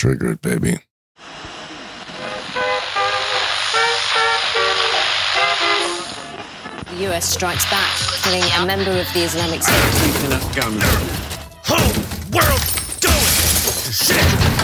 Trigger 0.00 0.32
it, 0.32 0.40
baby. 0.40 0.78
The 6.86 7.10
US 7.10 7.28
strikes 7.28 7.68
back, 7.70 7.94
killing 8.22 8.42
a 8.42 8.64
member 8.64 8.92
of 8.92 9.12
the 9.12 9.20
Islamic 9.24 9.62
State. 9.62 9.74
Whole 11.66 11.92
world 12.32 12.62
going 13.02 13.26
to 13.84 13.92
shit. 13.92 14.59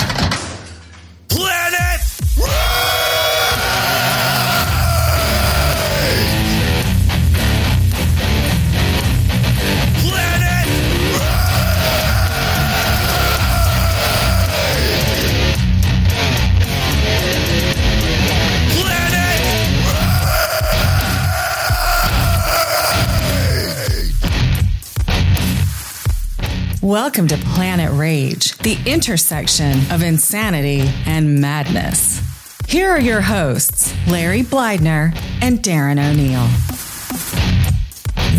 Welcome 26.97 27.29
to 27.29 27.37
Planet 27.37 27.93
Rage, 27.93 28.57
the 28.57 28.79
intersection 28.87 29.73
of 29.91 30.01
insanity 30.01 30.81
and 31.05 31.43
madness. 31.43 32.23
Here 32.71 32.89
are 32.89 32.99
your 32.99 33.21
hosts, 33.21 33.95
Larry 34.09 34.41
Blydner 34.41 35.15
and 35.43 35.59
Darren 35.59 35.99
O'Neill. 36.01 36.49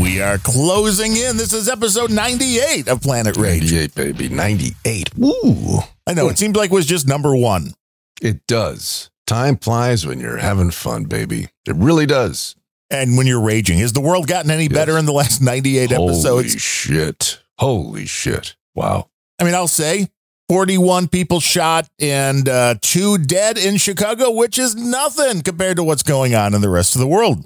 We 0.01 0.21
are 0.21 0.39
closing 0.39 1.11
in. 1.11 1.37
This 1.37 1.53
is 1.53 1.69
episode 1.69 2.09
98 2.09 2.87
of 2.87 2.99
Planet 3.03 3.37
Rage. 3.37 3.71
98, 3.71 3.93
baby. 3.93 4.27
98. 4.29 5.15
Woo. 5.15 5.81
I 6.07 6.15
know, 6.15 6.27
it 6.27 6.39
seemed 6.39 6.55
like 6.55 6.71
it 6.71 6.73
was 6.73 6.87
just 6.87 7.07
number 7.07 7.35
one. 7.35 7.75
It 8.23 8.47
does. 8.47 9.11
Time 9.27 9.57
flies 9.57 10.07
when 10.07 10.19
you're 10.19 10.37
having 10.37 10.71
fun, 10.71 11.03
baby. 11.03 11.49
It 11.67 11.75
really 11.75 12.07
does. 12.07 12.55
And 12.89 13.17
when 13.17 13.27
you're 13.27 13.39
raging, 13.39 13.77
has 13.77 13.93
the 13.93 14.01
world 14.01 14.25
gotten 14.25 14.49
any 14.49 14.67
better 14.67 14.97
in 14.97 15.05
the 15.05 15.13
last 15.13 15.43
98 15.43 15.91
Holy 15.91 16.11
episodes? 16.11 16.59
shit. 16.59 17.43
Holy 17.59 18.05
shit. 18.05 18.55
Wow. 18.75 19.09
I 19.39 19.43
mean, 19.43 19.53
I'll 19.53 19.67
say 19.67 20.07
41 20.49 21.07
people 21.07 21.39
shot 21.39 21.87
and 21.99 22.47
uh, 22.47 22.75
two 22.81 23.17
dead 23.17 23.57
in 23.57 23.77
Chicago, 23.77 24.31
which 24.31 24.57
is 24.57 24.75
nothing 24.75 25.41
compared 25.41 25.77
to 25.77 25.83
what's 25.83 26.03
going 26.03 26.35
on 26.35 26.53
in 26.53 26.61
the 26.61 26.69
rest 26.69 26.95
of 26.95 27.01
the 27.01 27.07
world. 27.07 27.45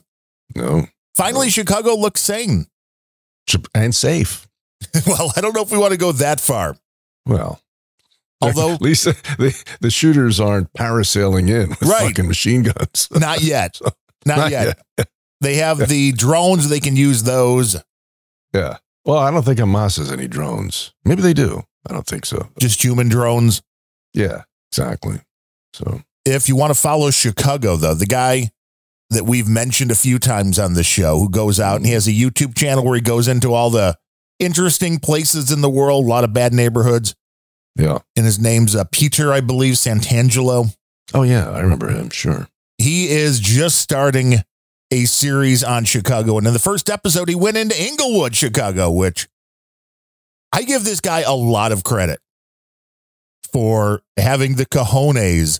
No. 0.55 0.87
Finally, 1.15 1.49
Chicago 1.49 1.95
looks 1.95 2.21
sane. 2.21 2.67
And 3.73 3.93
safe. 3.93 4.47
well, 5.07 5.31
I 5.35 5.41
don't 5.41 5.55
know 5.55 5.61
if 5.61 5.71
we 5.71 5.77
want 5.77 5.91
to 5.91 5.97
go 5.97 6.11
that 6.13 6.39
far. 6.39 6.75
Well, 7.25 7.59
Although- 8.41 8.73
at 8.73 8.81
least 8.81 9.05
the, 9.05 9.63
the 9.81 9.89
shooters 9.91 10.39
aren't 10.39 10.71
parasailing 10.73 11.49
in 11.49 11.69
with 11.69 11.81
Right. 11.83 12.07
fucking 12.07 12.27
machine 12.27 12.63
guns. 12.63 13.07
Not 13.11 13.41
yet. 13.41 13.79
Not, 14.25 14.37
Not 14.37 14.51
yet. 14.51 14.79
They 15.41 15.55
have 15.55 15.87
the 15.89 16.11
drones, 16.11 16.69
they 16.69 16.79
can 16.79 16.95
use 16.95 17.23
those. 17.23 17.77
Yeah. 18.53 18.77
Well, 19.05 19.17
I 19.17 19.31
don't 19.31 19.43
think 19.43 19.59
Hamas 19.59 19.97
has 19.97 20.11
any 20.11 20.27
drones. 20.27 20.93
Maybe 21.05 21.21
they 21.21 21.33
do. 21.33 21.63
I 21.89 21.93
don't 21.93 22.05
think 22.05 22.25
so. 22.25 22.49
Just 22.59 22.83
human 22.83 23.09
drones. 23.09 23.61
Yeah, 24.13 24.43
exactly. 24.71 25.21
So, 25.73 26.01
if 26.25 26.47
you 26.47 26.55
want 26.55 26.73
to 26.73 26.79
follow 26.79 27.09
Chicago, 27.09 27.75
though, 27.77 27.95
the 27.95 28.05
guy 28.05 28.51
that 29.09 29.25
we've 29.25 29.47
mentioned 29.47 29.91
a 29.91 29.95
few 29.95 30.19
times 30.19 30.59
on 30.59 30.73
the 30.73 30.83
show 30.83 31.17
who 31.19 31.29
goes 31.29 31.59
out 31.59 31.77
and 31.77 31.85
he 31.85 31.93
has 31.93 32.07
a 32.07 32.11
YouTube 32.11 32.55
channel 32.55 32.85
where 32.85 32.95
he 32.95 33.01
goes 33.01 33.27
into 33.27 33.53
all 33.53 33.69
the 33.69 33.97
interesting 34.39 34.99
places 34.99 35.51
in 35.51 35.61
the 35.61 35.69
world, 35.69 36.05
a 36.05 36.07
lot 36.07 36.23
of 36.23 36.33
bad 36.33 36.53
neighborhoods. 36.53 37.15
yeah. 37.75 37.99
And 38.15 38.25
his 38.25 38.39
name's 38.39 38.75
uh, 38.75 38.83
Peter, 38.91 39.33
I 39.33 39.41
believe, 39.41 39.75
Santenello. 39.75 40.75
Oh, 41.13 41.23
yeah. 41.23 41.49
I 41.49 41.59
remember 41.59 41.89
him. 41.89 42.09
Sure. 42.09 42.47
He 42.77 43.09
is 43.09 43.39
just 43.39 43.79
starting 43.79 44.35
a 44.91 45.05
series 45.05 45.63
on 45.63 45.85
Chicago. 45.85 46.37
And 46.37 46.45
in 46.47 46.53
the 46.53 46.59
first 46.59 46.89
episode, 46.89 47.29
he 47.29 47.35
went 47.35 47.57
into 47.57 47.79
Englewood, 47.79 48.35
Chicago, 48.35 48.91
which 48.91 49.27
I 50.51 50.63
give 50.63 50.83
this 50.83 50.99
guy 50.99 51.21
a 51.21 51.33
lot 51.33 51.71
of 51.71 51.83
credit 51.83 52.19
for 53.51 54.01
having 54.17 54.55
the 54.55 54.65
cojones 54.65 55.59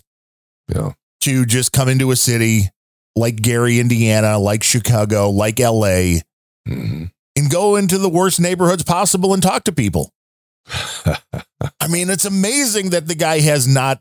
Yeah. 0.68 0.92
to 1.22 1.44
just 1.46 1.72
come 1.72 1.88
into 1.88 2.10
a 2.10 2.16
city 2.16 2.70
like 3.16 3.36
Gary, 3.36 3.78
Indiana, 3.80 4.38
like 4.38 4.62
Chicago, 4.62 5.30
like 5.30 5.58
LA, 5.58 6.20
hmm 6.66 7.04
and 7.34 7.50
go 7.50 7.76
into 7.76 7.96
the 7.96 8.10
worst 8.10 8.38
neighborhoods 8.40 8.82
possible 8.82 9.32
and 9.32 9.42
talk 9.42 9.64
to 9.64 9.72
people. 9.72 10.10
I 10.66 11.88
mean, 11.88 12.10
it's 12.10 12.26
amazing 12.26 12.90
that 12.90 13.06
the 13.08 13.14
guy 13.14 13.40
has 13.40 13.66
not 13.66 14.00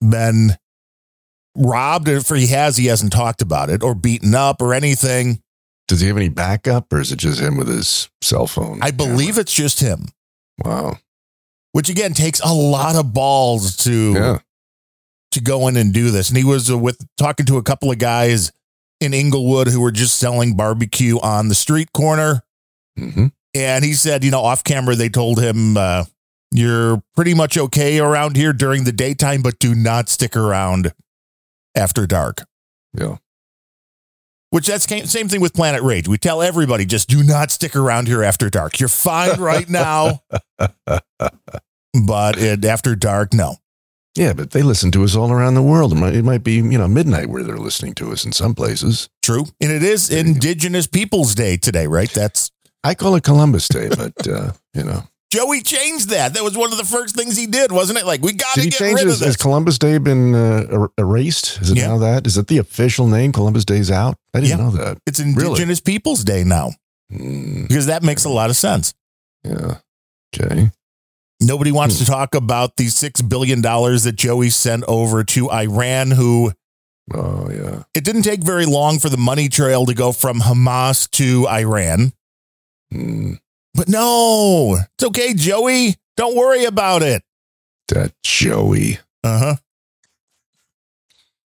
been 0.00 0.56
robbed. 1.56 2.08
If 2.08 2.28
he 2.28 2.46
has, 2.48 2.76
he 2.76 2.86
hasn't 2.86 3.12
talked 3.12 3.42
about 3.42 3.70
it 3.70 3.82
or 3.82 3.94
beaten 3.94 4.34
up 4.34 4.60
or 4.62 4.74
anything. 4.74 5.42
Does 5.88 6.00
he 6.00 6.08
have 6.08 6.16
any 6.16 6.28
backup 6.28 6.92
or 6.92 7.00
is 7.00 7.12
it 7.12 7.16
just 7.18 7.40
him 7.40 7.56
with 7.56 7.68
his 7.68 8.08
cell 8.22 8.46
phone? 8.46 8.78
I 8.82 8.90
believe 8.92 9.36
it's 9.38 9.52
just 9.52 9.80
him, 9.80 10.06
Wow. 10.64 10.98
which 11.72 11.88
again 11.88 12.14
takes 12.14 12.40
a 12.40 12.52
lot 12.52 12.96
of 12.96 13.12
balls 13.12 13.76
to 13.78 14.12
Yeah. 14.14 14.38
to 15.32 15.40
go 15.40 15.66
in 15.68 15.76
and 15.76 15.92
do 15.92 16.10
this. 16.10 16.28
And 16.28 16.36
he 16.38 16.44
was 16.44 16.70
with 16.72 17.04
talking 17.18 17.46
to 17.46 17.56
a 17.58 17.62
couple 17.62 17.90
of 17.90 17.98
guys 17.98 18.52
in 19.00 19.12
Englewood 19.12 19.68
who 19.68 19.80
were 19.80 19.90
just 19.90 20.18
selling 20.18 20.54
barbecue 20.56 21.18
on 21.20 21.48
the 21.48 21.54
street 21.54 21.92
corner. 21.92 22.42
hmm 22.96 23.26
And 23.54 23.84
he 23.84 23.92
said, 23.94 24.24
you 24.24 24.30
know, 24.30 24.40
off 24.42 24.64
camera, 24.64 24.94
they 24.94 25.08
told 25.10 25.38
him, 25.40 25.76
uh, 25.76 26.04
you're 26.52 27.02
pretty 27.14 27.34
much 27.34 27.58
okay 27.58 27.98
around 27.98 28.36
here 28.36 28.52
during 28.54 28.84
the 28.84 28.92
daytime, 28.92 29.42
but 29.42 29.58
do 29.58 29.74
not 29.74 30.08
stick 30.08 30.36
around 30.36 30.92
after 31.74 32.06
dark. 32.06 32.42
Yeah. 32.94 33.16
Which 34.50 34.66
that's 34.66 34.84
same 34.84 35.28
thing 35.28 35.40
with 35.40 35.54
Planet 35.54 35.82
Rage. 35.82 36.08
We 36.08 36.18
tell 36.18 36.42
everybody 36.42 36.84
just 36.84 37.08
do 37.08 37.22
not 37.22 37.50
stick 37.50 37.74
around 37.74 38.06
here 38.06 38.22
after 38.22 38.50
dark. 38.50 38.78
You're 38.78 38.90
fine 38.90 39.40
right 39.40 39.66
now, 39.66 40.22
but 40.58 42.36
it, 42.36 42.62
after 42.62 42.94
dark, 42.94 43.32
no. 43.32 43.56
Yeah, 44.14 44.34
but 44.34 44.50
they 44.50 44.60
listen 44.60 44.90
to 44.90 45.04
us 45.04 45.16
all 45.16 45.32
around 45.32 45.54
the 45.54 45.62
world. 45.62 45.92
It 45.92 45.96
might, 45.96 46.14
it 46.14 46.22
might 46.22 46.44
be, 46.44 46.56
you 46.56 46.76
know, 46.76 46.86
midnight 46.86 47.30
where 47.30 47.42
they're 47.42 47.56
listening 47.56 47.94
to 47.94 48.12
us 48.12 48.26
in 48.26 48.32
some 48.32 48.54
places. 48.54 49.08
True. 49.22 49.46
And 49.58 49.72
it 49.72 49.82
is 49.82 50.10
Indigenous 50.10 50.86
Peoples 50.86 51.34
Day 51.34 51.56
today, 51.56 51.86
right? 51.86 52.10
That's 52.10 52.50
I 52.84 52.94
call 52.94 53.14
it 53.14 53.24
Columbus 53.24 53.68
Day, 53.68 53.88
but, 53.88 54.28
uh, 54.28 54.52
you 54.74 54.84
know. 54.84 55.04
Joey 55.32 55.62
changed 55.62 56.10
that. 56.10 56.34
That 56.34 56.44
was 56.44 56.58
one 56.58 56.72
of 56.72 56.76
the 56.78 56.84
first 56.84 57.16
things 57.16 57.38
he 57.38 57.46
did, 57.46 57.72
wasn't 57.72 57.98
it? 57.98 58.04
Like 58.04 58.20
we 58.20 58.34
got 58.34 58.52
to 58.56 58.68
get 58.68 58.78
rid 58.80 58.98
it? 58.98 59.02
of 59.04 59.18
this. 59.18 59.20
has 59.20 59.36
Columbus 59.38 59.78
Day 59.78 59.96
been 59.96 60.34
uh, 60.34 60.66
er- 60.70 60.90
erased? 60.98 61.58
Is 61.62 61.70
it 61.70 61.78
Yeah. 61.78 61.86
now 61.86 61.98
that? 61.98 62.26
Is 62.26 62.36
it 62.36 62.48
the 62.48 62.58
official 62.58 63.06
name? 63.06 63.32
Columbus 63.32 63.64
Day's 63.64 63.90
out? 63.90 64.16
I 64.34 64.40
didn't 64.40 64.50
Yeah. 64.58 64.64
know 64.64 64.70
that. 64.72 64.98
It's 65.06 65.20
Indigenous 65.20 65.80
Peoples 65.80 66.22
Day 66.22 66.44
now 66.44 66.72
Mm, 67.10 67.66
because 67.66 67.86
that 67.86 68.02
makes 68.02 68.24
a 68.24 68.28
lot 68.28 68.50
of 68.50 68.56
sense. 68.56 68.92
yeah. 69.42 69.76
Okay. 70.38 70.70
Nobody 71.40 71.72
wants 71.72 71.96
Hmm. 71.98 72.04
to 72.04 72.10
talk 72.10 72.34
about 72.34 72.76
the 72.76 72.86
$6 72.88 73.22
billion 73.28 73.62
that 73.62 74.14
Joey 74.16 74.50
sent 74.50 74.84
over 74.86 75.24
to 75.24 75.50
Iran, 75.50 76.10
who 76.12 76.52
Oh, 77.12 77.50
yeah. 77.50 77.82
it 77.94 78.04
didn't 78.04 78.22
take 78.22 78.44
very 78.44 78.64
long 78.66 78.98
for 78.98 79.08
the 79.08 79.16
money 79.16 79.48
trail 79.48 79.84
to 79.86 79.94
go 79.94 80.12
from 80.12 80.40
Hamas 80.42 81.10
to 81.12 81.48
Iran. 81.48 82.12
Mm, 82.94 83.38
But 83.74 83.88
no, 83.88 84.78
it's 84.94 85.04
okay, 85.04 85.32
Joey. 85.34 85.96
Don't 86.16 86.36
worry 86.36 86.64
about 86.64 87.02
it. 87.02 87.22
that 87.88 88.12
Joey. 88.22 88.98
Uh 89.24 89.38
huh. 89.38 89.54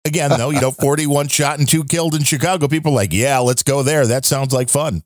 Again, 0.04 0.30
though, 0.30 0.50
you 0.50 0.60
know, 0.60 0.70
41 0.80 1.28
shot 1.28 1.58
and 1.58 1.68
two 1.68 1.84
killed 1.84 2.14
in 2.14 2.22
Chicago. 2.22 2.68
People 2.68 2.92
are 2.92 2.96
like, 2.96 3.12
yeah, 3.12 3.38
let's 3.38 3.62
go 3.62 3.82
there. 3.82 4.06
That 4.06 4.24
sounds 4.24 4.52
like 4.52 4.68
fun. 4.68 5.02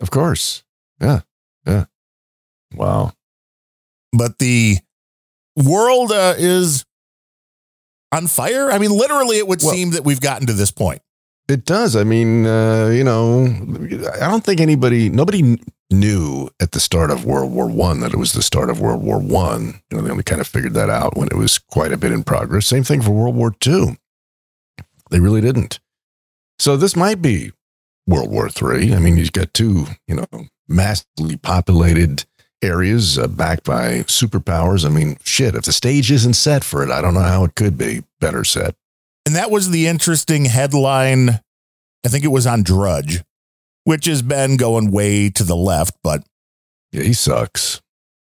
Of 0.00 0.10
course. 0.10 0.62
Yeah. 1.00 1.20
Yeah. 1.66 1.84
Wow. 2.74 3.12
But 4.12 4.38
the 4.38 4.78
world 5.56 6.12
uh, 6.12 6.34
is 6.38 6.84
on 8.12 8.26
fire. 8.28 8.70
I 8.70 8.78
mean, 8.78 8.90
literally, 8.92 9.38
it 9.38 9.46
would 9.48 9.62
Well- 9.62 9.72
seem 9.74 9.90
that 9.90 10.04
we've 10.04 10.20
gotten 10.20 10.46
to 10.48 10.52
this 10.52 10.70
point. 10.70 11.02
It 11.48 11.66
does. 11.66 11.94
I 11.94 12.04
mean, 12.04 12.46
uh, 12.46 12.88
you 12.88 13.04
know, 13.04 13.44
I 14.14 14.28
don't 14.28 14.44
think 14.44 14.60
anybody, 14.60 15.10
nobody 15.10 15.58
knew 15.90 16.48
at 16.60 16.72
the 16.72 16.80
start 16.80 17.10
of 17.10 17.26
World 17.26 17.52
War 17.52 17.68
One 17.68 18.00
that 18.00 18.14
it 18.14 18.18
was 18.18 18.32
the 18.32 18.42
start 18.42 18.70
of 18.70 18.80
World 18.80 19.02
War 19.02 19.18
One. 19.18 19.80
You 19.90 19.98
know, 19.98 20.02
they 20.02 20.10
only 20.10 20.24
kind 20.24 20.40
of 20.40 20.46
figured 20.46 20.74
that 20.74 20.88
out 20.88 21.16
when 21.16 21.28
it 21.28 21.36
was 21.36 21.58
quite 21.58 21.92
a 21.92 21.98
bit 21.98 22.12
in 22.12 22.24
progress. 22.24 22.66
Same 22.66 22.84
thing 22.84 23.02
for 23.02 23.10
World 23.10 23.36
War 23.36 23.50
Two. 23.60 23.96
They 25.10 25.20
really 25.20 25.42
didn't. 25.42 25.80
So 26.58 26.76
this 26.76 26.96
might 26.96 27.20
be 27.20 27.52
World 28.06 28.30
War 28.30 28.48
Three. 28.48 28.94
I 28.94 28.98
mean, 28.98 29.18
you've 29.18 29.32
got 29.32 29.52
two, 29.52 29.86
you 30.08 30.16
know, 30.16 30.46
massively 30.66 31.36
populated 31.36 32.24
areas 32.62 33.18
uh, 33.18 33.26
backed 33.28 33.64
by 33.64 33.98
superpowers. 34.04 34.86
I 34.86 34.88
mean, 34.88 35.18
shit. 35.24 35.54
If 35.54 35.64
the 35.64 35.72
stage 35.72 36.10
isn't 36.10 36.34
set 36.34 36.64
for 36.64 36.82
it, 36.82 36.90
I 36.90 37.02
don't 37.02 37.12
know 37.12 37.20
how 37.20 37.44
it 37.44 37.54
could 37.54 37.76
be 37.76 38.02
better 38.18 38.44
set. 38.44 38.74
And 39.26 39.36
that 39.36 39.50
was 39.50 39.70
the 39.70 39.86
interesting 39.86 40.44
headline. 40.44 41.40
I 42.04 42.08
think 42.08 42.24
it 42.24 42.28
was 42.28 42.46
on 42.46 42.62
Drudge, 42.62 43.22
which 43.84 44.04
has 44.06 44.22
been 44.22 44.56
going 44.56 44.90
way 44.90 45.30
to 45.30 45.44
the 45.44 45.56
left, 45.56 45.96
but 46.02 46.22
Yeah, 46.92 47.02
he 47.02 47.12
sucks. 47.14 47.80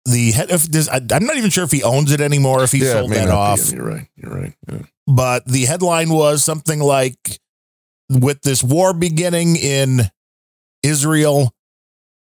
the 0.06 0.31
head 0.31 0.51
of 0.51 0.71
this, 0.71 0.88
I, 0.88 0.97
I'm 1.12 1.25
not 1.25 1.36
even 1.38 1.50
sure 1.50 1.63
if 1.65 1.71
he 1.71 1.83
owns 1.83 2.12
it 2.12 2.21
anymore, 2.21 2.63
if 2.63 2.71
he 2.71 2.80
yeah, 2.80 2.94
sold 2.94 3.12
that 3.12 3.30
off. 3.30 3.71
You're 3.71 3.86
right. 3.86 4.07
You're 4.15 4.31
right. 4.33 4.53
Yeah. 4.71 4.80
But 5.07 5.45
the 5.45 5.65
headline 5.65 6.09
was 6.09 6.44
something 6.44 6.80
like 6.80 7.39
with 8.09 8.41
this 8.44 8.63
war 8.63 8.94
beginning 8.94 9.56
in 9.57 10.01
Israel, 10.83 11.51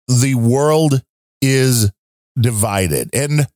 the 0.09 0.35
world 0.35 1.03
is 1.41 1.91
divided. 2.39 3.11
And 3.15 3.47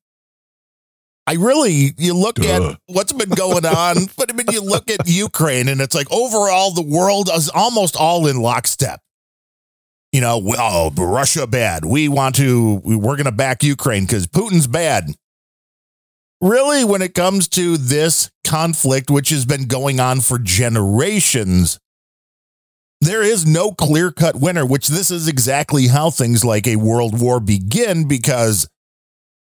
I 1.27 1.35
really, 1.35 1.93
you 1.97 2.15
look 2.15 2.37
Duh. 2.37 2.71
at 2.73 2.79
what's 2.87 3.13
been 3.13 3.31
going 3.31 3.67
on, 3.67 3.97
but 4.17 4.31
I 4.31 4.35
mean, 4.35 4.47
you 4.51 4.63
look 4.63 4.91
at 4.91 5.07
Ukraine 5.07 5.69
and 5.69 5.81
it's 5.81 5.95
like 5.95 6.11
overall, 6.11 6.73
the 6.73 6.83
world 6.83 7.31
is 7.33 7.49
almost 7.49 7.97
all 7.97 8.27
in 8.27 8.41
lockstep. 8.41 9.01
You 10.13 10.21
know, 10.21 10.41
oh, 10.59 10.91
Russia 10.97 11.47
bad. 11.47 11.85
We 11.85 12.09
want 12.09 12.35
to, 12.37 12.81
we're 12.85 13.17
going 13.17 13.27
to 13.27 13.33
back 13.33 13.63
Ukraine 13.63 14.05
because 14.05 14.27
Putin's 14.27 14.67
bad. 14.67 15.15
Really, 16.41 16.85
when 16.85 17.03
it 17.03 17.15
comes 17.15 17.47
to 17.49 17.77
this 17.77 18.31
conflict, 18.45 19.11
which 19.11 19.29
has 19.29 19.45
been 19.45 19.67
going 19.67 20.01
on 20.01 20.21
for 20.21 20.39
generations, 20.39 21.79
there 23.01 23.23
is 23.23 23.47
no 23.47 23.73
clear 23.73 24.11
cut 24.11 24.37
winner, 24.37 24.67
which 24.67 24.89
this 24.89 25.11
is 25.11 25.29
exactly 25.29 25.87
how 25.87 26.11
things 26.11 26.45
like 26.45 26.67
a 26.67 26.77
world 26.77 27.21
war 27.21 27.41
begin 27.41 28.09
because 28.09 28.69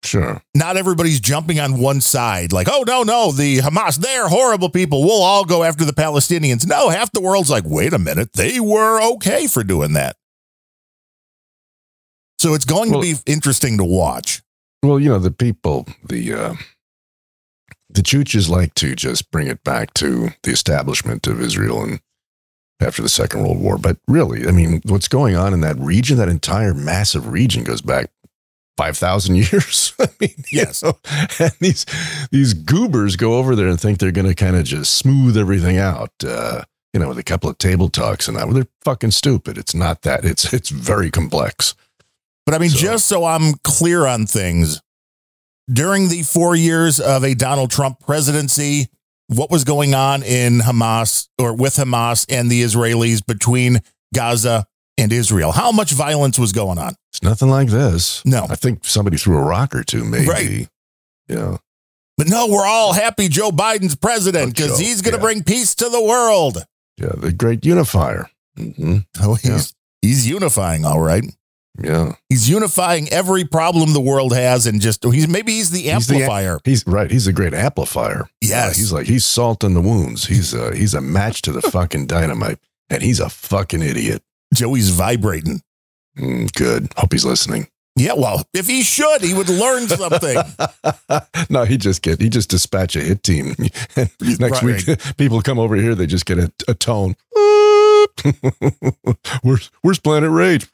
Sure. 0.02 0.43
not 0.55 0.76
everybody's 0.79 1.20
jumping 1.20 1.61
on 1.61 1.79
one 1.79 2.00
side 2.00 2.52
like 2.52 2.69
oh 2.70 2.85
no 2.87 3.02
no 3.02 3.32
the 3.32 3.58
hamas 3.58 3.97
they're 3.99 4.29
horrible 4.29 4.70
people 4.70 5.02
we'll 5.02 5.23
all 5.23 5.44
go 5.44 5.62
after 5.62 5.85
the 5.85 5.93
palestinians 5.93 6.67
no 6.67 6.88
half 6.88 7.12
the 7.12 7.20
world's 7.20 7.50
like 7.50 7.64
wait 7.67 7.93
a 7.93 7.99
minute 7.99 8.32
they 8.32 8.58
were 8.61 9.00
okay 9.12 9.47
for 9.47 9.62
doing 9.62 9.93
that 9.93 10.17
so 12.38 12.55
it's 12.55 12.64
going 12.64 12.91
Well- 12.91 13.02
to 13.02 13.14
be 13.17 13.20
interesting 13.31 13.76
to 13.79 13.85
watch 13.85 14.43
Well, 14.82 14.99
you 14.99 15.11
know, 15.11 15.19
the 15.19 15.31
people, 15.31 15.87
the 16.08 16.32
uh, 16.32 16.55
the 17.91 18.00
Chooches 18.02 18.49
like 18.49 18.73
to 18.76 18.94
just 18.97 19.31
bring 19.31 19.47
it 19.49 19.62
back 19.64 19.93
to 19.94 20.31
the 20.43 20.50
establishment 20.52 21.26
of 21.26 21.41
Israel 21.41 21.82
and 21.82 22.00
after 22.81 23.02
the 23.02 23.11
Second 23.11 23.43
World 23.43 23.61
War. 23.61 23.76
But 23.76 23.99
really, 24.08 24.47
I 24.49 24.52
mean, 24.52 24.81
what's 24.87 25.08
going 25.08 25.37
on 25.37 25.52
in 25.52 25.61
that 25.61 25.76
region, 25.79 26.17
that 26.17 26.31
entire 26.31 26.73
massive 26.73 27.29
region 27.29 27.62
goes 27.64 27.82
back 27.82 28.11
five 28.76 28.96
thousand 28.96 29.37
years. 29.52 29.94
I 29.99 30.08
mean, 30.20 30.34
you 30.37 30.44
Yes. 30.61 30.82
know, 30.82 30.99
and 31.38 31.52
these 31.61 31.87
these 32.31 32.55
goobers 32.55 33.17
go 33.17 33.34
over 33.38 33.55
there 33.56 33.69
and 33.69 33.81
think 33.81 33.99
they're 33.99 34.12
going 34.12 34.26
to 34.28 34.34
kind 34.34 34.56
of 34.56 34.64
just 34.64 34.94
smooth 34.94 35.37
everything 35.37 35.78
out. 35.78 36.12
Uh, 36.25 36.62
you 36.93 36.99
know, 36.99 37.08
with 37.08 37.19
a 37.19 37.22
couple 37.22 37.49
of 37.49 37.56
table 37.58 37.88
talks 37.88 38.26
and 38.26 38.37
that. 38.37 38.46
Well, 38.46 38.55
they're 38.55 38.67
fucking 38.84 39.12
stupid. 39.12 39.56
It's 39.58 39.75
not 39.75 40.02
that. 40.02 40.25
It's 40.25 40.52
it's 40.52 40.70
very 40.70 41.11
complex. 41.11 41.75
But 42.46 42.55
I 42.55 42.58
mean, 42.58 42.70
So- 42.70 42.78
just 42.78 43.06
so 43.06 43.25
I'm 43.25 43.55
clear 43.62 44.06
on 44.06 44.26
things, 44.26 44.81
during 45.73 46.08
the 46.08 46.23
four 46.23 46.56
years 46.56 46.99
of 46.99 47.23
a 47.25 47.34
Donald 47.34 47.70
Trump 47.70 48.00
presidency, 48.00 48.88
what 49.28 49.50
was 49.52 49.62
going 49.62 49.94
on 49.94 50.25
in 50.25 50.58
Hamas 50.58 51.28
or 51.38 51.55
with 51.55 51.75
Hamas 51.76 52.26
and 52.28 52.50
the 52.50 52.62
Israelis 52.64 53.25
between 53.25 53.78
Gaza 54.12 54.66
and 54.98 55.12
Israel? 55.12 55.52
How 55.52 55.72
much 55.72 55.92
violence 55.92 56.38
was 56.38 56.52
going 56.52 56.78
on? 56.78 56.94
It's 57.12 57.22
nothing 57.22 57.48
like 57.50 57.69
this. 57.69 58.25
No. 58.25 58.46
I 58.48 58.54
think 58.56 58.84
somebody 58.84 59.16
threw 59.16 59.37
a 59.38 59.42
rock 59.42 59.75
or 59.75 59.82
two, 59.82 60.04
maybe. 60.04 60.26
Right. 60.26 60.69
Yeah. 61.28 61.56
But 62.16 62.28
no, 62.28 62.48
we're 62.48 62.66
all 62.66 62.92
happy 62.92 63.28
Joe 63.28 63.50
Biden's 63.50 63.94
president 63.94 64.54
because 64.54 64.78
Joe, 64.78 64.84
he's 64.84 65.00
going 65.00 65.14
to 65.14 65.19
yeah. 65.19 65.22
bring 65.22 65.42
peace 65.42 65.75
to 65.76 65.88
the 65.88 66.02
world. 66.02 66.58
Yeah. 66.98 67.12
The 67.16 67.32
great 67.32 67.64
unifier. 67.64 68.28
hmm 68.56 68.98
Oh, 69.20 69.34
he's 69.34 69.75
he's 70.02 70.28
unifying, 70.28 70.84
all 70.84 71.00
right. 71.00 71.25
Yeah. 71.82 72.16
He's 72.28 72.50
unifying 72.50 73.08
every 73.10 73.44
problem 73.44 73.92
the 73.94 74.00
world 74.00 74.34
has, 74.34 74.66
and 74.66 74.81
just 74.82 75.02
he's 75.04 75.28
maybe 75.28 75.52
he's 75.52 75.70
the 75.70 75.82
He's 75.82 76.06
the- 76.08 76.16
amplifier. 76.16 76.58
He's 76.64 76.87
right. 76.87 77.10
He's 77.10 77.26
a 77.26 77.32
great 77.32 77.54
amplifier. 77.54 78.28
Yes. 78.42 78.50
Yeah, 78.50 78.66
he's 78.75 78.92
like, 78.92 79.06
he's 79.06 79.25
salt 79.25 79.64
in 79.64 79.72
the 79.72 79.81
wounds. 79.81 80.26
He's 80.26 80.52
a, 80.52 80.76
he's 80.76 80.92
a 80.94 81.00
match 81.00 81.40
to 81.42 81.52
the 81.52 81.62
fucking 81.62 82.06
dynamite. 82.06 82.58
And 82.90 83.02
he's 83.02 83.20
a 83.20 83.31
fucking 83.31 83.82
idiot. 83.82 84.22
Joey's 84.55 84.91
vibrating. 84.91 85.62
Mm, 86.19 86.52
good. 86.55 86.93
Hope 86.97 87.12
he's 87.12 87.25
listening. 87.25 87.69
Yeah, 87.97 88.12
well, 88.17 88.44
if 88.55 88.67
he 88.67 88.82
should, 88.82 89.20
he 89.20 89.35
would 89.35 89.49
learn 89.49 89.88
something. 89.88 90.37
no, 91.50 91.64
he 91.64 91.76
just 91.76 92.02
get 92.02 92.20
he 92.20 92.29
just 92.29 92.49
dispatch 92.49 92.97
a 92.97 93.00
hit 93.00 93.23
team. 93.23 93.55
Next 94.20 94.62
Right. 94.62 94.87
week, 94.87 94.99
people 95.19 95.43
come 95.43 95.58
over 95.58 95.75
here. 95.76 95.94
They 95.94 96.06
just 96.06 96.25
get 96.25 96.38
a, 96.38 96.52
a 96.69 96.75
tone. 96.75 97.17
where's 99.43 99.70
where's 99.82 99.99
Planet 99.99 100.31
Rage? 100.31 100.67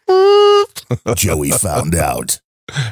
Joey 1.17 1.50
found 1.50 1.94
out. 1.94 2.40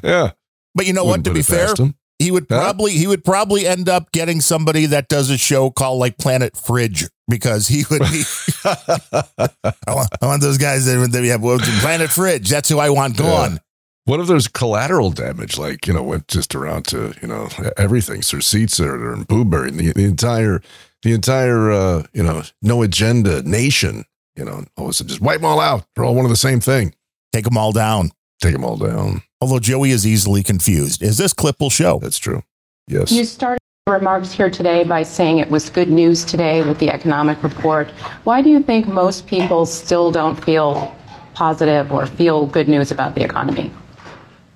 Yeah. 0.03 0.33
But 0.75 0.87
you 0.87 0.93
know 0.93 1.05
what? 1.05 1.19
Wouldn't 1.21 1.27
To 1.27 1.35
be 1.35 1.43
fair, 1.43 1.75
him. 1.75 1.95
He 2.19 2.31
would 2.31 2.47
Huh? 2.49 2.61
probably 2.61 2.93
he 2.93 3.07
would 3.07 3.25
probably 3.25 3.67
end 3.67 3.89
up 3.89 4.13
getting 4.13 4.41
somebody 4.41 4.87
that 4.87 5.09
does 5.09 5.31
a 5.31 5.39
show 5.39 5.71
called 5.71 5.99
like 5.99 6.19
Planet 6.19 6.57
Fridge 6.57 7.07
because 7.29 7.69
he 7.69 7.85
would 7.91 8.01
be. 8.03 8.23
I 8.65 9.69
want, 9.89 10.09
I 10.21 10.27
want 10.27 10.43
those 10.43 10.59
guys 10.59 10.87
that 10.87 11.11
that 11.13 11.25
have 11.25 11.43
well, 11.43 11.59
Planet 11.81 12.11
Fridge. 12.11 12.49
That's 12.49 12.69
who 12.69 12.79
I 12.79 12.91
want 12.91 13.17
gone. 13.17 13.61
What 14.07 14.21
if 14.21 14.27
there's 14.27 14.49
collateral 14.49 15.11
damage, 15.11 15.57
like, 15.57 15.87
you 15.87 15.95
know, 15.95 16.03
went 16.03 16.29
just 16.29 16.55
around 16.55 16.87
to, 16.89 17.15
you 17.23 17.29
know, 17.29 17.49
everything, 17.79 18.21
Sir 18.21 18.37
Seatser 18.37 19.03
or 19.03 19.17
Booberry, 19.17 19.69
and 19.69 19.79
the, 19.79 19.93
the 19.95 20.05
entire, 20.05 20.61
the 21.03 21.15
entire, 21.15 21.73
uh, 21.73 22.03
you 22.13 22.23
know, 22.23 22.43
no 22.61 22.83
agenda 22.83 23.43
nation, 23.45 24.05
you 24.37 24.45
know, 24.45 24.63
all 24.77 24.85
of 24.85 24.91
a 24.91 24.93
sudden 24.93 25.09
just 25.09 25.23
wipe 25.23 25.39
them 25.39 25.47
all 25.47 25.59
out. 25.59 25.87
They're 25.97 26.05
all 26.05 26.15
one 26.15 26.27
of 26.27 26.31
the 26.31 26.37
same 26.37 26.61
thing. 26.61 26.95
Take 27.33 27.45
them 27.45 27.57
all 27.57 27.73
down. 27.73 28.11
Take 28.43 28.53
them 28.53 28.63
all 28.65 28.77
down. 28.77 29.23
Although 29.45 29.59
Joey 29.59 29.91
is 29.91 30.07
easily 30.07 30.43
confused, 30.43 31.03
as 31.03 31.19
this 31.19 31.35
clip 31.35 31.61
will 31.61 31.69
show. 31.69 31.99
That's 31.99 32.17
true. 32.17 32.43
Yes. 32.89 33.13
You 33.13 33.27
started 33.27 33.59
your 33.87 33.99
remarks 33.99 34.33
here 34.33 34.49
today 34.49 34.85
by 34.85 35.03
saying 35.03 35.37
it 35.37 35.51
was 35.51 35.69
good 35.69 35.91
news 35.91 36.25
today 36.25 36.63
with 36.63 36.79
the 36.79 36.89
economic 36.89 37.43
report. 37.43 37.91
Why 38.25 38.41
do 38.41 38.49
you 38.49 38.63
think 38.63 38.89
most 38.89 39.27
people 39.27 39.67
still 39.67 40.11
don't 40.11 40.43
feel 40.43 40.97
positive 41.35 41.93
or 41.93 42.07
feel 42.07 42.47
good 42.47 42.69
news 42.69 42.91
about 42.91 43.17
the 43.17 43.23
economy? 43.23 43.71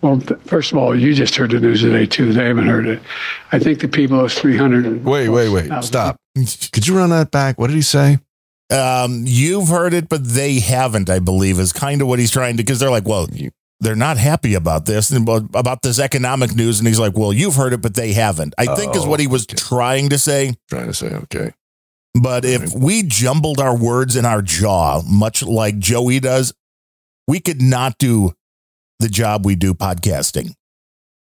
Well, 0.01 0.21
th- 0.21 0.41
first 0.41 0.73
of 0.73 0.79
all, 0.79 0.99
you 0.99 1.13
just 1.13 1.37
heard 1.37 1.51
the 1.51 1.61
news 1.61 1.83
today 1.83 2.07
too. 2.07 2.33
They 2.33 2.47
haven't 2.47 2.69
heard 2.69 2.87
it. 2.87 3.03
I 3.53 3.59
think 3.59 3.81
the 3.81 3.89
people 3.89 4.25
is 4.25 4.39
300. 4.39 5.05
Wait, 5.05 5.29
wait, 5.29 5.51
wait. 5.51 5.67
thousand. 5.67 5.83
Stop. 5.83 6.17
Could 6.73 6.87
you 6.87 6.97
run 6.97 7.11
that 7.11 7.31
back? 7.31 7.59
What 7.59 7.67
did 7.67 7.77
he 7.77 7.83
say? 7.83 8.21
Um, 8.71 9.25
you've 9.27 9.69
heard 9.69 9.93
it, 9.93 10.09
but 10.09 10.25
they 10.25 10.61
haven't. 10.61 11.11
I 11.11 11.19
believe 11.19 11.61
is 11.61 11.75
kind 11.75 12.01
of 12.01 12.09
what 12.09 12.19
he's 12.19 12.31
trying 12.31 12.57
to 12.57 12.63
because 12.63 12.81
they're 12.81 12.91
like, 12.91 13.07
well, 13.07 13.29
you, 13.31 13.51
they're 13.81 13.95
not 13.97 14.17
happy 14.19 14.55
about 14.55 14.87
this 14.87 15.11
and 15.11 15.23
about- 15.23 15.49
about 15.55 15.83
this 15.83 15.99
economic 15.99 16.55
news, 16.55 16.79
and 16.81 16.89
he's 16.89 16.99
like, 16.99 17.17
well, 17.17 17.33
you've 17.33 17.55
heard 17.55 17.73
it, 17.73 17.81
but 17.81 17.95
they 17.95 18.13
haven't. 18.13 18.55
I 18.59 18.75
think 18.75 18.97
is 18.97 19.05
Oh, 19.05 19.09
what 19.09 19.21
he 19.21 19.27
oh, 19.27 19.31
was 19.31 19.45
okay. 19.45 19.55
trying 19.57 20.09
to 20.09 20.19
say. 20.19 20.57
Trying 20.69 20.87
to 20.89 20.95
say, 20.95 21.09
okay. 21.15 21.53
But 22.21 22.45
if 22.45 22.75
we 22.75 23.03
jumbled 23.05 23.61
our 23.61 23.77
words 23.77 24.17
in 24.17 24.25
our 24.25 24.43
jaw, 24.43 25.03
much 25.03 25.43
like 25.43 25.79
Joey 25.79 26.19
does, 26.21 26.53
we 27.29 27.39
could 27.39 27.63
not 27.63 27.99
do 27.99 28.33
the 28.99 29.09
job 29.09 29.47
we 29.47 29.55
do 29.55 29.75
podcasting 29.75 30.55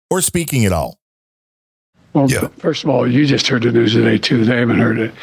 or 0.10 0.22
speaking 0.22 0.66
at 0.66 0.72
all. 0.72 0.98
Well, 2.14 2.30
Yeah. 2.30 2.48
first 2.58 2.84
of 2.84 2.90
all, 2.90 3.10
you 3.10 3.26
just 3.28 3.48
heard 3.48 3.64
the 3.64 3.72
news 3.72 3.94
today 3.94 4.18
too. 4.18 4.44
They 4.44 4.58
haven't 4.58 4.80
heard 4.80 4.98
it. 5.00 5.14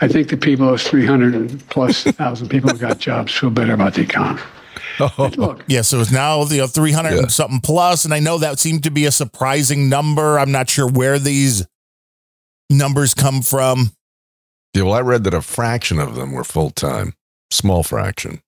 I 0.00 0.06
think 0.08 0.28
the 0.28 0.36
people 0.36 0.66
those 0.66 0.84
300 0.86 1.68
plus 1.68 2.04
thousand 2.04 2.48
people 2.48 2.70
who 2.70 2.78
got 2.78 2.98
jobs 2.98 3.32
feel 3.32 3.50
better 3.50 3.72
about 3.74 3.94
the 3.94 4.02
economy. 4.02 4.40
Look, 5.18 5.64
Yeah, 5.68 5.82
so 5.82 6.00
it's 6.00 6.10
now 6.12 6.44
you 6.44 6.58
know 6.58 6.66
300 6.66 7.10
Yeah. 7.10 7.18
and 7.18 7.32
something 7.32 7.60
plus, 7.60 8.04
and 8.04 8.12
I 8.14 8.20
know 8.20 8.38
that 8.38 8.58
seemed 8.58 8.84
to 8.84 8.90
be 8.90 9.04
a 9.06 9.12
surprising 9.12 9.88
number. 9.88 10.38
I'm 10.38 10.52
not 10.52 10.68
sure 10.70 10.88
where 10.88 11.18
these 11.18 11.66
numbers 12.70 13.14
come 13.14 13.42
from. 13.42 13.92
Yeah, 14.74 14.82
well, 14.82 14.94
I 14.94 15.00
read 15.00 15.24
that 15.24 15.34
a 15.34 15.40
fraction 15.42 15.98
of 15.98 16.14
them 16.14 16.32
were 16.32 16.44
full 16.44 16.70
time, 16.70 17.14
small 17.50 17.82
fraction. 17.82 18.42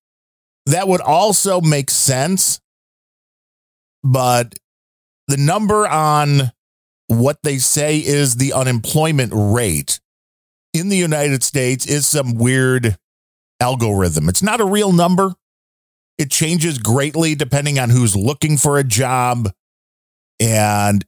That 0.66 0.86
would 0.88 1.00
also 1.00 1.60
make 1.60 1.90
sense, 1.90 2.60
but 4.02 4.54
the 5.28 5.36
number 5.36 5.86
on 5.86 6.52
what 7.06 7.38
they 7.42 7.58
say 7.58 7.98
is 7.98 8.36
the 8.36 8.52
unemployment 8.52 9.32
rate 9.34 10.00
in 10.72 10.88
the 10.88 10.96
United 10.96 11.42
States 11.42 11.86
is 11.86 12.06
some 12.06 12.34
weird 12.34 12.96
algorithm. 13.60 14.28
It's 14.28 14.42
not 14.42 14.60
a 14.60 14.64
real 14.64 14.92
number. 14.92 15.34
It 16.20 16.30
changes 16.30 16.78
greatly 16.78 17.34
depending 17.34 17.78
on 17.78 17.88
who's 17.88 18.14
looking 18.14 18.58
for 18.58 18.76
a 18.76 18.84
job. 18.84 19.50
And 20.38 21.02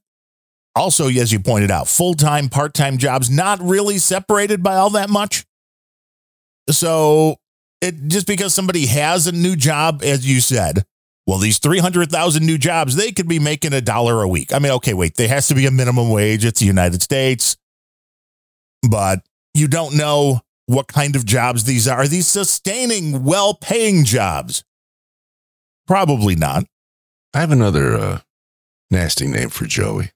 also, 0.75 1.09
as 1.09 1.31
you 1.31 1.39
pointed 1.39 1.71
out, 1.71 1.87
full 1.87 2.15
time, 2.15 2.49
part 2.49 2.73
time 2.73 2.97
jobs, 2.97 3.29
not 3.29 3.61
really 3.61 3.99
separated 3.99 4.63
by 4.63 4.77
all 4.77 4.89
that 4.91 5.11
much. 5.11 5.45
So, 6.71 7.37
it 7.83 8.09
just 8.09 8.27
because 8.27 8.55
somebody 8.55 8.87
has 8.87 9.27
a 9.27 9.33
new 9.33 9.55
job, 9.55 10.03
as 10.03 10.27
you 10.27 10.41
said, 10.41 10.83
well, 11.27 11.37
these 11.37 11.59
300,000 11.59 12.47
new 12.47 12.57
jobs, 12.57 12.97
they 12.97 13.13
could 13.13 13.29
be 13.29 13.39
making 13.39 13.75
a 13.75 13.83
dollar 13.83 14.23
a 14.23 14.29
week. 14.29 14.55
I 14.55 14.61
mean, 14.61 14.73
okay, 14.73 14.95
wait, 14.95 15.17
there 15.17 15.29
has 15.29 15.47
to 15.49 15.55
be 15.55 15.67
a 15.67 15.71
minimum 15.71 16.09
wage. 16.09 16.45
It's 16.47 16.61
the 16.61 16.67
United 16.67 17.03
States. 17.03 17.59
But 18.89 19.21
you 19.53 19.69
don't 19.69 19.95
know 19.95 20.41
what 20.65 20.89
kind 20.89 21.17
of 21.17 21.27
jobs 21.27 21.65
these 21.65 21.87
are. 21.87 21.99
Are 21.99 22.09
these 22.09 22.27
sustaining, 22.27 23.25
well 23.25 23.53
paying 23.53 24.05
jobs? 24.05 24.65
Probably 25.87 26.37
not. 26.37 26.65
I 27.35 27.41
have 27.41 27.51
another 27.51 27.97
uh, 27.97 28.19
Nasty 28.91 29.27
name 29.27 29.49
for 29.49 29.65
Joey. 29.67 30.11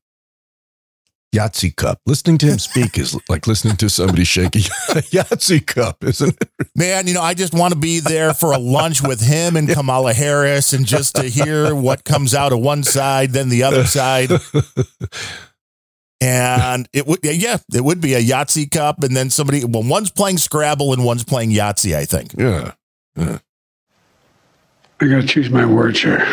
Yahtzee 1.35 1.75
cup. 1.75 2.01
Listening 2.07 2.39
to 2.39 2.47
him 2.47 2.59
speak 2.59 2.99
is 2.99 3.19
like 3.29 3.47
listening 3.47 3.77
to 3.77 3.89
somebody 3.89 4.25
shake 4.25 4.55
a 4.55 4.59
Yahtzee 4.59 5.67
cup, 5.67 6.05
isn't 6.05 6.37
it? 6.41 6.69
Man, 6.75 7.07
you 7.07 7.15
know, 7.15 7.23
I 7.23 7.35
just 7.35 7.55
want 7.55 7.75
to 7.75 7.81
be 7.81 8.01
there 8.01 8.35
for 8.35 8.53
a 8.53 8.59
lunch 8.59 9.03
with 9.03 9.21
him 9.21 9.57
and 9.57 9.69
Kamala 9.73 10.13
Harris 10.13 10.73
and 10.73 10.87
just 10.87 11.17
to 11.17 11.23
hear 11.23 11.75
what 11.75 12.05
comes 12.05 12.35
out 12.35 12.53
of 12.53 12.61
one 12.61 12.83
side, 12.83 13.31
then 13.31 13.49
the 13.49 13.63
other 13.63 13.85
side. 13.85 14.31
And 16.21 16.89
it 16.93 17.07
would, 17.07 17.21
yeah, 17.23 17.59
it 17.75 17.85
would 17.85 18.01
be 18.01 18.15
a 18.15 18.23
Yahtzee 18.23 18.71
cup. 18.71 19.03
And 19.03 19.17
then 19.17 19.31
somebody, 19.31 19.65
well, 19.65 19.83
one's 19.83 20.11
playing 20.11 20.39
Scrabble 20.39 20.93
and 20.93 21.05
one's 21.05 21.25
playing 21.25 21.51
Yahtzee, 21.51 21.95
I 21.95 22.05
think. 22.05 22.35
Yeah. 22.37 23.39
I 25.01 25.07
got 25.07 25.21
to 25.21 25.27
choose 25.27 25.51
my 25.51 25.67
words 25.67 26.03
here. 26.03 26.27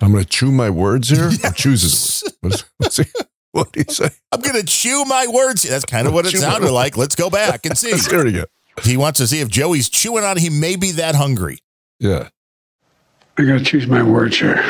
I'm 0.00 0.12
going 0.12 0.24
to 0.24 0.28
chew 0.28 0.52
my 0.52 0.70
words 0.70 1.08
here. 1.08 1.28
Or 1.28 1.50
chooses. 1.52 2.22
What's, 2.40 2.64
what's 2.78 2.96
he, 2.98 3.04
what 3.52 3.72
did 3.72 3.88
he 3.88 3.94
say? 3.94 4.10
I'm 4.30 4.40
going 4.40 4.56
to 4.56 4.66
chew 4.66 5.04
my 5.06 5.26
words. 5.26 5.62
Here. 5.62 5.72
That's 5.72 5.84
kind 5.84 6.06
of 6.06 6.12
what 6.12 6.26
it 6.26 6.36
sounded 6.36 6.70
like. 6.70 6.96
Let's 6.96 7.14
go 7.14 7.30
back 7.30 7.64
and 7.64 7.78
see. 7.78 7.94
There 8.10 8.24
we 8.24 8.32
go. 8.32 8.44
He 8.82 8.96
wants 8.96 9.18
to 9.18 9.26
see 9.26 9.40
if 9.40 9.48
Joey's 9.48 9.88
chewing 9.88 10.24
on, 10.24 10.36
he 10.36 10.50
may 10.50 10.76
be 10.76 10.90
that 10.92 11.14
hungry. 11.14 11.60
Yeah. 11.98 12.28
I 13.38 13.44
got 13.44 13.58
to 13.58 13.64
choose 13.64 13.86
my 13.86 14.02
words 14.02 14.38
here. 14.38 14.62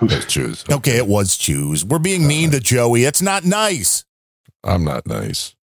Let's 0.00 0.26
choose. 0.26 0.64
Okay, 0.70 0.96
it 0.96 1.06
was 1.06 1.36
choose. 1.36 1.84
We're 1.84 2.00
being 2.00 2.26
mean 2.26 2.50
to 2.50 2.60
Joey. 2.60 3.04
It's 3.04 3.22
not 3.22 3.44
nice. 3.44 4.04
I'm 4.62 4.84
not 4.84 5.06
nice. 5.06 5.54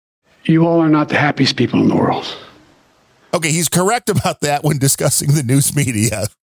You 0.45 0.67
all 0.67 0.81
are 0.81 0.89
not 0.89 1.09
the 1.09 1.19
happiest 1.19 1.57
people 1.57 1.81
in 1.83 1.89
the 1.89 1.97
world. 1.97 2.27
Okay, 3.33 3.53
he's 3.53 3.69
correct 3.69 4.09
about 4.09 4.41
that 4.41 4.65
when 4.65 4.79
discussing 4.79 5.33
the 5.33 5.43
news 5.43 5.75
media. 5.75 6.27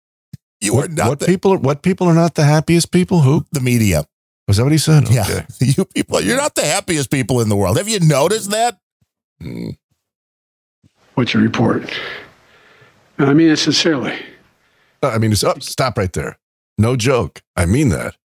You 0.59 0.75
are 0.77 0.87
not 0.87 1.09
what 1.09 1.19
the, 1.19 1.27
people? 1.27 1.53
Are, 1.53 1.57
what 1.59 1.83
people 1.83 2.07
are 2.07 2.15
not 2.15 2.33
the 2.33 2.43
happiest 2.43 2.91
people? 2.91 3.21
Who 3.21 3.45
the 3.51 3.59
media. 3.59 4.05
was 4.47 4.57
that? 4.57 4.63
What 4.63 4.71
he 4.71 4.79
said? 4.79 5.07
Yeah, 5.07 5.45
you 5.59 5.85
people, 5.85 6.19
you're 6.19 6.35
not 6.35 6.55
the 6.55 6.65
happiest 6.65 7.11
people 7.11 7.41
in 7.41 7.49
the 7.49 7.55
world. 7.55 7.77
Have 7.77 7.87
you 7.87 7.99
noticed 7.99 8.49
that? 8.49 8.79
Mm. 9.39 9.77
What's 11.13 11.35
your 11.35 11.43
report? 11.43 11.93
I 13.19 13.35
mean 13.35 13.49
it 13.49 13.57
sincerely. 13.57 14.17
I 15.03 15.19
mean, 15.19 15.31
it's 15.31 15.43
up. 15.43 15.61
Stop 15.61 15.97
right 15.97 16.11
there. 16.11 16.39
No 16.77 16.95
joke. 16.95 17.41
I 17.55 17.65
mean 17.65 17.89
that. 17.89 18.15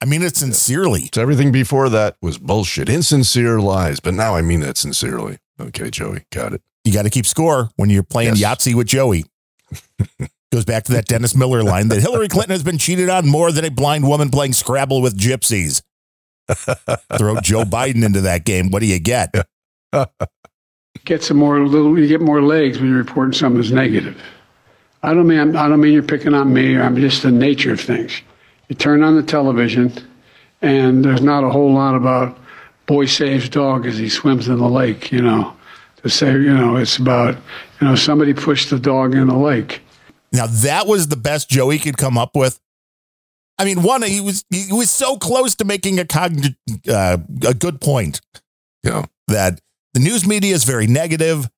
I 0.00 0.04
mean 0.04 0.22
it 0.22 0.36
sincerely. 0.36 1.10
So 1.12 1.20
everything 1.20 1.52
before 1.52 1.88
that 1.88 2.16
was 2.22 2.38
bullshit, 2.38 2.88
insincere 2.88 3.60
lies. 3.60 4.00
But 4.00 4.14
now 4.14 4.34
I 4.34 4.42
mean 4.42 4.60
that 4.60 4.76
sincerely. 4.76 5.38
Okay, 5.60 5.90
Joey, 5.90 6.24
got 6.30 6.52
it. 6.52 6.62
You 6.84 6.92
got 6.92 7.02
to 7.02 7.10
keep 7.10 7.26
score 7.26 7.70
when 7.76 7.90
you're 7.90 8.02
playing 8.02 8.36
Yes. 8.36 8.66
Yahtzee 8.66 8.74
with 8.74 8.86
Joey. 8.86 9.24
Goes 10.52 10.64
back 10.64 10.84
to 10.84 10.92
that 10.92 11.06
Dennis 11.06 11.36
Miller 11.36 11.62
line 11.62 11.88
that 11.88 12.00
Hillary 12.00 12.28
Clinton 12.30 12.50
has 12.52 12.64
been 12.64 12.78
cheated 12.78 13.08
on 13.08 13.28
more 13.28 13.52
than 13.52 13.64
a 13.64 13.70
blind 13.70 14.06
woman 14.08 14.30
playing 14.30 14.52
Scrabble 14.52 15.00
with 15.00 15.16
gypsies. 15.18 15.82
Throw 17.16 17.38
Joe 17.40 17.62
Biden 17.62 18.04
into 18.04 18.22
that 18.22 18.44
game. 18.44 18.70
What 18.70 18.80
do 18.80 18.86
you 18.86 18.98
get? 18.98 19.32
Get 21.04 21.22
some 21.22 21.36
more 21.36 21.64
little. 21.64 21.96
You 21.98 22.08
get 22.08 22.20
more 22.20 22.42
legs 22.42 22.78
when 22.78 22.88
you're 22.88 22.98
reporting 22.98 23.32
something 23.32 23.60
that's 23.60 23.70
negative. 23.72 24.20
I 25.02 25.14
don't 25.14 25.26
mean 25.28 25.54
I 25.56 25.68
don't 25.68 25.80
mean 25.80 25.92
you're 25.92 26.02
picking 26.02 26.34
on 26.34 26.52
me. 26.52 26.76
I'm 26.76 26.96
just 26.96 27.22
the 27.22 27.30
nature 27.30 27.72
of 27.72 27.80
things. 27.80 28.20
You 28.68 28.74
turn 28.74 29.02
on 29.04 29.14
the 29.16 29.22
television, 29.22 29.92
and 30.60 31.04
there's 31.04 31.22
not 31.22 31.44
a 31.44 31.50
whole 31.50 31.72
lot 31.72 31.94
about 31.94 32.36
boy 32.86 33.06
saves 33.06 33.48
dog 33.48 33.86
as 33.86 33.96
he 33.96 34.08
swims 34.08 34.48
in 34.48 34.58
the 34.58 34.68
lake. 34.68 35.12
You 35.12 35.22
know, 35.22 35.56
to 36.02 36.08
say 36.10 36.32
you 36.32 36.52
know 36.54 36.76
it's 36.76 36.96
about 36.96 37.36
you 37.80 37.86
know 37.86 37.94
somebody 37.94 38.32
pushed 38.34 38.70
the 38.70 38.78
dog 38.78 39.14
in 39.14 39.28
the 39.28 39.36
lake. 39.36 39.82
Now 40.32 40.46
that 40.46 40.86
was 40.86 41.08
the 41.08 41.16
best 41.16 41.48
Joey 41.50 41.78
could 41.78 41.96
come 41.98 42.16
up 42.18 42.36
with. 42.36 42.60
I 43.58 43.64
mean, 43.64 43.82
one 43.82 44.02
he 44.02 44.20
was 44.20 44.44
he 44.50 44.72
was 44.72 44.90
so 44.90 45.16
close 45.18 45.54
to 45.56 45.64
making 45.64 45.98
a 45.98 46.04
cogn- 46.04 46.56
uh, 46.88 47.18
a 47.46 47.54
good 47.54 47.80
point 47.80 48.20
Yeah. 48.84 49.04
that 49.28 49.60
the 49.92 50.00
news 50.00 50.26
media 50.26 50.54
is 50.54 50.64
very 50.64 50.86
negative. 50.86 51.48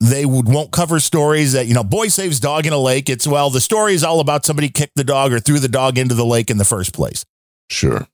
They 0.00 0.26
would 0.26 0.48
won't 0.48 0.72
cover 0.72 0.98
stories 1.00 1.52
that 1.52 1.66
you 1.68 1.74
know 1.74 1.84
boy 1.84 2.08
saves 2.08 2.40
dog 2.40 2.66
in 2.66 2.72
a 2.72 2.78
lake. 2.78 3.08
It's 3.08 3.26
well 3.26 3.50
the 3.50 3.60
story 3.60 3.94
is 3.94 4.02
all 4.04 4.20
about 4.20 4.44
somebody 4.44 4.68
kicked 4.68 4.96
the 4.96 5.04
dog 5.04 5.32
or 5.32 5.38
threw 5.40 5.58
the 5.60 5.68
dog 5.68 5.96
into 5.96 6.14
the 6.14 6.26
lake 6.26 6.50
in 6.50 6.58
the 6.58 6.64
first 6.64 6.92
place. 6.92 7.24
Sure. 7.70 8.06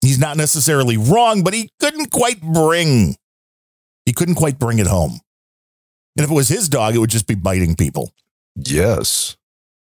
He's 0.00 0.18
not 0.18 0.36
necessarily 0.36 0.96
wrong, 0.96 1.42
but 1.42 1.52
he 1.54 1.70
couldn't 1.80 2.10
quite 2.12 2.40
bring 2.40 3.16
he 4.06 4.12
couldn't 4.12 4.34
quite 4.36 4.58
bring 4.58 4.78
it 4.78 4.86
home. 4.86 5.20
And 6.16 6.24
if 6.24 6.30
it 6.30 6.34
was 6.34 6.48
his 6.48 6.68
dog, 6.68 6.94
it 6.94 6.98
would 6.98 7.10
just 7.10 7.26
be 7.26 7.34
biting 7.34 7.74
people. 7.74 8.12
Yes. 8.56 9.36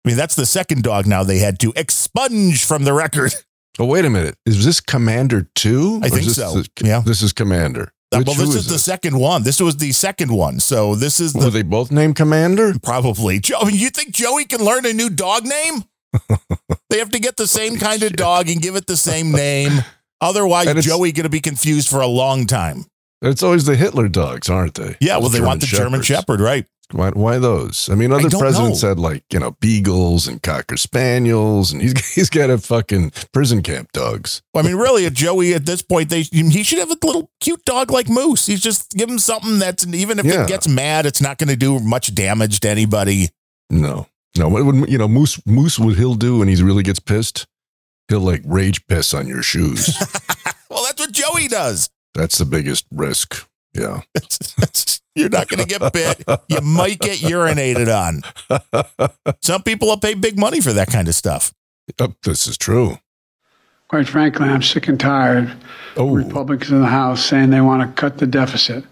I 0.05 0.09
mean, 0.09 0.17
that's 0.17 0.35
the 0.35 0.47
second 0.47 0.83
dog 0.83 1.07
now 1.07 1.23
they 1.25 1.39
had 1.39 1.59
to 1.61 1.73
expunge 1.77 2.65
from 2.65 2.85
the 2.85 2.93
record. 2.93 3.35
Oh, 3.79 3.87
wait 3.87 4.05
a 4.05 4.11
minute. 4.11 4.37
Is 4.45 4.67
this 4.67 4.83
Commander 4.83 5.49
2? 5.55 6.01
I 6.03 6.11
think 6.11 6.29
so. 6.29 6.57
the- 6.57 6.69
Yeah. 6.85 7.01
This 7.01 7.23
is 7.23 7.33
Commander. 7.33 7.91
Uh, 8.13 8.19
Which- 8.19 8.27
well, 8.27 8.37
this 8.37 8.55
is, 8.55 8.67
the 8.67 8.79
second 8.79 9.19
one. 9.19 9.45
This 9.45 9.61
was 9.61 9.79
the 9.79 9.93
second 9.93 10.31
one. 10.31 10.61
So 10.61 10.95
this 10.95 11.21
is 11.21 11.33
Were 11.33 11.49
they 11.49 11.63
both 11.63 11.91
named 11.91 12.15
Commander? 12.17 12.75
probably 12.83 13.41
Joe. 13.41 13.69
You 13.69 13.89
think 13.89 14.11
Joey 14.13 14.45
can 14.45 14.63
learn 14.63 14.85
a 14.85 14.93
new 14.93 15.09
dog 15.09 15.47
name? 15.47 15.85
they 16.91 16.99
have 16.99 17.09
to 17.13 17.19
get 17.19 17.39
the 17.39 17.47
same 17.47 17.79
kind 17.79 18.03
of 18.03 18.13
dog 18.13 18.51
and 18.51 18.61
give 18.61 18.77
it 18.77 18.87
the 18.87 18.97
same 18.99 19.33
name. 19.33 19.73
Otherwise, 20.21 20.85
Joey 20.85 21.11
going 21.13 21.25
to 21.25 21.31
be 21.31 21.41
confused 21.41 21.89
for 21.89 22.03
a 22.03 22.07
long 22.07 22.47
time. 22.47 22.85
It's 23.23 23.43
always 23.43 23.65
the 23.65 23.77
Hitler 23.77 24.09
dogs, 24.09 24.51
aren't 24.51 24.75
they? 24.75 24.97
Yeah, 25.01 25.15
well, 25.15 25.23
Those 25.29 25.33
they 25.33 25.41
want 25.41 25.61
the 25.61 25.67
German 25.69 26.03
Shepherd, 26.03 26.41
right? 26.41 26.67
Why, 26.91 27.09
why 27.11 27.39
those? 27.39 27.89
I 27.89 27.95
mean, 27.95 28.13
other 28.13 28.29
don't 28.29 28.39
presidents 28.41 28.83
know. 28.83 28.91
had 28.91 28.99
like, 28.99 29.25
you 29.33 29.39
know, 29.39 29.53
beagles 29.61 30.29
and 30.29 30.43
cocker 30.43 30.77
spaniels, 30.77 31.73
and 31.73 31.81
he's, 31.81 32.07
he's 32.15 32.29
got 32.29 32.51
a 32.51 32.59
fucking 32.59 33.13
prison 33.33 33.63
camp 33.63 33.93
dogs. 33.93 34.43
I 34.55 34.61
mean, 34.61 34.77
really, 34.77 35.07
at 35.07 35.15
Joey 35.15 35.55
at 35.55 35.65
this 35.65 35.81
point, 35.81 36.11
they 36.11 36.23
he 36.23 36.63
should 36.63 36.81
have 36.81 36.91
a 36.91 36.99
little 37.03 37.31
cute 37.41 37.65
dog 37.65 37.91
like 37.91 38.09
Moose. 38.11 38.45
He's 38.47 38.61
just 38.61 38.91
give 38.91 39.09
him 39.09 39.19
something 39.19 39.59
that's 39.59 39.87
even 39.87 40.19
if 40.19 40.27
Yeah. 40.27 40.43
it 40.43 40.49
gets 40.49 40.69
mad, 40.69 41.07
it's 41.07 41.23
not 41.23 41.39
going 41.39 41.49
to 41.49 41.57
do 41.57 41.79
much 41.81 42.15
damage 42.15 42.61
to 42.61 42.69
anybody. 42.69 43.31
No, 43.71 44.09
no. 44.37 44.49
What 44.51 44.67
would, 44.67 44.91
you 44.91 44.99
know, 44.99 45.09
Moose, 45.09 45.41
Moose, 45.47 45.79
what 45.79 45.97
he'll 45.97 46.15
do 46.15 46.41
when 46.41 46.49
he 46.49 46.63
really 46.63 46.83
gets 46.83 46.99
pissed, 47.01 47.47
he'll 48.09 48.21
like 48.21 48.43
rage 48.45 48.87
piss 48.87 49.15
on 49.15 49.27
your 49.29 49.43
shoes. 49.43 49.97
Well, 50.69 50.85
that's 50.85 51.01
what 51.01 51.13
Joey 51.13 51.49
does. 51.49 51.91
That's 52.15 52.39
the 52.39 52.45
biggest 52.45 52.87
risk. 52.91 53.49
Yeah. 53.75 54.03
You're 55.15 55.29
not 55.29 55.49
going 55.49 55.61
to 55.61 55.67
get 55.67 55.93
bit. 55.93 56.25
You 56.49 56.61
might 56.63 56.99
get 56.99 57.19
urinated 57.19 57.89
on. 57.89 58.23
Some 59.43 59.63
people 59.63 59.89
will 59.89 59.99
pay 59.99 60.15
big 60.15 60.39
money 60.39 60.61
for 60.61 60.73
that 60.73 60.89
kind 60.89 61.07
of 61.07 61.15
stuff. 61.15 61.53
This 62.23 62.47
is 62.47 62.57
true. 62.57 62.99
Quite 63.89 64.09
frankly, 64.09 64.49
I'm 64.49 64.63
sick 64.63 64.89
and 64.89 64.99
tired 64.99 65.55
Oh, 65.97 66.15
Republicans 66.15 66.71
in 66.71 66.81
the 66.81 66.87
House 66.87 67.23
saying 67.23 67.51
they 67.51 67.61
want 67.61 67.83
to 67.83 68.01
cut 68.01 68.17
the 68.17 68.27
deficit 68.27 68.85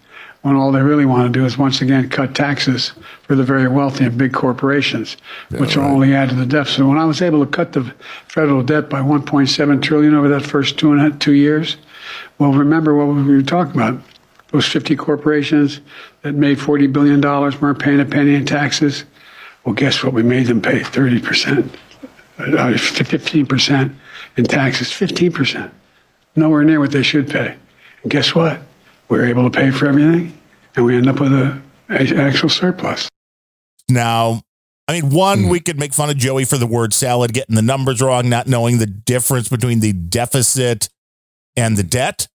when 0.43 0.55
all 0.55 0.71
they 0.71 0.81
really 0.81 1.05
want 1.05 1.31
to 1.31 1.39
do 1.39 1.45
is 1.45 1.57
once 1.57 1.81
again 1.81 2.09
cut 2.09 2.35
taxes 2.35 2.93
for 3.23 3.35
the 3.35 3.43
very 3.43 3.67
wealthy 3.67 4.05
and 4.05 4.17
big 4.17 4.33
corporations, 4.33 5.17
which 5.49 5.75
will 5.75 5.85
only 5.85 6.13
add 6.13 6.29
to 6.29 6.35
the 6.35 6.45
deficit. 6.45 6.85
When 6.85 6.97
I 6.97 7.05
was 7.05 7.21
able 7.21 7.43
to 7.45 7.51
cut 7.51 7.73
the 7.73 7.93
federal 8.27 8.63
debt 8.63 8.89
by 8.89 9.01
1.7 9.01 9.81
trillion 9.81 10.15
over 10.15 10.29
that 10.29 10.43
first 10.43 10.77
two 10.77 10.93
and 10.93 11.01
a, 11.01 11.17
two 11.17 11.33
years, 11.33 11.77
well, 12.41 12.53
remember 12.53 12.95
what 12.95 13.05
we 13.05 13.35
were 13.35 13.43
talking 13.43 13.79
about. 13.79 14.01
Those 14.47 14.65
50 14.65 14.95
corporations 14.95 15.79
that 16.23 16.33
made 16.33 16.59
40 16.59 16.87
billion 16.87 17.21
dollars 17.21 17.61
weren't 17.61 17.77
paying 17.77 17.99
a 17.99 18.05
penny 18.05 18.33
in 18.33 18.47
taxes. 18.47 19.05
Well, 19.63 19.75
guess 19.75 20.03
what? 20.03 20.13
We 20.13 20.23
made 20.23 20.47
them 20.47 20.59
pay 20.59 20.81
30 20.81 21.21
percent, 21.21 21.75
uh, 22.39 22.75
15 22.75 23.45
percent 23.45 23.95
in 24.37 24.45
taxes, 24.45 24.91
15 24.91 25.31
percent 25.31 25.71
nowhere 26.35 26.63
near 26.63 26.79
what 26.79 26.91
they 26.91 27.03
should 27.03 27.29
pay. 27.29 27.55
And 28.01 28.11
guess 28.11 28.33
what? 28.33 28.59
We're 29.07 29.27
able 29.27 29.47
to 29.47 29.55
pay 29.55 29.69
for 29.69 29.85
everything, 29.87 30.35
and 30.75 30.83
we 30.83 30.97
end 30.97 31.07
up 31.07 31.19
with 31.19 31.33
a, 31.33 31.61
a 31.91 32.15
actual 32.15 32.49
surplus. 32.49 33.07
Now, 33.87 34.41
I 34.87 34.99
mean, 34.99 35.11
one, 35.11 35.47
we 35.47 35.59
could 35.59 35.77
make 35.77 35.93
fun 35.93 36.09
of 36.09 36.17
Joey 36.17 36.45
for 36.45 36.57
the 36.57 36.65
word 36.65 36.91
salad, 36.91 37.33
getting 37.33 37.55
the 37.55 37.61
numbers 37.61 38.01
wrong, 38.01 38.29
not 38.29 38.47
knowing 38.47 38.79
the 38.79 38.87
difference 38.87 39.47
between 39.47 39.79
the 39.79 39.93
deficit 39.93 40.89
and 41.55 41.77
the 41.77 41.83
debt. 41.83 42.27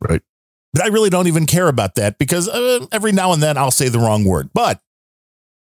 right. 0.00 0.22
But 0.72 0.84
I 0.84 0.88
really 0.88 1.10
don't 1.10 1.26
even 1.26 1.44
care 1.44 1.68
about 1.68 1.96
that 1.96 2.16
because 2.18 2.48
uh, 2.48 2.86
every 2.92 3.12
now 3.12 3.32
and 3.32 3.42
then 3.42 3.58
I'll 3.58 3.70
say 3.70 3.90
the 3.90 3.98
wrong 3.98 4.24
word. 4.24 4.50
But 4.54 4.80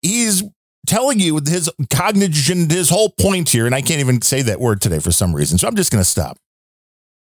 he's 0.03 0.43
telling 0.85 1.19
you 1.19 1.39
his 1.43 1.69
cognition, 1.91 2.69
his 2.69 2.89
whole 2.89 3.09
point 3.09 3.49
here, 3.49 3.65
and 3.65 3.73
I 3.73 3.81
can't 3.81 4.01
even 4.01 4.21
say 4.21 4.43
that 4.43 4.59
word 4.59 4.81
today 4.81 4.99
for 4.99 5.11
some 5.11 5.35
reason. 5.35 5.57
So 5.57 5.67
I'm 5.67 5.75
just 5.75 5.91
going 5.91 6.03
to 6.03 6.09
stop. 6.09 6.37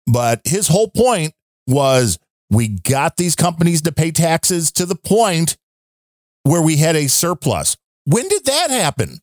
But 0.06 0.40
his 0.44 0.68
whole 0.68 0.88
point 0.88 1.34
was 1.66 2.18
we 2.50 2.68
got 2.68 3.18
these 3.18 3.36
companies 3.36 3.82
to 3.82 3.92
pay 3.92 4.10
taxes 4.10 4.72
to 4.72 4.86
the 4.86 4.94
point 4.96 5.58
where 6.44 6.62
we 6.62 6.76
had 6.76 6.96
a 6.96 7.08
surplus. 7.08 7.76
When 8.06 8.26
did 8.28 8.46
that 8.46 8.70
happen? 8.70 9.18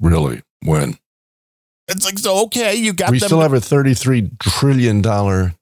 Really? 0.00 0.42
When? 0.64 0.96
It's 1.88 2.04
like, 2.04 2.18
so, 2.18 2.44
okay, 2.44 2.74
you 2.76 2.92
got 2.92 3.10
we 3.10 3.18
them, 3.18 3.28
still 3.28 3.40
have 3.40 3.52
a 3.52 3.56
$33 3.56 4.38
trillion 4.38 5.02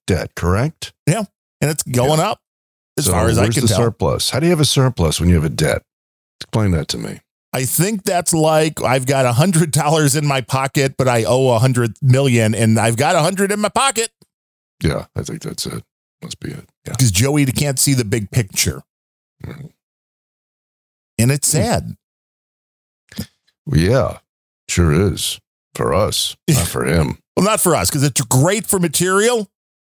debt, 0.06 0.34
correct? 0.36 0.92
Yeah. 1.06 1.24
And 1.60 1.70
it's 1.70 1.82
going 1.82 2.20
up 2.20 2.40
as 2.98 3.06
So 3.06 3.12
far 3.12 3.28
as 3.28 3.38
I 3.38 3.48
can 3.48 3.62
the 3.62 3.68
tell. 3.68 3.76
surplus? 3.78 4.30
How 4.30 4.38
do 4.40 4.46
you 4.46 4.50
have 4.50 4.60
a 4.60 4.64
surplus 4.66 5.18
when 5.18 5.28
you 5.28 5.34
have 5.36 5.44
a 5.44 5.48
debt? 5.48 5.82
Explain 6.40 6.70
that 6.72 6.88
to 6.88 6.98
me. 6.98 7.20
I 7.52 7.64
think 7.64 8.04
that's 8.04 8.32
like 8.32 8.80
I've 8.82 9.06
got 9.06 9.24
a 9.26 9.32
hundred 9.32 9.72
dollars 9.72 10.14
in 10.14 10.24
my 10.26 10.40
pocket, 10.40 10.94
but 10.96 11.08
I 11.08 11.24
owe 11.24 11.48
a 11.54 11.58
hundred 11.58 11.94
million, 12.00 12.54
and 12.54 12.78
I've 12.78 12.96
got 12.96 13.16
a 13.16 13.20
hundred 13.20 13.50
in 13.50 13.58
my 13.60 13.68
pocket 13.68 14.10
Yeah, 14.82 15.06
I 15.16 15.22
think 15.22 15.42
that's 15.42 15.66
it. 15.66 15.82
Must 16.22 16.38
be 16.38 16.50
it. 16.52 16.68
Yeah. 16.86 16.92
because 16.92 17.10
Joey 17.10 17.44
can't 17.46 17.78
see 17.78 17.92
the 17.94 18.04
big 18.04 18.30
picture, 18.30 18.82
Mhm. 19.44 19.72
and 21.18 21.30
it's 21.32 21.48
sad. 21.48 21.96
Well, 23.66 23.80
yeah, 23.80 24.18
sure 24.68 24.92
is 24.92 25.40
for 25.74 25.94
us, 25.94 26.36
not 26.48 26.66
for 26.66 26.84
him. 26.84 27.18
Well, 27.36 27.46
not 27.46 27.60
for 27.60 27.74
us 27.74 27.88
because 27.88 28.02
it's 28.02 28.20
great 28.22 28.66
for 28.66 28.78
material, 28.78 29.48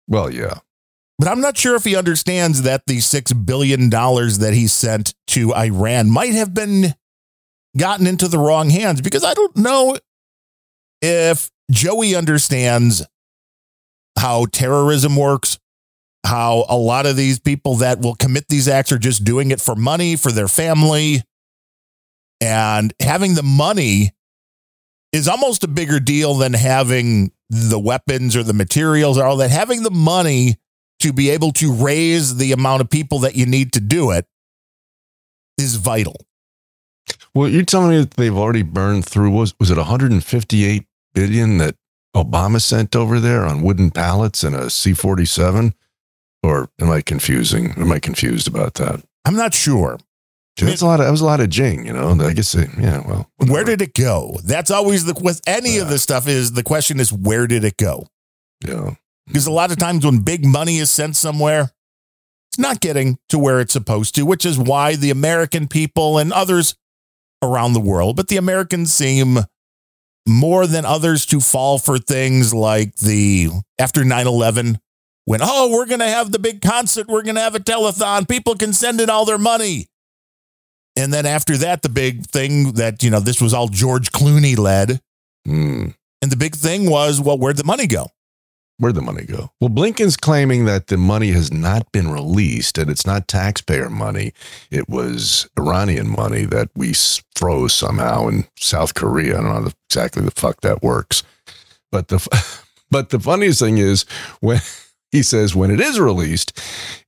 Well, 0.07 0.31
yeah. 0.33 0.59
but 1.19 1.27
I'm 1.27 1.41
not 1.41 1.57
sure 1.57 1.75
if 1.75 1.83
he 1.83 1.97
understands 1.97 2.63
that 2.63 2.83
the 2.87 3.01
six 3.01 3.33
billion 3.33 3.91
dollars 3.91 4.39
that 4.39 4.53
he 4.55 4.69
sent 4.69 5.15
to 5.29 5.53
Iran 5.53 6.09
might 6.09 6.35
have 6.35 6.55
been 6.55 6.95
gotten 7.77 8.07
into 8.07 8.29
the 8.29 8.39
wrong 8.39 8.71
hands 8.71 9.01
because 9.01 9.25
I 9.25 9.35
don't 9.35 9.57
know 9.57 9.97
if 11.01 11.51
Joey 11.69 12.15
understands 12.15 13.03
how 14.17 14.45
terrorism 14.53 15.17
works, 15.17 15.59
how 16.25 16.65
a 16.69 16.77
lot 16.77 17.07
of 17.07 17.17
these 17.17 17.41
people 17.41 17.77
that 17.77 17.99
will 18.01 18.15
commit 18.15 18.47
these 18.49 18.69
acts 18.69 18.93
are 18.93 18.99
just 18.99 19.25
doing 19.25 19.51
it 19.51 19.61
for 19.61 19.75
money, 19.75 20.15
for 20.15 20.31
their 20.31 20.49
family. 20.49 21.23
And 22.41 22.93
having 23.01 23.35
the 23.35 23.43
money 23.43 24.13
is 25.13 25.29
almost 25.29 25.63
a 25.65 25.69
bigger 25.69 26.01
deal 26.01 26.35
than 26.35 26.55
having 26.55 27.33
the 27.51 27.79
weapons 27.79 28.35
or 28.35 28.43
the 28.43 28.55
materials 28.55 29.19
or 29.19 29.25
all 29.25 29.37
that. 29.37 29.51
Having 29.51 29.83
the 29.83 29.91
money 29.91 30.57
to 31.01 31.13
be 31.13 31.31
able 31.31 31.53
to 31.53 31.73
raise 31.73 32.37
the 32.37 32.53
amount 32.53 32.81
of 32.81 32.89
people 32.89 33.19
that 33.21 33.35
you 33.35 33.45
need 33.45 33.73
to 33.75 33.81
do 33.81 34.11
it 34.11 34.27
is 35.59 35.77
vital. 35.77 36.17
Well, 37.35 37.49
you're 37.49 37.65
telling 37.65 37.91
me 37.91 37.99
that 37.99 38.13
they've 38.13 38.37
already 38.37 38.63
burned 38.63 39.05
through 39.05 39.31
was 39.31 39.55
was 39.59 39.71
it 39.71 39.77
158 39.77 40.87
billion 41.15 41.59
that 41.59 41.77
Obama 42.17 42.61
sent 42.61 42.95
over 42.95 43.19
there 43.21 43.45
on 43.45 43.63
wooden 43.63 43.91
pallets 43.91 44.45
and 44.45 44.55
a 44.55 44.71
C-47? 44.71 45.73
Or 46.43 46.69
am 46.81 46.91
I 46.91 47.01
confusing? 47.03 47.73
Am 47.77 47.93
I 47.93 47.99
confused 47.99 48.49
about 48.49 48.75
that? 48.75 49.03
I'm 49.25 49.37
not 49.37 49.55
sure. 49.55 49.99
That's 50.61 50.83
a 50.83 50.87
lot. 50.87 51.01
Of, 51.01 51.07
that 51.07 51.11
was 51.13 51.21
a 51.23 51.27
lot 51.27 51.41
of 51.41 51.49
jing, 51.49 51.87
you 51.87 51.93
know. 51.93 52.11
I 52.21 52.33
guess. 52.35 52.55
It, 52.55 52.69
yeah. 52.79 53.01
Well, 53.07 53.29
Where 53.39 53.65
did 53.65 53.81
it 53.81 53.95
go? 53.95 54.39
That's 54.45 54.71
always 54.71 55.05
the 55.07 55.15
with 55.21 55.41
any 55.47 55.79
of 55.79 55.85
Yeah. 55.87 55.91
this 55.91 56.03
stuff 56.03 56.29
is 56.29 56.53
the 56.53 56.63
question 56.63 57.01
is 57.01 57.13
where 57.13 57.47
did 57.47 57.65
it 57.65 57.77
go? 57.77 58.07
Yeah. 58.65 58.95
Because 59.27 59.47
a 59.47 59.53
lot 59.53 59.71
of 59.71 59.79
times 59.79 60.05
when 60.05 60.19
big 60.21 60.45
money 60.45 60.79
is 60.79 60.91
sent 60.91 61.17
somewhere, 61.17 61.71
it's 62.51 62.59
not 62.59 62.81
getting 62.81 63.19
to 63.31 63.39
where 63.39 63.61
it's 63.61 63.73
supposed 63.73 64.15
to, 64.17 64.27
which 64.27 64.45
is 64.45 64.59
why 64.59 64.95
the 64.95 65.11
American 65.11 65.69
people 65.69 66.19
and 66.19 66.33
others 66.33 66.75
around 67.43 67.73
the 67.73 67.81
world, 67.81 68.15
but 68.17 68.29
the 68.29 68.37
Americans 68.37 68.93
seem 68.93 69.39
more 70.29 70.67
than 70.67 70.85
others 70.85 71.25
to 71.27 71.41
fall 71.41 71.79
for 71.79 71.99
things 71.99 72.53
like 72.53 72.95
the 72.97 73.49
after 73.79 74.05
9 74.05 74.27
11, 74.27 74.79
when, 75.25 75.41
oh, 75.43 75.71
we're 75.73 75.87
going 75.87 76.01
to 76.01 76.07
have 76.09 76.31
the 76.31 76.39
big 76.39 76.61
concert, 76.61 77.09
we're 77.09 77.23
going 77.23 77.35
to 77.37 77.41
have 77.41 77.55
a 77.55 77.61
telethon, 77.61 78.29
people 78.29 78.55
can 78.55 78.73
send 78.73 79.01
in 79.01 79.09
all 79.11 79.25
their 79.25 79.39
money. 79.39 79.87
And 80.97 81.13
then 81.13 81.27
after 81.27 81.57
that, 81.59 81.83
the 81.83 81.89
big 81.89 82.27
thing 82.27 82.73
that, 82.73 83.03
you 83.03 83.11
know, 83.11 83.21
this 83.21 83.41
was 83.41 83.55
all 83.55 83.69
George 83.69 84.13
Clooney 84.13 84.59
led. 84.59 85.01
Hmm. 85.47 85.89
And 86.21 86.31
the 86.31 86.37
big 86.37 86.55
thing 86.55 86.89
was, 86.89 87.21
well, 87.21 87.39
where'd 87.39 87.57
the 87.57 87.65
money 87.65 87.87
go? 87.87 88.09
Where'd 88.79 88.95
the 88.95 89.03
money 89.03 89.25
go? 89.25 89.51
Well, 89.61 89.71
Blinken's 89.71 90.17
claiming 90.17 90.65
that 90.65 90.89
the 90.89 90.97
money 90.97 91.31
has 91.31 91.53
not 91.53 91.91
been 91.93 92.11
released 92.11 92.79
and 92.79 92.91
it's 92.91 93.07
not 93.07 93.29
taxpayer 93.29 93.89
money. 93.89 94.33
It 94.71 94.89
was 94.89 95.49
Iranian 95.59 96.09
money 96.09 96.45
that 96.47 96.71
we 96.75 96.95
froze 97.35 97.75
somehow 97.75 98.29
in 98.29 98.45
South 98.59 98.95
Korea. 98.95 99.39
I 99.39 99.43
don't 99.43 99.65
know 99.65 99.71
exactly 99.89 100.25
the 100.25 100.31
fuck 100.33 100.63
that 100.63 100.83
works. 100.83 101.23
But 101.91 102.09
the 102.09 102.65
but 102.91 103.11
the 103.11 103.21
funniest 103.21 103.61
thing 103.61 103.79
is 103.79 104.05
when 104.41 104.61
he 105.13 105.23
says 105.23 105.55
when 105.55 105.71
it 105.71 105.81
is 105.81 106.01
released, 106.01 106.59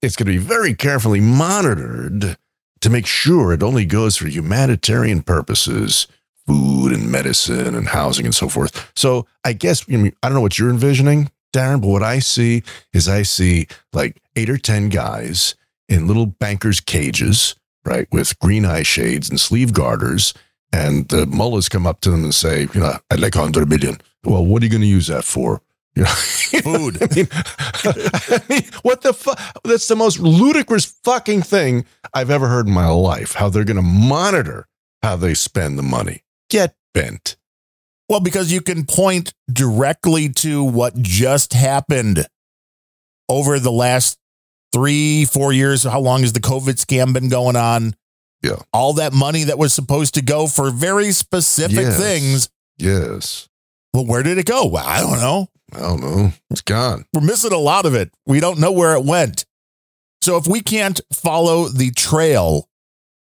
it's 0.01 0.17
going 0.17 0.27
to 0.27 0.33
be 0.33 0.39
very 0.39 0.75
carefully 0.75 1.21
monitored 1.21 2.37
to 2.85 2.91
make 2.91 3.07
sure 3.07 3.55
it 3.55 3.63
only 3.63 3.87
goes 3.87 4.19
for 4.19 4.29
humanitarian 4.29 5.23
purposes, 5.23 6.07
food 6.47 6.93
and 6.93 7.11
medicine 7.11 7.75
and 7.75 7.89
housing 7.89 8.27
and 8.27 8.35
so 8.35 8.47
forth. 8.47 8.93
So 8.95 9.27
I 9.43 9.55
guess 9.55 9.87
I, 9.89 9.97
mean, 9.97 10.15
I 10.23 10.29
don't 10.29 10.35
know 10.35 10.43
what 10.43 10.59
you're 10.59 10.69
envisioning, 10.69 11.31
Darren, 11.55 11.81
but 11.81 11.89
what 11.89 12.03
I 12.03 12.19
see 12.19 12.63
is 12.93 13.09
I 13.09 13.23
see 13.23 13.69
like 13.95 14.21
eight 14.37 14.51
or 14.51 14.59
10 14.59 14.91
guys 14.91 15.55
in 15.89 16.07
little 16.07 16.27
bankers' 16.27 16.81
cages, 16.81 17.55
right, 17.87 18.07
with 18.13 18.39
green 18.39 18.67
eye 18.67 18.83
shades 18.83 19.31
and 19.31 19.41
sleeve 19.41 19.73
garters. 19.73 20.35
And 20.71 21.09
the 21.09 21.25
mullahs 21.25 21.71
come 21.71 21.87
up 21.87 22.03
to 22.03 22.11
them 22.11 22.23
and 22.23 22.35
say, 22.35 22.69
you 22.75 22.81
know, 22.81 22.99
I'd 23.11 23.21
like 23.21 23.35
100 23.35 23.67
million. 23.67 23.97
Well, 24.25 24.45
what 24.45 24.61
are 24.61 24.67
you 24.67 24.71
going 24.71 24.83
to 24.83 24.87
use 24.87 25.07
that 25.07 25.25
for? 25.25 25.63
You 25.97 26.03
know, 26.03 26.09
Food. 26.63 26.99
I 27.03 27.15
mean, 27.15 27.29
I 27.33 28.41
mean, 28.49 28.63
what 28.83 29.03
the 29.03 29.13
fuck? 29.13 29.39
That's 29.65 29.87
the 29.89 29.97
most 29.97 30.19
ludicrous 30.19 30.85
fucking 31.05 31.43
thing 31.43 31.85
I've 32.13 32.31
ever 32.31 32.49
heard 32.49 32.67
in 32.67 32.73
my 32.73 32.89
life. 32.89 33.35
How 33.35 33.49
they're 33.49 33.65
going 33.65 33.77
to 33.77 33.83
monitor 33.83 34.67
how 35.03 35.17
they 35.17 35.35
spend 35.35 35.79
the 35.79 35.83
money. 35.83 36.25
Get 36.51 36.75
bent. 36.95 37.37
Well, 38.09 38.21
because 38.21 38.53
you 38.53 38.61
can 38.61 38.85
point 38.87 39.33
directly 39.53 40.29
to 40.31 40.63
what 40.65 41.01
just 41.01 41.53
happened 41.53 42.27
over 43.29 43.59
the 43.59 43.73
last 43.73 44.19
three, 44.73 45.25
four 45.25 45.53
years. 45.53 45.85
How 45.85 46.01
long 46.01 46.21
has 46.23 46.33
the 46.33 46.41
COVID 46.41 46.75
scam 46.85 47.13
been 47.13 47.29
going 47.29 47.57
on? 47.57 47.95
Yeah. 48.43 48.57
All 48.73 48.95
that 48.95 49.13
money 49.13 49.45
that 49.45 49.59
was 49.59 49.73
supposed 49.73 50.15
to 50.15 50.23
go 50.23 50.47
for 50.49 50.71
very 50.71 51.13
specific 51.13 51.77
Yes. 51.77 51.99
things. 51.99 52.49
Yes. 52.77 53.49
Well, 53.95 54.05
where 54.07 54.23
did 54.23 54.37
it 54.39 54.47
go? 54.47 54.67
Well, 54.67 54.85
I 54.87 55.01
don't 55.01 55.21
know. 55.21 55.49
I 55.75 55.81
don't 55.81 56.01
know. 56.01 56.33
It's 56.51 56.61
gone. 56.61 57.05
We're 57.13 57.21
missing 57.23 57.53
a 57.53 57.59
lot 57.59 57.87
of 57.87 57.95
it. 57.95 58.11
We 58.27 58.41
don't 58.41 58.59
know 58.59 58.73
where 58.73 58.95
it 58.95 59.05
went. 59.05 59.45
So 60.23 60.37
if 60.37 60.47
we 60.47 60.61
can't 60.61 61.01
follow 61.13 61.69
the 61.69 61.91
trail 61.91 62.69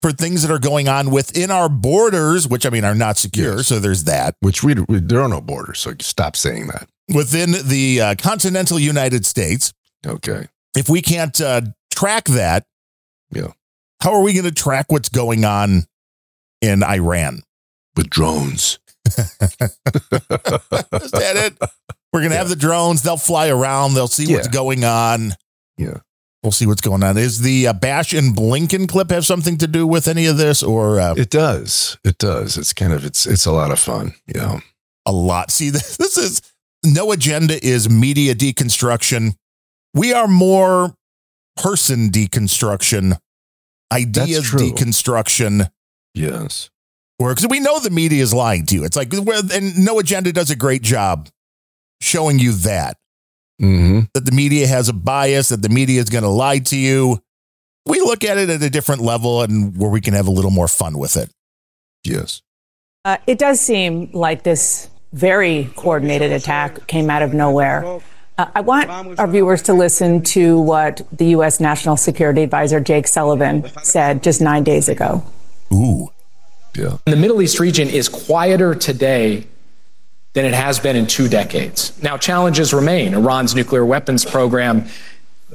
for 0.03 0.13
things 0.13 0.43
that 0.43 0.51
are 0.53 0.59
going 0.59 0.89
on 0.89 1.11
within 1.11 1.51
our 1.51 1.69
borders, 1.69 2.49
which 2.49 2.65
I 2.67 2.71
mean 2.71 2.85
are 2.85 2.95
not 2.95 3.19
secure, 3.19 3.57
Yes. 3.59 3.67
so 3.69 3.79
there's 3.79 4.05
that. 4.05 4.35
Which 4.41 4.63
we, 4.65 4.75
we 4.89 4.99
there 5.01 5.21
are 5.21 5.29
no 5.29 5.41
borders, 5.41 5.79
so 5.81 5.93
stop 6.01 6.37
saying 6.37 6.69
that. 6.69 6.89
Within 7.15 7.53
the 7.65 8.01
uh, 8.01 8.15
continental 8.17 8.79
United 8.79 9.27
States, 9.27 9.73
Okay. 10.07 10.47
if 10.77 10.89
we 10.89 11.03
can't 11.03 11.39
uh, 11.41 11.61
track 11.95 12.25
that, 12.27 12.65
Yeah. 13.31 13.49
how 14.03 14.13
are 14.15 14.23
we 14.23 14.33
going 14.33 14.45
to 14.47 14.51
track 14.53 14.87
what's 14.91 15.09
going 15.11 15.45
on 15.45 15.85
in 16.63 16.83
Iran? 16.83 17.43
With 17.97 18.09
drones. 18.09 18.79
Is 19.07 19.27
that 21.11 21.35
it? 21.37 21.59
We're 22.13 22.21
going 22.21 22.33
to 22.33 22.37
have 22.39 22.49
the 22.49 22.57
drones. 22.57 23.03
They'll 23.03 23.17
fly 23.17 23.49
around. 23.49 23.95
They'll 23.95 24.09
see 24.09 24.33
what's 24.33 24.49
going 24.49 24.85
on. 24.85 25.35
Yeah. 25.77 25.99
We'll 26.43 26.53
see 26.53 26.67
what's 26.67 26.81
going 26.81 27.03
on. 27.03 27.19
Is 27.19 27.41
the 27.41 27.69
uh, 27.69 27.73
Bash 27.75 28.15
and 28.15 28.35
Blinken 28.35 28.89
clip 28.89 29.11
have 29.11 29.27
something 29.27 29.59
to 29.59 29.67
do 29.67 29.87
with 29.87 30.09
any 30.09 30.27
of 30.27 30.39
this 30.39 30.63
or 30.63 30.99
uh, 30.99 31.15
It 31.17 31.29
does. 31.31 31.99
It 32.03 32.17
does. 32.19 32.57
It's 32.57 32.73
kind 32.73 32.93
of 32.93 33.05
it's 33.05 33.27
it's 33.27 33.45
a 33.45 33.53
lot 33.53 33.71
of 33.71 33.79
fun. 33.79 34.15
Yeah. 34.27 34.61
a 35.05 35.13
lot? 35.13 35.51
See, 35.51 35.69
this, 35.71 35.97
this 35.99 36.17
is 36.17 36.41
no 36.85 37.13
agenda 37.13 37.63
is 37.65 37.91
media 37.91 38.35
deconstruction. 38.35 39.35
We 39.93 40.15
are 40.15 40.27
more 40.27 40.95
person 41.57 42.09
deconstruction, 42.09 43.19
ideas 43.93 44.51
deconstruction. 44.51 45.71
Yes. 46.15 46.71
Because 47.19 47.47
We 47.49 47.61
know 47.61 47.79
the 47.81 47.91
media 47.91 48.23
is 48.23 48.33
lying 48.33 48.65
to 48.67 48.75
you. 48.75 48.85
It's 48.85 48.97
like, 48.97 49.13
and 49.13 49.85
No 49.85 49.99
Agenda 49.99 50.33
does 50.33 50.51
a 50.51 50.57
great 50.57 50.81
job 50.81 51.29
showing 52.01 52.39
you 52.39 52.53
that, 52.53 52.97
Mm-hmm. 53.61 54.01
that 54.15 54.25
the 54.25 54.33
media 54.33 54.67
has 54.67 54.89
a 54.89 54.93
bias, 54.95 55.51
that 55.51 55.61
the 55.61 55.69
media 55.69 56.01
is 56.01 56.09
going 56.09 56.25
to 56.25 56.31
lie 56.31 56.61
to 56.61 56.77
you. 56.79 57.21
We 57.85 58.01
look 58.01 58.25
at 58.25 58.39
it 58.39 58.49
at 58.49 58.63
a 58.63 58.71
different 58.71 59.03
level 59.03 59.43
and 59.43 59.77
where 59.77 59.91
we 59.91 60.01
can 60.01 60.15
have 60.15 60.27
a 60.27 60.31
little 60.31 60.51
more 60.51 60.67
fun 60.69 60.97
with 60.99 61.15
it. 61.19 61.31
Yes. 62.03 62.41
Uh, 63.05 63.19
it 63.27 63.39
does 63.39 63.61
seem 63.61 64.11
like 64.13 64.45
this 64.45 64.89
very 65.13 65.71
coordinated 65.77 66.33
attack 66.33 66.87
came 66.87 67.11
out 67.11 67.21
of 67.21 67.35
nowhere. 67.35 67.85
Uh, 68.39 68.47
I 68.55 68.63
want 68.63 68.89
our 69.19 69.27
viewers 69.27 69.61
to 69.63 69.75
listen 69.75 70.23
to 70.23 70.59
what 70.59 71.03
the 71.13 71.27
U.S. 71.27 71.61
National 71.61 71.99
Security 71.99 72.43
Advisor 72.43 72.81
Jake 72.81 73.07
Sullivan 73.09 73.71
said 73.83 74.23
just 74.23 74.41
nine 74.41 74.65
days 74.65 74.89
ago. 74.89 75.23
Ooh. 75.71 76.09
Yeah. 76.75 76.97
The 77.05 77.17
Middle 77.17 77.43
East 77.43 77.61
region 77.61 77.89
is 77.89 78.09
quieter 78.09 78.75
today 78.75 79.47
than 80.33 80.45
it 80.45 80.55
has 80.55 80.79
been 80.79 80.97
in 80.97 81.07
two 81.07 81.29
decades. 81.29 82.01
Now, 82.03 82.17
challenges 82.17 82.73
remain 82.73 83.15
Iran's 83.15 83.55
nuclear 83.55 83.85
weapons 83.85 84.25
program, 84.25 84.87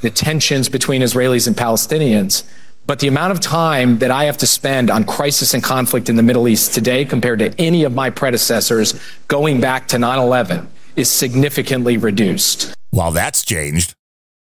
the 0.02 0.10
tensions 0.10 0.68
between 0.70 1.02
Israelis 1.02 1.48
and 1.48 1.56
Palestinians. 1.56 2.44
But 2.88 3.00
the 3.00 3.08
amount 3.08 3.32
of 3.32 3.40
time 3.40 3.98
that 4.00 4.12
I 4.12 4.26
have 4.26 4.38
to 4.40 4.48
spend 4.48 4.92
on 4.92 5.06
crisis 5.06 5.54
and 5.56 5.64
conflict 5.64 6.08
in 6.08 6.18
the 6.18 6.24
Middle 6.24 6.48
East 6.48 6.74
today 6.76 7.04
compared 7.04 7.40
to 7.40 7.52
any 7.60 7.84
of 7.84 7.94
my 7.96 8.10
predecessors 8.12 9.00
going 9.28 9.60
back 9.60 9.88
to 9.88 9.98
9 9.98 10.20
11 10.20 10.68
is 10.96 11.10
significantly 11.10 11.98
reduced. 11.98 12.76
While 12.92 13.12
that's 13.12 13.44
changed. 13.44 13.96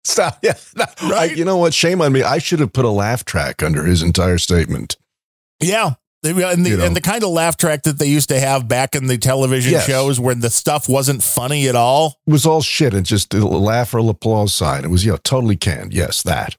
Stop. 0.05 0.39
Yeah. 0.43 0.55
I- 1.03 1.33
you 1.37 1.45
know 1.45 1.57
what? 1.57 1.73
Shame 1.75 2.01
on 2.01 2.13
me. 2.13 2.23
I 2.23 2.39
should 2.39 2.59
have 2.61 2.73
put 2.73 2.85
a 2.85 2.91
laugh 2.91 3.25
track 3.25 3.63
under 3.63 3.85
his 3.85 4.03
entire 4.03 4.39
statement. 4.39 4.97
Yeah. 5.61 5.95
And 6.31 6.65
the, 6.67 6.71
You 6.71 6.77
know. 6.79 6.85
and 6.85 6.97
the 6.97 7.01
kind 7.01 7.23
of 7.23 7.31
laugh 7.31 7.57
track 7.57 7.83
that 7.85 7.99
they 7.99 8.07
used 8.07 8.29
to 8.31 8.39
have 8.41 8.67
back 8.69 8.95
in 8.95 9.07
the 9.07 9.19
television 9.19 9.73
Yes. 9.73 9.87
shows 9.87 10.19
where 10.21 10.35
the 10.35 10.51
stuff 10.51 10.89
wasn't 10.89 11.23
funny 11.23 11.69
at 11.69 11.75
all. 11.77 12.19
It 12.27 12.31
was 12.33 12.47
all 12.47 12.63
shit 12.63 12.95
and 12.95 13.05
just 13.07 13.33
a 13.35 13.45
laugh 13.47 13.95
or 13.95 13.99
applause 14.11 14.53
sign. 14.55 14.85
It 14.85 14.91
was, 14.91 15.05
you 15.05 15.13
know, 15.13 15.19
totally 15.23 15.57
canned. 15.57 15.93
Yes, 15.93 16.23
that. 16.23 16.57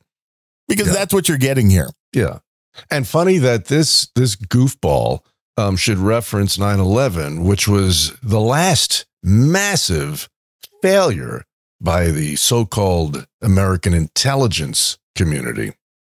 Because 0.68 0.88
Yeah. 0.88 0.94
that's 0.94 1.14
what 1.14 1.28
you're 1.30 1.38
getting 1.38 1.70
here. 1.70 1.90
Yeah. 2.14 2.40
And 2.92 3.08
funny 3.08 3.38
that 3.40 3.66
this 3.66 4.08
this 4.16 4.36
goofball 4.36 5.20
um, 5.58 5.76
should 5.76 5.98
reference 5.98 6.58
9/11, 6.58 7.44
which 7.44 7.68
was 7.68 8.14
the 8.22 8.40
last 8.40 9.06
massive 9.24 10.30
failure 10.84 11.44
by 11.82 12.08
the 12.12 12.36
so-called 12.36 13.26
American 13.42 13.94
intelligence 13.94 14.98
community. 15.16 15.74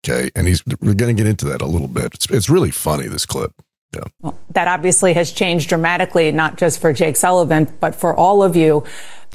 Okay, 0.07 0.31
and 0.35 0.47
he's 0.47 0.63
we're 0.81 0.95
going 0.95 1.15
to 1.15 1.21
get 1.23 1.29
into 1.29 1.45
that 1.47 1.61
a 1.61 1.67
little 1.67 1.89
bit. 1.89 2.15
It's 2.15 2.31
it's 2.31 2.49
really 2.49 2.71
funny 2.71 3.07
this 3.09 3.27
clip. 3.27 3.53
Yeah. 3.95 4.03
Well, 4.21 4.39
That 4.51 4.69
obviously 4.69 5.15
has 5.15 5.33
changed 5.33 5.69
dramatically, 5.69 6.31
not 6.31 6.57
just 6.57 6.81
for 6.81 6.93
Jake 6.93 7.17
Sullivan, 7.17 7.75
but 7.81 7.95
for 7.95 8.15
all 8.15 8.43
of 8.43 8.55
you. 8.55 8.85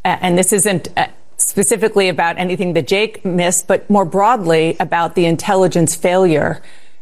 Uh, 0.05 0.17
And 0.21 0.37
this 0.37 0.53
isn't 0.53 0.89
uh, 0.95 1.07
specifically 1.37 2.07
about 2.07 2.37
anything 2.37 2.73
that 2.73 2.87
Jake 2.87 3.25
missed, 3.25 3.67
but 3.67 3.89
more 3.89 4.05
broadly 4.05 4.77
about 4.79 5.15
the 5.15 5.25
intelligence 5.25 5.95
failure, 5.95 6.61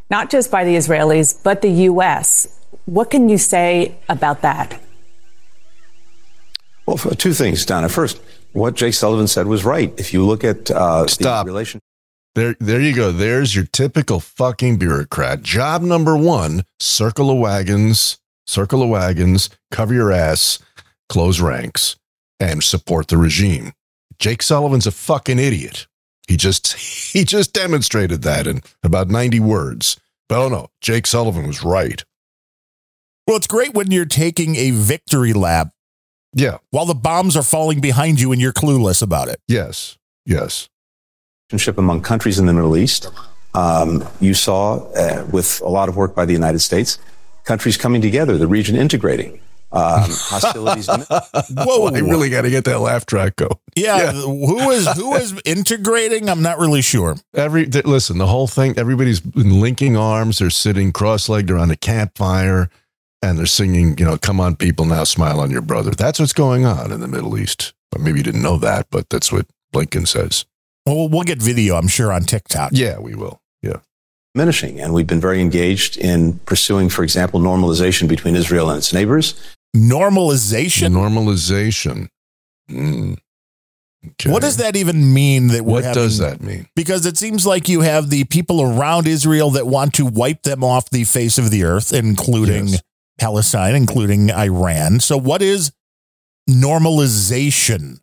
not 0.10 0.30
just 0.32 0.50
by 0.50 0.64
the 0.64 0.76
Israelis, 0.76 1.38
but 1.44 1.62
the 1.62 1.72
U.S. 1.92 2.48
What 2.86 3.10
can 3.12 3.30
you 3.30 3.38
say 3.38 3.96
about 4.10 4.42
that? 4.42 4.80
Well, 6.86 6.98
two 6.98 7.34
things, 7.34 7.66
Dana. 7.66 7.90
First, 7.90 8.22
what 8.54 8.76
Jake 8.76 8.94
Sullivan 8.94 9.28
said 9.28 9.46
was 9.48 9.64
right. 9.64 9.94
If 9.98 10.14
you 10.14 10.26
look 10.26 10.44
at 10.44 10.72
uh, 10.72 11.06
Stop. 11.08 11.46
the 11.46 11.52
relation. 11.52 11.80
There, 12.36 12.56
there 12.60 12.80
you 12.82 12.94
go. 12.96 13.12
There's 13.12 13.56
your 13.56 13.66
typical 13.66 14.20
fucking 14.20 14.78
bureaucrat. 14.78 15.42
Job 15.42 15.82
number 15.82 16.16
one: 16.18 16.64
circle 16.80 17.30
of 17.30 17.38
wagons, 17.38 18.20
circle 18.48 18.82
of 18.84 18.90
wagons, 18.90 19.50
cover 19.70 19.94
your 19.94 20.12
ass, 20.12 20.60
close 21.10 21.42
ranks, 21.42 21.98
and 22.40 22.64
support 22.64 23.10
the 23.10 23.18
regime. 23.18 23.74
Jake 24.20 24.42
Sullivan's 24.44 24.88
a 24.88 24.92
fucking 24.92 25.40
idiot. 25.40 25.88
He 26.28 26.38
just, 26.38 26.74
he 27.14 27.26
just 27.26 27.54
demonstrated 27.54 28.22
that 28.22 28.48
in 28.48 28.62
about 28.82 29.10
ninety 29.10 29.40
words. 29.42 30.00
But 30.30 30.40
oh 30.46 30.48
no, 30.50 30.68
Jake 30.80 31.08
Sullivan 31.08 31.48
was 31.48 31.64
right. 31.64 32.04
Well, 33.28 33.36
it's 33.38 33.48
great 33.48 33.74
when 33.74 33.92
you're 33.92 34.06
taking 34.06 34.56
a 34.56 34.72
victory 34.72 35.34
lap 35.34 35.70
Yeah. 36.34 36.58
while 36.72 36.86
the 36.86 36.96
bombs 36.96 37.36
are 37.38 37.44
falling 37.44 37.80
behind 37.82 38.20
you 38.20 38.32
and 38.32 38.42
you're 38.42 38.52
clueless 38.54 39.02
about 39.02 39.28
it. 39.28 39.40
Yes. 39.48 39.98
Yes. 40.26 40.70
Relationship 41.52 41.78
among 41.78 42.02
countries 42.02 42.40
in 42.40 42.46
the 42.46 42.54
Middle 42.54 42.78
East. 42.78 43.12
Um, 43.54 44.08
you 44.22 44.34
saw, 44.34 44.78
uh, 44.96 45.26
with 45.32 45.60
a 45.62 45.68
lot 45.68 45.90
of 45.90 45.98
work 45.98 46.16
by 46.16 46.26
the 46.26 46.32
United 46.32 46.60
States, 46.60 46.98
countries 47.44 47.76
coming 47.76 48.02
together, 48.02 48.38
the 48.38 48.48
region 48.48 48.78
integrating. 48.78 49.42
Um, 49.74 50.08
hostilities. 50.10 50.88
Whoa. 50.88 51.88
I 51.88 52.00
really 52.00 52.30
got 52.30 52.44
to 52.44 52.50
get 52.50 52.64
that 52.66 52.80
laugh 52.80 53.06
track 53.06 53.36
go. 53.36 53.50
Yeah, 53.76 54.12
who 54.12 54.70
is 54.70 54.88
who 54.98 55.16
is 55.16 55.34
integrating? 55.46 56.30
I'm 56.30 56.42
not 56.42 56.60
really 56.60 56.82
sure. 56.82 57.16
Every 57.34 57.68
th- 57.68 57.86
listen, 57.86 58.18
the 58.18 58.28
whole 58.28 58.48
thing. 58.48 58.78
Everybody's 58.78 59.22
been 59.22 59.62
linking 59.62 59.96
arms. 59.96 60.40
They're 60.40 60.50
sitting 60.50 60.92
cross-legged 60.92 61.50
around 61.50 61.72
a 61.72 61.78
campfire, 61.78 62.70
and 63.22 63.38
they're 63.38 63.46
singing. 63.46 63.98
You 63.98 64.06
know, 64.06 64.18
come 64.18 64.42
on, 64.42 64.58
people, 64.58 64.86
now 64.86 65.06
smile 65.06 65.40
on 65.40 65.52
your 65.52 65.62
brother. 65.62 65.92
That's 65.92 66.20
what's 66.20 66.34
going 66.34 66.66
on 66.66 66.92
in 66.92 67.00
the 67.00 67.08
Middle 67.08 67.38
East. 67.38 67.74
Or 67.96 68.02
maybe 68.02 68.20
you 68.20 68.24
didn't 68.24 68.42
know 68.42 68.58
that, 68.58 68.88
but 68.92 69.10
that's 69.10 69.32
what 69.32 69.48
Blinken 69.74 70.06
says. 70.06 70.46
Well, 70.86 71.10
we'll 71.10 71.24
get 71.24 71.40
video, 71.42 71.76
I'm 71.76 71.88
sure, 71.88 72.12
on 72.12 72.24
TikTok. 72.24 72.72
Yeah, 72.74 73.00
we 73.00 73.14
will. 73.16 73.42
Yeah, 73.62 73.78
diminishing. 74.34 74.80
And 74.80 74.94
we've 74.94 75.08
been 75.08 75.22
very 75.22 75.40
engaged 75.42 75.98
in 75.98 76.40
pursuing, 76.40 76.90
for 76.90 77.04
example, 77.04 77.40
normalization 77.40 78.08
between 78.08 78.36
Israel 78.36 78.70
and 78.70 78.78
its 78.80 78.92
neighbors. 78.94 79.36
Normalization. 79.76 80.92
normalization. 80.94 82.08
Mm. 82.70 83.18
Okay. 84.04 84.32
What 84.32 84.42
does 84.42 84.58
that 84.58 84.76
even 84.76 85.14
mean? 85.14 85.50
That 85.50 85.64
we're 85.64 85.74
What 85.74 85.84
having- 85.84 86.02
does 86.04 86.18
that 86.18 86.42
mean? 86.42 86.68
Because 86.76 87.06
it 87.06 87.18
seems 87.18 87.46
like 87.46 87.70
you 87.70 87.82
have 87.82 88.10
the 88.10 88.24
people 88.24 88.60
around 88.62 89.06
Israel 89.08 89.52
that 89.52 89.68
want 89.68 89.94
to 89.96 90.06
wipe 90.08 90.42
them 90.42 90.64
off 90.64 90.90
the 90.90 91.04
face 91.04 91.38
of 91.38 91.52
the 91.52 91.64
earth, 91.64 91.94
including 91.94 92.70
Yes. 92.70 92.82
Palestine, 93.20 93.76
including 93.76 94.32
Iran. 94.32 95.00
So, 95.02 95.18
what 95.18 95.44
is 95.44 95.72
normalization? 96.50 98.00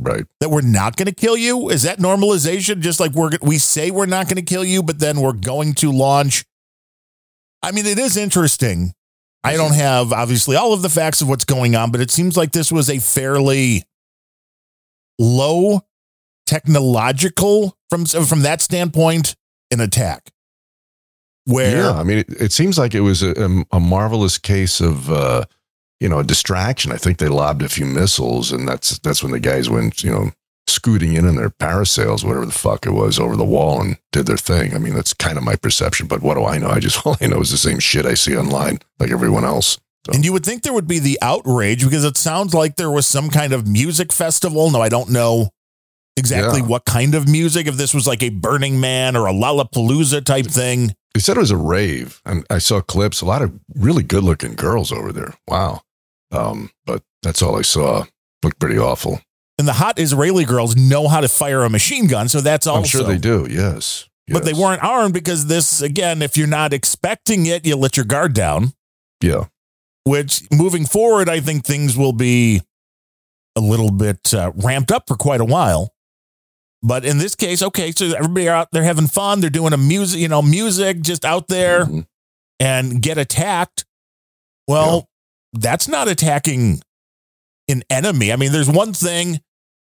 Right. 0.00 0.24
That 0.40 0.48
we're 0.48 0.62
not 0.62 0.96
going 0.96 1.06
to 1.06 1.14
kill 1.14 1.36
you? 1.36 1.68
Is 1.68 1.82
that 1.82 1.98
normalization? 1.98 2.80
Just 2.80 3.00
like 3.00 3.12
we're 3.12 3.32
we 3.42 3.58
say 3.58 3.90
we're 3.90 4.06
not 4.06 4.26
going 4.26 4.36
to 4.36 4.42
kill 4.42 4.64
you, 4.64 4.82
but 4.82 4.98
then 4.98 5.20
we're 5.20 5.34
going 5.34 5.74
to 5.74 5.92
launch. 5.92 6.44
I 7.62 7.70
mean, 7.72 7.84
it 7.84 7.98
is 7.98 8.16
interesting. 8.16 8.94
I 9.44 9.56
don't 9.56 9.74
have 9.74 10.12
obviously 10.12 10.56
all 10.56 10.72
of 10.72 10.82
the 10.82 10.88
facts 10.88 11.20
of 11.20 11.28
what's 11.28 11.44
going 11.44 11.76
on, 11.76 11.90
but 11.90 12.00
it 12.00 12.10
seems 12.10 12.36
like 12.36 12.52
this 12.52 12.72
was 12.72 12.88
a 12.90 12.98
fairly 12.98 13.84
low 15.18 15.82
technological 16.46 17.76
from 17.90 18.06
from 18.06 18.42
that 18.42 18.60
standpoint 18.62 19.36
an 19.70 19.80
attack. 19.80 20.30
Where 21.44 21.84
Yeah, 21.84 21.92
I 21.92 22.02
mean, 22.02 22.18
it, 22.18 22.28
it 22.28 22.52
seems 22.52 22.78
like 22.78 22.94
it 22.94 23.00
was 23.00 23.22
a, 23.22 23.32
a, 23.32 23.76
a 23.76 23.80
marvelous 23.80 24.38
case 24.38 24.80
of, 24.80 25.10
uh, 25.10 25.44
you 26.00 26.08
know, 26.08 26.18
a 26.18 26.24
distraction. 26.24 26.90
I 26.92 26.96
think 26.96 27.18
they 27.18 27.28
lobbed 27.28 27.62
a 27.62 27.68
few 27.68 27.86
missiles, 27.86 28.50
and 28.52 28.66
that's 28.66 28.98
that's 29.00 29.22
when 29.22 29.32
the 29.32 29.40
guys 29.40 29.68
went, 29.70 30.02
you 30.02 30.10
know, 30.10 30.30
scooting 30.66 31.14
in 31.14 31.26
in 31.26 31.36
their 31.36 31.50
parasails, 31.50 32.24
whatever 32.24 32.46
the 32.46 32.52
fuck 32.52 32.86
it 32.86 32.90
was, 32.92 33.18
over 33.18 33.36
the 33.36 33.44
wall 33.44 33.80
and 33.80 33.96
did 34.12 34.26
their 34.26 34.36
thing. 34.36 34.74
I 34.74 34.78
mean, 34.78 34.94
that's 34.94 35.12
kind 35.14 35.36
of 35.36 35.44
my 35.44 35.56
perception, 35.56 36.06
but 36.06 36.22
what 36.22 36.34
do 36.36 36.44
I 36.44 36.58
know? 36.58 36.70
I 36.70 36.80
just 36.80 37.04
all 37.06 37.16
I 37.20 37.26
know 37.26 37.40
is 37.40 37.50
the 37.50 37.56
same 37.58 37.78
shit 37.78 38.06
I 38.06 38.14
see 38.14 38.36
online, 38.36 38.78
like 38.98 39.10
everyone 39.10 39.44
else. 39.44 39.78
So, 40.06 40.12
And 40.14 40.24
you 40.24 40.32
would 40.32 40.44
think 40.46 40.62
there 40.62 40.72
would 40.72 40.86
be 40.88 40.98
the 40.98 41.18
outrage 41.20 41.84
because 41.84 42.04
it 42.04 42.16
sounds 42.16 42.54
like 42.54 42.76
there 42.76 42.90
was 42.90 43.06
some 43.06 43.28
kind 43.28 43.52
of 43.52 43.66
music 43.68 44.12
festival. 44.14 44.70
No, 44.70 44.80
I 44.80 44.88
don't 44.88 45.10
know 45.10 45.50
exactly 46.16 46.60
Yeah. 46.60 46.66
what 46.66 46.84
kind 46.86 47.14
of 47.14 47.28
music, 47.28 47.66
if 47.66 47.76
this 47.76 47.92
was 47.92 48.06
like 48.06 48.22
a 48.22 48.30
Burning 48.30 48.80
Man 48.80 49.14
or 49.16 49.26
a 49.26 49.32
Lollapalooza 49.32 50.24
type 50.24 50.46
thing. 50.46 50.94
they 51.14 51.20
said 51.20 51.36
it 51.36 51.40
was 51.40 51.50
a 51.50 51.56
rave, 51.56 52.22
and 52.24 52.46
I 52.48 52.58
saw 52.58 52.80
clips. 52.80 53.20
A 53.20 53.26
lot 53.26 53.42
of 53.42 53.52
really 53.74 54.02
good 54.02 54.22
looking 54.24 54.54
girls 54.54 54.90
over 54.92 55.12
there. 55.12 55.34
Wow. 55.48 55.82
Um, 56.30 56.70
but 56.86 57.02
that's 57.22 57.42
all 57.42 57.58
I 57.58 57.62
saw. 57.62 58.04
Looked 58.42 58.58
pretty 58.58 58.78
awful. 58.78 59.20
And 59.58 59.68
the 59.68 59.74
hot 59.74 59.98
Israeli 59.98 60.44
girls 60.44 60.74
know 60.76 61.08
how 61.08 61.20
to 61.20 61.28
fire 61.28 61.62
a 61.64 61.68
machine 61.70 62.06
gun. 62.06 62.28
So 62.28 62.40
that's 62.40 62.66
also. 62.66 62.80
I'm 62.80 62.86
sure 62.86 63.02
they 63.04 63.18
do. 63.18 63.46
Yes. 63.50 64.08
But 64.28 64.44
they 64.44 64.52
weren't 64.52 64.82
armed 64.84 65.12
because 65.12 65.46
this, 65.48 65.82
again, 65.82 66.22
if 66.22 66.36
you're 66.36 66.46
not 66.46 66.72
expecting 66.72 67.46
it, 67.46 67.66
you 67.66 67.74
let 67.74 67.96
your 67.96 68.06
guard 68.06 68.32
down, 68.32 68.72
Yeah. 69.20 69.46
which 70.04 70.42
moving 70.52 70.86
forward, 70.86 71.28
I 71.28 71.40
think 71.40 71.64
things 71.64 71.96
will 71.96 72.12
be 72.12 72.62
a 73.56 73.60
little 73.60 73.90
bit 73.90 74.32
uh, 74.32 74.52
ramped 74.54 74.92
up 74.92 75.08
for 75.08 75.16
quite 75.16 75.40
a 75.40 75.44
while. 75.44 75.92
But 76.80 77.04
in 77.04 77.18
this 77.18 77.34
case, 77.34 77.60
okay, 77.60 77.90
so 77.90 78.06
everybody 78.16 78.48
out 78.48 78.68
there 78.70 78.84
having 78.84 79.08
fun. 79.08 79.40
They're 79.40 79.50
doing 79.50 79.72
a 79.72 79.76
music, 79.76 80.20
you 80.20 80.28
know, 80.28 80.42
music 80.42 81.00
just 81.00 81.24
out 81.24 81.48
there 81.48 81.84
Mhm. 81.86 82.06
and 82.60 83.02
get 83.02 83.18
attacked. 83.18 83.84
Well, 84.68 85.08
that's 85.52 85.88
not 85.88 86.08
attacking 86.08 86.80
an 87.68 87.82
enemy. 87.90 88.32
I 88.32 88.36
mean, 88.36 88.52
there's 88.52 88.70
one 88.70 88.92
thing, 88.92 89.40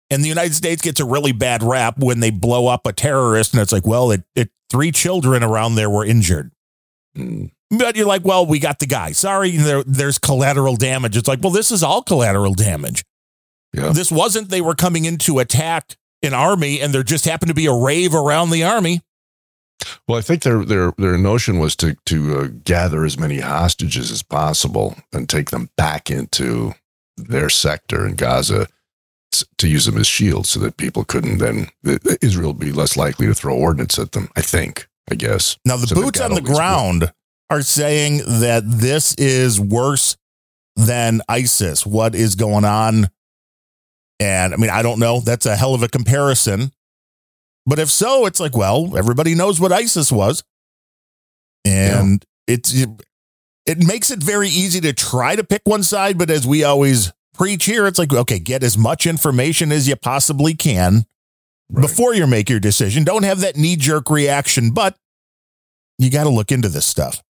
and 0.10 0.24
the 0.24 0.28
United 0.28 0.56
States 0.56 0.82
gets 0.82 1.00
a 1.00 1.06
really 1.06 1.32
bad 1.32 1.64
rap 1.64 1.98
when 1.98 2.20
they 2.20 2.32
blow 2.32 2.68
up 2.68 2.86
a 2.86 2.94
terrorist, 2.94 3.54
and 3.54 3.62
it's 3.62 3.72
like, 3.72 3.86
well, 3.86 4.12
it, 4.12 4.24
it 4.36 4.50
three 4.70 4.92
children 4.92 5.44
around 5.44 5.76
there 5.76 5.90
were 5.90 6.06
injured. 6.06 6.52
Mm. 7.18 7.52
But 7.72 7.96
you're 7.96 8.08
like, 8.08 8.26
well, 8.26 8.46
we 8.46 8.60
got 8.60 8.80
the 8.80 8.88
guy. 8.88 9.12
Sorry, 9.12 9.52
there, 9.52 9.84
there's 9.84 10.18
collateral 10.18 10.76
damage. 10.76 11.16
It's 11.16 11.28
like, 11.28 11.40
well, 11.42 11.52
this 11.52 11.72
is 11.72 11.84
all 11.84 12.02
collateral 12.02 12.56
damage. 12.56 13.04
Yeah. 13.74 13.90
This 13.90 14.12
wasn't 14.12 14.50
they 14.50 14.62
were 14.62 14.74
coming 14.74 15.06
in 15.06 15.18
to 15.20 15.40
attack 15.40 15.96
an 16.24 16.34
army, 16.34 16.82
and 16.82 16.94
there 16.94 17.04
just 17.04 17.26
happened 17.26 17.50
to 17.50 17.56
be 17.56 17.68
a 17.68 17.74
rave 17.74 18.16
around 18.16 18.50
the 18.50 18.64
army. 18.64 19.02
Well, 20.10 20.18
I 20.18 20.22
think 20.22 20.42
their 20.42 20.66
their 20.66 20.92
their 20.98 21.20
notion 21.20 21.60
was 21.60 21.76
to 21.76 21.96
to 22.08 22.40
uh, 22.40 22.48
gather 22.64 23.06
as 23.06 23.20
many 23.20 23.42
hostages 23.42 24.12
as 24.12 24.24
possible 24.24 24.96
and 25.14 25.30
take 25.30 25.52
them 25.52 25.70
back 25.78 26.10
into 26.10 26.74
their 27.16 27.48
sector 27.48 28.08
in 28.08 28.16
Gaza 28.16 28.68
to 29.60 29.68
use 29.68 29.86
them 29.86 30.00
as 30.00 30.08
shields, 30.08 30.50
so 30.50 30.60
that 30.62 30.78
people 30.78 31.04
couldn't 31.04 31.38
then 31.38 31.70
Israel 32.24 32.54
would 32.54 32.60
be 32.60 32.72
less 32.72 32.98
likely 32.98 33.28
to 33.28 33.36
throw 33.36 33.56
ordnance 33.56 34.00
at 34.00 34.14
them. 34.14 34.30
I 34.36 34.42
think. 34.42 34.88
I 35.12 35.16
guess. 35.16 35.58
Now, 35.64 35.78
the 35.78 35.88
So 35.88 35.96
boots 35.96 36.20
on 36.20 36.34
the 36.34 36.42
ground 36.42 37.12
are 37.52 37.62
saying 37.62 38.18
that 38.26 38.64
this 38.66 39.14
is 39.16 39.60
worse 39.60 40.18
than 40.76 41.22
ISIS. 41.30 41.86
What 41.86 42.16
is 42.16 42.34
going 42.34 42.66
on? 42.66 43.10
And 44.20 44.56
I 44.56 44.58
mean, 44.58 44.72
I 44.72 44.82
don't 44.82 45.00
know. 45.00 45.20
That's 45.20 45.46
a 45.46 45.56
hell 45.56 45.76
of 45.76 45.84
a 45.84 45.88
comparison. 45.88 46.72
But 47.66 47.80
if 47.80 47.90
so, 47.90 48.26
it's 48.26 48.40
like, 48.40 48.56
well, 48.56 48.98
everybody 48.98 49.36
knows 49.36 49.60
what 49.60 49.72
ISIS 49.72 50.12
was. 50.12 50.44
And 51.66 52.26
it's 52.48 52.74
it 53.66 53.86
makes 53.86 54.10
it 54.10 54.24
very 54.24 54.50
easy 54.50 54.82
to 54.82 54.94
try 54.94 55.36
to 55.36 55.44
pick 55.44 55.62
one 55.66 55.84
side, 55.84 56.18
but 56.18 56.30
as 56.32 56.48
we 56.48 56.64
always 56.64 57.12
preach 57.34 57.66
here, 57.66 57.86
it's 57.86 58.00
like, 58.00 58.12
okay, 58.12 58.40
get 58.40 58.64
as 58.64 58.78
much 58.78 59.06
information 59.06 59.72
as 59.72 59.88
you 59.88 59.96
possibly 59.96 60.54
can 60.56 61.06
Right. 61.72 61.84
before 61.84 62.16
you 62.16 62.26
make 62.26 62.50
your 62.50 62.60
decision. 62.60 63.04
Don't 63.04 63.22
have 63.22 63.42
that 63.42 63.56
knee 63.56 63.76
jerk 63.76 64.10
reaction, 64.10 64.72
but 64.72 64.98
you 66.00 66.10
got 66.10 66.24
to 66.24 66.30
look 66.32 66.52
into 66.52 66.68
this 66.68 66.88
stuff. 66.88 67.22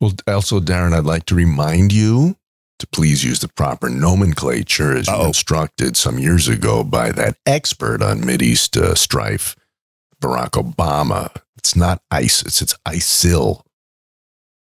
Well, 0.00 0.12
also, 0.28 0.60
Darren, 0.60 0.92
I'd 0.92 1.04
like 1.04 1.26
to 1.26 1.34
remind 1.34 1.92
you 1.92 2.36
to 2.78 2.86
please 2.86 3.24
use 3.24 3.40
the 3.40 3.48
proper 3.48 3.90
nomenclature 3.90 4.96
as 4.96 5.08
you 5.08 5.24
instructed 5.24 5.96
some 5.96 6.20
years 6.20 6.46
ago 6.46 6.84
by 6.84 7.10
that 7.10 7.36
expert 7.46 8.00
on 8.00 8.20
Mideast 8.20 8.80
uh, 8.80 8.94
strife, 8.94 9.56
Barack 10.20 10.50
Obama. 10.50 11.34
It's 11.56 11.76
not 11.76 12.02
ISIS, 12.10 12.62
it's 12.62 12.74
ISIL. 12.86 13.62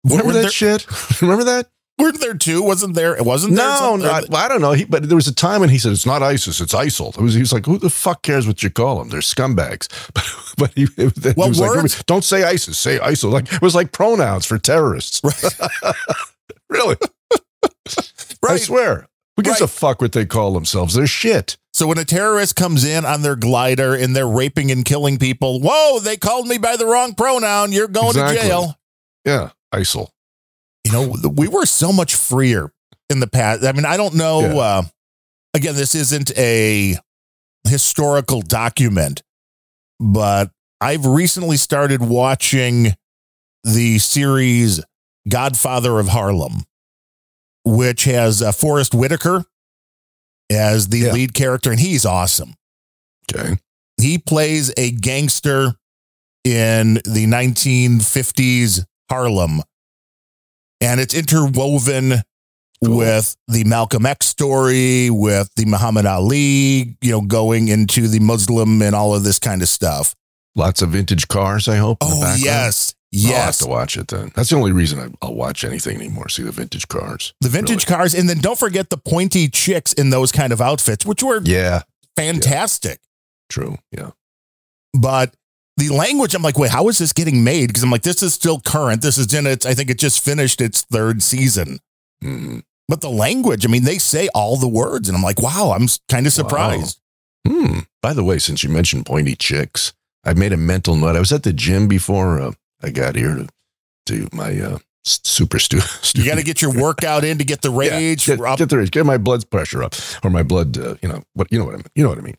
Remember 0.03 0.33
that 0.33 0.41
there- 0.41 0.49
shit? 0.49 1.21
Remember 1.21 1.43
that? 1.45 1.67
Weren't 1.99 2.19
there 2.19 2.35
two? 2.35 2.61
Wasn't 2.61 2.93
there? 2.93 3.15
It 3.15 3.25
wasn't 3.25 3.55
there. 3.55 3.67
No, 3.67 3.75
some- 3.75 4.01
no, 4.01 4.09
I, 4.11 4.21
well, 4.29 4.45
I 4.45 4.47
don't 4.47 4.61
know. 4.61 4.73
He, 4.73 4.85
but 4.85 5.09
there 5.09 5.15
was 5.15 5.27
a 5.27 5.33
time 5.33 5.61
when 5.61 5.69
he 5.69 5.79
said 5.79 5.91
it's 5.93 6.05
not 6.05 6.21
ISIS, 6.21 6.61
it's 6.61 6.73
ISIL. 6.75 7.09
It 7.17 7.21
was, 7.21 7.33
he 7.33 7.39
was 7.39 7.51
like, 7.51 7.65
"Who 7.65 7.79
the 7.79 7.89
fuck 7.89 8.21
cares 8.21 8.45
what 8.45 8.61
you 8.61 8.69
call 8.69 8.99
them? 8.99 9.09
They're 9.09 9.19
scumbags." 9.21 9.87
But, 10.13 10.25
but 10.57 10.73
he, 10.75 10.83
it, 10.95 11.25
it 11.25 11.35
What 11.37 11.49
was 11.49 11.59
like, 11.59 12.05
"Don't 12.05 12.23
say 12.23 12.43
ISIS, 12.43 12.77
say 12.77 12.99
ISIL." 12.99 13.31
Like 13.31 13.51
it 13.51 13.63
was 13.63 13.73
like 13.73 13.91
pronouns 13.91 14.45
for 14.45 14.59
terrorists. 14.59 15.21
really? 16.69 16.97
right. 18.43 18.51
I 18.51 18.57
swear. 18.57 19.07
Who 19.37 19.43
gives 19.43 19.61
a 19.61 19.67
fuck 19.67 20.01
what 20.01 20.11
they 20.11 20.25
call 20.25 20.53
themselves? 20.53 20.95
They're 20.95 21.07
shit. 21.07 21.57
So 21.73 21.85
when 21.87 21.99
a 21.99 22.05
terrorist 22.05 22.55
comes 22.55 22.83
in 22.83 23.05
on 23.05 23.21
their 23.21 23.35
glider 23.35 23.93
and 23.93 24.15
they're 24.15 24.27
raping 24.27 24.71
and 24.71 24.83
killing 24.83 25.19
people, 25.19 25.61
whoa, 25.61 25.99
they 25.99 26.17
called 26.17 26.47
me 26.47 26.57
by 26.57 26.75
the 26.75 26.87
wrong 26.87 27.13
pronoun. 27.13 27.71
You're 27.71 27.87
going 27.87 28.09
Exactly. 28.09 28.37
to 28.37 28.41
jail. 28.41 28.75
Yeah, 29.25 29.49
ISIL. 29.73 30.09
You 30.85 30.91
know, 30.91 31.15
we 31.35 31.47
were 31.47 31.65
so 31.67 31.93
much 31.93 32.15
freer 32.15 32.71
in 33.11 33.19
the 33.19 33.27
past. 33.27 33.63
I 33.63 33.73
mean, 33.73 33.85
I 33.85 33.95
don't 33.95 34.15
know. 34.15 34.39
Yeah. 34.41 34.55
Uh, 34.57 34.83
again, 35.53 35.75
this 35.75 35.93
isn't 35.93 36.35
a 36.37 36.95
historical 37.67 38.41
document, 38.41 39.21
but 39.99 40.49
I've 40.81 41.05
recently 41.05 41.57
started 41.57 42.01
watching 42.01 42.93
the 43.63 43.99
series 43.99 44.81
Godfather 45.29 45.99
of 45.99 46.07
Harlem, 46.07 46.63
which 47.75 48.05
has 48.05 48.41
uh, 48.41 48.51
Forest 48.51 48.93
Whitaker 48.95 49.45
as 50.51 50.87
the 50.87 50.99
Yeah. 50.99 51.11
lead 51.13 51.33
character, 51.33 51.71
and 51.71 51.79
he's 51.79 52.05
awesome. 52.05 52.55
Okay. 53.33 53.57
He 53.99 54.17
plays 54.17 54.71
a 54.77 54.91
gangster 54.91 55.73
in 56.43 56.95
the 57.05 57.25
1950s 57.27 58.85
Harlem, 59.09 59.61
and 60.79 60.99
it's 61.01 61.13
interwoven 61.13 62.21
Cool. 62.83 62.97
with 62.97 63.35
the 63.47 63.63
Malcolm 63.63 64.05
X 64.05 64.27
story, 64.27 65.09
with 65.09 65.49
the 65.55 65.65
Muhammad 65.65 66.05
Ali, 66.05 66.95
you 67.01 67.11
know, 67.11 67.21
going 67.21 67.67
into 67.69 68.07
the 68.07 68.19
Muslim 68.19 68.81
and 68.83 68.95
all 68.95 69.15
of 69.15 69.23
this 69.23 69.39
kind 69.39 69.61
of 69.63 69.67
stuff. 69.69 70.13
Lots 70.55 70.81
of 70.81 70.89
vintage 70.91 71.27
cars, 71.27 71.67
I 71.67 71.77
hope. 71.77 71.97
in 72.01 72.09
the 72.09 72.15
Oh, 72.15 72.21
background. 72.21 72.45
Yes. 73.11 73.35
I'll 73.37 73.45
have 73.45 73.57
to 73.57 73.67
watch 73.67 73.97
it 73.97 74.07
then. 74.09 74.31
That's 74.35 74.49
the 74.49 74.55
only 74.57 74.71
reason 74.71 74.99
I, 74.99 75.25
I'll 75.25 75.33
watch 75.35 75.63
anything 75.63 75.95
anymore. 75.97 76.29
See 76.29 76.43
the 76.43 76.51
vintage 76.51 76.87
cars. 76.87 77.33
The 77.41 77.49
vintage 77.49 77.85
cars. 77.85 78.13
And 78.13 78.27
then 78.29 78.39
don't 78.39 78.59
forget 78.59 78.89
the 78.89 78.97
pointy 78.97 79.47
chicks 79.49 79.93
in 79.93 80.09
those 80.09 80.31
kind 80.31 80.51
of 80.53 80.61
outfits, 80.61 81.05
which 81.05 81.23
were 81.23 81.41
Yeah, 81.43 81.81
fantastic. 82.15 82.99
true. 83.49 83.77
Yeah. 83.91 84.11
but 84.93 85.33
the 85.77 85.89
language 85.89 86.33
i'm 86.33 86.41
like 86.41 86.57
wait 86.57 86.71
how 86.71 86.87
is 86.89 86.97
this 86.97 87.13
getting 87.13 87.43
made 87.43 87.67
because 87.67 87.83
i'm 87.83 87.91
like 87.91 88.01
this 88.01 88.23
is 88.23 88.33
still 88.33 88.59
current 88.59 89.01
this 89.03 89.15
is 89.19 89.31
in 89.31 89.45
its 89.45 89.63
i 89.63 89.75
think 89.75 89.91
it 89.91 89.99
just 89.99 90.23
finished 90.25 90.59
its 90.59 90.81
third 90.81 91.21
season 91.21 91.79
Mhm. 92.23 92.63
but 92.87 93.01
the 93.01 93.09
language 93.11 93.63
i 93.63 93.69
mean 93.69 93.83
they 93.83 93.99
say 93.99 94.27
all 94.33 94.57
the 94.57 94.67
words 94.67 95.07
and 95.07 95.15
i'm 95.15 95.21
like 95.21 95.39
wow 95.39 95.73
i'm 95.75 95.87
kind 96.09 96.25
of 96.25 96.33
surprised 96.33 96.99
Hmm. 97.47 97.79
By 98.01 98.11
the 98.13 98.23
way, 98.25 98.39
since 98.39 98.61
you 98.63 98.69
mentioned 98.69 99.05
pointy 99.05 99.33
chicks, 99.35 99.93
I 100.25 100.33
made 100.33 100.51
a 100.51 100.57
mental 100.57 100.97
note. 100.97 101.15
I 101.15 101.19
was 101.19 101.31
at 101.31 101.43
the 101.43 101.53
gym 101.53 101.87
before 101.87 102.41
uh, 102.41 102.51
I 102.83 102.89
got 102.91 103.15
here 103.15 103.35
to 103.35 103.47
do 104.05 104.27
my 104.31 104.59
uh, 104.59 104.77
super 105.03 105.59
stu- 105.59 105.79
you 106.15 106.25
got 106.25 106.37
to 106.37 106.43
get 106.43 106.61
your 106.61 106.73
workout 106.81 107.23
in 107.23 107.37
to 107.39 107.43
get 107.43 107.61
the 107.61 107.71
Yeah, 107.71 107.97
rage 107.97 108.25
get, 108.25 108.39
up. 108.41 108.57
get 108.57 108.69
the 108.69 108.77
rage, 108.77 108.91
get 108.91 109.05
my 109.05 109.17
blood 109.17 109.49
pressure 109.49 109.83
up, 109.83 109.95
or 110.23 110.29
my 110.29 110.43
blood. 110.43 110.77
Uh, 110.77 110.95
you 111.01 111.09
know 111.09 111.23
what? 111.33 111.51
You 111.51 111.59
know 111.59 111.65
what 111.65 111.73
I 111.73 111.77
mean. 111.77 111.85
You 111.95 112.03
know 112.03 112.09
what 112.09 112.17
I 112.19 112.21
mean. 112.21 112.35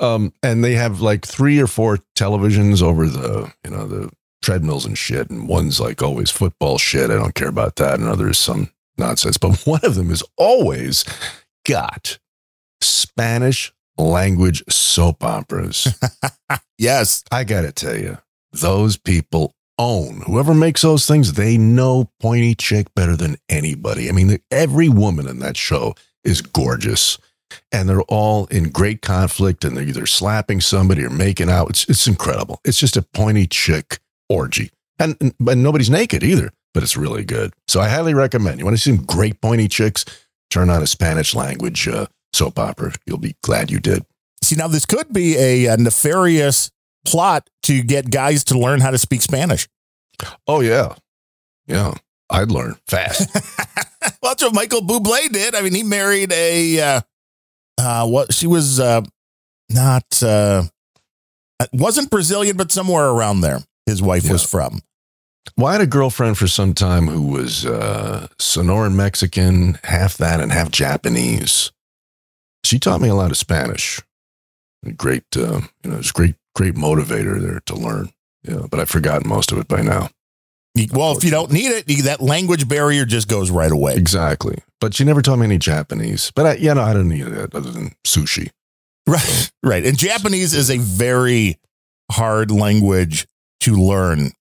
Um, 0.00 0.32
and 0.42 0.62
they 0.64 0.74
have 0.74 1.00
like 1.00 1.24
three 1.26 1.60
or 1.60 1.66
four 1.66 1.98
televisions 2.16 2.82
over 2.82 3.06
the 3.08 3.52
you 3.64 3.70
know 3.70 3.86
the 3.86 4.10
treadmills 4.42 4.84
and 4.86 4.96
shit, 4.96 5.30
and 5.30 5.48
one's 5.48 5.80
like 5.80 6.02
always 6.02 6.30
football 6.30 6.78
shit. 6.78 7.10
I 7.10 7.14
don't 7.14 7.34
care 7.34 7.48
about 7.48 7.76
that, 7.76 7.98
and 7.98 8.08
others 8.08 8.38
some 8.38 8.70
nonsense. 8.98 9.36
But 9.38 9.60
one 9.66 9.80
of 9.82 9.94
them 9.94 10.10
is 10.10 10.22
always 10.36 11.04
got 11.66 12.18
Spanish 12.80 13.72
language 13.98 14.62
soap 14.68 15.24
operas. 15.24 15.98
yes 16.78 17.24
I 17.30 17.44
got 17.44 17.62
to 17.62 17.72
tell 17.72 17.96
you, 17.96 18.18
those 18.52 18.96
people 18.96 19.54
own 19.78 20.22
whoever 20.26 20.54
makes 20.54 20.82
those 20.82 21.06
things. 21.06 21.32
They 21.32 21.58
know 21.58 22.10
Pointy 22.20 22.54
Chick 22.54 22.94
better 22.94 23.16
than 23.16 23.36
anybody. 23.48 24.08
I 24.08 24.12
mean, 24.12 24.38
every 24.50 24.88
woman 24.88 25.28
in 25.28 25.38
that 25.40 25.56
show 25.56 25.94
is 26.24 26.40
gorgeous, 26.40 27.18
and 27.72 27.88
they're 27.88 28.02
all 28.02 28.46
in 28.46 28.70
great 28.70 29.02
conflict, 29.02 29.64
and 29.64 29.76
they're 29.76 29.84
either 29.84 30.06
slapping 30.06 30.60
somebody 30.60 31.04
or 31.04 31.10
making 31.10 31.50
out. 31.50 31.70
It's 31.70 31.88
it's 31.88 32.06
incredible. 32.06 32.60
It's 32.64 32.78
just 32.78 32.96
a 32.96 33.02
Pointy 33.02 33.46
Chick 33.46 33.98
orgy, 34.28 34.70
and 34.98 35.16
and, 35.20 35.34
nobody's 35.62 35.90
naked 35.90 36.22
either. 36.22 36.50
But 36.74 36.82
it's 36.82 36.96
really 36.96 37.24
good. 37.24 37.54
So 37.68 37.80
I 37.80 37.88
highly 37.88 38.12
recommend. 38.12 38.58
You 38.58 38.66
want 38.66 38.76
to 38.76 38.82
see 38.82 38.94
some 38.94 39.06
great 39.06 39.40
pointy 39.40 39.66
chicks? 39.66 40.04
Turn 40.50 40.68
on 40.68 40.82
a 40.82 40.86
Spanish 40.86 41.34
language 41.34 41.88
uh, 41.88 42.06
soap 42.34 42.58
opera. 42.58 42.92
You'll 43.06 43.16
be 43.16 43.34
glad 43.42 43.70
you 43.70 43.80
did. 43.80 44.04
see 44.42 44.56
now 44.56 44.68
this 44.68 44.84
could 44.84 45.10
be 45.10 45.36
a, 45.38 45.66
a 45.66 45.76
nefarious 45.78 46.70
plot 47.06 47.48
to 47.62 47.82
get 47.82 48.10
guys 48.10 48.44
to 48.44 48.58
learn 48.58 48.80
how 48.80 48.90
to 48.90 48.98
speak 48.98 49.22
spanish 49.22 49.68
Oh 50.46 50.60
yeah, 50.60 50.94
yeah. 51.66 51.94
I'd 52.28 52.50
learn 52.50 52.76
fast. 52.88 53.30
well, 54.20 54.32
that's 54.32 54.42
what 54.42 54.54
Michael 54.54 54.80
Bublé 54.80 55.28
did. 55.30 55.54
I 55.54 55.62
mean, 55.62 55.74
he 55.74 55.82
married 55.82 56.32
a 56.32 56.80
uh, 56.80 57.00
uh, 57.78 58.06
what? 58.08 58.32
She 58.32 58.46
was 58.46 58.80
uh, 58.80 59.02
not 59.70 60.22
uh, 60.22 60.64
wasn't 61.72 62.10
Brazilian, 62.10 62.56
but 62.56 62.72
somewhere 62.72 63.06
around 63.06 63.42
there. 63.42 63.60
His 63.84 64.02
wife 64.02 64.28
was 64.28 64.42
from. 64.42 64.80
Well, 65.56 65.68
I 65.68 65.72
had 65.72 65.80
a 65.80 65.86
girlfriend 65.86 66.36
for 66.36 66.48
some 66.48 66.74
time 66.74 67.06
who 67.06 67.22
was 67.22 67.64
uh, 67.64 68.26
Sonoran 68.40 68.94
Mexican, 68.94 69.78
half 69.84 70.16
that 70.16 70.40
and 70.40 70.50
half 70.50 70.72
Japanese. 70.72 71.70
She 72.64 72.80
taught 72.80 73.00
me 73.00 73.08
a 73.08 73.14
lot 73.14 73.30
of 73.30 73.36
Spanish. 73.36 74.02
Great, 74.96 75.24
uh, 75.36 75.60
you 75.84 75.90
know, 75.90 75.98
it's 75.98 76.10
great, 76.10 76.34
great 76.56 76.74
motivator 76.74 77.40
there 77.40 77.60
to 77.66 77.76
learn. 77.76 78.10
Yeah, 78.42 78.66
but 78.70 78.80
I've 78.80 78.88
forgotten 78.90 79.28
most 79.28 79.52
of 79.52 79.58
it 79.58 79.68
by 79.68 79.82
now. 79.82 80.08
Well, 80.92 81.16
if 81.16 81.24
you 81.24 81.30
don't 81.30 81.50
need 81.50 81.68
it, 81.68 81.86
that 82.04 82.20
language 82.20 82.68
barrier 82.68 83.04
just 83.06 83.28
goes 83.28 83.50
right 83.50 83.70
away. 83.72 83.94
Exactly. 83.94 84.58
But 84.80 84.94
she 84.94 85.04
never 85.04 85.22
taught 85.22 85.36
me 85.38 85.46
any 85.46 85.56
Japanese. 85.58 86.30
But 86.34 86.46
I, 86.46 86.54
you 86.56 86.74
know, 86.74 86.82
I 86.82 86.92
don't 86.92 87.08
need 87.08 87.22
that 87.22 87.54
other 87.54 87.70
than 87.70 87.92
sushi. 88.06 88.50
Right, 89.06 89.50
right. 89.62 89.86
And 89.86 89.96
Japanese 89.98 90.52
is 90.52 90.70
a 90.70 90.76
very 90.78 91.58
hard 92.12 92.50
language 92.50 93.26
to 93.60 93.74
learn. 93.74 94.32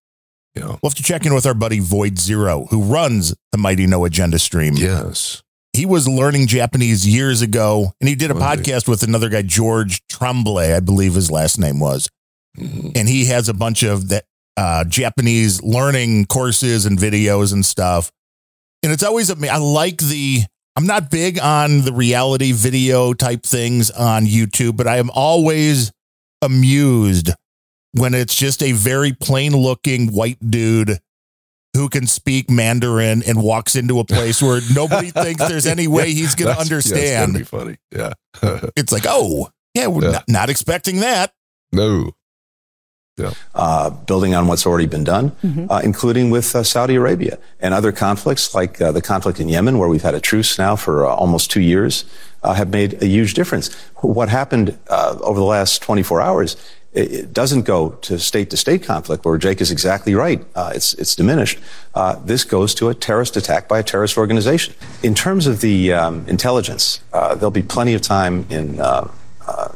You 0.56 0.62
know, 0.62 0.80
We'll 0.84 0.90
have 0.90 0.96
to 0.96 1.04
check 1.04 1.26
in 1.26 1.34
with 1.34 1.46
our 1.46 1.54
buddy 1.54 1.80
Void 1.80 2.18
Zero, 2.20 2.66
who 2.70 2.82
runs 2.82 3.34
the 3.52 3.58
Mighty 3.58 3.88
No 3.88 4.04
Agenda 4.06 4.38
stream. 4.40 4.74
yes. 4.76 5.42
He 5.76 5.86
was 5.86 6.08
learning 6.08 6.48
Japanese 6.48 7.08
years 7.08 7.42
ago, 7.42 7.92
and 8.00 8.08
he 8.08 8.16
did 8.16 8.32
a 8.32 8.34
he? 8.34 8.40
podcast 8.40 8.88
with 8.88 9.04
another 9.04 9.30
guy, 9.30 9.42
George 9.42 10.02
Tremblay, 10.08 10.74
I 10.74 10.80
believe 10.80 11.14
his 11.16 11.30
last 11.32 11.60
name 11.60 11.80
was. 11.80 12.10
Mhm. 12.58 12.94
and 12.96 13.10
he 13.10 13.26
has 13.26 13.50
a 13.50 13.54
bunch 13.54 13.84
of 13.84 14.08
that 14.08 14.24
uh, 14.56 14.86
Japanese 14.86 15.62
learning 15.62 16.26
courses 16.28 16.86
and 16.86 16.98
videos 16.98 17.52
and 17.52 17.66
stuff. 17.66 18.10
And 18.82 18.94
it's 18.94 19.04
always 19.04 19.30
ama- 19.30 19.48
I 19.48 19.58
like 19.58 19.98
the. 19.98 20.44
I'm 20.78 20.88
not 20.88 21.12
big 21.12 21.38
on 21.40 21.82
the 21.82 21.92
reality 21.92 22.54
video 22.54 23.14
type 23.14 23.44
things 23.44 23.92
on 23.92 24.26
YouTube, 24.26 24.78
but 24.78 24.88
I 24.88 24.98
am 24.98 25.10
always 25.10 25.92
amused 26.42 27.32
when 27.92 28.14
it's 28.14 28.36
just 28.36 28.64
a 28.64 28.72
very 28.72 29.12
plain 29.12 29.54
looking 29.56 30.14
white 30.14 30.38
dude 30.50 31.00
who 31.76 31.90
can 31.90 32.08
speak 32.08 32.50
Mandarin 32.50 33.22
and 33.28 33.42
walks 33.44 33.76
into 33.76 34.00
a 34.00 34.04
place 34.04 34.42
where 34.42 34.62
nobody 34.76 35.12
thinks 35.12 35.48
there's 35.48 35.68
any 35.68 35.88
way 35.88 36.12
he's 36.14 36.34
going 36.34 36.56
to 36.56 36.58
That's- 36.64 36.90
yeah, 36.90 37.22
understand. 37.22 37.36
it's 37.38 37.50
gonna 37.52 37.74
be 37.74 37.76
funny. 37.92 38.14
Yeah. 38.44 38.70
it's 38.76 38.92
like, 38.92 39.04
oh, 39.08 39.50
yeah, 39.76 39.88
we're 39.88 40.04
Yeah. 40.06 40.12
Not, 40.12 40.24
not 40.30 40.50
expecting 40.50 41.02
that. 41.02 41.34
no. 41.72 42.14
uh, 43.54 43.90
building 43.90 44.36
on 44.36 44.46
what's 44.48 44.66
already 44.66 44.88
been 44.88 45.04
done, 45.06 45.32
uh, 45.70 45.80
including 45.84 46.30
with 46.32 46.54
uh, 46.54 46.64
Saudi 46.64 46.96
Arabia 46.96 47.38
and 47.62 47.74
other 47.74 47.94
conflicts 47.94 48.54
like 48.54 48.82
uh, 48.82 48.92
the 48.92 49.02
conflict 49.02 49.40
in 49.40 49.48
Yemen, 49.48 49.78
where 49.78 49.88
we've 49.88 50.02
had 50.04 50.14
a 50.16 50.20
truce 50.20 50.58
now 50.58 50.76
for 50.76 51.06
uh, 51.06 51.10
almost 51.16 51.50
two 51.50 51.62
years, 51.62 52.04
uh, 52.44 52.54
have 52.54 52.70
made 52.70 53.02
a 53.02 53.08
huge 53.08 53.34
difference. 53.34 53.74
What 54.02 54.28
happened 54.28 54.78
uh, 54.90 55.18
over 55.22 55.40
the 55.40 55.46
last 55.46 55.82
24 55.82 56.20
hours? 56.22 56.58
It, 56.96 57.34
doesn't 57.34 57.64
go 57.64 57.90
to 57.90 58.18
state 58.18 58.50
to 58.52 58.58
state 58.58 58.84
conflict, 58.84 59.26
where 59.26 59.38
Jake 59.38 59.60
is 59.60 59.70
exactly 59.70 60.16
right. 60.16 60.44
Uh, 60.56 60.72
it's 60.74 60.94
it's 60.94 61.16
diminished. 61.16 61.60
Uh, 61.94 62.16
this 62.24 62.44
goes 62.46 62.74
to 62.76 62.90
a 62.90 62.96
terrorist 62.96 63.36
attack 63.36 63.68
by 63.68 63.80
a 63.80 63.84
terrorist 63.84 64.18
organization. 64.18 64.74
In 65.04 65.14
terms 65.14 65.46
of 65.46 65.60
the 65.60 65.92
um, 65.94 66.26
intelligence, 66.28 67.02
uh, 67.12 67.36
there'll 67.36 67.52
be 67.52 67.62
plenty 67.62 67.94
of 67.94 68.02
time 68.02 68.46
in 68.50 68.80
uh, 68.80 69.10
uh, 69.46 69.70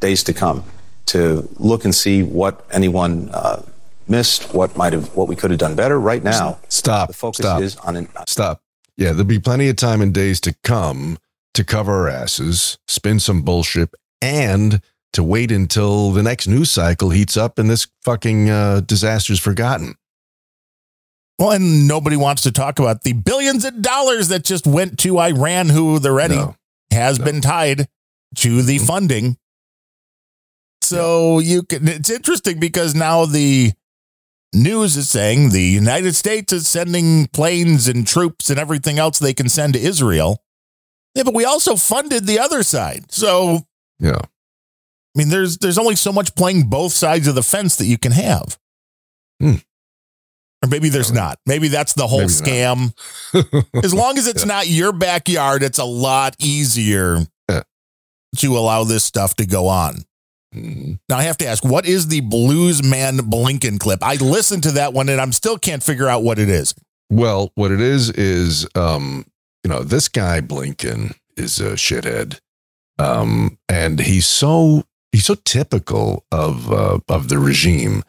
days 0.00 0.24
to 0.24 0.32
come 0.32 0.64
to 1.06 1.48
look 1.58 1.84
and 1.84 1.94
see 1.94 2.22
what 2.22 2.66
anyone 2.72 3.30
uh, 3.32 3.62
missed, 4.08 4.52
what 4.54 4.76
might 4.76 4.92
have, 4.92 5.14
what 5.14 5.28
we 5.28 5.36
could 5.36 5.50
have 5.50 5.60
done 5.60 5.76
better. 5.76 5.98
Right 6.00 6.24
now, 6.24 6.58
Stop. 6.68 7.08
the 7.08 7.14
focus 7.14 7.38
Stop. 7.38 7.62
is 7.62 7.76
on. 7.76 7.96
An, 7.96 8.08
Stop. 8.26 8.60
Yeah, 8.96 9.10
there'll 9.10 9.24
be 9.24 9.38
plenty 9.38 9.68
of 9.68 9.76
time 9.76 10.00
in 10.00 10.12
days 10.12 10.40
to 10.40 10.54
come 10.62 11.18
to 11.54 11.64
cover 11.64 11.92
our 11.92 12.08
asses, 12.08 12.78
spin 12.86 13.20
some 13.20 13.42
bullshit, 13.42 13.90
and 14.20 14.80
to 15.14 15.22
wait 15.24 15.50
until 15.50 16.10
the 16.12 16.22
next 16.22 16.46
news 16.46 16.70
cycle 16.70 17.10
heats 17.10 17.36
up 17.36 17.58
and 17.58 17.68
this 17.70 17.86
fucking 18.04 18.50
uh, 18.50 18.80
disaster's 18.80 19.40
forgotten. 19.40 19.94
Well, 21.38 21.50
and 21.52 21.88
nobody 21.88 22.16
wants 22.16 22.42
to 22.42 22.52
talk 22.52 22.78
about 22.78 23.02
the 23.02 23.12
billions 23.12 23.64
of 23.64 23.82
dollars 23.82 24.28
that 24.28 24.44
just 24.44 24.66
went 24.66 24.98
to 25.00 25.18
Iran, 25.18 25.68
who 25.68 25.96
already 25.98 26.36
No. 26.36 26.54
has 26.92 27.18
been 27.18 27.40
tied 27.40 27.88
to 28.36 28.62
the 28.62 28.78
funding. 28.78 29.36
So 30.82 31.38
you 31.38 31.62
can, 31.62 31.88
it's 31.88 32.10
interesting 32.10 32.60
because 32.60 32.94
now 32.94 33.24
the 33.26 33.72
news 34.52 34.96
is 34.96 35.08
saying 35.08 35.50
the 35.50 35.62
United 35.62 36.14
States 36.14 36.52
is 36.52 36.68
sending 36.68 37.26
planes 37.28 37.88
and 37.88 38.06
troops 38.06 38.50
and 38.50 38.58
everything 38.58 38.98
else 38.98 39.18
they 39.18 39.34
can 39.34 39.48
send 39.48 39.72
to 39.74 39.80
Israel. 39.80 40.42
Yeah, 41.14 41.22
but 41.24 41.34
we 41.34 41.44
also 41.44 41.74
funded 41.76 42.26
the 42.26 42.38
other 42.38 42.62
side. 42.62 43.10
So 43.10 43.62
Yeah. 43.98 44.20
I 45.14 45.18
mean, 45.18 45.28
there's 45.28 45.58
there's 45.58 45.78
only 45.78 45.96
so 45.96 46.12
much 46.12 46.34
playing 46.34 46.68
both 46.68 46.92
sides 46.92 47.28
of 47.28 47.34
the 47.34 47.42
fence 47.42 47.76
that 47.76 47.86
you 47.86 47.98
can 47.98 48.12
have. 48.12 48.58
Hmm. 49.40 49.54
Or 50.62 50.68
maybe 50.68 50.88
there's 50.88 51.12
not. 51.12 51.38
Maybe 51.46 51.68
that's 51.68 51.92
the 51.92 52.06
whole 52.06 52.20
Maybe 52.20 52.32
scam. 52.32 52.94
As 53.84 53.92
long 53.92 54.16
as 54.18 54.26
it's 54.26 54.46
not 54.46 54.66
your 54.66 54.92
backyard, 54.92 55.62
it's 55.62 55.78
a 55.78 55.84
lot 55.84 56.34
easier 56.38 57.18
Yeah. 57.50 57.62
to 58.38 58.56
allow 58.58 58.84
this 58.84 59.04
stuff 59.04 59.34
to 59.36 59.46
go 59.46 59.68
on. 59.68 60.04
Mhm. 60.54 60.98
Now 61.08 61.18
I 61.18 61.24
have 61.24 61.36
to 61.38 61.46
ask, 61.46 61.64
what 61.64 61.84
is 61.86 62.08
the 62.08 62.20
Blues 62.20 62.82
Man 62.82 63.18
Blinken 63.18 63.78
clip? 63.78 64.02
I 64.02 64.14
listened 64.14 64.62
to 64.62 64.72
that 64.72 64.94
one 64.94 65.08
and 65.10 65.20
I'm 65.20 65.32
still 65.32 65.58
can't 65.58 65.82
figure 65.82 66.08
out 66.08 66.22
what 66.22 66.38
it 66.38 66.48
is. 66.48 66.74
Well, 67.10 67.52
what 67.56 67.70
it 67.70 67.80
is 67.82 68.08
is, 68.10 68.66
um, 68.74 69.26
you 69.64 69.68
know, 69.70 69.82
this 69.82 70.08
guy 70.08 70.40
Blinken 70.40 71.14
is 71.36 71.60
a 71.60 71.72
shithead, 71.72 72.38
um, 72.98 73.58
and 73.68 74.00
he's 74.00 74.26
so 74.26 74.84
he's 75.14 75.26
so 75.26 75.36
typical 75.44 76.24
of 76.32 76.72
uh, 76.72 76.98
of 77.08 77.28
the 77.28 77.38
regime. 77.38 78.02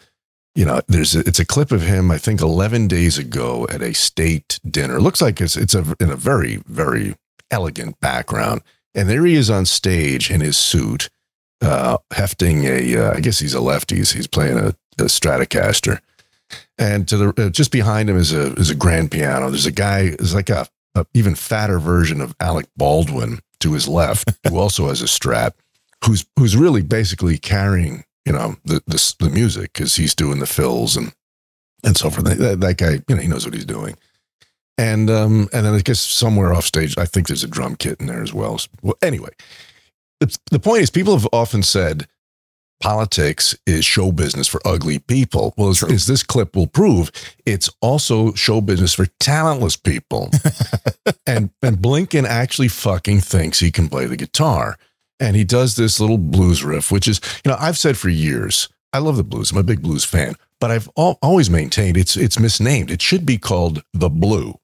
You 0.55 0.65
know, 0.65 0.81
there's 0.87 1.15
a, 1.15 1.19
it's 1.19 1.39
a 1.39 1.45
clip 1.45 1.71
of 1.71 1.81
him. 1.81 2.09
I 2.09 2.17
think 2.17 2.41
11 2.41 2.87
days 2.87 3.17
ago 3.17 3.67
at 3.69 3.81
a 3.81 3.93
state 3.93 4.59
dinner. 4.69 4.99
Looks 4.99 5.21
like 5.21 5.39
it's 5.39 5.55
it's 5.55 5.75
a 5.75 5.95
in 5.99 6.09
a 6.09 6.15
very 6.15 6.57
very 6.65 7.15
elegant 7.51 7.99
background, 7.99 8.61
and 8.93 9.09
there 9.09 9.25
he 9.25 9.35
is 9.35 9.49
on 9.49 9.65
stage 9.65 10.31
in 10.31 10.41
his 10.41 10.57
suit, 10.57 11.09
uh, 11.61 11.97
hefting 12.11 12.63
a. 12.65 12.97
Uh, 12.97 13.13
I 13.13 13.19
guess 13.19 13.39
he's 13.39 13.53
a 13.53 13.61
lefty. 13.61 13.97
He's, 13.97 14.11
he's 14.11 14.27
playing 14.27 14.57
a, 14.57 14.67
a 14.97 15.05
Stratocaster 15.05 15.99
and 16.77 17.07
to 17.07 17.17
the 17.17 17.45
uh, 17.45 17.49
just 17.49 17.71
behind 17.71 18.09
him 18.09 18.17
is 18.17 18.33
a 18.33 18.53
is 18.53 18.69
a 18.69 18.75
grand 18.75 19.11
piano. 19.11 19.49
There's 19.49 19.65
a 19.65 19.71
guy 19.71 20.15
is 20.19 20.33
like 20.33 20.49
a, 20.49 20.67
a 20.95 21.05
even 21.13 21.35
fatter 21.35 21.79
version 21.79 22.21
of 22.21 22.35
Alec 22.39 22.67
Baldwin 22.75 23.39
to 23.59 23.73
his 23.73 23.87
left, 23.87 24.31
who 24.47 24.57
also 24.57 24.87
has 24.87 25.01
a 25.01 25.05
Strat, 25.05 25.53
who's 26.05 26.25
who's 26.37 26.55
really 26.55 26.81
basically 26.81 27.37
carrying 27.37 28.03
you 28.25 28.33
know 28.33 28.55
the 28.65 28.81
the, 28.87 29.15
the 29.19 29.29
music 29.29 29.73
because 29.73 29.95
he's 29.95 30.15
doing 30.15 30.39
the 30.39 30.47
fills 30.47 30.95
and 30.95 31.13
and 31.85 31.95
so 31.95 32.09
forth. 32.09 32.25
That, 32.25 32.59
that 32.59 32.77
guy, 32.77 33.01
you 33.07 33.15
know, 33.15 33.21
he 33.21 33.27
knows 33.27 33.45
what 33.45 33.53
he's 33.53 33.65
doing. 33.65 33.95
And 34.77 35.09
um 35.09 35.47
and 35.53 35.65
then 35.65 35.73
I 35.73 35.79
guess 35.79 35.99
somewhere 35.99 36.53
off 36.53 36.65
stage, 36.65 36.97
I 36.97 37.05
think 37.05 37.27
there's 37.27 37.43
a 37.43 37.47
drum 37.47 37.75
kit 37.75 37.99
in 37.99 38.07
there 38.07 38.23
as 38.23 38.33
well. 38.33 38.59
Well, 38.81 38.97
anyway, 39.01 39.29
the 40.19 40.37
the 40.51 40.59
point 40.59 40.81
is, 40.81 40.89
people 40.89 41.17
have 41.17 41.27
often 41.31 41.63
said 41.63 42.07
politics 42.81 43.55
is 43.65 43.85
show 43.85 44.11
business 44.11 44.49
for 44.49 44.59
ugly 44.65 44.99
people. 44.99 45.53
Well, 45.55 45.69
as, 45.69 45.81
as 45.83 46.07
this 46.07 46.23
clip 46.23 46.57
will 46.57 46.67
prove, 46.67 47.09
it's 47.45 47.69
also 47.79 48.33
show 48.33 48.59
business 48.59 48.93
for 48.93 49.05
talentless 49.19 49.77
people. 49.77 50.29
and 51.25 51.51
and 51.61 51.77
Blinken 51.77 52.25
actually 52.25 52.67
fucking 52.67 53.21
thinks 53.21 53.59
he 53.59 53.71
can 53.71 53.87
play 53.87 54.07
the 54.07 54.17
guitar. 54.17 54.77
And 55.19 55.35
he 55.35 55.43
does 55.43 55.75
this 55.75 55.99
little 55.99 56.17
blues 56.17 56.63
riff, 56.63 56.91
which 56.91 57.07
is, 57.07 57.21
you 57.43 57.51
know, 57.51 57.57
I've 57.59 57.77
said 57.77 57.97
for 57.97 58.09
years, 58.09 58.69
I 58.91 58.99
love 58.99 59.17
the 59.17 59.23
blues. 59.23 59.51
I'm 59.51 59.57
a 59.57 59.63
big 59.63 59.81
blues 59.81 60.03
fan, 60.03 60.35
but 60.59 60.71
I've 60.71 60.89
al- 60.97 61.19
always 61.21 61.49
maintained 61.49 61.97
it's 61.97 62.15
it's 62.15 62.39
misnamed. 62.39 62.91
It 62.91 63.01
should 63.01 63.25
be 63.25 63.37
called 63.37 63.83
the 63.93 64.09
blue. 64.09 64.55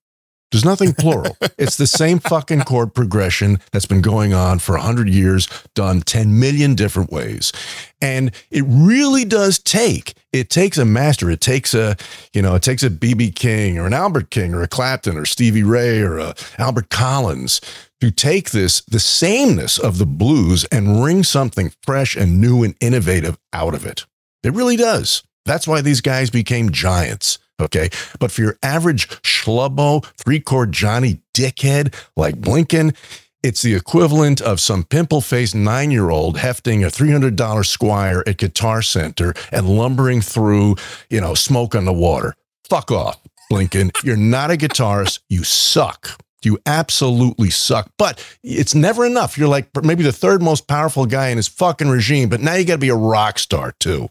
There's 0.52 0.66
nothing 0.66 0.94
plural. 0.94 1.38
it's 1.58 1.78
the 1.78 1.88
same 1.88 2.20
fucking 2.20 2.62
chord 2.62 2.94
progression 2.94 3.60
that's 3.72 3.86
been 3.86 4.02
going 4.02 4.34
on 4.34 4.60
for 4.60 4.74
100 4.74 5.10
years, 5.10 5.48
done 5.76 6.02
10 6.02 6.40
million 6.40 6.76
different 6.76 7.12
ways. 7.12 7.54
And 8.02 8.32
it 8.50 8.66
really 8.68 9.24
does 9.24 9.60
take, 9.60 10.14
it 10.34 10.50
takes 10.50 10.78
a 10.78 10.86
master. 10.86 11.30
It 11.30 11.40
takes 11.40 11.74
a, 11.74 11.96
you 12.34 12.42
know, 12.42 12.56
it 12.56 12.64
takes 12.64 12.84
a 12.84 12.90
BB 12.90 13.36
King 13.36 13.78
or 13.78 13.86
an 13.86 13.94
Albert 13.94 14.30
King 14.30 14.54
or 14.54 14.62
a 14.62 14.68
Clapton 14.68 15.18
or 15.18 15.26
Stevie 15.26 15.64
Ray 15.64 16.02
or 16.02 16.18
a 16.18 16.36
Albert 16.58 16.90
Collins 16.90 17.62
to 18.02 18.12
take 18.12 18.52
this, 18.52 18.82
the 18.82 19.00
sameness 19.00 19.78
of 19.78 19.98
the 19.98 20.06
blues 20.06 20.66
and 20.66 21.04
wring 21.04 21.24
something 21.24 21.72
fresh 21.84 22.16
and 22.16 22.42
new 22.42 22.64
and 22.64 22.76
innovative 22.82 23.38
out 23.54 23.74
of 23.74 23.86
it. 23.86 24.06
It 24.44 24.54
really 24.54 24.76
does. 24.76 25.24
That's 25.46 25.68
why 25.68 25.82
these 25.82 26.02
guys 26.02 26.30
became 26.30 26.72
giants. 26.72 27.40
Okay. 27.62 27.90
But 28.20 28.32
for 28.32 28.42
your 28.42 28.58
average 28.64 29.08
schlubbo, 29.22 30.04
three 30.18 30.40
chord 30.40 30.72
Johnny 30.72 31.22
dickhead 31.34 31.94
like 32.16 32.36
Blinken, 32.36 32.96
it's 33.44 33.62
the 33.62 33.76
equivalent 33.76 34.42
of 34.42 34.60
some 34.60 34.84
pimple 34.84 35.22
faced 35.22 35.56
nine 35.56 35.92
year 35.92 36.10
old 36.10 36.38
hefting 36.38 36.84
a 36.84 36.88
$300 36.88 37.36
Squier 37.36 38.28
at 38.28 38.38
Guitar 38.38 38.82
Center 38.82 39.34
and 39.52 39.70
lumbering 39.70 40.22
through, 40.22 40.76
you 41.10 41.22
know, 41.22 41.34
smoke 41.34 41.76
on 41.76 41.86
the 41.86 41.94
water. 41.94 42.36
Fuck 42.68 42.92
off, 42.92 43.20
Blinken. 43.52 43.92
You're 44.04 44.18
not 44.18 44.52
a 44.52 44.56
guitarist. 44.56 45.20
You 45.30 45.44
suck. 45.44 46.20
You 46.44 46.60
absolutely 46.66 47.50
suck. 47.50 47.92
But 47.98 48.24
it's 48.44 48.74
never 48.76 49.06
enough. 49.06 49.38
You're 49.38 49.48
like 49.48 49.70
maybe 49.84 50.04
the 50.04 50.12
third 50.12 50.42
most 50.42 50.68
powerful 50.68 51.06
guy 51.06 51.30
in 51.30 51.38
his 51.38 51.48
fucking 51.48 51.90
regime, 51.90 52.30
but 52.30 52.42
now 52.42 52.56
you 52.56 52.66
got 52.66 52.74
to 52.76 52.80
be 52.80 52.90
a 52.90 52.96
rock 52.96 53.40
star 53.40 53.74
too. 53.80 54.10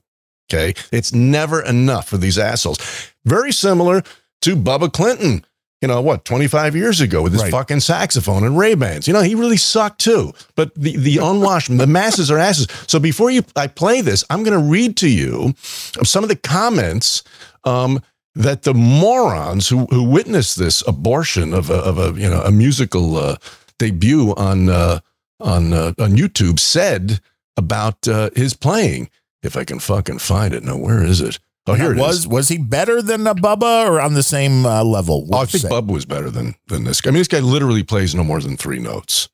Okay. 0.52 0.74
It's 0.90 1.12
never 1.12 1.60
enough 1.62 2.08
for 2.08 2.16
these 2.18 2.38
assholes. 2.38 2.78
Very 3.24 3.52
similar 3.52 4.02
to 4.42 4.56
Bubba 4.56 4.92
Clinton, 4.92 5.44
you 5.80 5.86
know, 5.88 6.00
what, 6.00 6.24
25 6.24 6.74
years 6.74 7.00
ago 7.00 7.22
with 7.22 7.32
his 7.32 7.42
Right. 7.42 7.52
fucking 7.52 7.80
saxophone 7.80 8.44
and 8.44 8.58
Ray-Bans. 8.58 9.06
You 9.06 9.12
know, 9.14 9.22
he 9.22 9.34
really 9.36 9.56
sucked 9.56 10.00
too. 10.00 10.32
But 10.56 10.74
the, 10.74 10.96
the 10.96 11.18
unwashed, 11.22 11.76
the 11.76 11.86
masses 11.86 12.30
are 12.30 12.38
asses. 12.38 12.66
So 12.88 12.98
before 12.98 13.30
you 13.30 13.42
I 13.56 13.66
play 13.68 14.00
this, 14.00 14.24
I'm 14.28 14.42
going 14.42 14.58
to 14.60 14.64
read 14.70 14.96
to 14.98 15.08
you 15.08 15.54
some 15.62 16.24
of 16.24 16.28
the 16.28 16.36
comments 16.36 17.22
um, 17.64 18.02
that 18.34 18.62
the 18.62 18.74
morons 18.74 19.68
who, 19.68 19.86
who 19.86 20.02
witnessed 20.02 20.58
this 20.58 20.82
abortion 20.86 21.52
of 21.52 21.70
a, 21.70 21.74
of 21.74 21.98
a 21.98 22.20
you 22.20 22.28
know 22.28 22.42
a 22.42 22.50
musical 22.50 23.16
uh, 23.16 23.36
debut 23.78 24.34
on 24.36 24.68
uh, 24.68 25.00
on 25.40 25.72
uh, 25.72 25.92
on 25.98 26.12
YouTube 26.12 26.58
said 26.58 27.20
about 27.56 28.06
uh, 28.06 28.30
his 28.34 28.54
playing. 28.54 29.10
If 29.42 29.56
I 29.56 29.64
can 29.64 29.78
fucking 29.78 30.18
find 30.18 30.52
it, 30.52 30.62
no, 30.62 30.76
where 30.76 31.02
is 31.02 31.20
it? 31.20 31.38
Oh, 31.66 31.74
here 31.74 31.92
it 31.92 31.96
is. 31.96 32.00
was 32.00 32.26
was 32.26 32.48
he 32.48 32.58
better 32.58 33.00
than 33.02 33.26
a 33.26 33.34
Bubba 33.34 33.88
or 33.88 34.00
on 34.00 34.14
the 34.14 34.22
same 34.22 34.66
uh, 34.66 34.82
level? 34.84 35.28
Oh, 35.32 35.38
I 35.38 35.44
think 35.46 35.62
say? 35.62 35.68
Bubba 35.68 35.92
was 35.92 36.06
better 36.06 36.30
than 36.30 36.54
than 36.66 36.84
this 36.84 37.00
guy. 37.00 37.10
I 37.10 37.12
mean, 37.12 37.20
this 37.20 37.28
guy 37.28 37.40
literally 37.40 37.82
plays 37.82 38.14
no 38.14 38.24
more 38.24 38.40
than 38.40 38.56
three 38.56 38.78
notes. 38.78 39.28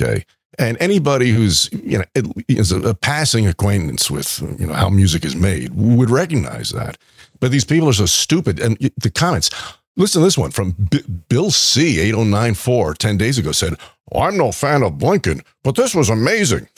Okay, 0.00 0.24
and 0.58 0.76
anybody 0.80 1.30
who's 1.30 1.68
you 1.72 1.98
know 1.98 2.32
is 2.48 2.72
a, 2.72 2.80
a 2.80 2.94
passing 2.94 3.46
acquaintance 3.46 4.10
with 4.10 4.40
you 4.58 4.66
know 4.66 4.74
how 4.74 4.88
music 4.88 5.24
is 5.24 5.36
made 5.36 5.74
would 5.74 6.10
recognize 6.10 6.70
that. 6.70 6.98
But 7.42 7.50
these 7.50 7.64
people 7.64 7.88
are 7.88 7.92
so 7.92 8.06
stupid. 8.06 8.60
And 8.60 8.78
the 8.96 9.10
comments. 9.10 9.50
Listen 9.96 10.20
to 10.22 10.24
this 10.24 10.38
one 10.38 10.52
from 10.52 10.70
B- 10.90 11.02
Bill 11.28 11.50
C. 11.50 11.98
8094 12.00 12.94
10 12.94 13.16
days 13.18 13.36
ago 13.36 13.50
said, 13.52 13.74
I'm 14.14 14.38
no 14.38 14.52
fan 14.52 14.82
of 14.82 14.92
Blinken, 14.94 15.44
but 15.64 15.74
this 15.74 15.92
was 15.94 16.08
amazing. 16.08 16.68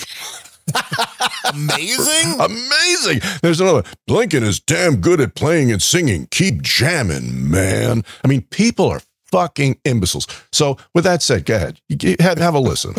Amazing. 1.53 2.41
Amazing. 2.41 3.21
There's 3.43 3.61
another. 3.61 3.83
Blinken 4.09 4.43
is 4.43 4.59
damn 4.59 4.97
good 4.97 5.21
at 5.21 5.35
playing 5.35 5.71
and 5.71 5.83
singing. 5.83 6.27
Keep 6.31 6.63
jamming, 6.63 7.51
man. 7.51 8.03
I 8.25 8.29
mean, 8.29 8.41
people 8.51 8.89
are 8.89 9.03
fucking 9.31 9.79
imbeciles. 9.85 10.27
So, 10.51 10.79
with 10.95 11.05
that 11.05 11.21
said, 11.23 11.45
go 11.45 11.57
ahead. 11.57 11.81
Have, 12.21 12.39
have 12.39 12.55
a 12.55 12.59
listen. 12.59 12.95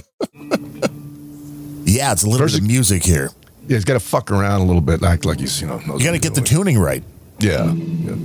yeah, 1.84 2.12
it's 2.12 2.24
a 2.24 2.30
little 2.30 2.46
bit 2.48 2.58
of 2.60 2.64
music 2.68 3.04
here. 3.04 3.32
Yeah, 3.68 3.78
he's 3.78 3.86
got 3.86 3.94
to 3.96 4.00
fuck 4.00 4.30
around 4.32 4.62
a 4.62 4.66
little 4.66 4.82
bit, 4.82 5.04
act 5.04 5.26
like 5.26 5.40
he's, 5.40 5.60
you 5.60 5.68
know, 5.68 5.80
You 5.80 6.04
got 6.04 6.12
to 6.12 6.20
get 6.20 6.36
the 6.36 6.42
doing. 6.42 6.46
tuning 6.64 6.78
right. 6.80 7.04
Yeah. 7.40 7.72
yeah. 7.74 8.16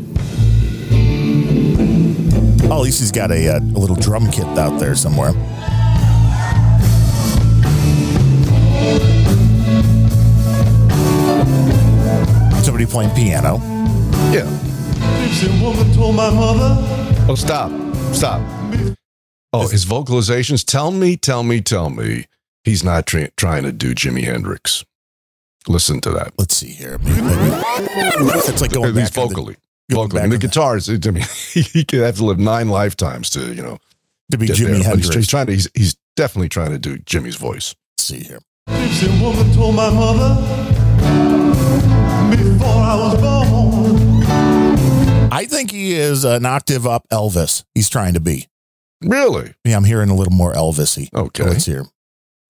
Oh, 2.70 2.76
at 2.76 2.80
least 2.82 3.00
he's 3.00 3.10
got 3.12 3.30
a, 3.30 3.48
uh, 3.56 3.58
a 3.58 3.78
little 3.78 3.96
drum 3.96 4.30
kit 4.30 4.46
out 4.58 4.78
there 4.78 4.94
somewhere. 4.94 5.32
Somebody 12.62 12.86
playing 12.86 13.14
piano. 13.14 13.56
Yeah. 14.32 14.46
Oh, 17.28 17.34
stop. 17.36 17.70
Stop. 18.14 18.40
Oh, 19.52 19.66
his 19.68 19.84
vocalizations. 19.84 20.64
Tell 20.64 20.90
me, 20.92 21.16
tell 21.16 21.42
me, 21.42 21.60
tell 21.60 21.90
me 21.90 22.26
he's 22.62 22.84
not 22.84 23.06
tra- 23.06 23.30
trying 23.32 23.64
to 23.64 23.72
do 23.72 23.94
Jimi 23.94 24.24
Hendrix. 24.24 24.84
Listen 25.68 26.00
to 26.02 26.10
that. 26.12 26.32
Let's 26.38 26.56
see 26.56 26.70
here. 26.70 26.98
Maybe, 26.98 27.20
maybe. 27.20 27.36
It's 27.36 28.60
like 28.60 28.72
going 28.72 28.88
At 28.88 28.94
least 28.94 29.14
back 29.14 29.22
on 29.24 29.28
the- 29.28 29.34
vocally. 29.34 29.56
going 29.90 30.08
vocally. 30.08 30.18
back 30.18 30.24
And 30.24 30.32
the 30.32 30.36
on 30.36 30.40
the- 30.40 30.46
guitars, 30.48 30.88
I 30.88 31.10
mean, 31.10 31.24
he 31.52 31.84
could 31.84 32.00
have 32.00 32.16
to 32.16 32.24
live 32.24 32.38
nine 32.38 32.68
lifetimes 32.68 33.30
to, 33.30 33.54
you 33.54 33.62
know, 33.62 33.78
to 34.30 34.38
be 34.38 34.46
get 34.46 34.56
Jimi 34.56 34.64
there. 34.66 34.76
But 34.78 34.82
Hendrix. 34.86 35.06
He's, 35.08 35.14
he's 35.16 35.26
trying 35.28 35.46
to, 35.46 35.52
he's, 35.52 35.68
he's 35.74 35.96
definitely 36.16 36.48
trying 36.48 36.70
to 36.70 36.78
do 36.78 36.98
Jimmy's 36.98 37.36
voice. 37.36 37.74
Let's 37.98 38.04
see 38.06 38.20
here. 38.24 38.40
Gypsy 38.68 39.20
woman 39.20 39.52
told 39.54 39.74
my 39.74 39.90
mother 39.90 40.34
before 42.30 42.68
I 42.68 42.94
was 42.96 43.20
born. 43.20 44.22
I 45.32 45.44
think 45.46 45.70
he 45.70 45.92
is 45.94 46.24
an 46.24 46.46
octave 46.46 46.86
up 46.86 47.06
Elvis. 47.12 47.64
He's 47.74 47.88
trying 47.88 48.14
to 48.14 48.20
be. 48.20 48.48
Really? 49.02 49.54
Yeah, 49.64 49.76
I'm 49.76 49.84
hearing 49.84 50.10
a 50.10 50.14
little 50.14 50.32
more 50.32 50.52
Elvisy. 50.52 51.12
Okay. 51.14 51.44
Let's 51.44 51.66
hear. 51.66 51.84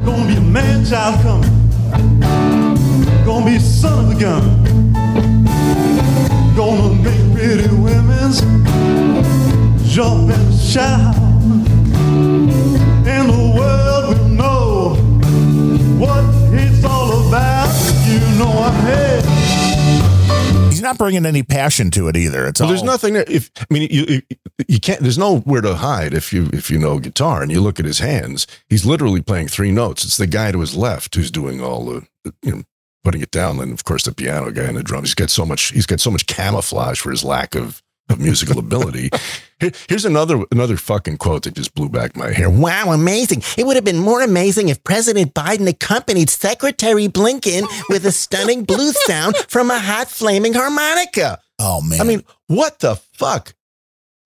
Gonna 0.04 0.26
be 0.26 0.36
a 0.36 0.40
man 0.40 0.84
child 0.84 1.20
coming. 1.22 1.50
Gonna 3.40 3.52
be 3.52 3.58
son 3.58 4.04
of 4.04 4.16
a 4.18 4.20
gun. 4.20 4.92
Gonna 6.54 6.94
make 6.96 7.34
pretty 7.34 7.74
women's 7.74 8.42
jump 9.90 10.30
and 10.30 10.54
shout. 10.54 11.16
And 13.06 13.30
the 13.30 13.54
world 13.56 14.18
will 14.18 14.28
know 14.28 14.94
what 15.98 16.22
it's 16.52 16.84
all 16.84 17.28
about. 17.28 17.74
You 18.06 18.20
know 18.38 18.50
I'm 18.50 18.74
head. 18.74 19.24
He's 20.68 20.82
not 20.82 20.98
bringing 20.98 21.24
any 21.24 21.42
passion 21.42 21.90
to 21.92 22.08
it 22.08 22.18
either. 22.18 22.46
It's 22.46 22.60
Well, 22.60 22.68
all, 22.68 22.74
there's 22.74 22.82
nothing 22.82 23.14
there. 23.14 23.24
If 23.26 23.50
I 23.58 23.64
mean, 23.70 23.88
you, 23.90 24.04
you 24.06 24.22
you 24.68 24.80
can't. 24.80 25.00
There's 25.00 25.16
nowhere 25.16 25.62
to 25.62 25.76
hide 25.76 26.12
if 26.12 26.30
you 26.30 26.50
if 26.52 26.70
you 26.70 26.78
know 26.78 26.98
guitar 26.98 27.40
and 27.40 27.50
you 27.50 27.62
look 27.62 27.80
at 27.80 27.86
his 27.86 28.00
hands. 28.00 28.46
He's 28.68 28.84
literally 28.84 29.22
playing 29.22 29.48
three 29.48 29.72
notes. 29.72 30.04
It's 30.04 30.18
the 30.18 30.26
guy 30.26 30.52
to 30.52 30.60
his 30.60 30.76
left 30.76 31.14
who's 31.14 31.30
doing 31.30 31.62
all 31.62 31.86
the 31.86 32.06
you 32.42 32.52
know 32.52 32.62
putting 33.04 33.22
it 33.22 33.30
down. 33.30 33.60
And 33.60 33.72
of 33.72 33.84
course, 33.84 34.04
the 34.04 34.12
piano 34.12 34.50
guy 34.50 34.64
and 34.64 34.76
the 34.76 34.82
drums. 34.82 35.08
He's 35.08 35.14
got 35.14 35.30
so 35.30 35.44
much. 35.46 35.72
He's 35.72 35.86
got 35.86 36.00
so 36.00 36.10
much 36.10 36.26
camouflage 36.26 37.00
for 37.00 37.10
his 37.10 37.24
lack 37.24 37.54
of 37.54 37.82
of 38.08 38.18
musical 38.18 38.58
ability. 38.66 39.10
Here, 39.60 39.72
here's 39.88 40.04
another 40.04 40.44
another 40.50 40.76
fucking 40.76 41.18
quote 41.18 41.44
that 41.44 41.54
just 41.54 41.74
blew 41.74 41.88
back 41.88 42.16
my 42.16 42.32
hair. 42.32 42.50
Wow, 42.50 42.92
amazing. 42.92 43.42
It 43.56 43.66
would 43.66 43.76
have 43.76 43.84
been 43.84 43.98
more 43.98 44.22
amazing 44.22 44.68
if 44.68 44.82
President 44.84 45.34
Biden 45.34 45.68
accompanied 45.68 46.30
Secretary 46.30 47.08
Blinken 47.08 47.66
with 47.88 48.04
a 48.04 48.12
stunning 48.12 48.64
blues 48.64 48.96
sound 49.06 49.36
from 49.48 49.70
a 49.70 49.78
hot 49.78 50.08
flaming 50.08 50.54
harmonica. 50.54 51.38
Oh 51.58 51.80
man. 51.80 52.00
I 52.00 52.04
mean, 52.04 52.24
what 52.48 52.80
the 52.80 52.96
fuck? 53.14 53.54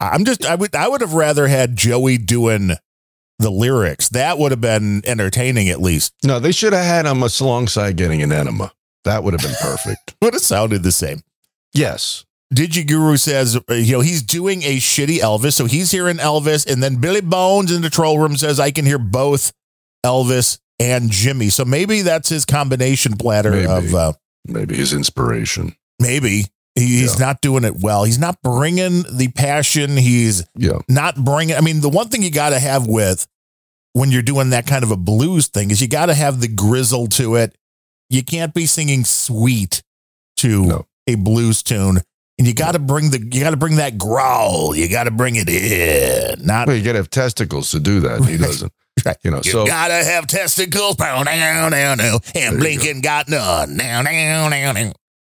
I'm 0.01 0.25
just 0.25 0.45
I 0.45 0.55
would 0.55 0.75
I 0.75 0.89
would 0.89 1.01
have 1.01 1.15
rather 1.15 1.47
had 1.47 1.77
Joey 1.77 2.19
doing 2.19 2.73
the 3.45 3.51
lyrics. 3.51 4.09
That 4.09 4.39
would 4.39 4.51
have 4.51 4.61
been 4.61 5.03
entertaining 5.07 5.69
at 5.69 5.81
least. 5.81 6.13
No, 6.25 6.41
they 6.41 6.51
should 6.53 6.73
have 6.73 6.85
had 6.85 7.07
him 7.07 7.23
alongside 7.23 7.97
getting 7.97 8.23
an 8.23 8.33
enema. 8.33 8.73
That 9.05 9.23
would 9.23 9.35
have 9.35 9.43
been 9.43 9.55
perfect. 9.61 10.15
Would 10.23 10.33
have 10.35 10.43
sounded 10.43 10.83
the 10.83 10.91
same. 10.93 11.21
yes. 11.75 12.25
Digiguru 12.55 13.19
says, 13.19 13.57
uh, 13.69 13.75
you 13.75 13.93
know, 13.95 14.01
he's 14.01 14.23
doing 14.23 14.63
a 14.63 14.77
shitty 14.77 15.19
Elvis. 15.19 15.55
So 15.55 15.65
he's 15.65 15.91
hearing 15.91 16.19
Elvis. 16.19 16.71
And 16.71 16.81
then 16.83 16.97
Billy 16.97 17.21
Bones 17.21 17.73
in 17.73 17.83
the 17.83 17.91
troll 17.91 18.19
room 18.19 18.37
says, 18.37 18.61
I 18.61 18.71
can 18.71 18.85
hear 18.87 18.99
both 18.99 19.53
Elvis 20.07 20.59
and 20.79 21.11
Jimmy. 21.11 21.49
So 21.51 21.65
maybe 21.65 22.03
that's 22.03 22.29
his 22.29 22.45
combination 22.45 23.17
platter 23.17 23.51
Maybe. 23.51 23.67
of, 23.67 23.95
uh, 23.95 24.13
Maybe 24.47 24.77
his 24.77 24.93
inspiration. 24.93 25.75
maybe 26.01 26.47
He- 26.77 27.01
he's 27.01 27.19
not 27.19 27.41
doing 27.41 27.65
it 27.65 27.77
well. 27.81 28.05
He's 28.05 28.19
not 28.19 28.41
bringing 28.43 29.05
the 29.11 29.29
passion. 29.35 29.97
He's 29.97 30.45
Yeah. 30.57 30.79
not 30.89 31.17
bringing, 31.25 31.57
I 31.57 31.61
mean, 31.61 31.81
the 31.81 31.89
one 31.89 32.09
thing 32.09 32.23
you 32.23 32.31
got 32.31 32.51
to 32.51 32.59
have 32.59 32.87
with 32.87 33.27
when 33.95 34.11
you're 34.13 34.23
doing 34.23 34.51
that 34.51 34.67
kind 34.67 34.85
of 34.85 34.91
a 34.91 34.97
blues 34.97 35.49
thing 35.49 35.71
is 35.71 35.81
you 35.81 35.89
got 35.89 36.07
to 36.07 36.15
have 36.15 36.41
the 36.41 36.49
grizzle 36.49 37.07
to 37.09 37.37
it. 37.37 37.57
You 38.11 38.23
can't 38.23 38.53
be 38.53 38.67
singing 38.67 39.05
sweet 39.05 39.83
to 40.39 40.67
No. 40.67 40.87
a 41.07 41.15
blues 41.15 41.63
tune. 41.63 42.01
And 42.37 42.47
you 42.49 42.53
got 42.55 42.73
to 42.73 42.79
bring 42.81 43.11
the 43.11 43.21
you 43.33 43.41
got 43.41 43.51
to 43.51 43.57
bring 43.57 43.77
that 43.77 43.97
growl. 43.97 44.75
You 44.77 44.89
got 44.89 45.05
to 45.05 45.13
bring 45.13 45.37
it 45.37 45.49
in. 45.49 46.45
Not 46.45 46.67
Well, 46.67 46.77
you 46.77 46.83
got 46.85 46.93
to 46.93 46.99
have 46.99 47.09
testicles 47.11 47.71
to 47.71 47.81
do 47.81 48.01
that. 48.01 48.17
and 48.19 48.27
He 48.29 48.37
doesn't. 48.37 48.73
Right. 49.05 49.17
You 49.25 49.33
know, 49.33 49.41
You 49.45 49.51
so 49.51 49.67
gotta 49.67 49.93
have 50.05 50.29
testicles, 50.29 50.95
pow, 50.95 51.25
now, 51.25 51.69
now, 51.69 51.97
now, 51.97 52.21
and 52.37 52.59
Blinken 52.63 53.03
got 53.03 53.29
none, 53.29 53.77
now, 53.77 54.03
now, 54.03 54.49
now, 54.49 54.71
now. 54.73 54.93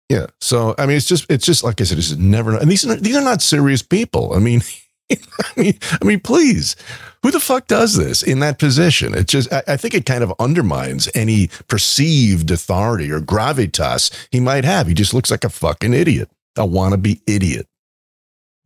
yeah. 0.09 0.27
So 0.41 0.75
I 0.79 0.87
mean, 0.87 0.97
it's 0.97 1.05
just 1.07 1.27
it's 1.31 1.45
just 1.45 1.63
like 1.63 1.79
I 1.79 1.85
said, 1.85 1.99
it's 1.99 2.13
never. 2.13 2.57
And 2.57 2.71
these 2.71 2.87
are 2.87 2.97
these 2.97 3.15
are 3.17 3.21
not 3.23 3.43
serious 3.43 3.83
people. 3.83 4.33
I 4.35 4.39
mean, 4.39 4.63
I 5.13 5.17
mean, 5.59 5.79
I 6.01 6.05
mean, 6.07 6.21
please, 6.21 6.75
who 7.23 7.31
the 7.31 7.41
fuck 7.41 7.67
does 7.67 7.97
this 7.97 8.23
in 8.23 8.41
that 8.41 8.59
position? 8.59 9.15
It 9.15 9.27
just 9.29 9.53
I, 9.53 9.63
I 9.69 9.77
think 9.77 9.95
it 9.95 10.07
kind 10.07 10.23
of 10.25 10.33
undermines 10.39 11.09
any 11.15 11.49
perceived 11.69 12.51
authority 12.51 13.11
or 13.13 13.21
gravitas 13.21 14.11
he 14.31 14.41
might 14.41 14.65
have. 14.65 14.87
He 14.87 14.95
just 14.95 15.13
looks 15.15 15.31
like 15.31 15.45
a 15.45 15.51
fucking 15.51 15.93
idiot, 15.95 16.31
a 16.57 16.67
wannabe 16.67 17.21
idiot. 17.27 17.67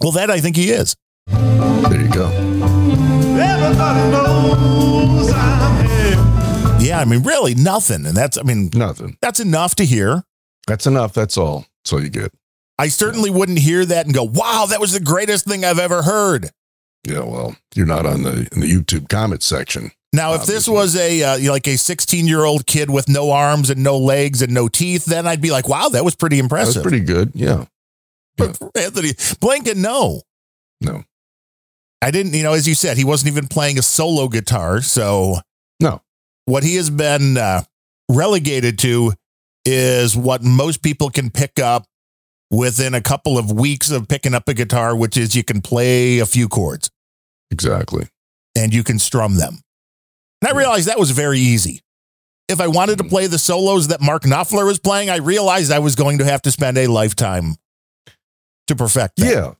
Well, 0.00 0.12
that 0.12 0.30
I 0.30 0.40
think 0.40 0.56
he 0.56 0.70
is. 0.70 0.96
There 1.26 2.00
you 2.00 2.10
go. 2.10 2.26
Everybody 3.36 4.10
knows 4.10 5.32
I'm 5.32 5.86
here. 5.86 6.86
Yeah, 6.88 7.00
I 7.00 7.04
mean, 7.04 7.22
really 7.22 7.54
nothing, 7.54 8.06
and 8.06 8.16
that's 8.16 8.36
I 8.38 8.42
mean, 8.42 8.70
Nothing. 8.74 9.16
that's 9.20 9.40
enough 9.40 9.74
to 9.76 9.84
hear. 9.84 10.22
That's 10.66 10.86
enough. 10.86 11.12
That's 11.12 11.36
all. 11.36 11.66
That's 11.82 11.92
all 11.92 12.02
you 12.02 12.10
get. 12.10 12.32
I 12.78 12.88
certainly 12.88 13.30
wouldn't 13.30 13.58
hear 13.58 13.84
that 13.84 14.06
and 14.06 14.14
go, 14.14 14.24
"Wow, 14.24 14.66
that 14.68 14.80
was 14.80 14.92
the 14.92 15.00
greatest 15.00 15.44
thing 15.46 15.64
I've 15.64 15.78
ever 15.78 16.02
heard." 16.02 16.50
Yeah. 17.04 17.20
Well, 17.20 17.56
you're 17.74 17.86
not 17.86 18.06
on 18.06 18.22
the 18.22 18.48
in 18.52 18.60
the 18.60 18.70
YouTube 18.70 19.08
comment 19.08 19.42
section. 19.42 19.92
Now, 20.12 20.34
if 20.34 20.46
this 20.46 20.68
was 20.68 20.94
a 20.94 21.22
uh, 21.24 21.50
like 21.50 21.66
a 21.66 21.76
16 21.76 22.28
year 22.28 22.44
old 22.44 22.66
kid 22.66 22.88
with 22.88 23.08
no 23.08 23.32
arms 23.32 23.68
and 23.68 23.82
no 23.82 23.98
legs 23.98 24.42
and 24.42 24.54
no 24.54 24.68
teeth, 24.68 25.06
then 25.06 25.26
I'd 25.26 25.40
be 25.42 25.50
like, 25.50 25.68
"Wow, 25.68 25.88
that 25.88 26.04
was 26.04 26.14
pretty 26.14 26.36
That's 26.36 26.44
impressive." 26.44 26.82
pretty 26.82 27.00
good. 27.00 27.32
Yeah. 27.34 27.64
But 28.36 28.56
for 28.56 28.70
Anthony 28.76 29.10
Blinken, 29.10 29.76
no, 29.76 30.22
No. 30.80 31.04
I 32.00 32.10
didn't. 32.10 32.34
You 32.34 32.42
know, 32.44 32.52
as 32.52 32.68
you 32.68 32.74
said, 32.74 32.96
he 32.96 33.04
wasn't 33.04 33.32
even 33.32 33.48
playing 33.48 33.78
a 33.78 33.82
solo 33.82 34.28
guitar. 34.28 34.82
So 34.82 35.38
No. 35.80 36.00
what 36.44 36.62
he 36.62 36.76
has 36.76 36.90
been 36.90 37.36
uh, 37.36 37.62
relegated 38.08 38.78
to 38.80 39.14
is 39.64 40.16
what 40.16 40.42
most 40.44 40.82
people 40.82 41.10
can 41.10 41.30
pick 41.30 41.58
up 41.58 41.86
within 42.50 42.94
a 42.94 43.00
couple 43.00 43.36
of 43.38 43.50
weeks 43.50 43.90
of 43.90 44.06
picking 44.06 44.34
up 44.34 44.48
a 44.48 44.54
guitar, 44.54 44.94
which 44.94 45.16
is 45.16 45.34
you 45.34 45.42
can 45.42 45.60
play 45.60 46.18
a 46.18 46.26
few 46.26 46.46
chords 46.48 46.90
Exactly. 47.50 48.08
and 48.56 48.72
you 48.74 48.82
can 48.84 48.98
strum 48.98 49.36
them. 49.36 49.60
And 50.42 50.52
I 50.52 50.56
realized 50.56 50.88
that 50.88 50.98
was 50.98 51.10
very 51.10 51.38
easy. 51.38 51.80
If 52.48 52.60
I 52.60 52.66
wanted 52.66 52.98
to 52.98 53.04
play 53.04 53.26
the 53.26 53.38
solos 53.38 53.88
that 53.88 54.00
Mark 54.00 54.22
Knopfler 54.22 54.66
was 54.66 54.78
playing, 54.78 55.08
I 55.08 55.16
realized 55.16 55.72
I 55.72 55.78
was 55.78 55.94
going 55.94 56.18
to 56.18 56.24
have 56.24 56.42
to 56.42 56.50
spend 56.50 56.76
a 56.76 56.86
lifetime 56.86 57.56
to 58.66 58.76
perfect 58.76 59.16
that. 59.16 59.26
Yeah. 59.32 59.54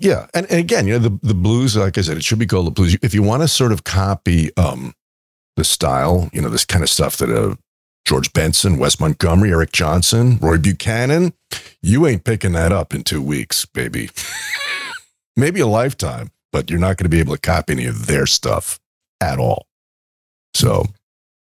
Yeah. 0.00 0.26
And, 0.34 0.46
and 0.50 0.58
again, 0.58 0.86
you 0.86 0.98
know, 0.98 1.08
the, 1.08 1.18
the 1.22 1.34
blues, 1.34 1.76
like 1.76 1.96
I 1.96 2.00
said, 2.00 2.16
it 2.16 2.24
should 2.24 2.38
be 2.40 2.46
called 2.46 2.66
the 2.66 2.72
blues. 2.72 2.96
If 3.02 3.14
you 3.14 3.22
want 3.22 3.42
to 3.42 3.48
sort 3.48 3.70
of 3.72 3.84
copy 3.84 4.54
um, 4.56 4.94
the 5.56 5.64
style, 5.64 6.28
you 6.32 6.42
know, 6.42 6.48
this 6.48 6.64
kind 6.64 6.82
of 6.82 6.90
stuff 6.90 7.16
that 7.18 7.30
uh, 7.30 7.54
George 8.04 8.32
Benson, 8.32 8.78
Wes 8.78 8.98
Montgomery, 8.98 9.50
Eric 9.52 9.70
Johnson, 9.72 10.38
Roy 10.40 10.58
Buchanan, 10.58 11.32
you 11.80 12.06
ain't 12.06 12.24
picking 12.24 12.52
that 12.52 12.72
up 12.72 12.92
in 12.94 13.04
two 13.04 13.22
weeks, 13.22 13.64
baby. 13.66 14.10
Maybe 15.36 15.60
a 15.60 15.66
lifetime, 15.66 16.30
but 16.54 16.70
you're 16.70 16.78
not 16.78 16.96
going 16.96 17.04
to 17.04 17.08
be 17.08 17.18
able 17.18 17.34
to 17.34 17.40
copy 17.40 17.72
any 17.72 17.86
of 17.86 18.06
their 18.06 18.26
stuff 18.26 18.78
at 19.20 19.40
all. 19.40 19.66
So, 20.54 20.86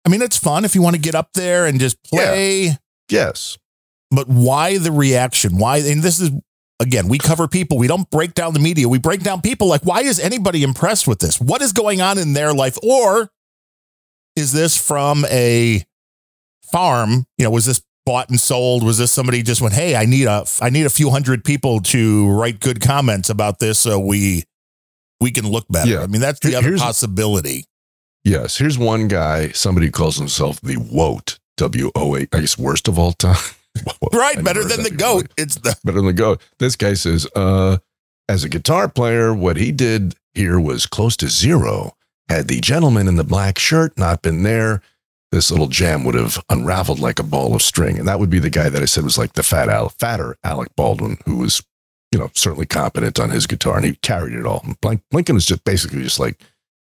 I 0.05 0.09
mean, 0.09 0.21
it's 0.21 0.37
fun 0.37 0.63
if 0.63 0.75
you 0.75 0.83
want 0.83 0.95
to 0.95 1.01
get 1.01 1.15
up 1.15 1.33
there 1.33 1.65
and 1.65 1.79
just 1.79 1.97
play. 2.03 2.77
yes. 3.09 3.57
But 4.11 4.27
why 4.27 4.77
the 4.77 4.91
reaction? 4.91 5.57
Why? 5.57 5.77
And 5.77 6.03
this 6.03 6.19
is, 6.19 6.29
again, 6.79 7.07
we 7.07 7.17
cover 7.17 7.47
people. 7.47 7.79
We 7.79 7.87
don't 7.87 8.07
break 8.11 8.35
down 8.35 8.53
the 8.53 8.59
media. 8.59 8.87
We 8.87 8.99
break 8.99 9.23
down 9.23 9.41
people. 9.41 9.67
Like, 9.67 9.83
why 9.83 10.01
is 10.01 10.19
anybody 10.19 10.61
impressed 10.61 11.07
with 11.07 11.17
this? 11.17 11.41
What 11.41 11.63
is 11.63 11.73
going 11.73 11.99
on 11.99 12.19
in 12.19 12.33
their 12.33 12.53
life? 12.53 12.77
Or 12.83 13.31
is 14.35 14.51
this 14.51 14.77
from 14.77 15.25
a 15.31 15.83
farm? 16.71 17.25
You 17.39 17.45
know, 17.45 17.49
was 17.51 17.65
this 17.65 17.81
bought 18.05 18.29
and 18.29 18.39
sold? 18.39 18.83
Was 18.83 18.99
this 18.99 19.11
somebody 19.11 19.41
just 19.41 19.61
went, 19.61 19.73
hey, 19.73 19.95
I 19.95 20.05
need 20.05 20.27
a, 20.27 20.45
I 20.61 20.69
need 20.69 20.85
a 20.85 20.91
few 20.91 21.09
hundred 21.09 21.43
people 21.43 21.79
to 21.81 22.29
write 22.29 22.59
good 22.59 22.81
comments 22.81 23.31
about 23.31 23.57
this 23.57 23.79
so 23.79 23.97
we, 23.97 24.43
we 25.21 25.31
can 25.31 25.47
look 25.47 25.65
better. 25.69 25.89
Yeah. 25.89 26.01
I 26.01 26.07
mean, 26.07 26.19
that's 26.21 26.39
the 26.41 26.55
other 26.55 26.67
here's- 26.69 26.81
possibility. 26.81 27.65
Yes. 28.23 28.57
Here's 28.57 28.77
one 28.77 29.07
guy, 29.07 29.49
somebody 29.49 29.87
who 29.87 29.91
calls 29.91 30.17
himself 30.17 30.59
the 30.61 30.75
WOAT, 30.77 31.39
W 31.57 31.91
O 31.95 32.15
A, 32.17 32.21
I 32.33 32.39
guess 32.41 32.57
worst 32.57 32.87
of 32.87 32.99
all 32.99 33.13
time. 33.13 33.35
Right. 34.11 34.43
Better 34.43 34.65
than 34.65 34.83
the 34.83 34.89
goat. 34.91 35.29
before. 35.29 35.35
It's 35.37 35.55
the, 35.55 35.73
better 35.85 35.95
than 35.99 36.07
the 36.07 36.11
goat. 36.13 36.41
This 36.59 36.75
guy 36.75 36.93
says, 36.93 37.25
uh, 37.37 37.77
as 38.27 38.43
a 38.43 38.49
guitar 38.49 38.89
player, 38.89 39.33
what 39.33 39.55
he 39.55 39.71
did 39.71 40.15
here 40.33 40.59
was 40.59 40.85
close 40.85 41.15
to 41.17 41.29
zero. 41.29 41.93
Had 42.27 42.49
the 42.49 42.59
gentleman 42.59 43.07
in 43.07 43.15
the 43.15 43.23
black 43.23 43.57
shirt 43.57 43.97
not 43.97 44.21
been 44.21 44.43
there, 44.43 44.81
this 45.31 45.49
little 45.51 45.67
jam 45.67 46.03
would 46.03 46.15
have 46.15 46.37
unraveled 46.49 46.99
like 46.99 47.17
a 47.19 47.23
ball 47.23 47.55
of 47.55 47.61
string. 47.61 47.97
And 47.97 48.05
that 48.09 48.19
would 48.19 48.29
be 48.29 48.39
the 48.39 48.49
guy 48.49 48.67
that 48.67 48.81
I 48.81 48.85
said 48.85 49.05
was 49.05 49.17
like 49.17 49.33
the 49.33 49.43
fat 49.43 49.69
Al, 49.69 49.87
fatter 49.87 50.35
Alec 50.43 50.75
Baldwin, 50.75 51.17
who 51.25 51.37
was, 51.37 51.63
you 52.11 52.19
know, 52.19 52.29
certainly 52.33 52.65
competent 52.65 53.19
on 53.19 53.29
his 53.29 53.47
guitar 53.47 53.77
and 53.77 53.85
he 53.85 53.95
carried 53.95 54.33
it 54.33 54.45
all. 54.45 54.65
Blink, 54.81 55.01
Lincoln 55.11 55.35
was 55.35 55.45
just 55.45 55.63
basically 55.63 56.03
just 56.03 56.19
like, 56.19 56.39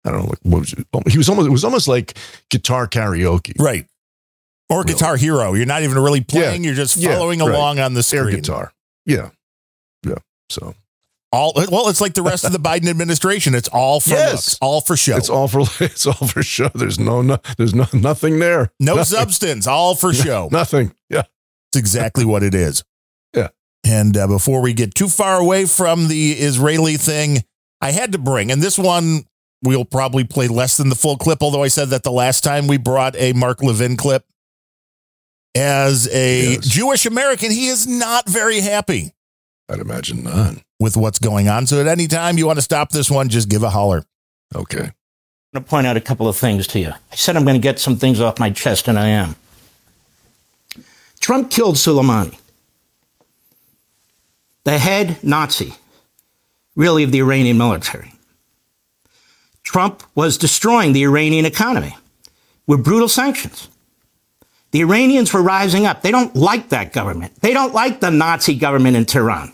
I 0.04 0.10
don't 0.10 0.22
know, 0.22 0.28
like 0.28 0.38
what 0.42 0.60
was 0.60 0.72
it? 0.72 0.86
Oh, 0.92 1.02
he 1.06 1.16
was 1.18 1.28
almost, 1.28 1.46
it 1.48 1.52
was 1.52 1.64
almost 1.64 1.86
like 1.88 2.16
guitar 2.50 2.88
karaoke. 2.88 3.58
right. 3.60 3.86
Or 4.68 4.84
Guitar 4.84 5.16
Hero. 5.16 5.52
You're 5.52 5.66
not 5.66 5.82
even 5.82 5.98
really 5.98 6.22
playing. 6.22 6.64
You're 6.64 6.72
just 6.74 6.96
Yeah, 6.96 7.14
following 7.16 7.40
right. 7.40 7.50
along 7.54 7.78
on 7.78 7.92
the 7.92 8.10
Air 8.14 8.30
guitar. 8.30 8.72
Yeah. 9.04 9.28
Yeah. 10.06 10.14
So 10.48 10.74
All 11.30 11.52
well, 11.70 11.88
it's 11.88 12.00
like 12.00 12.14
the 12.14 12.22
rest 12.22 12.44
of 12.44 12.52
the 12.52 12.58
Biden 12.70 12.88
administration. 12.88 13.54
It's 13.54 13.68
all 13.68 14.00
for 14.00 14.10
Yes. 14.10 14.32
looks, 14.32 14.58
all 14.62 14.80
for 14.80 14.96
show. 14.96 15.16
it's 15.18 15.28
all 15.28 15.46
for 15.46 15.60
it's 15.84 16.06
all 16.06 16.14
for 16.26 16.42
show. 16.42 16.70
There's 16.74 16.98
no, 16.98 17.20
no 17.20 17.38
there's 17.58 17.74
no 17.74 17.86
nothing 17.92 18.38
there. 18.38 18.72
no 18.80 18.94
Nothing. 18.96 19.18
substance, 19.18 19.66
all 19.66 19.94
for 19.94 20.14
show. 20.14 20.48
Nothing. 20.50 20.94
Yeah. 21.10 21.24
It's 21.70 21.76
exactly 21.78 22.24
what 22.24 22.42
it 22.42 22.54
is. 22.54 22.82
Yeah. 23.84 24.00
And 24.00 24.16
uh, 24.16 24.26
before 24.26 24.60
we 24.62 24.72
get 24.72 24.94
too 24.94 25.08
far 25.08 25.38
away 25.38 25.64
from 25.66 26.08
the 26.08 26.32
Israeli 26.32 26.96
thing, 26.96 27.44
I 27.80 27.90
had 27.92 28.12
to 28.12 28.18
bring, 28.18 28.50
and 28.52 28.62
this 28.62 28.78
one 28.78 29.24
we'll 29.64 29.84
probably 29.84 30.24
play 30.24 30.48
less 30.48 30.76
than 30.76 30.88
the 30.88 30.94
full 30.96 31.16
clip, 31.16 31.40
although 31.42 31.62
I 31.62 31.68
said 31.68 31.90
that 31.90 32.02
the 32.02 32.10
last 32.12 32.42
time 32.42 32.66
we 32.66 32.78
brought 32.78 33.14
a 33.16 33.32
Mark 33.32 33.62
Levin 33.62 33.96
clip. 33.96 34.24
As 35.54 36.08
a 36.12 36.52
Yes. 36.54 36.66
Jewish 36.66 37.06
American, 37.06 37.50
he 37.50 37.66
is 37.68 37.86
not 37.86 38.26
very 38.28 38.60
happy 38.60 39.12
I'd 39.68 39.78
imagine 39.80 40.22
none. 40.24 40.62
with 40.80 40.96
what's 40.96 41.18
going 41.18 41.48
on. 41.48 41.66
So 41.66 41.80
at 41.80 41.86
any 41.86 42.06
time 42.08 42.38
you 42.38 42.46
want 42.46 42.56
to 42.58 42.62
stop 42.62 42.90
this 42.90 43.10
one, 43.10 43.28
just 43.28 43.48
give 43.48 43.62
a 43.62 43.70
holler. 43.70 44.04
Okay. 44.54 44.78
I'm 44.78 44.92
going 45.52 45.64
to 45.64 45.70
point 45.70 45.86
out 45.86 45.96
a 45.96 46.00
couple 46.00 46.26
of 46.26 46.36
things 46.36 46.66
to 46.68 46.78
you. 46.80 46.88
I 47.12 47.14
said 47.14 47.36
I'm 47.36 47.44
going 47.44 47.54
to 47.54 47.60
get 47.62 47.78
some 47.78 47.96
things 47.96 48.18
off 48.20 48.38
my 48.38 48.50
chest, 48.50 48.88
and 48.88 48.98
I 48.98 49.08
am. 49.08 49.36
Trump 51.20 51.50
killed 51.50 51.76
Soleimani, 51.76 52.36
the 54.64 54.78
head 54.78 55.22
Nazi, 55.22 55.74
really, 56.76 57.02
of 57.02 57.12
the 57.12 57.20
Iranian 57.20 57.58
military. 57.58 58.12
Trump 59.62 60.02
was 60.14 60.38
destroying 60.38 60.92
the 60.92 61.04
Iranian 61.04 61.46
economy 61.46 61.96
with 62.66 62.84
brutal 62.84 63.08
sanctions. 63.08 63.68
The 64.72 64.80
Iranians 64.80 65.32
were 65.32 65.42
rising 65.42 65.86
up. 65.86 66.02
They 66.02 66.10
don't 66.10 66.34
like 66.34 66.70
that 66.70 66.92
government. 66.92 67.40
They 67.40 67.52
don't 67.52 67.74
like 67.74 68.00
the 68.00 68.10
Nazi 68.10 68.54
government 68.54 68.96
in 68.96 69.04
Tehran. 69.04 69.52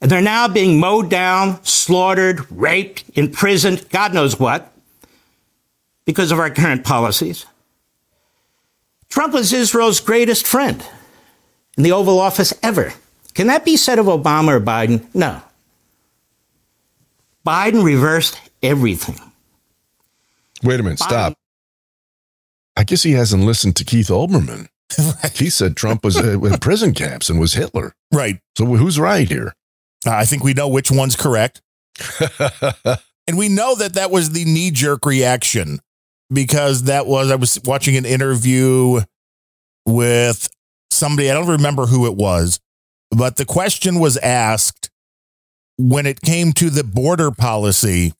And 0.00 0.10
they're 0.10 0.20
now 0.20 0.46
being 0.46 0.78
mowed 0.78 1.10
down, 1.10 1.62
slaughtered, 1.64 2.46
raped, 2.50 3.04
imprisoned, 3.14 3.88
God 3.90 4.14
knows 4.14 4.38
what, 4.38 4.72
because 6.04 6.30
of 6.30 6.38
our 6.38 6.50
current 6.50 6.84
policies. 6.84 7.46
Trump 9.08 9.34
was 9.34 9.52
Israel's 9.52 10.00
greatest 10.00 10.46
friend 10.46 10.86
in 11.76 11.82
the 11.82 11.92
Oval 11.92 12.20
Office 12.20 12.52
ever. 12.62 12.92
Can 13.38 13.46
that 13.46 13.64
be 13.64 13.76
said 13.76 14.00
of 14.00 14.06
Obama 14.06 14.56
or 14.56 14.60
Biden? 14.60 15.06
No. 15.14 15.40
Biden 17.46 17.84
reversed 17.84 18.36
everything. 18.64 19.14
Wait 20.64 20.80
a 20.80 20.82
minute. 20.82 20.98
Stop. 20.98 21.34
I 22.76 22.82
guess 22.82 23.04
he 23.04 23.12
hasn't 23.12 23.44
listened 23.44 23.76
to 23.76 23.84
Keith 23.84 24.08
Olbermann. 24.08 24.66
He 25.36 25.50
said 25.50 25.76
Trump 25.76 26.02
was 26.02 26.16
uh, 26.16 26.40
in 26.40 26.58
prison 26.58 26.94
camps 26.94 27.30
and 27.30 27.38
was 27.38 27.52
Hitler. 27.52 27.94
Right. 28.12 28.40
So 28.56 28.64
who's 28.64 28.98
right 28.98 29.28
here? 29.28 29.54
Uh, 30.04 30.16
I 30.16 30.24
think 30.24 30.42
we 30.42 30.52
know 30.52 30.66
which 30.66 30.90
one's 30.90 31.14
correct. 31.14 31.62
And 33.28 33.38
we 33.38 33.48
know 33.48 33.76
that 33.76 33.92
that 33.92 34.10
was 34.10 34.30
the 34.30 34.46
knee 34.46 34.72
jerk 34.72 35.06
reaction 35.06 35.78
because 36.32 36.84
that 36.84 37.06
was, 37.06 37.30
I 37.30 37.36
was 37.36 37.60
watching 37.64 37.94
an 37.96 38.06
interview 38.06 39.02
with 39.86 40.48
somebody, 40.90 41.30
I 41.30 41.34
don't 41.34 41.46
remember 41.46 41.84
who 41.86 42.06
it 42.06 42.16
was, 42.16 42.58
but 43.10 43.36
the 43.36 43.44
question 43.44 43.98
was 43.98 44.16
asked 44.18 44.90
when 45.76 46.06
it 46.06 46.20
came 46.20 46.52
to 46.52 46.70
the 46.70 46.84
border 46.84 47.30
policy 47.30 48.12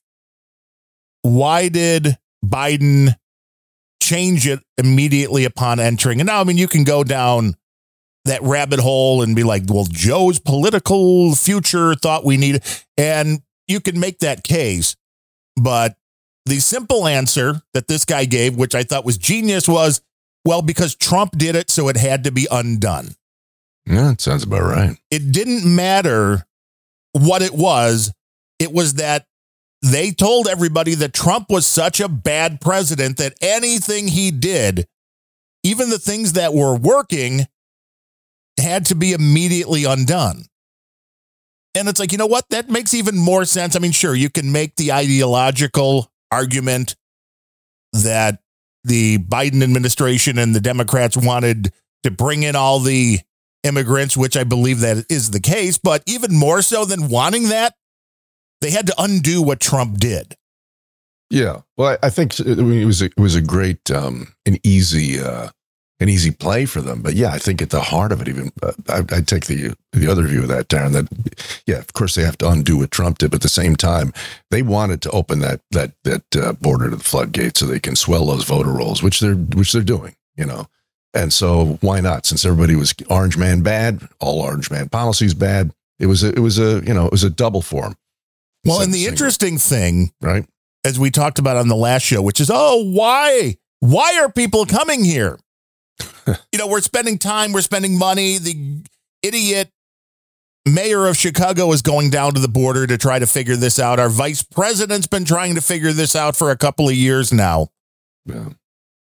why 1.23 1.69
did 1.69 2.17
Biden 2.45 3.15
change 4.03 4.47
it 4.47 4.61
immediately 4.79 5.45
upon 5.45 5.81
entering? 5.81 6.21
And 6.21 6.27
now, 6.27 6.41
I 6.41 6.45
mean, 6.45 6.57
you 6.57 6.69
can 6.69 6.85
go 6.85 7.05
down 7.05 7.55
that 8.25 8.43
rabbit 8.43 8.81
hole 8.81 9.23
and 9.23 9.35
be 9.35 9.43
like, 9.43 9.65
well, 9.69 9.87
Joe's 9.91 10.39
political 10.39 11.35
future 11.35 11.95
thought 11.95 12.25
we 12.25 12.37
need, 12.37 12.63
And 12.97 13.41
you 13.67 13.81
can 13.81 14.01
make 14.01 14.21
that 14.21 14.45
case. 14.45 14.97
But 15.57 15.97
the 16.47 16.61
simple 16.61 17.07
answer 17.07 17.63
that 17.75 17.89
this 17.89 18.05
guy 18.05 18.25
gave, 18.25 18.57
which 18.57 18.75
I 18.75 18.83
thought 18.83 19.05
was 19.05 19.19
genius, 19.19 19.69
was 19.69 20.01
well, 20.45 20.63
because 20.63 20.95
Trump 20.95 21.37
did 21.37 21.57
it, 21.57 21.69
so 21.69 21.89
it 21.89 21.97
had 21.97 22.25
to 22.25 22.31
be 22.31 22.47
undone. 22.51 23.09
Yeah, 23.89 24.13
it 24.13 24.21
sounds 24.21 24.43
about 24.43 24.63
right. 24.63 24.97
It 25.11 25.33
didn't 25.33 25.65
matter 25.65 26.45
what 27.13 27.43
it 27.43 27.53
was, 27.53 28.13
it 28.59 28.73
was 28.73 28.95
that 28.95 29.27
they 29.83 30.11
told 30.11 30.49
everybody 30.49 30.95
that 30.97 31.15
Trump 31.15 31.47
was 31.49 31.67
such 31.67 32.01
a 32.01 32.09
bad 32.09 32.61
president 32.61 33.17
that 33.19 33.35
anything 33.41 34.09
he 34.09 34.31
did, 34.31 34.87
even 35.63 35.91
the 35.91 35.99
things 35.99 36.35
that 36.35 36.53
were 36.53 36.77
working, 36.77 37.47
had 38.59 38.87
to 38.87 38.95
be 38.95 39.13
immediately 39.13 39.85
undone. 39.85 40.45
And 41.75 41.89
it's 41.89 42.01
like, 42.01 42.11
you 42.11 42.19
know 42.19 42.27
what? 42.27 42.45
That 42.51 42.69
makes 42.69 42.93
even 42.93 43.17
more 43.17 43.45
sense. 43.45 43.77
I 43.77 43.79
mean, 43.79 43.93
sure, 43.93 44.15
you 44.15 44.31
can 44.31 44.51
make 44.51 44.75
the 44.77 44.93
ideological 44.93 46.11
argument 46.33 46.97
that 47.93 48.41
the 48.85 49.19
Biden 49.19 49.63
administration 49.63 50.39
and 50.39 50.55
the 50.55 50.61
Democrats 50.61 51.17
wanted 51.17 51.73
to 52.03 52.11
bring 52.11 52.43
in 52.43 52.57
all 52.57 52.81
the 52.81 53.21
immigrants, 53.63 54.17
which 54.17 54.37
I 54.37 54.45
believe 54.45 54.81
that 54.81 55.05
is 55.11 55.31
the 55.31 55.41
case. 55.41 55.79
But 55.79 56.03
even 56.07 56.35
more 56.37 56.63
so 56.63 56.85
than 56.85 57.09
wanting 57.09 57.49
that, 57.49 57.75
they 58.61 58.71
had 58.71 58.87
to 58.89 58.95
undo 58.99 59.43
what 59.43 59.61
Trump 59.61 59.99
did. 59.99 60.35
Yeah. 61.31 61.61
Well, 61.77 61.99
I, 62.03 62.11
think 62.11 62.39
it 62.41 62.59
was 62.87 63.03
a, 63.03 63.07
it 63.07 63.21
was 63.21 63.35
a 63.35 63.43
great, 63.43 63.91
um, 63.91 64.35
an 64.47 64.59
easy, 64.65 65.21
uh, 65.21 65.51
an 66.01 66.09
easy 66.09 66.31
play 66.31 66.65
for 66.65 66.81
them. 66.81 67.03
But 67.03 67.15
yeah, 67.15 67.31
I 67.31 67.39
think 67.39 67.61
at 67.61 67.71
the 67.71 67.81
heart 67.81 68.13
of 68.13 68.21
it, 68.21 68.29
even 68.29 68.53
uh, 68.63 68.73
I, 68.89 68.99
I 69.17 69.21
take 69.21 69.47
the 69.47 69.75
the 69.93 70.09
other 70.11 70.23
view 70.27 70.43
of 70.43 70.49
that, 70.49 70.69
Darren. 70.69 70.93
That 70.93 71.61
yeah, 71.67 71.79
of 71.79 71.93
course 71.93 72.15
they 72.15 72.23
have 72.23 72.39
to 72.39 72.49
undo 72.49 72.79
what 72.79 72.91
Trump 72.91 73.19
did, 73.19 73.31
but 73.31 73.39
at 73.39 73.43
the 73.43 73.49
same 73.49 73.77
time, 73.77 74.13
they 74.51 74.63
wanted 74.63 75.03
to 75.03 75.11
open 75.11 75.41
that 75.41 75.61
that 75.73 75.93
that 76.05 76.37
uh, 76.37 76.53
border 76.53 76.91
to 76.91 76.97
the 76.97 77.05
floodgates 77.05 77.61
so 77.61 77.67
they 77.67 77.81
can 77.81 77.97
swell 77.97 78.27
those 78.27 78.45
voter 78.45 78.71
rolls, 78.71 79.03
which 79.03 79.21
they're 79.21 79.35
which 79.35 79.73
they're 79.73 79.83
doing. 79.83 80.15
You 80.37 80.47
know, 80.47 80.69
and 81.19 81.33
so 81.33 81.79
why 81.81 82.01
not? 82.01 82.27
Since 82.27 82.45
everybody 82.45 82.77
was 82.77 82.95
orange 83.11 83.37
man 83.37 83.63
bad, 83.63 84.07
all 84.21 84.41
orange 84.41 84.71
man 84.71 84.89
policies 84.89 85.35
bad. 85.35 85.73
It 85.99 86.07
was 86.07 86.23
a, 86.23 86.29
it 86.29 86.39
was 86.39 86.59
a 86.59 86.83
you 86.85 86.95
know 86.95 87.07
it 87.07 87.13
was 87.13 87.25
a 87.25 87.31
double 87.31 87.63
form. 87.63 87.97
Well, 88.65 88.81
and 88.81 88.93
the 88.93 89.07
interesting 89.07 89.59
thing, 89.59 90.13
right, 90.21 90.45
as 90.85 90.99
we 90.99 91.11
talked 91.11 91.39
about 91.39 91.57
on 91.57 91.69
the 91.69 91.77
last 91.77 92.03
show, 92.03 92.23
which 92.23 92.41
is, 92.41 92.51
oh, 92.53 92.85
why? 92.85 93.57
Why 93.81 94.19
are 94.21 94.31
people 94.31 94.67
coming 94.67 95.05
here? 95.05 95.39
you 96.27 96.59
know, 96.59 96.67
we're 96.67 96.81
spending 96.81 97.19
time, 97.19 97.53
we're 97.53 97.61
spending 97.63 97.99
money. 97.99 98.39
The 98.39 98.83
idiot 99.23 99.71
mayor 100.67 101.07
of 101.07 101.17
Chicago 101.17 101.73
is 101.73 101.83
going 101.83 102.11
down 102.11 102.35
to 102.35 102.41
the 102.41 102.49
border 102.49 102.87
to 102.87 102.99
try 102.99 103.19
to 103.19 103.27
figure 103.27 103.57
this 103.57 103.79
out. 103.79 103.99
Our 103.99 104.09
vice 104.09 104.43
president's 104.43 105.07
been 105.07 105.25
trying 105.25 105.55
to 105.55 105.61
figure 105.61 105.93
this 105.93 106.15
out 106.15 106.37
for 106.37 106.51
a 106.51 106.57
couple 106.57 106.89
of 106.89 106.95
years 106.95 107.33
now. 107.33 107.69
Yeah. 108.27 108.51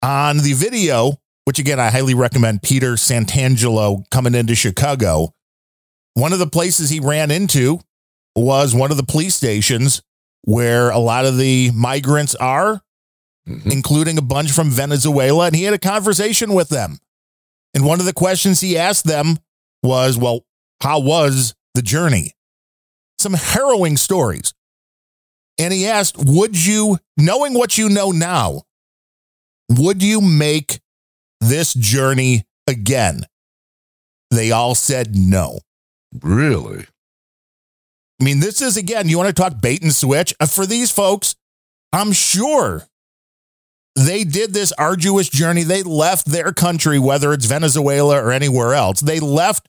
On 0.02 0.38
the 0.38 0.54
video, 0.54 1.20
which 1.52 1.60
again, 1.60 1.82
I 1.82 1.90
highly 1.90 2.14
recommend 2.14 2.64
Peter 2.64 2.94
Santenello 2.94 4.10
coming 4.10 4.36
into 4.36 4.56
Chicago. 4.56 5.34
One 6.14 6.32
of 6.32 6.40
the 6.40 6.48
places 6.48 6.90
he 6.90 7.02
ran 7.02 7.30
into 7.30 7.82
was 8.38 8.74
one 8.74 8.90
of 8.90 8.96
the 8.96 9.04
police 9.04 9.36
stations 9.36 10.02
where 10.44 10.92
a 10.92 10.98
lot 10.98 11.26
of 11.26 11.38
the 11.38 11.70
migrants 11.72 12.36
are, 12.36 12.82
mm-hmm. 13.46 13.70
including 13.70 14.18
a 14.18 14.22
bunch 14.22 14.54
from 14.54 14.70
Venezuela. 14.70 15.48
And 15.48 15.56
he 15.58 15.64
had 15.64 15.74
a 15.74 15.78
conversation 15.78 16.54
with 16.54 16.70
them. 16.70 17.00
And 17.74 17.86
one 17.86 18.00
of 18.00 18.06
the 18.06 18.14
questions 18.14 18.62
he 18.62 18.78
asked 18.78 19.04
them 19.04 19.36
was, 19.84 20.18
Well, 20.18 20.46
how 20.80 21.02
was 21.02 21.54
the 21.76 21.82
journey? 21.82 22.32
Some 23.20 23.34
harrowing 23.34 23.98
stories. 23.98 24.54
And 25.60 25.74
he 25.74 25.86
asked, 25.86 26.16
Would 26.18 26.66
you, 26.66 27.00
knowing 27.18 27.54
what 27.56 27.78
you 27.78 27.90
know 27.90 28.12
now, 28.12 28.62
would 29.68 30.02
you 30.02 30.22
make 30.22 30.80
this 31.42 31.74
journey 31.74 32.46
again? 32.68 33.26
They 34.30 34.52
all 34.52 34.76
said 34.76 35.16
no. 35.16 35.60
Really? 36.22 36.86
I 38.20 38.24
mean, 38.24 38.40
this 38.40 38.62
is 38.62 38.78
again, 38.78 39.10
you 39.10 39.18
want 39.18 39.36
to 39.36 39.42
talk 39.42 39.62
bait 39.62 39.82
and 39.82 39.94
switch? 39.94 40.34
Uh, 40.40 40.46
For 40.46 40.66
these 40.66 40.92
folks, 40.92 41.36
I'm 41.92 42.14
sure 42.14 42.84
they 43.96 44.24
did 44.24 44.54
this 44.54 44.72
arduous 44.78 45.28
journey. 45.28 45.64
They 45.64 45.84
left 45.84 46.28
their 46.28 46.54
country, 46.54 47.00
whether 47.00 47.34
it's 47.34 47.46
Venezuela 47.46 48.24
or 48.24 48.32
anywhere 48.32 48.74
else. 48.74 49.02
They 49.02 49.20
left 49.20 49.68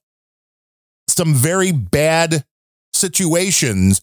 some 1.09 1.35
very 1.35 1.73
bad 1.73 2.45
situations 2.93 4.01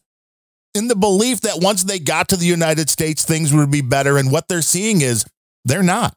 in 0.76 0.88
the 0.88 0.96
belief 0.96 1.42
that 1.42 1.62
once 1.62 1.84
they 1.84 2.00
got 2.00 2.28
to 2.30 2.36
the 2.36 2.46
United 2.46 2.90
States, 2.90 3.24
things 3.24 3.54
would 3.54 3.72
be 3.72 3.82
better. 3.82 4.18
And 4.18 4.32
what 4.32 4.48
they're 4.48 4.62
seeing 4.62 5.02
is 5.02 5.26
they're 5.66 5.84
not. 5.84 6.14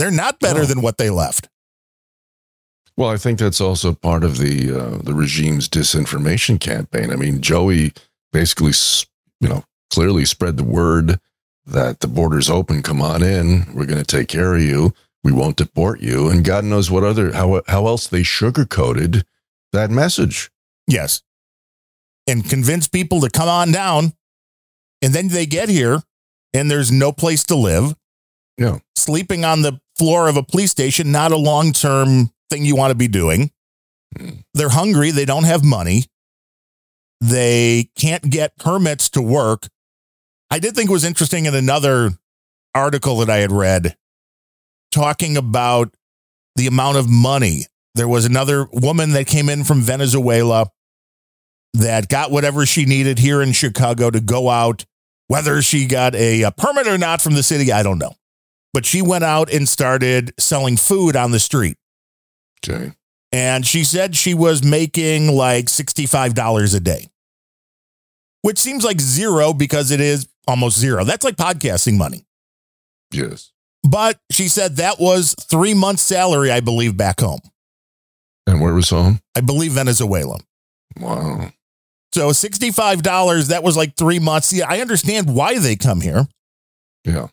They're 0.00 0.10
not 0.10 0.40
better 0.40 0.60
No. 0.60 0.66
than 0.66 0.82
what 0.82 0.98
they 0.98 1.10
left. 1.10 1.48
Well, 2.96 3.08
I 3.08 3.16
think 3.16 3.38
that's 3.38 3.60
also 3.60 3.94
part 3.94 4.24
of 4.24 4.38
the 4.38 4.72
uh, 4.72 4.98
the 5.02 5.14
regime's 5.14 5.68
disinformation 5.68 6.58
campaign. 6.60 7.10
I 7.12 7.16
mean, 7.16 7.40
Joey 7.40 7.92
basically, 8.32 8.72
you 9.40 9.48
know, 9.48 9.64
clearly 9.90 10.24
spread 10.24 10.56
the 10.56 10.64
word 10.64 11.18
that 11.66 12.00
the 12.00 12.08
border's 12.08 12.50
open. 12.50 12.82
Come 12.82 13.00
on 13.00 13.22
in. 13.22 13.66
We're 13.74 13.86
going 13.86 14.02
to 14.04 14.16
take 14.16 14.28
care 14.28 14.54
of 14.54 14.62
you. 14.62 14.92
we 15.22 15.32
won't 15.32 15.56
deport 15.56 16.00
you, 16.00 16.28
and 16.28 16.44
God 16.44 16.64
knows 16.64 16.90
what 16.90 17.04
other 17.04 17.32
how 17.32 17.62
how 17.68 17.86
else 17.86 18.06
they 18.06 18.22
sugarcoated 18.22 19.22
that 19.72 19.90
message. 19.90 20.50
Yes. 20.86 21.22
And 22.26 22.48
convince 22.48 22.86
people 22.88 23.20
to 23.20 23.30
come 23.30 23.48
on 23.48 23.70
down. 23.72 24.12
And 25.02 25.14
then 25.14 25.28
they 25.28 25.46
get 25.46 25.68
here 25.70 26.02
and 26.52 26.70
there's 26.70 26.92
no 26.92 27.12
place 27.12 27.44
to 27.44 27.54
live. 27.54 27.94
Yeah. 28.58 28.78
Sleeping 28.96 29.44
on 29.44 29.62
the 29.62 29.80
floor 30.00 30.28
of 30.28 30.38
a 30.38 30.42
police 30.42 30.70
station, 30.70 31.12
not 31.12 31.30
a 31.30 31.36
long 31.36 31.72
term 31.72 32.30
thing 32.48 32.64
you 32.64 32.74
want 32.74 32.90
to 32.90 32.94
be 32.94 33.06
doing. 33.06 33.50
Hmm. 34.16 34.40
They're 34.54 34.70
hungry. 34.70 35.10
They 35.10 35.26
don't 35.26 35.44
have 35.44 35.62
money. 35.62 36.04
They 37.20 37.90
can't 37.98 38.30
get 38.30 38.56
permits 38.56 39.10
to 39.10 39.20
work. 39.20 39.68
I 40.50 40.58
did 40.58 40.74
think 40.74 40.88
it 40.88 40.92
was 40.92 41.04
interesting 41.04 41.44
in 41.44 41.54
another 41.54 42.12
article 42.74 43.18
that 43.18 43.28
I 43.28 43.36
had 43.36 43.52
read 43.52 43.94
talking 44.90 45.36
about 45.36 45.94
the 46.56 46.66
amount 46.66 46.96
of 46.96 47.10
money. 47.10 47.66
There 47.94 48.08
was 48.08 48.24
another 48.24 48.66
woman 48.72 49.12
that 49.12 49.26
came 49.26 49.50
in 49.50 49.64
from 49.64 49.82
Venezuela 49.82 50.66
that 51.74 52.08
got 52.08 52.30
whatever 52.30 52.64
she 52.64 52.86
needed 52.86 53.18
here 53.18 53.42
in 53.42 53.52
Chicago 53.52 54.10
to 54.10 54.20
go 54.20 54.48
out. 54.48 54.86
Whether 55.28 55.60
she 55.62 55.86
got 55.86 56.14
a, 56.14 56.42
a 56.42 56.50
permit 56.50 56.88
or 56.88 56.98
not 56.98 57.20
from 57.20 57.34
the 57.34 57.42
city, 57.42 57.70
I 57.70 57.82
don't 57.82 57.98
know. 57.98 58.14
But 58.72 58.86
she 58.86 59.02
went 59.02 59.24
out 59.24 59.52
and 59.52 59.68
started 59.68 60.32
selling 60.38 60.76
food 60.76 61.16
on 61.16 61.32
the 61.32 61.40
street. 61.40 61.76
Okay. 62.64 62.92
And 63.32 63.66
she 63.66 63.84
said 63.84 64.16
she 64.16 64.34
was 64.34 64.62
making 64.64 65.28
like 65.32 65.66
$65 65.66 66.74
a 66.74 66.80
day, 66.80 67.08
which 68.42 68.58
seems 68.58 68.84
like 68.84 69.00
zero 69.00 69.52
because 69.52 69.90
it 69.90 70.00
is 70.00 70.28
almost 70.46 70.78
zero. 70.78 71.04
That's 71.04 71.24
like 71.24 71.36
podcasting 71.36 71.96
money. 71.96 72.24
Yes. 73.12 73.52
But 73.82 74.18
she 74.30 74.48
said 74.48 74.76
that 74.76 75.00
was 75.00 75.34
three 75.40 75.74
months' 75.74 76.02
salary, 76.02 76.50
I 76.50 76.60
believe, 76.60 76.96
back 76.96 77.20
home. 77.20 77.40
And 78.46 78.60
where 78.60 78.74
was 78.74 78.90
home? 78.90 79.20
I 79.36 79.40
believe 79.40 79.72
Venezuela. 79.72 80.38
Wow. 80.98 81.52
So 82.12 82.30
$65, 82.30 83.48
that 83.48 83.62
was 83.62 83.76
like 83.76 83.96
three 83.96 84.18
months. 84.18 84.52
Yeah, 84.52 84.66
I 84.68 84.80
understand 84.80 85.32
why 85.34 85.58
they 85.58 85.76
come 85.76 86.00
here. 86.00 86.26
Yeah. 87.04 87.28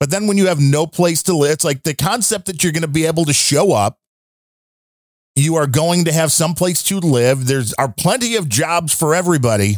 But 0.00 0.10
then 0.10 0.26
when 0.26 0.36
you 0.36 0.46
have 0.48 0.60
no 0.60 0.86
place 0.86 1.22
to 1.24 1.36
live, 1.36 1.52
it's 1.52 1.64
like 1.64 1.82
the 1.82 1.94
concept 1.94 2.46
that 2.46 2.62
you're 2.62 2.72
going 2.72 2.82
to 2.82 2.88
be 2.88 3.06
able 3.06 3.24
to 3.24 3.32
show 3.32 3.72
up. 3.72 3.98
You 5.36 5.56
are 5.56 5.66
going 5.66 6.04
to 6.04 6.12
have 6.12 6.30
some 6.30 6.54
place 6.54 6.82
to 6.84 7.00
live. 7.00 7.46
There's 7.46 7.72
are 7.74 7.92
plenty 7.92 8.36
of 8.36 8.48
jobs 8.48 8.94
for 8.94 9.14
everybody. 9.14 9.76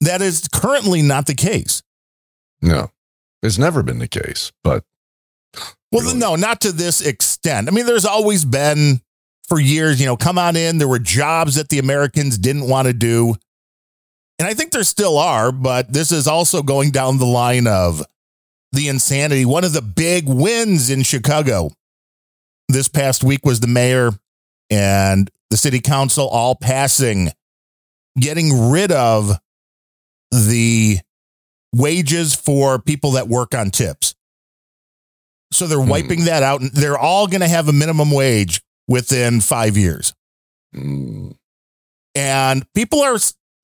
That 0.00 0.20
is 0.22 0.48
currently 0.52 1.02
not 1.02 1.26
the 1.26 1.34
case. 1.34 1.82
No. 2.60 2.90
It's 3.42 3.58
never 3.58 3.82
been 3.82 3.98
the 3.98 4.08
case, 4.08 4.52
but 4.62 4.84
Well, 5.92 6.14
no, 6.14 6.36
not 6.36 6.60
to 6.62 6.72
this 6.72 7.00
extent. 7.00 7.68
I 7.68 7.70
mean, 7.70 7.86
there's 7.86 8.04
always 8.04 8.44
been 8.44 9.00
for 9.48 9.60
years, 9.60 10.00
you 10.00 10.06
know, 10.06 10.16
come 10.16 10.38
on 10.38 10.56
in. 10.56 10.78
There 10.78 10.88
were 10.88 10.98
jobs 10.98 11.54
that 11.54 11.68
the 11.68 11.78
Americans 11.78 12.38
didn't 12.38 12.68
want 12.68 12.86
to 12.86 12.92
do. 12.92 13.34
And 14.38 14.46
I 14.46 14.54
think 14.54 14.72
there 14.72 14.84
still 14.84 15.16
are, 15.16 15.50
but 15.52 15.92
this 15.92 16.12
is 16.12 16.26
also 16.26 16.62
going 16.62 16.90
down 16.90 17.18
the 17.18 17.26
line 17.26 17.66
of 17.66 18.02
the 18.76 18.88
insanity. 18.88 19.44
One 19.44 19.64
of 19.64 19.72
the 19.72 19.82
big 19.82 20.28
wins 20.28 20.90
in 20.90 21.02
Chicago 21.02 21.70
this 22.68 22.88
past 22.88 23.24
week 23.24 23.44
was 23.44 23.60
the 23.60 23.66
mayor 23.66 24.12
and 24.70 25.30
the 25.50 25.56
city 25.56 25.80
council 25.80 26.28
all 26.28 26.54
passing, 26.54 27.30
getting 28.18 28.70
rid 28.70 28.92
of 28.92 29.38
the 30.30 30.98
wages 31.74 32.34
for 32.34 32.78
people 32.78 33.12
that 33.12 33.28
work 33.28 33.54
on 33.54 33.70
tips. 33.70 34.14
So 35.52 35.66
they're 35.66 35.78
hmm. 35.78 35.88
wiping 35.88 36.24
that 36.24 36.42
out. 36.42 36.60
And 36.60 36.70
they're 36.72 36.98
all 36.98 37.26
going 37.26 37.40
to 37.40 37.48
have 37.48 37.68
a 37.68 37.72
minimum 37.72 38.10
wage 38.10 38.62
within 38.88 39.40
five 39.40 39.76
years. 39.76 40.14
Hmm. 40.74 41.30
And 42.14 42.66
people 42.74 43.02
are 43.02 43.18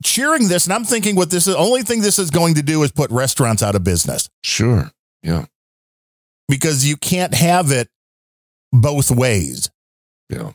cheering 0.05 0.49
this. 0.49 0.67
And 0.67 0.75
I'm 0.75 0.85
thinking 0.85 1.17
what 1.17 1.31
this 1.31 1.47
is, 1.47 1.55
the 1.55 1.59
only 1.59 1.83
thing 1.83 2.03
this 2.03 2.19
is 2.19 2.31
going 2.31 2.55
to 2.55 2.63
do 2.63 2.83
is 2.83 2.93
put 2.93 3.11
restaurants 3.11 3.63
out 3.63 3.75
of 3.75 3.83
business. 3.83 4.29
Sure. 4.45 4.91
Yeah. 5.23 5.47
Because 6.49 6.87
you 6.87 6.97
can't 6.97 7.35
have 7.35 7.70
it 7.70 7.89
both 8.73 9.11
ways. 9.11 9.70
Yeah. 10.29 10.53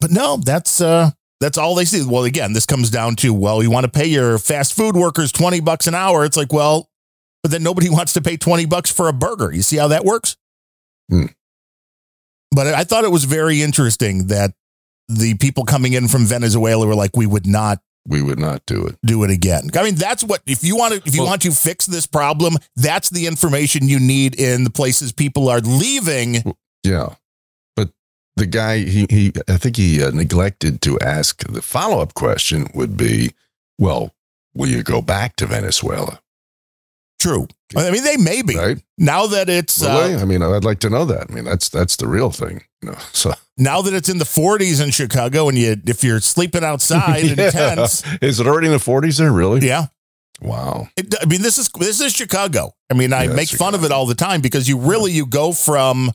But 0.00 0.10
no, 0.10 0.36
that's 0.36 0.80
uh 0.80 1.10
that's 1.40 1.58
all 1.58 1.74
they 1.74 1.84
see. 1.84 2.04
Well, 2.06 2.24
again, 2.24 2.52
this 2.52 2.66
comes 2.66 2.90
down 2.90 3.16
to 3.16 3.32
well, 3.32 3.62
you 3.62 3.70
want 3.70 3.84
to 3.84 3.90
pay 3.90 4.06
your 4.06 4.38
fast 4.38 4.74
food 4.74 4.96
workers 4.96 5.32
20 5.32 5.60
bucks 5.60 5.86
an 5.86 5.94
hour. 5.94 6.24
It's 6.24 6.36
like, 6.36 6.52
well, 6.52 6.88
but 7.42 7.50
then 7.50 7.62
nobody 7.62 7.88
wants 7.90 8.12
to 8.14 8.22
pay 8.22 8.36
20 8.36 8.66
bucks 8.66 8.90
for 8.90 9.08
a 9.08 9.12
burger. 9.12 9.52
You 9.52 9.62
see 9.62 9.76
how 9.76 9.88
that 9.88 10.04
works? 10.04 10.36
Hmm. 11.10 11.26
But 12.50 12.68
I 12.68 12.84
thought 12.84 13.04
it 13.04 13.10
was 13.10 13.24
very 13.24 13.60
interesting 13.60 14.28
that 14.28 14.52
the 15.08 15.34
people 15.34 15.64
coming 15.64 15.92
in 15.92 16.08
from 16.08 16.24
Venezuela 16.24 16.86
were 16.86 16.94
like, 16.94 17.16
we 17.16 17.26
would 17.26 17.46
not 17.46 17.80
we 18.06 18.22
would 18.22 18.38
not 18.38 18.64
do 18.66 18.86
it. 18.86 18.96
do 19.04 19.24
it 19.24 19.30
again. 19.30 19.68
I 19.74 19.82
mean, 19.82 19.96
that's 19.96 20.22
what 20.22 20.42
if 20.46 20.62
you 20.62 20.76
want 20.76 20.94
to 20.94 21.02
if 21.04 21.14
you 21.14 21.24
want 21.24 21.42
to 21.42 21.50
fix 21.50 21.86
this 21.86 22.06
problem, 22.06 22.56
that's 22.76 23.10
the 23.10 23.26
information 23.26 23.88
you 23.88 23.98
need 23.98 24.38
in 24.38 24.64
the 24.64 24.70
places 24.70 25.12
people 25.12 25.48
are 25.48 25.60
leaving. 25.60 26.54
Yeah. 26.82 27.14
But 27.74 27.90
the 28.36 28.46
guy, 28.46 28.78
he, 28.78 29.06
he 29.10 29.32
I 29.48 29.56
think 29.56 29.76
he 29.76 30.02
uh, 30.02 30.10
neglected 30.10 30.80
to 30.82 30.98
ask 31.00 31.42
the 31.46 31.62
follow 31.62 32.00
up 32.00 32.14
question 32.14 32.68
would 32.74 32.96
be, 32.96 33.32
well, 33.78 34.14
will 34.54 34.68
you 34.68 34.82
go 34.82 35.02
back 35.02 35.36
to 35.36 35.46
Venezuela? 35.46 36.20
True. 37.18 37.48
I 37.76 37.90
mean, 37.90 38.04
they 38.04 38.16
may 38.16 38.42
be 38.42 38.56
Right? 38.56 38.78
now 38.98 39.26
that 39.26 39.48
it's 39.48 39.80
Will 39.80 39.88
uh. 39.88 40.18
I 40.20 40.24
mean, 40.24 40.42
I'd 40.42 40.64
like 40.64 40.78
to 40.80 40.90
know 40.90 41.04
that. 41.06 41.30
I 41.30 41.34
mean, 41.34 41.44
that's 41.44 41.68
that's 41.68 41.96
the 41.96 42.06
real 42.06 42.30
thing. 42.30 42.62
You 42.82 42.90
know, 42.90 42.98
so 43.12 43.32
now 43.56 43.82
that 43.82 43.94
it's 43.94 44.08
in 44.08 44.18
the 44.18 44.24
40s 44.24 44.82
in 44.84 44.90
Chicago, 44.90 45.48
and 45.48 45.58
you 45.58 45.76
if 45.86 46.04
you're 46.04 46.20
sleeping 46.20 46.62
outside 46.62 47.24
in 47.24 47.36
tents, 47.50 48.04
Is 48.22 48.38
it 48.40 48.46
already 48.46 48.66
in 48.68 48.72
the 48.72 48.78
40s 48.78 49.18
there, 49.18 49.32
really? 49.32 49.66
yeah. 49.66 49.86
Wow. 50.40 50.88
It, 50.98 51.14
I 51.20 51.24
mean, 51.24 51.40
this 51.42 51.56
is 51.58 51.68
this 51.78 52.00
is 52.00 52.12
Chicago. 52.12 52.72
I 52.90 52.94
mean, 52.94 53.12
I 53.14 53.24
Yeah, 53.24 53.32
make 53.34 53.48
fun 53.48 53.74
of 53.74 53.84
it 53.84 53.90
all 53.90 54.04
the 54.06 54.14
time 54.14 54.42
because 54.42 54.68
you 54.68 54.78
really 54.78 55.10
you 55.12 55.24
go 55.26 55.52
from 55.52 56.12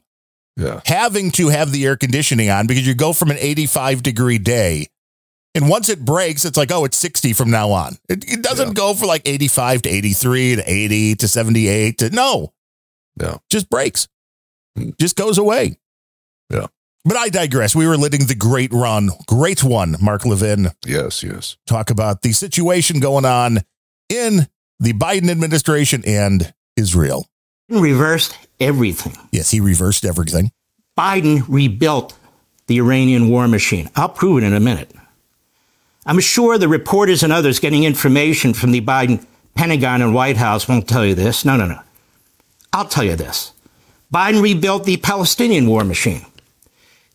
Yeah. 0.57 0.81
having 0.85 1.31
to 1.31 1.49
have 1.49 1.71
the 1.71 1.85
air 1.85 1.97
conditioning 1.97 2.49
on 2.51 2.67
because 2.67 2.85
you 2.87 2.93
go 2.93 3.13
from 3.13 3.31
an 3.31 3.37
85 3.39 4.03
degree 4.03 4.37
day. 4.37 4.87
And 5.53 5.67
once 5.69 5.89
it 5.89 6.05
breaks, 6.05 6.45
it's 6.45 6.57
like, 6.57 6.71
oh, 6.71 6.85
it's 6.85 6.97
60 6.97 7.33
from 7.33 7.51
now 7.51 7.71
on. 7.71 7.97
It, 8.07 8.23
it 8.31 8.41
doesn't 8.41 8.69
Yeah. 8.69 8.73
go 8.73 8.93
for 8.93 9.05
like 9.05 9.21
85 9.27 9.81
to 9.83 9.89
83 9.89 10.55
to 10.55 10.63
80 10.71 11.15
to 11.15 11.27
78 11.27 11.97
to 11.99 12.09
no, 12.09 12.53
Yeah. 13.19 13.37
just 13.49 13.69
breaks, 13.69 14.07
Hmm. 14.77 14.91
just 14.99 15.15
goes 15.17 15.37
away. 15.37 15.77
Yeah. 16.49 16.67
But 17.03 17.17
I 17.17 17.29
digress. 17.29 17.75
We 17.75 17.87
were 17.87 17.97
living 17.97 18.27
the 18.27 18.35
great 18.35 18.71
run, 18.71 19.09
great 19.27 19.63
one, 19.63 19.97
Mark 19.99 20.25
Levin. 20.25 20.71
Yes, 20.85 21.23
yes. 21.23 21.57
Talk 21.67 21.89
about 21.89 22.21
the 22.21 22.31
situation 22.31 22.99
going 22.99 23.25
on 23.25 23.61
in 24.07 24.47
the 24.79 24.93
Biden 24.93 25.29
administration 25.29 26.03
and 26.05 26.53
Israel. 26.77 27.27
Reversed 27.69 28.37
everything. 28.59 29.17
Yes, 29.31 29.49
he 29.51 29.59
reversed 29.59 30.05
everything. 30.05 30.51
Biden 30.97 31.43
rebuilt 31.47 32.13
the 32.67 32.77
Iranian 32.79 33.29
war 33.29 33.47
machine. 33.47 33.89
I'll 33.95 34.09
prove 34.09 34.43
it 34.43 34.45
in 34.45 34.53
a 34.53 34.59
minute. 34.59 34.91
I'm 36.05 36.19
sure 36.19 36.57
the 36.57 36.67
reporters 36.67 37.23
and 37.23 37.31
others 37.31 37.59
getting 37.59 37.83
information 37.83 38.53
from 38.53 38.71
the 38.71 38.81
Biden 38.81 39.25
Pentagon 39.55 40.01
and 40.01 40.13
White 40.13 40.37
House 40.37 40.67
won't 40.67 40.87
tell 40.87 41.05
you 41.05 41.13
this. 41.13 41.45
No, 41.45 41.57
no, 41.57 41.67
no. 41.67 41.79
I'll 42.73 42.87
tell 42.87 43.03
you 43.03 43.15
this. 43.15 43.51
Biden 44.13 44.41
rebuilt 44.41 44.85
the 44.85 44.97
Palestinian 44.97 45.67
war 45.67 45.83
machine. 45.83 46.25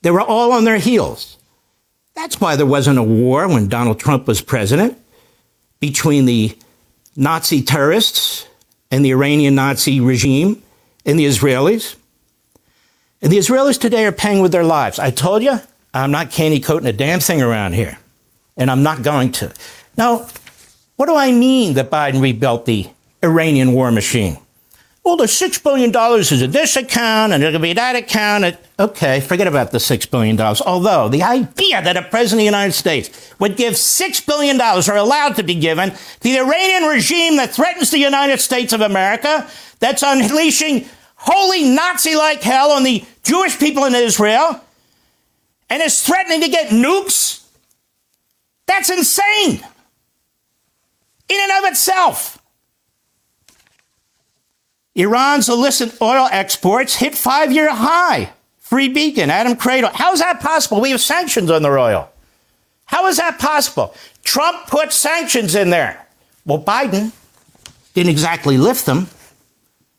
They 0.03 0.11
were 0.11 0.21
all 0.21 0.53
on 0.53 0.65
their 0.65 0.79
heels. 0.79 1.37
That's 2.15 2.41
why 2.41 2.57
there 2.57 2.67
wasn't 2.67 2.99
a 2.99 3.03
war 3.03 3.49
when 3.49 3.69
Donald 3.69 3.99
Trump 3.99 4.27
was 4.27 4.41
president 4.41 4.97
between 5.81 6.25
the 6.25 6.57
Nazi 7.17 7.63
terrorists 7.63 8.47
and 8.91 9.05
the 9.05 9.11
Iranian 9.11 9.55
Nazi 9.55 10.01
regime 10.01 10.63
and 11.05 11.19
the 11.19 11.27
Israelis. 11.27 11.97
And 13.21 13.33
the 13.33 13.39
Israelis 13.39 13.81
today 13.81 14.07
are 14.07 14.13
paying 14.13 14.41
with 14.41 14.53
their 14.53 14.65
lives. 14.65 14.99
I 14.99 15.11
told 15.11 15.43
you, 15.43 15.61
I'm 15.93 16.11
not 16.11 16.31
candy 16.31 16.61
coating 16.61 16.89
a 16.89 16.93
damn 16.93 17.21
thing 17.21 17.43
around 17.43 17.73
here. 17.73 17.99
And 18.57 18.71
I'm 18.71 18.83
not 18.83 19.03
going 19.03 19.33
to. 19.33 19.53
Now, 19.97 20.29
what 20.97 21.07
do 21.07 21.15
I 21.15 21.33
mean 21.33 21.75
that 21.75 21.91
Biden 21.91 22.23
rebuilt 22.23 22.67
the 22.67 22.89
Iranian 23.23 23.73
war 23.73 23.91
machine? 23.91 24.39
Well, 25.05 25.17
the 25.17 25.25
$6 25.27 25.63
billion 25.63 25.95
is 26.19 26.43
in 26.43 26.51
this 26.51 26.75
account 26.75 27.33
and 27.33 27.45
it'll 27.45 27.61
be 27.61 27.75
that 27.75 27.95
account. 27.95 28.57
Okay, 28.81 29.21
forget 29.21 29.47
about 29.47 29.71
the 29.71 29.79
$6 29.79 30.11
billion. 30.11 30.41
Although 30.41 31.09
the 31.09 31.23
idea 31.23 31.81
that 31.81 31.97
a 31.97 32.03
president 32.03 32.33
of 32.33 32.39
the 32.39 32.45
United 32.45 32.73
States 32.73 33.33
would 33.39 33.57
give 33.57 33.75
$6 33.75 34.27
billion 34.27 34.61
or 34.61 34.97
allowed 34.97 35.37
to 35.37 35.45
be 35.45 35.55
given 35.55 35.91
to 35.91 36.23
the 36.23 36.39
Iranian 36.39 36.89
regime 36.89 37.37
that 37.37 37.55
threatens 37.55 37.93
the 37.93 37.99
United 37.99 38.41
States 38.41 38.73
of 38.73 38.81
America, 38.81 39.49
that's 39.79 40.03
unleashing 40.03 40.87
holy 41.15 41.69
Nazi 41.69 42.17
like 42.17 42.43
hell 42.43 42.73
on 42.73 42.83
the 42.83 43.05
Jewish 43.23 43.59
people 43.59 43.85
in 43.85 43.95
Israel, 43.95 44.61
and 45.71 45.83
is 45.83 46.03
threatening 46.03 46.41
to 46.41 46.49
get 46.49 46.71
nukes, 46.71 47.46
that's 48.67 48.91
insane 48.91 49.63
in 51.29 51.41
and 51.41 51.65
of 51.65 51.71
itself. 51.71 52.43
Iran's 54.95 55.49
illicit 55.49 56.01
oil 56.01 56.29
exports 56.31 56.97
hit 56.97 57.15
five 57.15 57.53
year 57.53 57.73
high. 57.73 58.31
Free 58.59 58.89
Beacon, 58.89 59.31
Adam 59.31 59.55
Kredo. 59.55 59.93
How 59.93 60.13
is 60.13 60.19
that 60.19 60.41
possible? 60.41 60.81
We 60.81 60.91
have 60.91 61.01
sanctions 61.01 61.51
on 61.51 61.63
their 61.63 61.79
oil. 61.79 62.11
How 62.87 63.07
is 63.07 63.19
that 63.19 63.39
possible? 63.39 63.95
Trump 64.25 64.67
put 64.67 64.93
sanctions 64.93 65.55
in 65.55 65.71
there. 65.71 66.05
Well, 66.45 66.63
Biden 66.63 67.13
didn't 67.95 68.11
exactly 68.11 68.59
lift 68.59 68.87
them, 68.87 69.09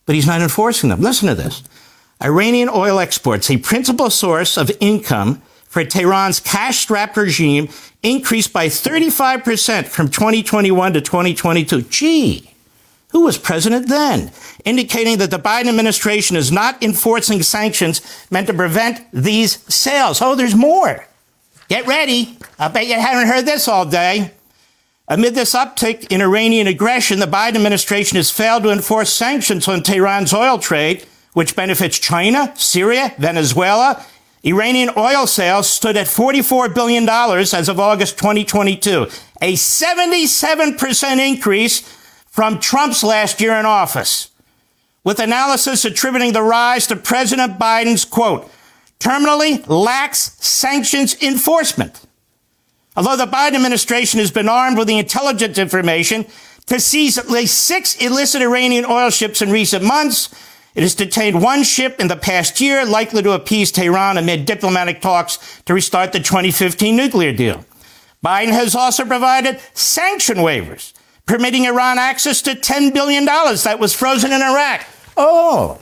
but 0.05 0.15
he's 0.15 0.27
not 0.27 0.41
enforcing 0.41 0.89
them. 0.89 1.01
Listen 1.01 1.29
to 1.29 1.35
this 1.35 1.63
Iranian 2.21 2.69
oil 2.69 2.99
exports, 2.99 3.49
a 3.49 3.57
principal 3.57 4.09
source 4.09 4.57
of 4.57 4.71
income 4.79 5.41
for 5.67 5.83
Tehran's 5.85 6.39
cash 6.39 6.79
strapped 6.79 7.15
regime, 7.17 7.69
increased 8.09 8.53
by 8.53 8.67
35% 8.67 9.87
from 9.87 10.07
2021 10.07 10.93
to 10.93 11.01
2022. 11.01 11.81
Gee, 11.83 12.49
who 13.11 13.23
was 13.23 13.37
president 13.37 13.87
then? 13.87 14.31
Indicating 14.65 15.17
that 15.19 15.31
the 15.31 15.39
Biden 15.39 15.69
administration 15.69 16.35
is 16.35 16.51
not 16.51 16.81
enforcing 16.81 17.41
sanctions 17.41 18.01
meant 18.31 18.47
to 18.47 18.53
prevent 18.53 19.01
these 19.11 19.63
sales. 19.73 20.21
Oh, 20.21 20.35
there's 20.35 20.55
more. 20.55 21.05
Get 21.69 21.85
ready. 21.85 22.37
I 22.57 22.69
bet 22.69 22.87
you 22.87 22.99
haven't 22.99 23.27
heard 23.27 23.45
this 23.45 23.67
all 23.67 23.85
day. 23.85 24.31
Amid 25.09 25.35
this 25.35 25.55
uptick 25.55 26.11
in 26.11 26.21
Iranian 26.21 26.67
aggression, 26.67 27.19
the 27.19 27.27
Biden 27.27 27.55
administration 27.55 28.17
has 28.17 28.29
failed 28.29 28.63
to 28.63 28.71
enforce 28.71 29.11
sanctions 29.11 29.67
on 29.67 29.81
Tehran's 29.81 30.33
oil 30.33 30.57
trade, 30.59 31.05
which 31.33 31.55
benefits 31.55 31.97
China, 31.97 32.53
Syria, 32.57 33.13
Venezuela. 33.17 34.05
Iranian 34.43 34.91
oil 34.95 35.27
sales 35.27 35.69
stood 35.69 35.97
at 35.97 36.07
$44 36.07 36.73
billion 36.73 37.07
as 37.09 37.69
of 37.69 37.79
August 37.79 38.17
2022, 38.17 39.07
a 39.41 39.53
77% 39.53 41.27
increase 41.27 41.79
from 42.27 42.59
Trump's 42.59 43.03
last 43.03 43.41
year 43.41 43.53
in 43.53 43.65
office, 43.65 44.29
with 45.03 45.19
analysis 45.19 45.85
attributing 45.85 46.33
the 46.33 46.43
rise 46.43 46.85
to 46.87 46.95
President 46.95 47.57
Biden's 47.57 48.05
quote, 48.05 48.49
terminally 48.99 49.67
lax 49.67 50.33
sanctions 50.45 51.21
enforcement. 51.21 52.01
Although 52.95 53.17
the 53.17 53.31
Biden 53.31 53.55
administration 53.55 54.19
has 54.19 54.31
been 54.31 54.49
armed 54.49 54.77
with 54.77 54.87
the 54.87 54.97
intelligence 54.97 55.57
information 55.57 56.25
to 56.65 56.79
seize 56.79 57.17
at 57.17 57.29
least 57.29 57.59
six 57.59 57.95
illicit 57.97 58.41
Iranian 58.41 58.85
oil 58.85 59.09
ships 59.09 59.41
in 59.41 59.51
recent 59.51 59.83
months, 59.83 60.29
it 60.77 60.83
has 60.83 60.93
detained 60.93 61.41
one 61.41 61.63
ship 61.63 61.99
in 61.99 62.07
the 62.07 62.15
past 62.15 62.61
year, 62.61 62.85
likely 62.85 63.23
to 63.23 63.31
appease 63.31 63.71
Tehran 63.71 64.15
amid 64.15 64.45
diplomatic 64.45 65.01
talks 65.01 65.59
to 65.65 65.73
restart 65.73 66.11
the 66.11 66.19
2015 66.19 66.95
nuclear 66.95 67.33
deal. 67.33 67.65
Biden 68.23 68.51
has 68.51 68.75
also 68.75 69.03
provided 69.03 69.59
sanction 69.73 70.37
waivers, 70.37 70.93
permitting 71.25 71.65
Iran 71.65 71.97
access 71.97 72.43
to 72.43 72.51
$10 72.51 72.93
billion 72.93 73.25
that 73.25 73.77
was 73.79 73.95
frozen 73.95 74.31
in 74.31 74.39
Iraq. 74.43 74.85
Oh, 75.17 75.81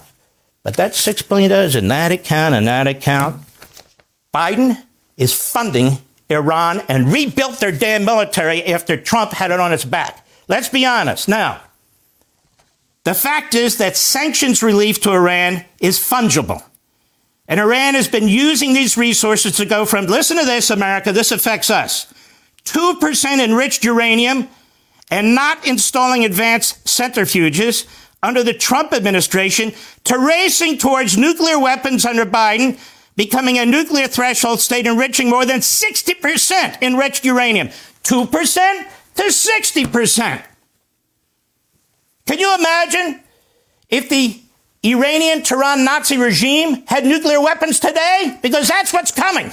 but 0.64 0.78
that's 0.78 1.06
$6 1.06 1.28
billion 1.28 1.52
in 1.76 1.90
that 1.90 2.14
account 2.14 2.56
and 2.56 2.66
that 2.66 2.88
account. 2.88 3.42
Biden 4.34 4.82
is 5.18 5.34
funding 5.34 5.98
Iran 6.30 6.82
and 6.88 7.12
rebuilt 7.12 7.60
their 7.60 7.74
damn 7.74 8.06
military 8.06 8.64
after 8.64 8.96
Trump 8.96 9.34
had 9.34 9.52
it 9.52 9.60
on 9.60 9.74
its 9.74 9.84
back. 9.84 10.26
Let's 10.48 10.70
be 10.70 10.86
honest. 10.86 11.28
Now, 11.28 11.60
the 13.06 13.14
fact 13.14 13.56
is 13.56 13.78
that 13.78 13.96
sanctions 13.96 14.62
relief 14.62 15.00
to 15.02 15.12
Iran 15.12 15.64
is 15.80 16.00
fungible. 16.00 16.64
And 17.48 17.60
Iran 17.60 17.94
has 17.94 18.08
been 18.08 18.28
using 18.28 18.74
these 18.74 18.98
resources 18.98 19.56
to 19.58 19.66
go 19.66 19.86
from, 19.86 20.08
listen 20.08 20.38
to 20.38 20.46
this, 20.46 20.72
America, 20.72 21.12
this 21.12 21.32
affects 21.32 21.70
us, 21.70 22.12
2% 22.66 23.44
enriched 23.44 23.84
uranium 23.84 24.48
and 25.12 25.36
not 25.36 25.66
installing 25.68 26.26
advanced 26.26 26.84
centrifuges 26.86 27.86
under 28.24 28.42
the 28.42 28.54
Trump 28.54 28.92
administration 28.92 29.72
to 30.06 30.18
racing 30.18 30.80
towards 30.80 31.16
nuclear 31.16 31.60
weapons 31.60 32.06
under 32.06 32.26
Biden, 32.26 32.80
becoming 33.16 33.60
a 33.60 33.66
nuclear 33.68 34.08
threshold 34.08 34.60
state 34.60 34.88
enriching 34.88 35.30
more 35.30 35.46
than 35.46 35.60
60% 35.60 36.82
enriched 36.82 37.24
uranium. 37.24 37.68
2% 38.04 38.86
to 39.16 39.24
60%. 39.24 40.44
Can 42.28 42.40
you 42.40 42.56
imagine 42.58 43.22
if 43.90 44.10
the 44.10 44.40
Iranian 44.84 45.44
Tehran 45.44 45.86
Nazi 45.86 46.18
regime 46.18 46.84
had 46.88 47.06
nuclear 47.06 47.42
weapons 47.42 47.80
today? 47.80 48.38
Because 48.42 48.68
that's 48.68 48.92
what's 48.92 49.12
coming. 49.12 49.52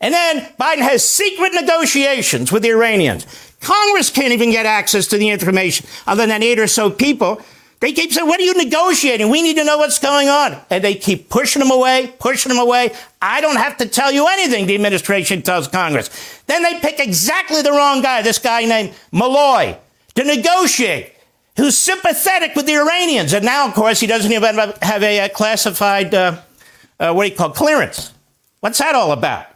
And 0.00 0.12
then 0.12 0.40
Biden 0.60 0.82
has 0.82 1.08
secret 1.08 1.52
negotiations 1.54 2.52
with 2.52 2.62
the 2.62 2.70
Iranians. 2.70 3.26
Congress 3.60 4.10
can't 4.10 4.32
even 4.32 4.50
get 4.50 4.66
access 4.66 5.06
to 5.08 5.18
the 5.18 5.30
information 5.30 5.86
other 6.06 6.26
than 6.26 6.42
eight 6.42 6.58
or 6.58 6.66
so 6.66 6.90
people. 6.90 7.40
They 7.80 7.92
keep 7.92 8.12
saying, 8.12 8.26
What 8.26 8.40
are 8.40 8.44
you 8.44 8.54
negotiating? 8.54 9.28
We 9.28 9.42
need 9.42 9.56
to 9.56 9.64
know 9.64 9.78
what's 9.78 9.98
going 9.98 10.28
on. 10.28 10.56
And 10.70 10.84
they 10.84 10.94
keep 10.94 11.28
pushing 11.28 11.60
them 11.60 11.70
away, 11.70 12.14
pushing 12.18 12.50
them 12.50 12.58
away. 12.58 12.92
I 13.20 13.40
don't 13.40 13.56
have 13.56 13.76
to 13.78 13.86
tell 13.86 14.12
you 14.12 14.26
anything, 14.28 14.66
the 14.66 14.74
administration 14.74 15.42
tells 15.42 15.68
Congress. 15.68 16.08
Then 16.46 16.62
they 16.62 16.78
pick 16.78 17.00
exactly 17.00 17.62
the 17.62 17.72
wrong 17.72 18.02
guy, 18.02 18.22
this 18.22 18.38
guy 18.38 18.64
named 18.64 18.94
Malley, 19.12 19.76
to 20.14 20.24
negotiate, 20.24 21.15
who's 21.56 21.76
sympathetic 21.76 22.54
with 22.54 22.66
the 22.66 22.76
Iranians. 22.76 23.32
And 23.32 23.44
now, 23.44 23.66
of 23.66 23.74
course, 23.74 24.00
he 24.00 24.06
doesn't 24.06 24.30
even 24.30 24.56
have 24.82 25.02
a, 25.02 25.20
a 25.20 25.28
classified, 25.28 26.14
uh, 26.14 26.40
uh, 27.00 27.12
what 27.12 27.24
do 27.24 27.30
you 27.30 27.36
call, 27.36 27.50
clearance. 27.50 28.12
What's 28.60 28.78
that 28.78 28.94
all 28.94 29.12
about? 29.12 29.46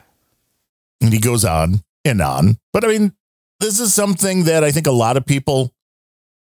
And 1.01 1.13
he 1.13 1.19
goes 1.19 1.45
on 1.45 1.83
and 2.05 2.21
on. 2.21 2.59
But 2.73 2.85
I 2.85 2.89
mean, 2.89 3.13
this 3.59 3.81
is 3.81 3.93
something 3.93 4.45
that 4.45 4.65
I 4.65 4.71
think 4.71 4.87
a 4.87 4.93
lot 4.93 5.17
of 5.17 5.27
people 5.27 5.73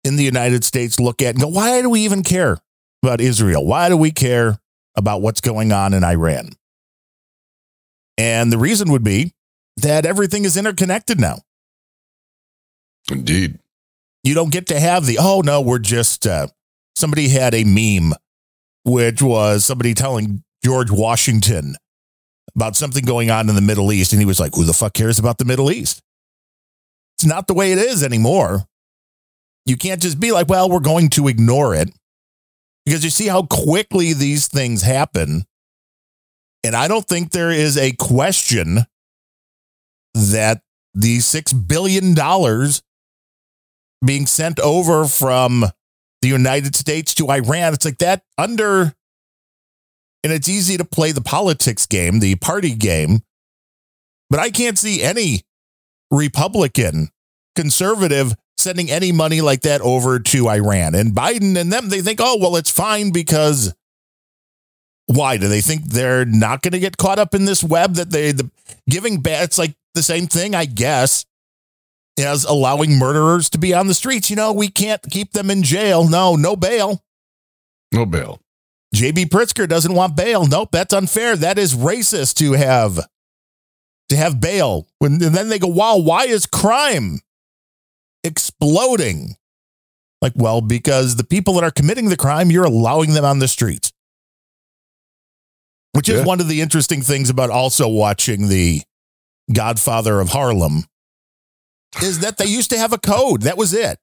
in 0.03 0.15
the 0.15 0.23
United 0.23 0.63
States 0.63 0.99
look 0.99 1.21
at 1.21 1.35
and 1.35 1.41
go, 1.41 1.47
why 1.47 1.81
do 1.81 1.89
we 1.89 2.01
even 2.01 2.23
care 2.23 2.59
about 3.01 3.21
Israel? 3.21 3.65
Why 3.65 3.89
do 3.89 3.97
we 3.97 4.11
care 4.11 4.59
about 4.95 5.21
what's 5.21 5.41
going 5.41 5.71
on 5.71 5.93
in 5.93 6.03
Iran? 6.03 6.49
And 8.17 8.51
the 8.51 8.57
reason 8.57 8.91
would 8.91 9.03
be 9.03 9.33
that 9.77 10.05
everything 10.05 10.45
is 10.45 10.55
interconnected 10.55 11.19
now. 11.19 11.39
Indeed. 13.11 13.59
You 14.23 14.33
don't 14.33 14.51
get 14.51 14.67
to 14.67 14.79
have 14.79 15.05
the, 15.05 15.17
oh, 15.19 15.41
no, 15.41 15.61
we're 15.61 15.79
just, 15.79 16.25
uh, 16.25 16.47
somebody 16.95 17.29
had 17.29 17.53
a 17.53 17.63
meme, 17.63 18.13
which 18.85 19.21
was 19.21 19.65
somebody 19.65 19.93
telling 19.93 20.43
George 20.63 20.89
Washington 20.89 21.75
about 22.55 22.75
something 22.75 23.03
going 23.03 23.29
on 23.31 23.49
in 23.49 23.55
the 23.55 23.61
Middle 23.61 23.91
East. 23.91 24.13
And 24.13 24.21
he 24.21 24.25
was 24.25 24.39
like, 24.39 24.55
who 24.55 24.63
the 24.63 24.73
fuck 24.73 24.93
cares 24.93 25.19
about 25.19 25.37
the 25.37 25.45
Middle 25.45 25.71
East? 25.71 26.01
It's 27.17 27.25
not 27.25 27.47
the 27.47 27.53
way 27.53 27.71
it 27.71 27.77
is 27.77 28.03
anymore. 28.03 28.65
You 29.65 29.77
can't 29.77 30.01
just 30.01 30.19
be 30.19 30.31
like, 30.31 30.49
well, 30.49 30.69
we're 30.69 30.79
going 30.79 31.09
to 31.11 31.27
ignore 31.27 31.73
it 31.73 31.89
because 32.85 33.03
you 33.03 33.09
see 33.09 33.27
how 33.27 33.43
quickly 33.43 34.13
these 34.13 34.47
things 34.47 34.81
happen. 34.81 35.45
And 36.63 36.75
I 36.75 36.87
don't 36.87 37.05
think 37.05 37.31
there 37.31 37.51
is 37.51 37.77
a 37.77 37.93
question 37.93 38.85
that 40.13 40.61
the 40.93 41.17
$6 41.17 41.67
billion 41.67 42.15
being 44.03 44.25
sent 44.25 44.59
over 44.59 45.05
from 45.05 45.65
the 46.21 46.27
United 46.27 46.75
States 46.75 47.13
to 47.15 47.29
Iran, 47.29 47.73
it's 47.73 47.85
like 47.85 47.99
that 47.99 48.23
under, 48.37 48.93
and 50.23 50.33
it's 50.33 50.49
easy 50.49 50.77
to 50.77 50.85
play 50.85 51.11
the 51.11 51.21
politics 51.21 51.85
game, 51.85 52.19
the 52.19 52.35
party 52.35 52.75
game. 52.75 53.23
But 54.29 54.39
I 54.39 54.49
can't 54.49 54.77
see 54.77 55.01
any 55.01 55.43
Republican, 56.11 57.09
conservative 57.55 58.33
sending 58.57 58.89
any 58.89 59.11
money 59.11 59.41
like 59.41 59.61
that 59.61 59.81
over 59.81 60.19
to 60.19 60.49
Iran. 60.49 60.95
And 60.95 61.13
Biden 61.13 61.57
and 61.57 61.71
them, 61.71 61.89
they 61.89 62.01
think, 62.01 62.19
oh, 62.21 62.37
well, 62.39 62.55
it's 62.55 62.71
fine 62.71 63.11
because 63.11 63.73
why? 65.07 65.37
Do 65.37 65.47
they 65.47 65.61
think 65.61 65.85
they're 65.85 66.25
not 66.25 66.61
going 66.61 66.71
to 66.71 66.79
get 66.79 66.97
caught 66.97 67.19
up 67.19 67.35
in 67.35 67.45
this 67.45 67.63
web 67.63 67.95
that 67.95 68.11
they, 68.11 68.31
the 68.31 68.49
giving 68.89 69.21
back? 69.21 69.43
It's 69.43 69.57
like 69.57 69.75
the 69.93 70.03
same 70.03 70.27
thing, 70.27 70.55
I 70.55 70.65
guess, 70.65 71.25
as 72.19 72.43
allowing 72.43 72.97
murderers 72.97 73.49
to 73.51 73.57
be 73.57 73.73
on 73.73 73.87
the 73.87 73.93
streets. 73.93 74.29
You 74.29 74.35
know, 74.35 74.53
we 74.53 74.67
can't 74.69 75.01
keep 75.09 75.31
them 75.33 75.49
in 75.49 75.63
jail. 75.63 76.07
No, 76.07 76.35
no 76.35 76.55
bail. 76.55 77.03
No 77.91 78.05
bail. 78.05 78.39
JB 78.95 79.25
Pritzker 79.29 79.67
doesn't 79.67 79.93
want 79.95 80.15
bail. 80.15 80.45
Nope, 80.45 80.69
that's 80.71 80.93
unfair. 80.93 81.35
That 81.35 81.57
is 81.57 81.73
racist 81.75 82.35
to 82.35 82.53
have 82.53 82.99
to 84.09 84.15
have 84.15 84.39
bail. 84.39 84.87
When 84.99 85.13
and 85.13 85.33
then 85.35 85.49
they 85.49 85.57
go, 85.59 85.67
wow, 85.67 85.97
why 85.97 86.25
is 86.25 86.45
crime 86.45 87.19
exploding? 88.23 89.35
Like, 90.21 90.33
well, 90.35 90.61
because 90.61 91.15
the 91.15 91.23
people 91.23 91.55
that 91.55 91.63
are 91.63 91.71
committing 91.71 92.09
the 92.09 92.15
crime, 92.17 92.49
you're 92.51 92.63
allowing 92.63 93.13
them 93.13 93.25
on 93.25 93.39
the 93.39 93.47
streets. 93.47 93.91
Which 95.93 96.07
is 96.09 96.19
Yeah. 96.19 96.25
one 96.25 96.39
of 96.39 96.47
the 96.47 96.61
interesting 96.61 97.01
things 97.01 97.29
about 97.29 97.49
also 97.49 97.87
watching 97.87 98.47
the 98.47 98.81
Godfather 99.51 100.19
of 100.19 100.29
Harlem 100.29 100.85
is 102.01 102.19
that 102.19 102.37
they 102.37 102.45
used 102.45 102.69
to 102.71 102.77
have 102.77 102.93
a 102.93 102.97
code. 102.97 103.43
That 103.43 103.57
was 103.57 103.73
it. 103.73 103.99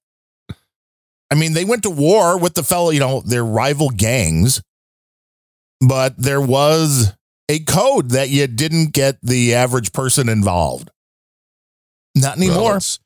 I 1.30 1.34
mean, 1.36 1.53
they 1.55 1.64
went 1.64 1.82
to 1.84 1.91
war 1.91 2.38
with 2.38 2.55
the 2.55 2.62
fellow, 2.62 2.91
you 2.91 3.01
know, 3.01 3.20
their 3.20 3.45
rival 3.45 3.88
gangs, 3.91 4.62
but 5.80 6.16
there 6.16 6.41
was 6.41 7.12
a 7.49 7.61
code 7.61 8.11
that 8.11 8.28
you 8.30 8.47
didn't 8.47 8.93
get 8.93 9.18
the 9.22 9.55
average 9.55 9.93
person 9.93 10.28
involved. 10.28 10.91
Not 12.16 12.36
Well, 12.38 12.49
anymore. 12.51 12.76
it's, 12.78 12.99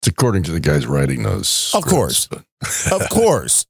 it's 0.00 0.08
according 0.08 0.42
to 0.44 0.52
the 0.52 0.60
guys 0.60 0.86
writing 0.86 1.22
those. 1.22 1.70
Of 1.74 1.84
course. 1.84 2.28
of 2.90 3.08
course. 3.10 3.66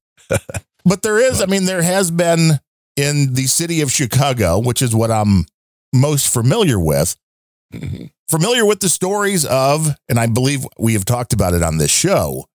but 0.84 1.02
there 1.02 1.18
is, 1.18 1.42
I 1.42 1.46
mean, 1.46 1.64
there 1.64 1.82
has 1.82 2.10
been 2.12 2.60
in 2.96 3.34
the 3.34 3.46
city 3.46 3.80
of 3.80 3.90
Chicago, 3.90 4.58
which 4.60 4.82
is 4.82 4.94
what 4.94 5.10
I'm 5.10 5.46
most 5.92 6.32
familiar 6.32 6.78
with, 6.78 7.16
Mhm. 7.74 8.10
Familiar 8.28 8.64
with 8.64 8.80
the 8.80 8.88
stories 8.88 9.44
of, 9.44 9.88
and 10.08 10.18
I 10.18 10.26
believe 10.26 10.64
we 10.78 10.92
have 10.94 11.04
talked 11.04 11.32
about 11.32 11.54
it 11.54 11.62
on 11.62 11.78
this 11.78 11.90
show, 11.90 12.46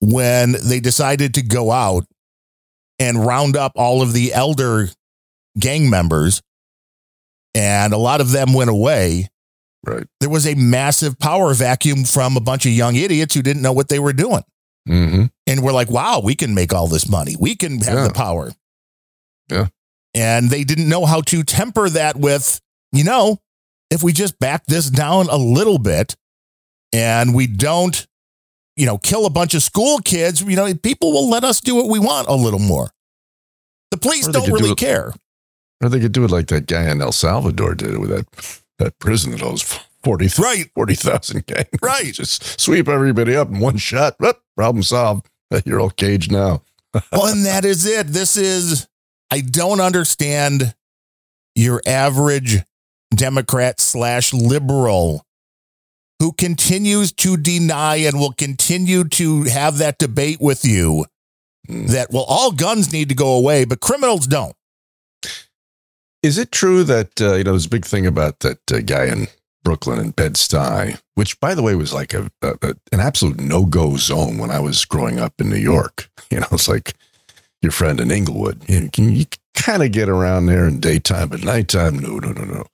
when 0.00 0.52
they 0.62 0.80
decided 0.80 1.34
to 1.34 1.42
go 1.42 1.70
out 1.70 2.04
and 2.98 3.24
round 3.24 3.56
up 3.56 3.72
all 3.76 4.02
of 4.02 4.12
the 4.12 4.32
elder 4.32 4.88
gang 5.58 5.90
members, 5.90 6.42
and 7.54 7.92
a 7.92 7.98
lot 7.98 8.20
of 8.20 8.30
them 8.30 8.52
went 8.52 8.70
away. 8.70 9.28
Right. 9.84 10.06
There 10.20 10.30
was 10.30 10.46
a 10.46 10.54
massive 10.54 11.18
power 11.18 11.54
vacuum 11.54 12.04
from 12.04 12.36
a 12.36 12.40
bunch 12.40 12.66
of 12.66 12.72
young 12.72 12.96
idiots 12.96 13.34
who 13.34 13.42
didn't 13.42 13.62
know 13.62 13.72
what 13.72 13.88
they 13.88 13.98
were 13.98 14.12
doing. 14.12 14.42
hmm 14.86 15.24
And 15.46 15.62
we're 15.62 15.72
like, 15.72 15.90
wow, 15.90 16.20
we 16.22 16.34
can 16.34 16.54
make 16.54 16.72
all 16.74 16.86
this 16.86 17.08
money. 17.08 17.34
We 17.38 17.56
can 17.56 17.80
have 17.80 17.94
Yeah. 17.94 18.08
the 18.08 18.12
power. 18.14 18.52
Yeah. 19.50 19.68
And 20.14 20.50
they 20.50 20.64
didn't 20.64 20.88
know 20.88 21.06
how 21.06 21.22
to 21.22 21.42
temper 21.42 21.88
that 21.90 22.16
with, 22.16 22.60
you 22.92 23.04
know, 23.04 23.38
if 23.90 24.02
we 24.02 24.12
just 24.12 24.38
back 24.38 24.64
this 24.66 24.88
down 24.90 25.28
a 25.30 25.36
little 25.36 25.78
bit 25.78 26.16
and 26.92 27.34
we 27.34 27.46
don't, 27.46 28.06
you 28.76 28.86
know, 28.86 28.98
kill 28.98 29.26
a 29.26 29.30
bunch 29.30 29.54
of 29.54 29.62
school 29.62 29.98
kids, 29.98 30.40
you 30.42 30.56
know, 30.56 30.72
people 30.74 31.12
will 31.12 31.28
let 31.28 31.44
us 31.44 31.60
do 31.60 31.74
what 31.74 31.88
we 31.88 31.98
want 31.98 32.28
a 32.28 32.34
little 32.34 32.58
more. 32.60 32.90
The 33.90 33.96
police 33.98 34.26
don't 34.26 34.42
could 34.44 34.50
do 34.50 34.54
really 34.54 34.70
it- 34.70 34.78
care. 34.78 35.12
Or 35.82 35.88
they 35.88 35.98
could 36.00 36.12
do 36.12 36.24
it 36.24 36.30
like 36.30 36.48
that 36.48 36.66
guy 36.66 36.90
in 36.90 37.00
El 37.00 37.10
Salvador 37.12 37.74
did 37.74 37.96
with 37.98 38.10
that 38.10 38.26
that 38.78 38.98
prison 38.98 39.32
that 39.32 39.40
holds 39.40 39.62
40 40.02 40.28
Right. 40.38 40.70
40,000 40.74 41.46
gangs. 41.46 41.68
Right. 41.82 42.12
Just 42.12 42.60
sweep 42.60 42.86
everybody 42.88 43.34
up 43.34 43.48
in 43.48 43.60
one 43.60 43.76
shot. 43.78 44.14
Whoop, 44.20 44.40
problem 44.56 44.82
solved. 44.82 45.26
You're 45.64 45.80
all 45.80 45.90
caged 45.90 46.30
now. 46.32 46.62
well, 47.12 47.26
and 47.26 47.44
that 47.46 47.64
is 47.64 47.86
it. 47.86 48.08
This 48.08 48.36
is, 48.36 48.88
I 49.30 49.40
don't 49.40 49.80
understand 49.80 50.74
your 51.54 51.80
average 51.86 52.58
Democrat 53.14 53.80
slash 53.80 54.32
liberal 54.32 55.24
who 56.20 56.32
continues 56.32 57.12
to 57.12 57.36
deny 57.36 57.96
and 57.96 58.18
will 58.18 58.32
continue 58.32 59.04
to 59.04 59.44
have 59.44 59.78
that 59.78 59.98
debate 59.98 60.38
with 60.40 60.64
you 60.64 61.06
that, 61.68 62.08
well, 62.10 62.24
all 62.28 62.52
guns 62.52 62.92
need 62.92 63.08
to 63.08 63.14
go 63.14 63.36
away, 63.36 63.64
but 63.64 63.80
criminals 63.80 64.26
don't. 64.26 64.54
Is 66.22 66.36
it 66.36 66.52
true 66.52 66.84
that, 66.84 67.20
uh, 67.20 67.34
you 67.34 67.44
know, 67.44 67.52
there's 67.52 67.66
a 67.66 67.70
big 67.70 67.86
thing 67.86 68.06
about 68.06 68.40
that 68.40 68.58
uh, 68.70 68.80
guy 68.80 69.06
in 69.06 69.28
Brooklyn 69.64 69.98
and 69.98 70.14
Bed-Stuy, 70.14 71.00
which, 71.14 71.40
by 71.40 71.54
the 71.54 71.62
way, 71.62 71.74
was 71.74 71.94
like 71.94 72.12
a, 72.12 72.30
a, 72.42 72.54
a 72.62 72.74
an 72.92 73.00
absolute 73.00 73.40
no-go 73.40 73.96
zone 73.96 74.36
when 74.38 74.50
I 74.50 74.60
was 74.60 74.84
growing 74.84 75.18
up 75.18 75.34
in 75.38 75.48
New 75.48 75.56
York. 75.56 76.08
You 76.30 76.38
know, 76.38 76.46
it's 76.52 76.68
like 76.68 76.94
your 77.60 77.72
friend 77.72 77.98
in 77.98 78.12
Englewood. 78.12 78.62
You 78.68 78.88
can 78.88 79.16
you 79.16 79.26
kind 79.56 79.82
of 79.82 79.90
get 79.90 80.08
around 80.08 80.46
there 80.46 80.68
in 80.68 80.78
daytime, 80.78 81.28
but 81.28 81.42
nighttime, 81.42 81.98
no, 81.98 82.20
no, 82.20 82.30
no, 82.30 82.44
no. 82.44 82.66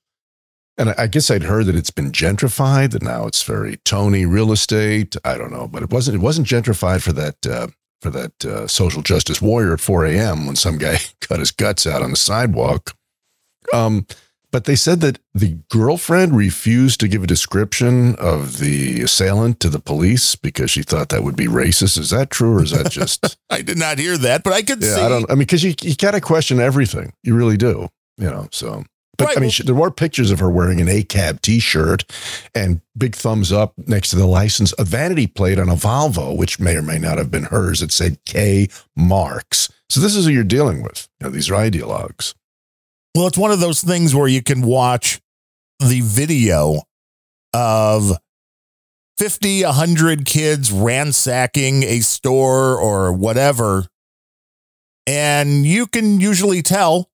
And 0.79 0.91
I, 0.99 1.07
guess 1.07 1.31
I'd 1.31 1.45
heard 1.45 1.67
that 1.67 1.75
it's 1.75 1.91
been 1.91 2.13
gentrified, 2.13 2.91
that 2.91 3.03
now 3.03 3.27
it's 3.27 3.43
very 3.43 3.79
Tony 3.79 4.27
real 4.27 4.53
estate. 4.53 5.17
I 5.25 5.39
don't 5.39 5.51
know, 5.51 5.67
but 5.67 5.83
it 5.83 5.91
wasn't. 5.91 6.17
It 6.17 6.21
wasn't 6.21 6.47
gentrified 6.47 7.01
for 7.01 7.13
that 7.13 7.47
uh, 7.47 7.69
for 8.03 8.11
that 8.11 8.45
uh, 8.45 8.67
social 8.67 9.03
justice 9.03 9.41
warrior 9.41 9.73
at 9.73 9.81
4 9.81 10.05
a.m. 10.07 10.47
when 10.47 10.57
some 10.57 10.77
guy 10.77 10.99
cut 11.21 11.41
his 11.41 11.51
guts 11.51 11.87
out 11.87 12.03
on 12.03 12.11
the 12.11 12.17
sidewalk. 12.17 12.95
Um, 13.73 14.07
but 14.53 14.65
they 14.65 14.77
said 14.77 15.01
that 15.01 15.19
the 15.35 15.59
girlfriend 15.71 16.37
refused 16.37 17.01
to 17.01 17.09
give 17.09 17.23
a 17.23 17.27
description 17.27 18.15
of 18.17 18.59
the 18.59 19.03
assailant 19.03 19.61
to 19.61 19.69
the 19.69 19.81
police 19.81 20.37
because 20.37 20.71
she 20.71 20.83
thought 20.83 21.09
that 21.09 21.25
would 21.25 21.37
be 21.37 21.47
racist. 21.47 21.99
Is 21.99 22.11
that 22.11 22.31
true, 22.31 22.55
or 22.55 22.63
is 22.63 22.71
that 22.71 22.91
just? 22.91 23.37
I 23.51 23.63
did 23.63 23.77
not 23.77 23.99
hear 23.99 24.17
that, 24.17 24.45
but 24.45 24.53
I 24.53 24.63
could 24.63 24.83
yeah, 24.83 24.95
see. 24.95 25.01
I 25.03 25.09
don't. 25.09 25.31
I 25.31 25.35
mean, 25.35 25.41
because 25.41 25.65
you 25.65 25.75
you 25.83 25.95
gotta 25.97 26.21
question 26.21 26.61
everything. 26.61 27.13
You 27.23 27.35
really 27.35 27.57
do. 27.57 27.89
You 28.17 28.31
know. 28.31 28.49
So, 28.53 28.85
but 29.17 29.27
Right, 29.29 29.37
I 29.37 29.41
mean, 29.41 29.47
well- 29.47 29.51
she, 29.51 29.63
there 29.63 29.75
were 29.75 29.91
pictures 29.91 30.31
of 30.31 30.39
her 30.41 30.51
wearing 30.51 30.81
an 30.81 30.89
ACAB 30.89 31.41
T-shirt 31.41 32.05
and 32.55 32.81
big 32.97 33.15
thumbs 33.15 33.53
up 33.53 33.75
next 33.87 34.11
to 34.11 34.17
the 34.17 34.27
license, 34.27 34.75
a 34.79 34.85
vanity 34.85 35.27
plate 35.27 35.59
on 35.59 35.69
a 35.69 35.75
Volvo, 35.75 36.37
which 36.37 36.59
may 36.61 36.77
or 36.77 36.83
may 36.83 36.99
not 36.99 37.19
have 37.19 37.31
been 37.31 37.45
hers. 37.45 37.83
It 37.83 37.93
said 37.93 38.19
K 38.27 38.69
Marks. 38.97 39.73
So 39.89 40.01
this 40.01 40.17
is 40.17 40.27
who 40.27 40.33
you're 40.33 40.45
dealing 40.45 40.83
with. 40.83 41.09
You 41.21 41.27
know, 41.27 41.31
these 41.31 41.49
are 41.51 41.55
ideologues. 41.55 42.35
Well, 43.15 43.27
it's 43.27 43.39
one 43.39 43.51
of 43.51 43.61
those 43.61 43.81
things 43.81 44.15
where 44.15 44.29
you 44.29 44.43
can 44.43 44.63
watch 44.63 45.21
the 45.81 46.01
video 46.03 46.83
of 47.55 48.13
50, 49.19 49.65
100 49.65 50.27
kids 50.27 50.71
ransacking 50.71 51.83
a 51.85 52.01
store 52.01 52.77
or 52.79 53.13
whatever. 53.13 53.87
And 55.07 55.65
you 55.65 55.87
can 55.87 56.21
usually 56.21 56.61
tell 56.63 57.11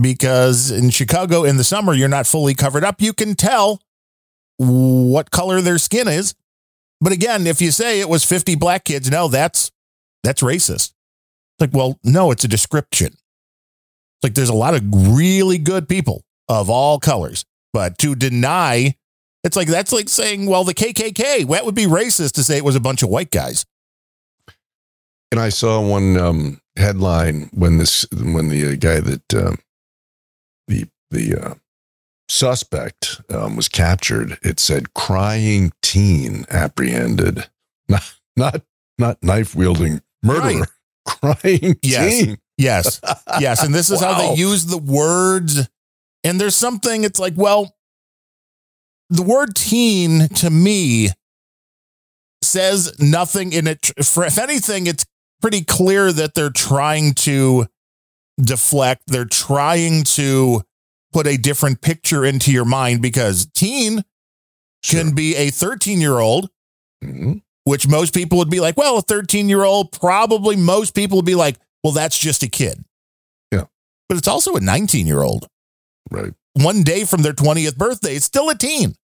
because 0.00 0.70
in 0.70 0.90
Chicago 0.90 1.44
in 1.44 1.56
the 1.56 1.64
summer, 1.64 1.94
you're 1.94 2.08
not 2.08 2.26
fully 2.26 2.54
covered 2.54 2.84
up. 2.84 3.00
You 3.00 3.12
can 3.12 3.34
tell 3.34 3.80
what 4.56 5.30
color 5.30 5.60
their 5.60 5.78
skin 5.78 6.08
is. 6.08 6.34
But 7.00 7.12
again, 7.12 7.46
if 7.46 7.62
you 7.62 7.70
say 7.70 8.00
it 8.00 8.08
was 8.08 8.24
50 8.24 8.56
black 8.56 8.84
kids, 8.84 9.10
no, 9.10 9.28
that's 9.28 9.70
that's 10.22 10.42
racist. 10.42 10.92
Like, 11.58 11.70
well, 11.72 11.98
no, 12.04 12.30
it's 12.30 12.44
a 12.44 12.48
description. 12.48 13.08
It's 13.08 14.22
Like 14.22 14.34
there's 14.34 14.50
a 14.50 14.54
lot 14.54 14.74
of 14.74 14.82
really 14.92 15.58
good 15.58 15.88
people 15.88 16.24
of 16.48 16.68
all 16.68 16.98
colors, 16.98 17.44
but 17.72 17.96
to 17.98 18.14
deny, 18.14 18.96
it's 19.44 19.56
like 19.56 19.68
that's 19.68 19.92
like 19.92 20.08
saying, 20.08 20.46
well, 20.46 20.64
the 20.64 20.74
KKK. 20.74 21.48
That 21.48 21.64
would 21.64 21.74
be 21.74 21.86
racist 21.86 22.32
to 22.32 22.44
say 22.44 22.58
it 22.58 22.64
was 22.64 22.76
a 22.76 22.80
bunch 22.80 23.02
of 23.02 23.08
white 23.08 23.30
guys. 23.30 23.64
And 25.32 25.40
I 25.40 25.48
saw 25.48 25.80
one 25.80 26.18
um, 26.18 26.60
headline 26.76 27.48
when 27.54 27.78
this 27.78 28.04
when 28.12 28.48
the 28.48 28.72
uh, 28.72 28.74
guy 28.74 29.00
that 29.00 29.34
um, 29.34 29.58
the 30.68 30.86
the 31.10 31.34
uh, 31.40 31.54
suspect 32.28 33.20
um, 33.30 33.56
was 33.56 33.68
captured. 33.68 34.38
It 34.42 34.60
said 34.60 34.94
crying 34.94 35.72
teen 35.82 36.44
apprehended, 36.50 37.48
not 37.88 38.14
not 38.36 38.62
not 38.98 39.22
knife 39.22 39.54
wielding 39.54 40.00
murderer. 40.22 40.66
Crying 41.06 41.76
Yes. 41.82 42.18
teen. 42.24 42.38
Yes, 42.58 43.00
yes, 43.40 43.62
and 43.64 43.74
this 43.74 43.88
is 43.88 44.00
how 44.02 44.18
they 44.18 44.34
use 44.40 44.66
the 44.66 44.76
words. 44.76 45.66
And 46.22 46.38
there's 46.38 46.54
something. 46.54 47.04
It's 47.04 47.18
like, 47.18 47.32
well, 47.34 47.74
the 49.08 49.22
word 49.22 49.54
teen 49.56 50.28
to 50.28 50.50
me 50.50 51.08
says 52.42 52.94
nothing 53.00 53.52
in 53.54 53.66
it. 53.66 53.90
For 54.04 54.24
if 54.24 54.38
anything, 54.38 54.86
it's 54.86 55.06
pretty 55.40 55.64
clear 55.64 56.12
that 56.12 56.34
they're 56.34 56.50
trying 56.50 57.14
to 57.14 57.66
deflect. 58.40 59.02
They're 59.06 59.24
trying 59.24 60.04
to 60.04 60.62
put 61.12 61.26
a 61.26 61.36
different 61.36 61.80
picture 61.80 62.24
into 62.24 62.52
your 62.52 62.64
mind 62.64 63.02
because 63.02 63.46
teen 63.54 64.04
can 64.84 65.14
be 65.14 65.36
a 65.36 65.50
13 65.50 66.00
year 66.00 66.18
old, 66.18 66.50
Mhm. 67.04 67.42
which 67.64 67.86
most 67.86 68.14
people 68.14 68.38
would 68.38 68.50
be 68.50 68.60
like, 68.60 68.76
well, 68.76 68.98
a 68.98 69.02
13 69.02 69.48
year 69.48 69.64
old, 69.64 69.92
probably 69.92 70.56
most 70.56 70.94
people 70.94 71.16
would 71.18 71.24
be 71.26 71.34
like, 71.34 71.58
well, 71.82 71.92
that's 71.92 72.18
just 72.18 72.42
a 72.42 72.48
kid. 72.48 72.84
Yeah. 73.52 73.64
But 74.08 74.18
it's 74.18 74.28
also 74.28 74.54
a 74.56 74.60
19 74.60 75.06
year 75.06 75.22
old. 75.22 75.48
Right. 76.10 76.32
One 76.54 76.82
day 76.82 77.04
from 77.04 77.22
their 77.22 77.32
20th 77.32 77.76
birthday, 77.76 78.14
it's 78.16 78.24
still 78.26 78.48
a 78.50 78.54
teen. 78.54 78.96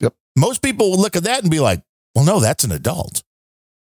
Yep. 0.00 0.14
Most 0.36 0.62
people 0.62 0.90
would 0.90 1.00
look 1.00 1.16
at 1.16 1.24
that 1.24 1.42
and 1.42 1.50
be 1.50 1.60
like, 1.60 1.82
well, 2.14 2.24
no, 2.24 2.40
that's 2.40 2.64
an 2.64 2.72
adult. 2.72 3.22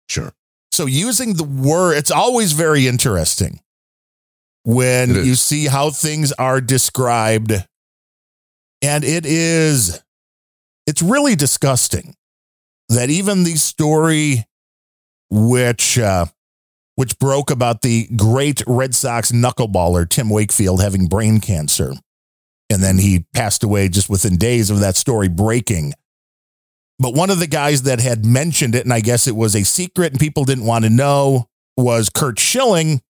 Sure. 0.09 0.33
So 0.71 0.85
using 0.85 1.33
the 1.33 1.43
word, 1.43 1.97
it's 1.97 2.11
always 2.11 2.53
very 2.53 2.87
interesting 2.87 3.59
when 4.63 5.09
you 5.25 5.35
see 5.35 5.65
how 5.67 5.89
things 5.89 6.31
are 6.33 6.61
described. 6.61 7.51
And 8.81 9.03
it 9.03 9.25
is, 9.25 10.03
it's 10.87 11.01
really 11.01 11.35
disgusting 11.35 12.15
that 12.89 13.09
even 13.09 13.43
the 13.43 13.55
story 13.55 14.45
which, 15.29 15.97
uh, 15.97 16.25
which 16.95 17.17
broke 17.19 17.49
about 17.49 17.81
the 17.81 18.07
great 18.15 18.61
Red 18.67 18.93
Sox 18.93 19.31
knuckleballer 19.31 20.07
Tim 20.07 20.29
Wakefield 20.29 20.81
having 20.81 21.07
brain 21.07 21.39
cancer. 21.39 21.93
And 22.69 22.81
then 22.81 22.97
he 22.97 23.25
passed 23.33 23.63
away 23.63 23.89
just 23.89 24.09
within 24.09 24.37
days 24.37 24.69
of 24.69 24.79
that 24.79 24.95
story 24.95 25.27
breaking. 25.27 25.93
But 26.99 27.15
one 27.15 27.29
of 27.29 27.39
the 27.39 27.47
guys 27.47 27.83
that 27.83 27.99
had 27.99 28.25
mentioned 28.25 28.75
it, 28.75 28.83
and 28.83 28.93
I 28.93 28.99
guess 28.99 29.27
it 29.27 29.35
was 29.35 29.55
a 29.55 29.63
secret 29.63 30.11
and 30.11 30.19
people 30.19 30.45
didn't 30.45 30.65
want 30.65 30.85
to 30.85 30.89
know, 30.89 31.47
was 31.75 32.09
Curt 32.09 32.39
Schilling, 32.39 33.01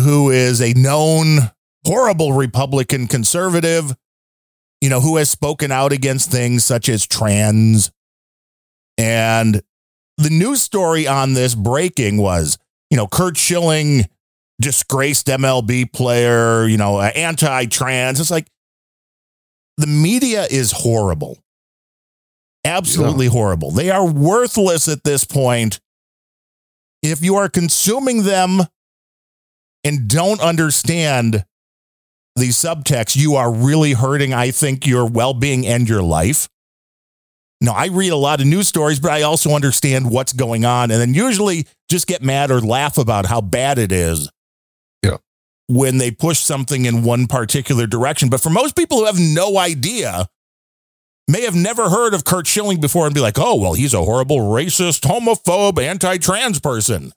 who 0.00 0.30
is 0.30 0.60
a 0.60 0.72
known 0.74 1.50
horrible 1.86 2.32
Republican 2.32 3.06
conservative, 3.06 3.94
you 4.80 4.88
know, 4.88 5.00
who 5.00 5.16
has 5.16 5.30
spoken 5.30 5.70
out 5.70 5.92
against 5.92 6.30
things 6.30 6.64
such 6.64 6.88
as 6.88 7.06
trans. 7.06 7.90
And 8.98 9.62
the 10.16 10.30
news 10.30 10.62
story 10.62 11.06
on 11.06 11.34
this 11.34 11.54
breaking 11.54 12.18
was, 12.18 12.58
you 12.90 12.96
know, 12.96 13.06
Curt 13.06 13.36
Schilling, 13.36 14.06
disgraced 14.60 15.26
MLB 15.26 15.92
player, 15.92 16.66
you 16.66 16.76
know, 16.76 17.00
anti 17.00 17.66
trans. 17.66 18.20
It's 18.20 18.30
like 18.30 18.48
the 19.76 19.86
media 19.86 20.46
is 20.50 20.72
horrible. 20.72 21.38
Absolutely 22.64 23.26
horrible. 23.26 23.70
They 23.70 23.90
are 23.90 24.06
worthless 24.06 24.86
at 24.86 25.02
this 25.02 25.24
point. 25.24 25.80
If 27.02 27.24
you 27.24 27.36
are 27.36 27.48
consuming 27.48 28.24
them 28.24 28.60
and 29.84 30.08
don't 30.08 30.40
understand 30.40 31.44
the 32.36 32.48
subtext, 32.48 33.16
you 33.16 33.36
are 33.36 33.52
really 33.52 33.92
hurting, 33.92 34.32
I 34.32 34.50
think, 34.50 34.86
your 34.86 35.06
well 35.06 35.34
being 35.34 35.66
and 35.66 35.88
your 35.88 36.02
life. 36.02 36.48
Now, 37.60 37.72
I 37.72 37.86
read 37.88 38.10
a 38.10 38.16
lot 38.16 38.40
of 38.40 38.46
news 38.46 38.68
stories, 38.68 39.00
but 39.00 39.10
I 39.10 39.22
also 39.22 39.50
understand 39.50 40.10
what's 40.10 40.32
going 40.32 40.64
on 40.64 40.90
and 40.90 41.00
then 41.00 41.12
usually 41.12 41.66
just 41.90 42.06
get 42.06 42.22
mad 42.22 42.50
or 42.50 42.60
laugh 42.60 42.96
about 42.96 43.26
how 43.26 43.42
bad 43.42 43.78
it 43.78 43.92
is. 43.92 44.30
Yeah. 45.02 45.18
When 45.68 45.98
they 45.98 46.10
push 46.10 46.38
something 46.38 46.86
in 46.86 47.02
one 47.02 47.26
particular 47.26 47.86
direction. 47.86 48.30
But 48.30 48.40
for 48.40 48.48
most 48.48 48.76
people 48.76 48.98
who 48.98 49.04
have 49.04 49.18
no 49.18 49.58
idea, 49.58 50.26
may 51.28 51.42
have 51.42 51.54
never 51.54 51.90
heard 51.90 52.14
of 52.14 52.24
Curt 52.24 52.46
Schilling 52.46 52.80
before 52.80 53.06
and 53.06 53.14
be 53.14 53.20
like, 53.20 53.38
oh, 53.38 53.56
well, 53.56 53.74
he's 53.74 53.94
a 53.94 54.02
horrible 54.02 54.38
racist, 54.38 55.00
homophobe, 55.02 55.78
anti 55.78 56.16
trans 56.16 56.60
person. 56.60 57.12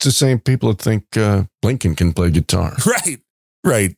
It's 0.00 0.06
the 0.06 0.12
same 0.12 0.38
people 0.38 0.70
that 0.70 0.80
think 0.80 1.04
uh, 1.18 1.44
Blinken 1.62 1.94
can 1.94 2.14
play 2.14 2.30
guitar. 2.30 2.74
Right. 2.86 3.20
Right. 3.62 3.96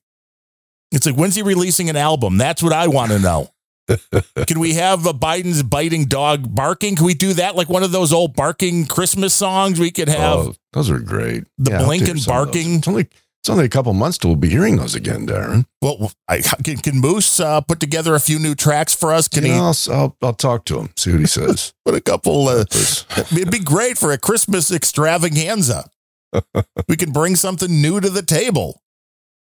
It's 0.91 1.07
like, 1.07 1.15
when's 1.15 1.37
he 1.37 1.43
releasing 1.43 1.89
an 1.89 1.97
album? 1.97 2.37
That's 2.39 2.61
what 2.63 2.73
I 2.73 2.89
want 2.89 3.13
to 3.13 3.21
know. 3.21 3.49
Can 4.47 4.59
we 4.59 4.75
have 4.75 5.07
a 5.07 5.13
Biden's 5.15 5.63
biting 5.63 6.07
dog 6.07 6.53
barking? 6.55 6.97
Can 6.97 7.07
we 7.07 7.15
do 7.15 7.33
that 7.35 7.55
like 7.57 7.69
one 7.69 7.83
of 7.85 7.93
those 7.93 8.13
old 8.13 8.35
barking 8.35 8.87
Christmas 8.87 9.33
songs? 9.33 9.79
We 9.79 9.91
could 9.93 10.09
have 10.09 10.39
Oh, 10.39 10.55
those 10.73 10.91
are 10.91 10.99
great. 10.99 11.45
the 11.59 11.71
Yeah, 11.71 11.81
I'll 11.83 11.87
Blinken 11.89 12.07
hear 12.07 12.07
some 12.07 12.11
of 12.11 12.17
those. 12.17 12.27
barking. 12.27 12.75
It's 12.79 12.89
only 12.89 13.09
it's 13.43 13.51
only 13.51 13.65
a 13.65 13.69
couple 13.69 13.93
months 13.93 14.19
till 14.19 14.31
we'll 14.31 14.37
be 14.37 14.49
hearing 14.49 14.77
those 14.77 14.95
again, 14.95 15.27
Darren. 15.27 15.65
Well, 15.81 16.13
I, 16.29 16.43
can, 16.63 16.77
can 16.77 17.01
Moose 17.01 17.41
uh, 17.41 17.61
put 17.61 17.81
together 17.81 18.15
a 18.15 18.21
few 18.21 18.39
new 18.39 18.55
tracks 18.55 18.95
for 18.95 19.13
us? 19.13 19.27
Can 19.27 19.45
You 19.45 19.53
he 19.53 19.59
know, 19.59 19.73
I'll, 19.89 19.93
I'll 19.93 20.17
I'll 20.23 20.33
talk 20.33 20.65
to 20.67 20.79
him, 20.79 20.91
see 20.97 21.11
what 21.11 21.21
he 21.21 21.27
says. 21.27 21.75
put 21.85 21.97
a 21.97 22.01
couple? 22.01 22.47
Uh, 22.47 22.65
it'd 23.33 23.51
be 23.51 23.59
great 23.59 23.99
for 23.99 24.13
a 24.13 24.19
Christmas 24.19 24.71
extravaganza. 24.73 25.91
we 26.89 26.97
can 26.97 27.11
bring 27.11 27.35
something 27.35 27.83
new 27.83 28.01
to 28.01 28.09
the 28.11 28.23
table. 28.23 28.81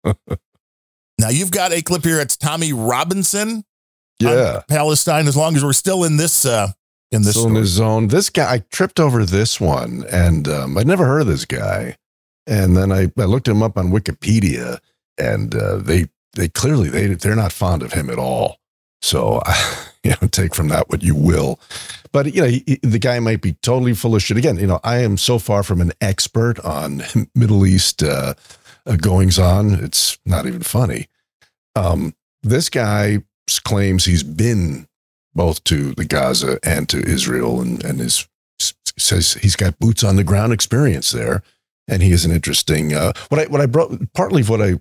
now 0.04 1.28
you've 1.28 1.50
got 1.50 1.72
a 1.72 1.82
clip 1.82 2.02
here. 2.04 2.20
It's 2.20 2.36
Tommy 2.38 2.72
Robinson. 2.72 3.64
yeah. 4.18 4.62
Palestine. 4.68 5.28
As 5.28 5.36
long 5.36 5.56
as 5.56 5.62
we're 5.64 5.72
still 5.74 6.04
in 6.04 6.16
this 6.16 6.46
uh, 6.46 6.68
in 7.12 7.22
this 7.22 7.32
Still 7.32 7.44
in 7.44 7.50
story. 7.50 7.60
his 7.60 7.70
zone. 7.70 8.08
This 8.08 8.30
guy, 8.30 8.54
I 8.54 8.58
tripped 8.70 8.98
over 8.98 9.24
this 9.26 9.60
one, 9.60 10.04
and 10.10 10.48
um, 10.48 10.78
I'd 10.78 10.86
never 10.86 11.04
heard 11.06 11.20
of 11.22 11.26
this 11.26 11.44
guy. 11.44 11.96
And 12.46 12.76
then 12.76 12.90
I, 12.92 13.10
I 13.18 13.24
looked 13.24 13.48
him 13.48 13.62
up 13.62 13.76
on 13.76 13.90
Wikipedia, 13.90 14.78
and 15.18 15.54
uh, 15.54 15.76
they 15.76 16.08
they 16.34 16.48
clearly 16.48 16.88
they 16.88 17.06
they're 17.14 17.36
not 17.36 17.52
fond 17.52 17.82
of 17.82 17.92
him 17.92 18.10
at 18.10 18.18
all. 18.18 18.58
So 19.02 19.42
you 20.04 20.10
know, 20.10 20.28
take 20.28 20.54
from 20.54 20.68
that 20.68 20.88
what 20.90 21.02
you 21.02 21.14
will. 21.14 21.60
But 22.12 22.34
you 22.34 22.42
know, 22.42 22.48
he, 22.48 22.64
he- 22.66 22.80
the 22.82 22.98
guy 22.98 23.18
might 23.20 23.40
be 23.42 23.52
totally 23.62 23.94
full 23.94 24.14
of 24.16 24.22
shit. 24.22 24.36
Again, 24.36 24.56
you 24.58 24.66
know, 24.66 24.80
I 24.82 24.98
am 24.98 25.16
so 25.16 25.38
far 25.38 25.62
from 25.62 25.80
an 25.80 25.92
expert 26.00 26.58
on 26.60 27.02
Middle 27.34 27.66
East 27.66 28.02
uh, 28.02 28.34
uh, 28.86 28.96
goings 28.96 29.38
on. 29.38 29.72
It's 29.74 30.18
not 30.26 30.46
even 30.46 30.62
funny. 30.62 31.08
Um, 31.76 32.14
this 32.42 32.68
guy 32.68 33.18
claims 33.64 34.04
he's 34.04 34.22
been 34.22 34.86
both 35.34 35.62
to 35.64 35.92
the 35.94 36.04
Gaza 36.04 36.58
and 36.64 36.88
to 36.88 36.98
Israel, 37.04 37.60
and 37.60 37.84
and 37.84 38.00
is 38.00 38.26
says 38.98 39.34
he's 39.34 39.56
got 39.56 39.78
boots 39.78 40.02
on 40.02 40.16
the 40.16 40.24
ground 40.24 40.52
experience 40.52 41.12
there, 41.12 41.42
and 41.90 42.02
he 42.02 42.12
is 42.12 42.24
an 42.24 42.30
interesting. 42.30 42.94
Uh, 42.94 43.12
what 43.28 43.40
I 43.40 43.44
what 43.46 43.60
I 43.60 43.66
brought 43.66 43.92
partly 44.14 44.42
what 44.42 44.62
I 44.62 44.74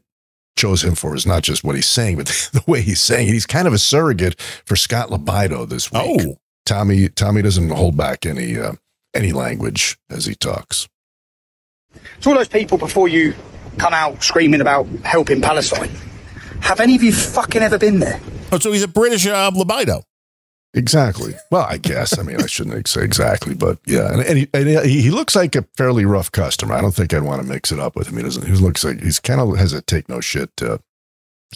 chose 0.55 0.84
him 0.84 0.95
for 0.95 1.16
is 1.16 1.26
not 1.26 1.43
just 1.43 1.64
what 1.64 1.76
he's 1.76 1.88
saying, 1.88 2.18
but 2.18 2.28
the 2.53 2.64
way 2.68 2.82
he's 2.82 3.01
saying 3.01 3.28
it. 3.28 3.34
He's 3.34 3.45
kind 3.45 3.68
of 3.68 3.74
a 3.74 3.80
surrogate 3.80 4.39
for 4.66 4.76
Scott 4.76 5.10
Libido 5.10 5.66
this 5.66 5.91
week. 5.91 6.22
Oh, 6.22 6.38
Tommy 6.66 7.10
Tommy 7.10 7.41
doesn't 7.41 7.70
hold 7.70 7.97
back 7.97 8.26
any 8.26 8.57
uh, 8.57 8.74
any 9.14 9.32
language 9.34 9.97
as 10.10 10.26
he 10.26 10.36
talks. 10.36 10.88
to 12.22 12.30
all 12.30 12.36
those 12.36 12.47
people 12.47 12.78
before 12.78 13.07
you 13.07 13.34
come 13.78 13.93
out 13.93 14.24
screaming 14.24 14.62
about 14.62 14.86
helping 15.03 15.41
Palestine, 15.41 15.91
have 16.62 16.80
any 16.80 16.95
of 16.95 17.03
you 17.03 17.12
fucking 17.12 17.62
ever 17.62 17.78
been 17.78 17.99
there? 17.99 18.20
oh, 18.51 18.60
so 18.60 18.72
he's 18.72 18.84
a 18.84 18.88
British 18.88 19.26
uh, 19.26 19.51
libido. 19.53 20.03
Exactly. 20.74 21.34
Well, 21.50 21.66
I 21.68 21.78
guess. 21.78 22.18
I 22.20 22.24
mean, 22.24 22.42
I 22.42 22.46
shouldn't 22.46 22.88
say 22.88 23.04
exactly, 23.04 23.56
but 23.56 23.80
yeah. 23.86 24.12
And, 24.14 24.22
and, 24.22 24.38
he, 24.38 24.48
and 24.54 24.86
he, 24.86 25.10
looks 25.10 25.36
like 25.36 25.56
a 25.56 25.64
fairly 25.76 26.06
rough 26.06 26.32
customer. 26.32 26.76
I 26.76 26.82
don't 26.82 26.94
think 26.94 27.14
I'd 27.14 27.24
want 27.24 27.42
to 27.42 27.48
mix 27.48 27.72
it 27.72 27.80
up 27.80 27.96
with 27.96 28.08
him. 28.08 28.18
He 28.18 28.24
doesn't. 28.24 28.46
He 28.46 28.54
looks 28.54 28.84
like 28.84 29.02
he's 29.02 29.20
kind 29.20 29.42
of 29.42 29.58
has 29.58 29.74
a 29.74 29.82
take 29.82 30.08
no 30.08 30.22
shit 30.22 30.52
uh, 30.62 30.78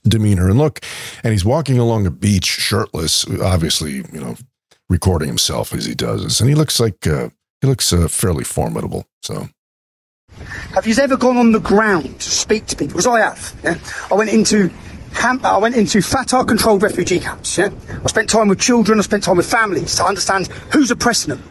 demeanor. 0.03 0.49
And 0.49 0.57
look, 0.57 0.79
and 1.23 1.31
he's 1.31 1.45
walking 1.45 1.77
along 1.77 2.07
a 2.07 2.11
beach 2.11 2.45
shirtless, 2.45 3.25
obviously, 3.39 3.97
you 3.97 4.19
know, 4.19 4.35
recording 4.89 5.27
himself 5.27 5.73
as 5.73 5.85
he 5.85 5.93
does 5.93 6.23
this. 6.23 6.39
And 6.39 6.49
he 6.49 6.55
looks 6.55 6.79
like 6.79 7.05
uh, 7.05 7.29
he 7.61 7.67
looks 7.67 7.93
uh, 7.93 8.07
fairly 8.07 8.43
formidable. 8.43 9.05
So 9.21 9.47
Have 10.73 10.87
you 10.87 10.95
ever 10.99 11.17
gone 11.17 11.37
on 11.37 11.51
the 11.51 11.59
ground 11.59 12.19
to 12.19 12.29
speak 12.29 12.65
to 12.67 12.75
people? 12.75 12.93
Because 12.93 13.07
I 13.07 13.19
have. 13.19 13.55
Yeah? 13.63 13.77
I 14.09 14.15
went 14.15 14.31
into 14.31 14.71
camp. 15.13 15.45
I 15.45 15.57
went 15.57 15.75
into 15.75 16.01
Fatah-controlled 16.01 16.83
refugee 16.83 17.19
camps. 17.19 17.57
Yeah? 17.57 17.69
I 18.03 18.07
spent 18.07 18.29
time 18.29 18.47
with 18.47 18.59
children. 18.59 18.99
I 18.99 19.01
spent 19.01 19.23
time 19.23 19.37
with 19.37 19.49
families 19.49 19.95
to 19.95 20.05
understand 20.05 20.47
who's 20.71 20.91
oppressing 20.91 21.35
them. 21.35 21.43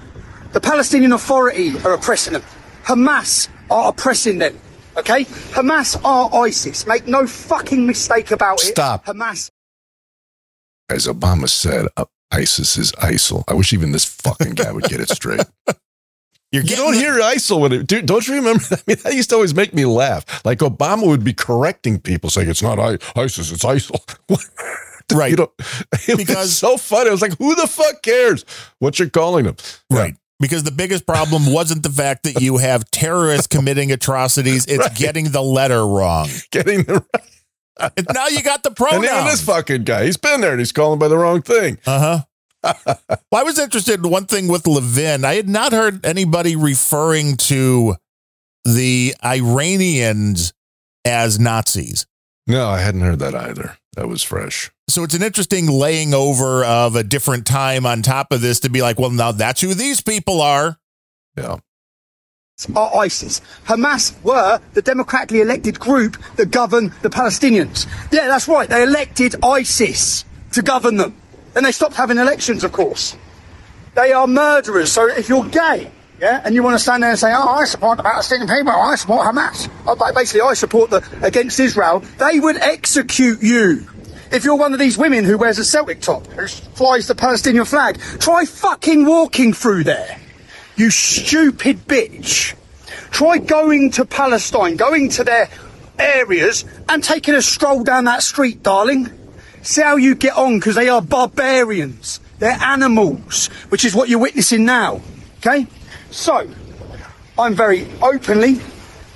The 0.52 0.60
Palestinian 0.60 1.12
Authority 1.12 1.72
are 1.84 1.94
oppressing 1.94 2.34
them. 2.34 2.42
Hamas 2.84 3.48
are 3.70 3.88
oppressing 3.88 4.38
them. 4.38 4.58
Okay? 4.96 5.24
Hamas 5.54 6.02
are 6.04 6.30
ISIS. 6.44 6.86
Make 6.86 7.06
no 7.06 7.26
fucking 7.26 7.86
mistake 7.86 8.30
about 8.30 8.62
it. 8.62 8.66
Stop. 8.66 9.06
Hamas 9.06 9.50
as 10.92 11.06
Obama 11.06 11.48
said, 11.48 11.86
uh, 11.96 12.04
ISIS 12.30 12.76
is 12.76 12.92
ISIL. 12.92 13.44
I 13.48 13.54
wish 13.54 13.72
even 13.72 13.92
this 13.92 14.04
fucking 14.04 14.54
guy 14.54 14.72
would 14.72 14.84
get 14.84 15.00
it 15.00 15.08
straight. 15.08 15.40
You're 16.52 16.62
You 16.64 16.76
don't 16.76 16.92
the- 16.92 16.98
hear 16.98 17.14
ISIL 17.20 17.60
when 17.60 17.72
it, 17.72 17.86
dude, 17.86 18.06
don't 18.06 18.26
you 18.28 18.34
remember? 18.34 18.62
I 18.70 18.76
mean, 18.86 18.98
that 19.04 19.14
used 19.14 19.30
to 19.30 19.36
always 19.36 19.54
make 19.54 19.72
me 19.74 19.84
laugh. 19.86 20.44
Like 20.44 20.58
Obama 20.58 21.06
would 21.06 21.24
be 21.24 21.32
correcting 21.32 21.98
people 21.98 22.28
saying 22.30 22.48
it's 22.50 22.62
not 22.62 22.78
I, 22.78 22.98
ISIS, 23.16 23.50
it's 23.52 23.64
ISIL. 23.64 23.98
Right. 25.12 25.32
You 25.32 25.36
know, 25.36 25.52
it 25.92 26.16
Because- 26.16 26.36
was 26.36 26.56
so 26.56 26.76
funny. 26.78 27.08
I 27.08 27.12
was 27.12 27.20
like, 27.20 27.36
who 27.36 27.54
the 27.54 27.66
fuck 27.66 28.02
cares 28.02 28.44
what 28.78 28.98
you're 28.98 29.10
calling 29.10 29.44
them? 29.44 29.56
Right. 29.90 30.14
Because 30.40 30.62
the 30.62 30.70
biggest 30.70 31.06
problem 31.06 31.52
wasn't 31.52 31.82
the 31.82 31.90
fact 31.90 32.22
that 32.22 32.40
you 32.40 32.58
have 32.58 32.90
terrorists 32.90 33.46
committing 33.46 33.92
atrocities, 33.92 34.64
it's 34.66 34.78
Right. 34.78 34.94
getting 34.96 35.30
the 35.32 35.42
letter 35.42 35.86
wrong. 35.86 36.28
Getting 36.50 36.84
the 36.84 37.04
And 37.78 38.06
now 38.14 38.28
you 38.28 38.42
got 38.42 38.62
the 38.62 38.70
and 38.92 39.04
even 39.04 39.24
this 39.26 39.44
fucking 39.44 39.84
guy, 39.84 40.04
he's 40.06 40.16
been 40.16 40.40
there 40.40 40.52
and 40.52 40.60
he's 40.60 40.72
calling 40.72 40.98
by 40.98 41.08
the 41.08 41.18
wrong 41.18 41.42
thing. 41.42 41.78
Uh 41.86 41.98
huh. 41.98 42.18
Well, 42.62 43.20
I 43.32 43.42
was 43.42 43.58
interested 43.58 44.04
in 44.04 44.10
one 44.10 44.26
thing 44.26 44.48
with 44.48 44.66
Levin. 44.66 45.24
I 45.24 45.34
had 45.34 45.48
not 45.48 45.72
heard 45.72 46.04
anybody 46.04 46.56
referring 46.56 47.36
to 47.38 47.96
the 48.64 49.14
Iranians 49.24 50.52
as 51.04 51.40
Nazis. 51.40 52.06
No, 52.46 52.68
I 52.68 52.78
hadn't 52.78 53.02
heard 53.02 53.18
that 53.20 53.34
either. 53.34 53.76
That 53.96 54.08
was 54.08 54.22
fresh. 54.22 54.70
So 54.88 55.04
it's 55.04 55.14
an 55.14 55.22
interesting 55.22 55.68
laying 55.68 56.14
over 56.14 56.64
of 56.64 56.96
a 56.96 57.02
different 57.02 57.46
time 57.46 57.86
on 57.86 58.02
top 58.02 58.32
of 58.32 58.40
this 58.40 58.60
to 58.60 58.70
be 58.70 58.82
like, 58.82 58.98
well, 58.98 59.10
now 59.10 59.32
that's 59.32 59.60
who 59.60 59.74
these 59.74 60.00
people 60.00 60.40
are. 60.40 60.78
Yeah. 61.36 61.58
are 62.74 62.96
ISIS. 62.96 63.40
Hamas 63.66 64.20
were 64.22 64.60
the 64.74 64.82
democratically 64.82 65.40
elected 65.40 65.78
group 65.78 66.16
that 66.36 66.50
govern 66.50 66.92
the 67.02 67.10
Palestinians. 67.10 67.86
Yeah, 68.12 68.26
that's 68.28 68.48
right. 68.48 68.68
They 68.68 68.82
elected 68.82 69.36
ISIS 69.42 70.24
to 70.52 70.62
govern 70.62 70.96
them. 70.96 71.14
Then 71.54 71.64
they 71.64 71.72
stopped 71.72 71.94
having 71.94 72.18
elections, 72.18 72.64
of 72.64 72.72
course. 72.72 73.16
They 73.94 74.12
are 74.12 74.26
murderers. 74.26 74.90
So 74.90 75.06
if 75.08 75.28
you're 75.28 75.44
gay, 75.44 75.90
yeah, 76.20 76.40
and 76.44 76.54
you 76.54 76.62
want 76.62 76.74
to 76.74 76.78
stand 76.78 77.02
there 77.02 77.10
and 77.10 77.18
say, 77.18 77.32
"Oh, 77.34 77.48
I 77.48 77.64
support 77.64 77.96
the 77.98 78.04
Palestinian 78.04 78.48
people. 78.48 78.72
I 78.72 78.94
support 78.94 79.26
Hamas," 79.26 79.68
basically, 80.14 80.40
I 80.40 80.54
support 80.54 80.90
the 80.90 81.02
against 81.20 81.58
Israel. 81.60 82.02
They 82.18 82.38
would 82.38 82.56
execute 82.56 83.42
you. 83.42 83.86
If 84.30 84.44
you're 84.44 84.54
one 84.54 84.72
of 84.72 84.78
these 84.78 84.96
women 84.96 85.24
who 85.24 85.36
wears 85.36 85.58
a 85.58 85.64
Celtic 85.64 86.00
top, 86.00 86.26
who 86.28 86.46
flies 86.46 87.06
the 87.06 87.14
Palestinian 87.14 87.66
flag, 87.66 88.00
try 88.18 88.46
fucking 88.46 89.04
walking 89.04 89.52
through 89.52 89.84
there. 89.84 90.18
You 90.76 90.90
stupid 90.90 91.86
bitch. 91.86 92.54
Try 93.10 93.36
going 93.38 93.90
to 93.92 94.06
Palestine, 94.06 94.76
going 94.76 95.10
to 95.10 95.24
their 95.24 95.50
areas 95.98 96.64
and 96.88 97.04
taking 97.04 97.34
a 97.34 97.42
stroll 97.42 97.84
down 97.84 98.04
that 98.04 98.22
street, 98.22 98.62
darling. 98.62 99.10
See 99.62 99.82
how 99.82 99.96
you 99.96 100.14
get 100.14 100.36
on 100.36 100.58
because 100.58 100.74
they 100.74 100.88
are 100.88 101.00
barbarians. 101.00 102.20
They're 102.38 102.58
animals, 102.60 103.46
which 103.68 103.84
is 103.84 103.94
what 103.94 104.08
you're 104.08 104.18
witnessing 104.18 104.64
now. 104.64 105.00
Okay? 105.38 105.66
So, 106.10 106.48
I'm 107.38 107.54
very 107.54 107.86
openly, 108.02 108.60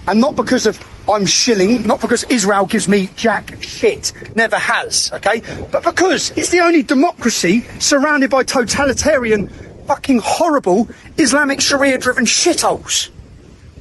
and 0.07 0.21
not 0.21 0.37
because 0.37 0.67
of 0.67 0.79
I'm 1.09 1.27
shilling, 1.27 1.87
not 1.87 2.01
because 2.01 2.25
Israel 2.25 2.67
gives 2.67 2.89
me 2.89 3.11
jack 3.15 3.63
shit, 3.63 4.13
never 4.35 4.57
has, 4.57 5.13
okay? 5.13 5.41
But 5.71 5.85
because 5.85 6.31
it's 6.37 6.51
the 6.51 6.61
only 6.61 6.83
democracy 6.83 7.61
surrounded 7.79 8.31
by 8.31 8.43
totalitarian, 8.43 9.49
fucking 9.87 10.21
horrible 10.23 10.89
Islamic 11.17 11.61
Sharia 11.61 11.99
driven 11.99 12.25
shitholes. 12.25 13.11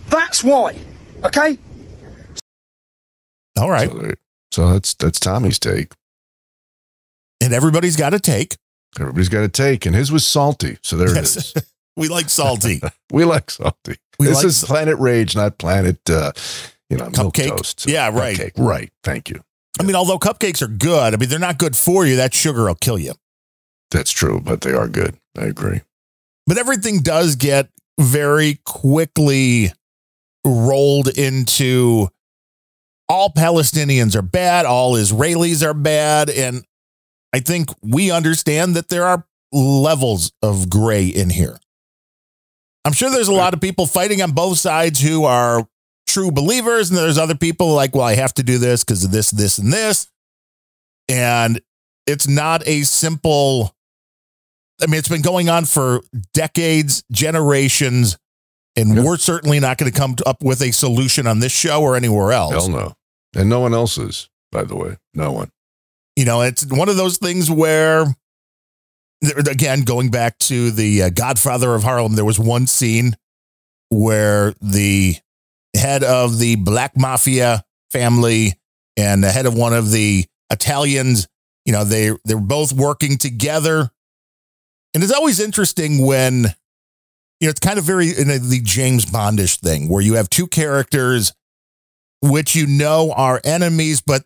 That's 0.10 0.44
why, 0.44 0.76
okay? 1.24 1.58
All 3.58 3.72
right. 3.72 3.90
So, 3.90 4.12
so 4.52 4.74
that's 4.74 4.94
that's 4.94 5.20
Tommy's 5.20 5.58
take. 5.58 5.94
And 7.46 7.54
everybody's 7.54 7.96
got 7.96 8.14
a 8.14 8.20
take. 8.20 8.58
Everybody's 9.00 9.30
got 9.30 9.44
a 9.44 9.50
take, 9.50 9.86
and 9.86 9.96
his 9.96 10.12
was 10.12 10.26
salty. 10.26 10.78
So 10.82 10.96
there 10.98 11.10
it 11.12 11.16
Yes. 11.16 11.36
is. 11.38 11.54
We 11.98 12.10
like 12.10 12.30
salty. 12.30 12.82
We 13.12 13.24
like 13.24 13.50
salty. 13.50 13.96
We 14.20 14.26
this 14.28 14.38
like 14.38 14.46
is 14.48 14.58
sal- 14.58 14.68
Planet 14.68 14.98
Rage, 15.00 15.34
not 15.36 15.58
Planet, 15.58 15.98
uh, 16.10 16.34
you 16.90 16.98
know, 16.98 17.06
milk 17.10 17.34
Cupcake? 17.36 17.56
toast. 17.56 17.86
Yeah, 17.88 18.10
right. 18.10 18.36
Cupcake. 18.38 18.52
Right. 18.58 18.92
Thank 19.04 19.30
you. 19.30 19.42
I 19.80 19.84
mean, 19.84 19.96
although 19.96 20.20
cupcakes 20.20 20.62
are 20.62 20.68
good, 20.68 21.14
I 21.14 21.18
mean, 21.18 21.30
they're 21.30 21.40
not 21.40 21.58
good 21.58 21.76
for 21.76 22.06
you. 22.06 22.16
That 22.18 22.34
sugar 22.34 22.66
will 22.66 22.76
kill 22.76 22.98
you. 23.00 23.14
That's 23.92 24.12
true, 24.12 24.42
but 24.44 24.60
they 24.62 24.74
are 24.74 24.88
good. 24.90 25.18
I 25.38 25.44
agree. 25.46 25.82
But 26.48 26.58
everything 26.58 27.00
does 27.02 27.36
get 27.38 27.70
very 28.00 28.60
quickly 28.66 29.72
rolled 30.46 31.08
into 31.18 32.10
all 33.08 33.30
Palestinians 33.30 34.16
are 34.16 34.22
bad, 34.22 34.66
all 34.66 34.94
Israelis 34.96 35.64
are 35.64 35.74
bad. 35.74 36.30
And 36.30 36.66
I 37.36 37.42
think 37.42 37.68
we 37.82 38.12
understand 38.12 38.76
that 38.76 38.88
there 38.88 39.04
are 39.04 39.28
levels 39.52 40.32
of 40.42 40.70
gray 40.70 41.06
in 41.06 41.30
here. 41.30 41.58
I'm 42.86 42.94
sure 42.94 43.10
there's 43.10 43.28
a 43.28 43.34
lot 43.34 43.54
of 43.54 43.60
people 43.60 43.88
fighting 43.88 44.22
on 44.22 44.32
both 44.32 44.58
sides 44.58 45.02
who 45.02 45.26
are 45.26 45.68
true 46.08 46.32
believers, 46.32 46.90
and 46.90 46.98
there's 46.98 47.18
other 47.18 47.36
people 47.36 47.74
like, 47.74 47.94
well, 47.94 48.06
I 48.06 48.16
have 48.16 48.34
to 48.36 48.44
do 48.44 48.58
this 48.58 48.86
because 48.86 49.04
of 49.04 49.12
this, 49.12 49.32
this, 49.32 49.58
and 49.58 49.74
this. 49.74 50.08
And 51.10 51.60
it's 52.08 52.26
not 52.26 52.66
a 52.66 52.84
simple, 52.84 53.76
I 54.82 54.86
mean, 54.86 55.00
it's 55.00 55.10
been 55.10 55.22
going 55.22 55.50
on 55.50 55.66
for 55.66 56.04
decades, 56.34 57.04
generations, 57.12 58.18
and 58.78 59.04
we're 59.04 59.18
certainly 59.18 59.60
not 59.60 59.78
going 59.78 59.92
to 59.92 59.98
come 59.98 60.16
up 60.26 60.42
with 60.42 60.62
a 60.62 60.72
solution 60.72 61.28
on 61.28 61.42
this 61.42 61.52
show 61.52 61.82
or 61.82 61.98
anywhere 61.98 62.32
else. 62.32 62.54
Hell 62.54 62.70
no. 62.70 62.94
And 63.36 63.50
no 63.50 63.60
one 63.60 63.74
else 63.74 63.98
is, 63.98 64.30
by 64.54 64.64
the 64.64 64.78
way. 64.78 64.96
No 65.14 65.34
one. 65.34 65.52
You 66.16 66.26
know, 66.26 66.42
it's 66.42 66.66
one 66.66 66.90
of 66.90 66.98
those 66.98 67.18
things 67.18 67.52
where, 67.52 68.06
again, 69.36 69.82
going 69.82 70.10
back 70.10 70.38
to 70.40 70.72
the 70.72 71.04
uh, 71.04 71.10
Godfather 71.10 71.76
of 71.76 71.84
Harlem, 71.84 72.16
there 72.16 72.26
was 72.26 72.40
one 72.40 72.68
scene 72.68 73.16
where 73.90 74.54
the 74.62 75.16
head 75.76 76.04
of 76.04 76.40
the 76.40 76.56
Black 76.56 76.96
Mafia 76.96 77.64
family 77.92 78.54
and 78.98 79.24
the 79.24 79.32
head 79.32 79.46
of 79.46 79.56
one 79.56 79.74
of 79.74 79.92
the 79.92 80.26
Italians, 80.50 81.28
you 81.66 81.74
know, 81.74 81.84
they 81.84 82.12
they're 82.24 82.40
both 82.40 82.72
working 82.72 83.18
together, 83.18 83.90
and 84.94 85.04
it's 85.04 85.12
always 85.12 85.40
interesting 85.40 86.06
when, 86.06 86.44
you 87.40 87.48
know, 87.48 87.50
it's 87.50 87.60
kind 87.60 87.78
of 87.78 87.84
very 87.84 88.10
in 88.10 88.30
a, 88.30 88.40
the 88.40 88.62
James 88.62 89.06
Bondish 89.06 89.60
thing 89.60 89.90
where 89.90 90.02
you 90.02 90.14
have 90.14 90.30
two 90.30 90.48
characters, 90.48 91.34
which 92.22 92.56
you 92.56 92.68
know 92.68 93.12
are 93.12 93.42
enemies, 93.44 94.02
but 94.02 94.24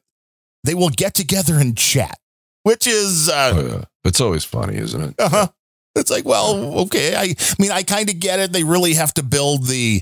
they 0.63 0.75
will 0.75 0.89
get 0.89 1.13
together 1.13 1.55
and 1.55 1.77
chat, 1.77 2.17
which 2.63 2.87
is 2.87 3.29
uh, 3.29 3.69
yeah. 3.79 3.83
It's 4.03 4.21
always 4.21 4.43
funny, 4.45 4.77
isn't 4.77 5.01
it? 5.01 5.15
uh-huh. 5.19 5.47
It's 5.95 6.11
like, 6.11 6.23
well, 6.25 6.79
okay. 6.81 7.15
I, 7.15 7.21
I 7.23 7.35
mean, 7.59 7.71
I 7.71 7.83
kind 7.83 8.09
of 8.09 8.19
get 8.19 8.39
it. 8.39 8.53
They 8.53 8.63
really 8.63 8.93
have 8.93 9.13
to 9.15 9.23
build 9.23 9.67
the, 9.67 10.01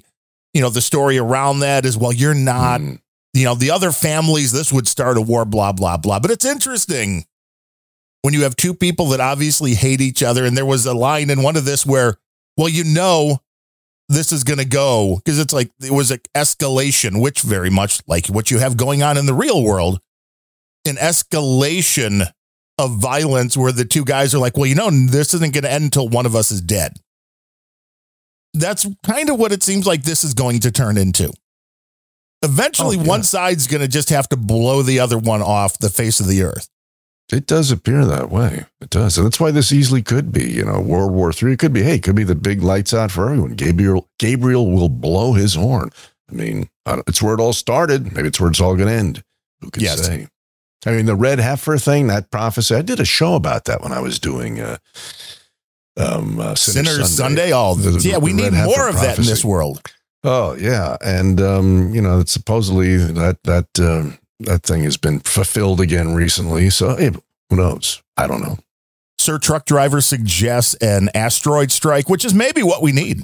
you 0.54 0.62
know, 0.62 0.70
the 0.70 0.82
story 0.82 1.18
around 1.18 1.60
that 1.62 1.86
as 1.86 1.98
well. 1.98 2.12
You're 2.14 2.34
not, 2.36 2.82
Mm. 2.82 3.00
you 3.34 3.46
know, 3.46 3.56
the 3.56 3.72
other 3.72 3.92
families, 3.92 4.52
this 4.52 4.72
would 4.72 4.88
start 4.88 5.18
a 5.18 5.22
war, 5.22 5.46
blah, 5.46 5.72
blah, 5.72 5.98
blah. 5.98 6.20
But 6.20 6.30
it's 6.32 6.46
interesting 6.46 7.26
when 8.22 8.34
you 8.34 8.44
have 8.44 8.56
two 8.56 8.74
people 8.74 9.08
that 9.08 9.20
obviously 9.22 9.74
hate 9.76 10.02
each 10.02 10.22
other. 10.22 10.46
And 10.46 10.56
there 10.58 10.66
was 10.66 10.86
a 10.86 10.94
line 10.94 11.30
in 11.30 11.42
one 11.42 11.56
of 11.56 11.66
this 11.66 11.86
where, 11.86 12.18
well, 12.58 12.70
you 12.70 12.84
know, 12.84 13.40
this 14.10 14.32
is 14.32 14.44
going 14.44 14.60
to 14.60 14.66
go 14.66 15.16
because 15.18 15.40
it's 15.40 15.54
like 15.54 15.72
it 15.82 15.92
was 15.92 16.12
an 16.12 16.20
escalation, 16.36 17.22
which 17.22 17.42
very 17.42 17.70
much 17.70 18.02
like 18.08 18.28
what 18.28 18.52
you 18.52 18.60
have 18.60 18.78
going 18.78 19.02
on 19.04 19.18
in 19.18 19.26
the 19.26 19.34
real 19.34 19.64
world, 19.64 20.00
an 20.88 20.96
escalation 20.96 22.32
of 22.80 22.98
violence 22.98 23.56
where 23.58 23.72
the 23.72 23.86
two 23.86 24.06
guys 24.06 24.34
are 24.34 24.40
like, 24.40 24.56
well, 24.58 24.66
you 24.66 24.76
know, 24.76 24.90
this 24.90 25.34
isn't 25.34 25.54
going 25.54 25.64
to 25.64 25.72
end 25.72 25.86
until 25.86 26.08
one 26.10 26.26
of 26.26 26.36
us 26.36 26.52
is 26.52 26.62
dead. 26.62 26.94
That's 28.54 28.88
kind 29.04 29.30
of 29.30 29.38
what 29.40 29.52
it 29.52 29.64
seems 29.64 29.86
like 29.86 30.04
this 30.04 30.24
is 30.24 30.34
going 30.34 30.60
to 30.62 30.72
turn 30.72 30.98
into. 30.98 31.32
Eventually, 32.44 32.98
Oh, 32.98 33.02
yeah. 33.02 33.08
one 33.08 33.24
side's 33.24 33.68
going 33.68 33.82
to 33.82 33.88
just 33.88 34.10
have 34.10 34.30
to 34.30 34.38
blow 34.38 34.82
the 34.82 35.00
other 35.00 35.18
one 35.18 35.42
off 35.42 35.78
the 35.78 35.90
face 35.90 36.20
of 36.20 36.28
the 36.28 36.44
earth. 36.44 36.68
It 37.32 37.46
does 37.46 37.72
appear 37.72 38.06
that 38.06 38.30
way. 38.30 38.66
It 38.80 38.90
does. 38.90 39.18
And 39.18 39.26
that's 39.26 39.40
why 39.40 39.52
this 39.52 39.72
easily 39.74 40.02
could 40.02 40.32
be, 40.32 40.50
you 40.50 40.64
know, 40.64 40.80
World 40.80 41.12
War 41.12 41.34
Three. 41.34 41.54
It 41.54 41.60
could 41.60 41.74
be, 41.74 41.84
hey, 41.84 41.96
it 41.96 42.04
could 42.04 42.16
be 42.16 42.24
the 42.24 42.36
big 42.36 42.64
lights 42.64 42.94
out 42.94 43.12
for 43.12 43.26
everyone. 43.26 43.56
Gabriel 43.56 44.08
Gabriel 44.18 44.72
will 44.72 44.88
blow 44.88 45.34
his 45.34 45.56
horn. 45.56 45.90
I 46.30 46.34
mean, 46.34 46.70
I 46.86 47.02
it's 47.06 47.22
where 47.22 47.34
it 47.34 47.42
all 47.42 47.52
started. 47.52 48.14
Maybe 48.16 48.30
it's 48.30 48.40
where 48.40 48.50
it's 48.50 48.62
all 48.62 48.76
going 48.78 48.88
to 48.88 48.94
end. 48.94 49.24
Who 49.60 49.72
can 49.72 49.84
Yes. 49.84 50.06
say? 50.06 50.28
I 50.88 50.92
mean, 50.92 51.06
the 51.06 51.16
red 51.16 51.40
heifer 51.40 51.78
thing, 51.78 52.08
that 52.08 52.32
prophecy. 52.32 52.74
I 52.76 52.82
did 52.82 53.00
a 53.00 53.06
show 53.06 53.36
about 53.36 53.66
that 53.66 53.82
when 53.82 53.92
I 53.92 54.00
was 54.00 54.20
doing 54.20 54.60
uh, 54.62 54.78
um, 55.98 56.40
uh, 56.40 56.56
Sinner 56.56 56.90
Sinner 56.92 57.04
Sunday, 57.06 57.52
all 57.52 57.76
The- 57.76 57.92
the- 57.92 58.00
yeah, 58.10 58.18
we 58.18 58.34
need 58.34 58.54
more 58.54 58.88
of 58.88 58.96
that 58.96 59.18
in 59.18 59.26
this 59.26 59.44
world. 59.44 59.82
Oh 60.24 60.56
yeah, 60.56 60.98
and 61.04 61.40
um, 61.42 61.94
you 61.94 62.02
know, 62.02 62.20
it's 62.20 62.32
supposedly 62.32 62.98
that 62.98 63.38
that 63.44 63.68
um, 63.80 64.18
that 64.40 64.64
thing 64.64 64.84
has 64.84 64.98
been 64.98 65.20
fulfilled 65.20 65.80
again 65.82 66.14
recently. 66.16 66.70
So 66.70 66.96
hey, 66.96 67.12
who 67.50 67.56
knows? 67.56 68.02
I 68.18 68.28
don't 68.28 68.42
know. 68.42 68.58
Sir 69.20 69.38
Truck 69.40 69.66
Driver 69.66 70.00
suggests 70.02 70.74
an 70.76 71.10
asteroid 71.14 71.72
strike, 71.72 72.08
which 72.10 72.24
is 72.26 72.34
maybe 72.34 72.64
what 72.64 72.82
we 72.82 72.92
need. 72.92 73.24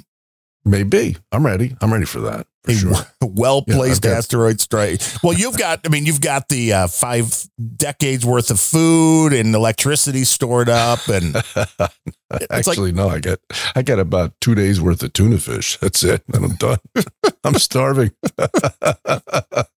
Maybe 0.66 1.16
I'm 1.30 1.44
ready. 1.44 1.76
I'm 1.82 1.92
ready 1.92 2.06
for 2.06 2.20
that. 2.20 2.46
For 2.64 2.70
a 2.70 2.74
sure. 2.74 2.92
well 3.20 3.60
placed 3.62 4.02
Yeah, 4.04 4.12
got- 4.12 4.18
asteroid 4.18 4.60
strike. 4.60 5.02
Well, 5.22 5.34
you've 5.34 5.58
got, 5.58 5.80
I 5.84 5.90
mean, 5.90 6.06
you've 6.06 6.22
got 6.22 6.48
the 6.48 6.72
uh, 6.72 6.86
five 6.86 7.44
decades 7.76 8.24
worth 8.24 8.50
of 8.50 8.58
food 8.58 9.34
and 9.34 9.54
electricity 9.54 10.24
stored 10.24 10.70
up, 10.70 11.06
and 11.08 11.36
It's 11.54 12.50
like- 12.50 12.50
Actually, 12.50 12.92
no. 12.92 13.08
I 13.10 13.20
got 13.20 13.38
I 13.76 13.82
got 13.82 13.98
about 13.98 14.32
two 14.40 14.54
days 14.54 14.80
worth 14.80 15.02
of 15.02 15.12
tuna 15.12 15.38
fish. 15.38 15.76
That's 15.78 16.02
it, 16.02 16.22
and 16.32 16.44
I'm 16.44 16.54
done. 16.56 16.78
I'm 17.44 17.54
starving. 17.54 18.12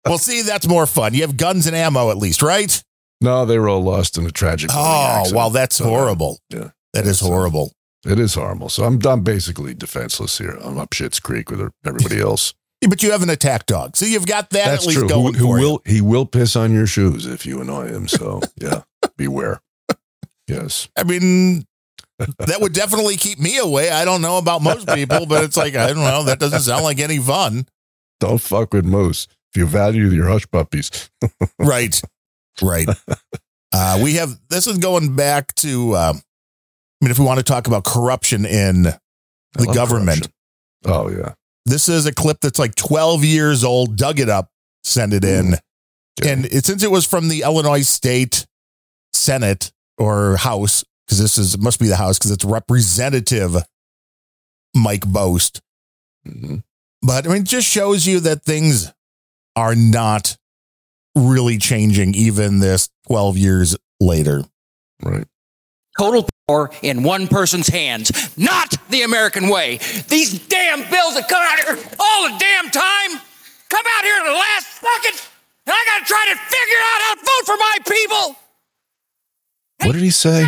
well, 0.06 0.18
see, 0.18 0.42
that's 0.42 0.68
more 0.68 0.86
fun. 0.86 1.14
You 1.14 1.22
have 1.22 1.38
guns 1.38 1.68
and 1.68 1.76
ammo 1.76 2.10
at 2.12 2.18
least, 2.18 2.42
right? 2.42 2.84
no, 3.20 3.46
they 3.46 3.58
were 3.60 3.68
all 3.68 3.82
lost 3.84 4.18
in 4.18 4.26
a 4.26 4.32
tragic. 4.32 4.70
Oh, 4.74 5.18
accident. 5.20 5.36
wow, 5.36 5.50
that's 5.50 5.76
So, 5.78 5.86
horrible. 5.86 6.38
Yeah, 6.50 6.70
That 6.94 7.06
is 7.08 7.20
horrible. 7.20 7.74
It 8.08 8.20
is 8.20 8.34
horrible. 8.36 8.70
So 8.70 8.84
I'm 8.84 8.99
I'm 9.05 9.22
basically 9.24 9.74
defenseless 9.74 10.38
here. 10.38 10.58
I'm 10.62 10.78
up 10.78 10.93
Shit's 10.93 11.20
Creek 11.20 11.49
with 11.51 11.72
everybody 11.86 12.20
else. 12.20 12.53
Yeah, 12.80 12.89
but 12.89 13.01
you 13.01 13.12
have 13.12 13.24
an 13.24 13.32
attack 13.32 13.66
dog, 13.66 13.97
so 13.97 14.05
you've 14.05 14.28
got 14.28 14.51
that 14.51 14.66
That's 14.68 14.84
at 14.84 14.88
least 14.88 14.99
true. 14.99 15.10
going 15.10 15.34
Who, 15.34 15.39
who 15.39 15.45
for 15.47 15.58
you. 15.60 15.66
will 15.66 15.82
he 15.84 15.99
will 15.99 16.28
piss 16.28 16.55
on 16.55 16.72
your 16.72 16.86
shoes 16.86 17.26
if 17.26 17.43
you 17.43 17.60
annoy 17.60 17.88
him? 17.88 18.08
So 18.08 18.39
yeah, 18.62 18.84
beware. 19.18 19.62
Yes. 20.47 20.88
I 20.95 21.01
mean, 21.03 21.66
that 22.20 22.58
would 22.62 22.74
definitely 22.74 23.18
keep 23.18 23.39
me 23.39 23.58
away. 23.58 23.89
I 23.89 24.05
don't 24.05 24.22
know 24.22 24.38
about 24.38 24.62
most 24.62 24.88
people, 24.93 25.26
but 25.26 25.43
it's 25.43 25.58
like 25.58 25.76
I 25.76 25.88
don't 25.88 25.97
know. 26.03 26.22
That 26.26 26.39
doesn't 26.39 26.60
sound 26.60 26.84
like 26.84 26.99
any 26.99 27.18
fun, 27.18 27.66
Don't 28.20 28.39
fuck 28.39 28.76
with 28.76 28.86
moose. 28.86 29.28
If 29.55 29.58
you 29.60 29.66
value 29.66 30.10
your 30.10 30.28
hush 30.28 30.47
puppies. 30.51 31.10
right? 31.58 31.99
Right. 32.62 32.88
Uh, 33.74 33.99
we 34.03 34.14
have 34.18 34.39
this 34.49 34.68
is 34.68 34.78
going 34.78 35.16
back 35.16 35.55
to. 35.55 35.95
Um, 35.97 36.18
I 36.18 36.22
mean, 37.02 37.12
if 37.12 37.20
we 37.20 37.26
want 37.26 37.39
to 37.39 37.43
talk 37.43 37.68
about 37.68 37.84
corruption 37.84 38.45
in 38.45 38.88
I 38.88 38.95
the 39.56 39.72
government, 39.74 40.30
corruption. 40.84 40.91
Oh 40.93 41.10
yeah. 41.10 41.34
this 41.66 41.89
is 41.89 42.05
a 42.05 42.13
clip 42.13 42.39
that's 42.42 42.59
like 42.59 42.76
12 42.76 43.24
years 43.24 43.63
old. 43.63 43.96
Dug 43.97 44.20
it 44.20 44.30
up, 44.30 44.50
send 44.84 45.13
it 45.13 45.24
in, 45.24 45.55
Okay. 46.20 46.32
and 46.32 46.46
it, 46.46 46.66
since 46.66 46.84
it 46.84 46.92
was 46.92 47.05
from 47.05 47.28
the 47.28 47.42
Illinois 47.43 47.82
State 47.82 48.46
Senate 49.13 49.71
or 49.97 50.38
House, 50.38 50.84
because 51.05 51.20
this 51.20 51.38
is 51.38 51.58
must 51.58 51.80
be 51.80 51.88
the 51.88 51.96
House 51.97 52.17
because 52.17 52.32
it's 52.32 52.46
Representative 52.46 53.55
Mike 54.76 55.05
Bost. 55.08 55.62
Mhm. 56.28 56.63
But 57.01 57.26
I 57.26 57.30
mean, 57.30 57.42
it 57.43 57.47
just 57.47 57.67
shows 57.67 58.05
you 58.08 58.20
that 58.21 58.43
things 58.43 58.92
are 59.55 59.76
not 59.76 60.38
really 61.16 61.58
changing 61.58 62.13
even 62.16 62.59
this 62.59 62.89
12 63.08 63.38
years 63.38 63.76
later. 64.00 64.43
Right. 65.04 65.28
total 65.97 66.28
power 66.47 66.69
in 66.82 67.03
one 67.03 67.28
person's 67.28 67.67
hands, 67.67 68.37
not 68.37 68.75
the 68.89 69.03
American 69.03 69.49
way. 69.49 69.78
These 70.07 70.47
damn 70.47 70.79
bills 70.89 71.15
that 71.15 71.28
come 71.28 71.43
out 71.43 71.59
here 71.59 71.78
all 71.99 72.29
the 72.29 72.37
damn 72.39 72.69
time 72.71 73.21
come 73.69 73.86
out 73.97 74.03
here 74.03 74.15
at 74.15 74.24
the 74.24 74.32
last 74.32 74.67
second, 74.79 75.21
and 75.65 75.75
I 75.75 75.86
gotta 75.86 76.05
try 76.05 76.25
to 76.32 76.37
figure 76.37 76.79
out 76.79 77.01
how 77.01 77.15
to 77.15 77.19
vote 77.19 77.45
for 77.45 77.57
my 77.57 77.78
people. 77.87 78.36
What 79.86 79.93
did 79.93 80.01
he 80.01 80.09
say? 80.09 80.47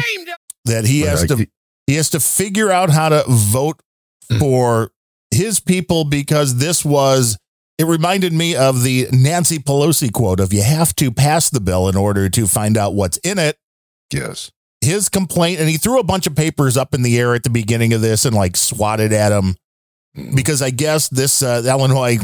That 0.65 0.85
he 0.85 1.01
has 1.01 1.25
to 1.27 1.47
he 1.87 1.95
has 1.95 2.09
to 2.11 2.19
figure 2.19 2.71
out 2.71 2.89
how 2.89 3.09
to 3.09 3.23
vote 3.27 3.81
for 4.39 4.91
his 5.31 5.59
people 5.59 6.05
because 6.05 6.57
this 6.57 6.85
was 6.85 7.37
it 7.77 7.85
reminded 7.85 8.33
me 8.33 8.55
of 8.55 8.83
the 8.83 9.07
Nancy 9.11 9.57
Pelosi 9.57 10.11
quote 10.11 10.39
of 10.39 10.53
you 10.53 10.61
have 10.61 10.95
to 10.95 11.11
pass 11.11 11.49
the 11.49 11.59
bill 11.59 11.87
in 11.89 11.95
order 11.95 12.29
to 12.29 12.47
find 12.47 12.77
out 12.77 12.93
what's 12.93 13.17
in 13.17 13.37
it. 13.39 13.57
Yes. 14.13 14.51
His 14.81 15.09
complaint, 15.09 15.59
and 15.59 15.69
he 15.69 15.77
threw 15.77 15.99
a 15.99 16.03
bunch 16.03 16.25
of 16.27 16.35
papers 16.35 16.77
up 16.77 16.93
in 16.93 17.01
the 17.01 17.19
air 17.19 17.33
at 17.35 17.43
the 17.43 17.49
beginning 17.49 17.93
of 17.93 18.01
this 18.01 18.23
and 18.25 18.35
like 18.35 18.55
swatted 18.55 19.11
at 19.11 19.31
him 19.31 19.55
Mhm. 20.17 20.35
because 20.35 20.61
I 20.61 20.69
guess 20.69 21.07
this 21.09 21.41
uh, 21.43 21.61
Illinois, 21.65 22.19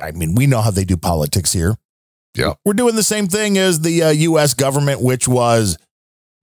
I 0.00 0.10
mean, 0.12 0.34
we 0.34 0.46
know 0.46 0.60
how 0.60 0.70
they 0.70 0.84
do 0.84 0.96
politics 0.96 1.52
here. 1.52 1.76
Yeah. 2.36 2.54
We're 2.64 2.74
doing 2.74 2.96
the 2.96 3.02
same 3.02 3.26
thing 3.28 3.56
as 3.58 3.80
the 3.80 4.02
uh, 4.04 4.10
U.S. 4.10 4.54
government, 4.54 5.00
which 5.00 5.26
was 5.26 5.76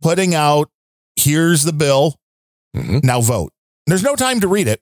putting 0.01 0.33
out 0.35 0.69
here's 1.15 1.63
the 1.63 1.73
bill, 1.73 2.15
Mhm. 2.75 3.03
now 3.03 3.21
vote. 3.21 3.53
There's 3.85 4.03
no 4.03 4.15
time 4.15 4.39
to 4.41 4.47
read 4.47 4.67
it. 4.67 4.81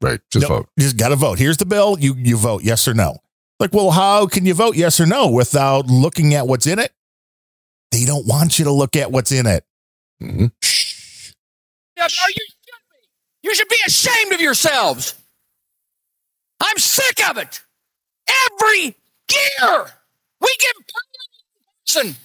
Right. 0.00 0.20
Just 0.30 0.42
No, 0.42 0.48
vote. 0.58 0.68
You 0.76 0.84
just 0.84 0.96
got 0.98 1.08
to 1.08 1.16
vote. 1.16 1.38
Here's 1.38 1.56
the 1.56 1.66
bill. 1.66 1.98
You 1.98 2.14
you 2.18 2.36
vote 2.36 2.62
yes 2.62 2.86
or 2.86 2.94
no. 2.94 3.16
Like, 3.58 3.72
well, 3.72 3.90
how 3.92 4.26
can 4.26 4.44
you 4.44 4.52
vote 4.54 4.76
yes 4.76 5.00
or 5.00 5.06
no 5.06 5.28
without 5.30 5.86
looking 5.86 6.34
at 6.34 6.46
what's 6.46 6.66
in 6.66 6.78
it? 6.78 6.92
They 7.90 8.04
don't 8.04 8.26
want 8.26 8.58
you 8.58 8.66
to 8.66 8.70
look 8.72 8.94
at 8.94 9.10
what's 9.10 9.32
in 9.32 9.46
it. 9.46 9.64
Mhm. 10.22 10.52
Are 12.00 12.30
you 12.30 12.46
You 13.42 13.54
should 13.54 13.68
be 13.68 13.76
ashamed 13.86 14.32
of 14.32 14.40
yourselves. 14.40 15.14
I'm 16.60 16.78
sick 16.78 17.28
of 17.28 17.38
it. 17.38 17.60
Every 18.52 18.82
year 19.32 19.86
we 20.40 20.56
give 20.60 20.86
person. 21.86 22.16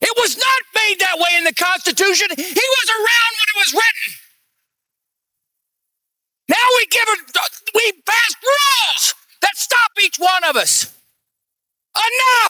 It 0.00 0.14
was 0.16 0.36
not 0.38 0.62
made 0.74 1.00
that 1.00 1.18
way 1.18 1.36
in 1.38 1.44
the 1.44 1.54
Constitution. 1.54 2.28
He 2.36 2.42
was 2.44 2.88
around 2.90 3.32
when 3.38 3.48
it 3.50 3.58
was 3.58 3.72
written. 3.74 4.14
Now 6.48 6.66
we 6.78 6.86
give 6.86 7.08
it, 7.08 7.38
we 7.74 7.92
pass 8.06 8.34
rules 8.42 9.14
that 9.42 9.56
stop 9.56 9.92
each 10.04 10.16
one 10.18 10.44
of 10.44 10.56
us. 10.56 10.92
Enough! 11.96 12.49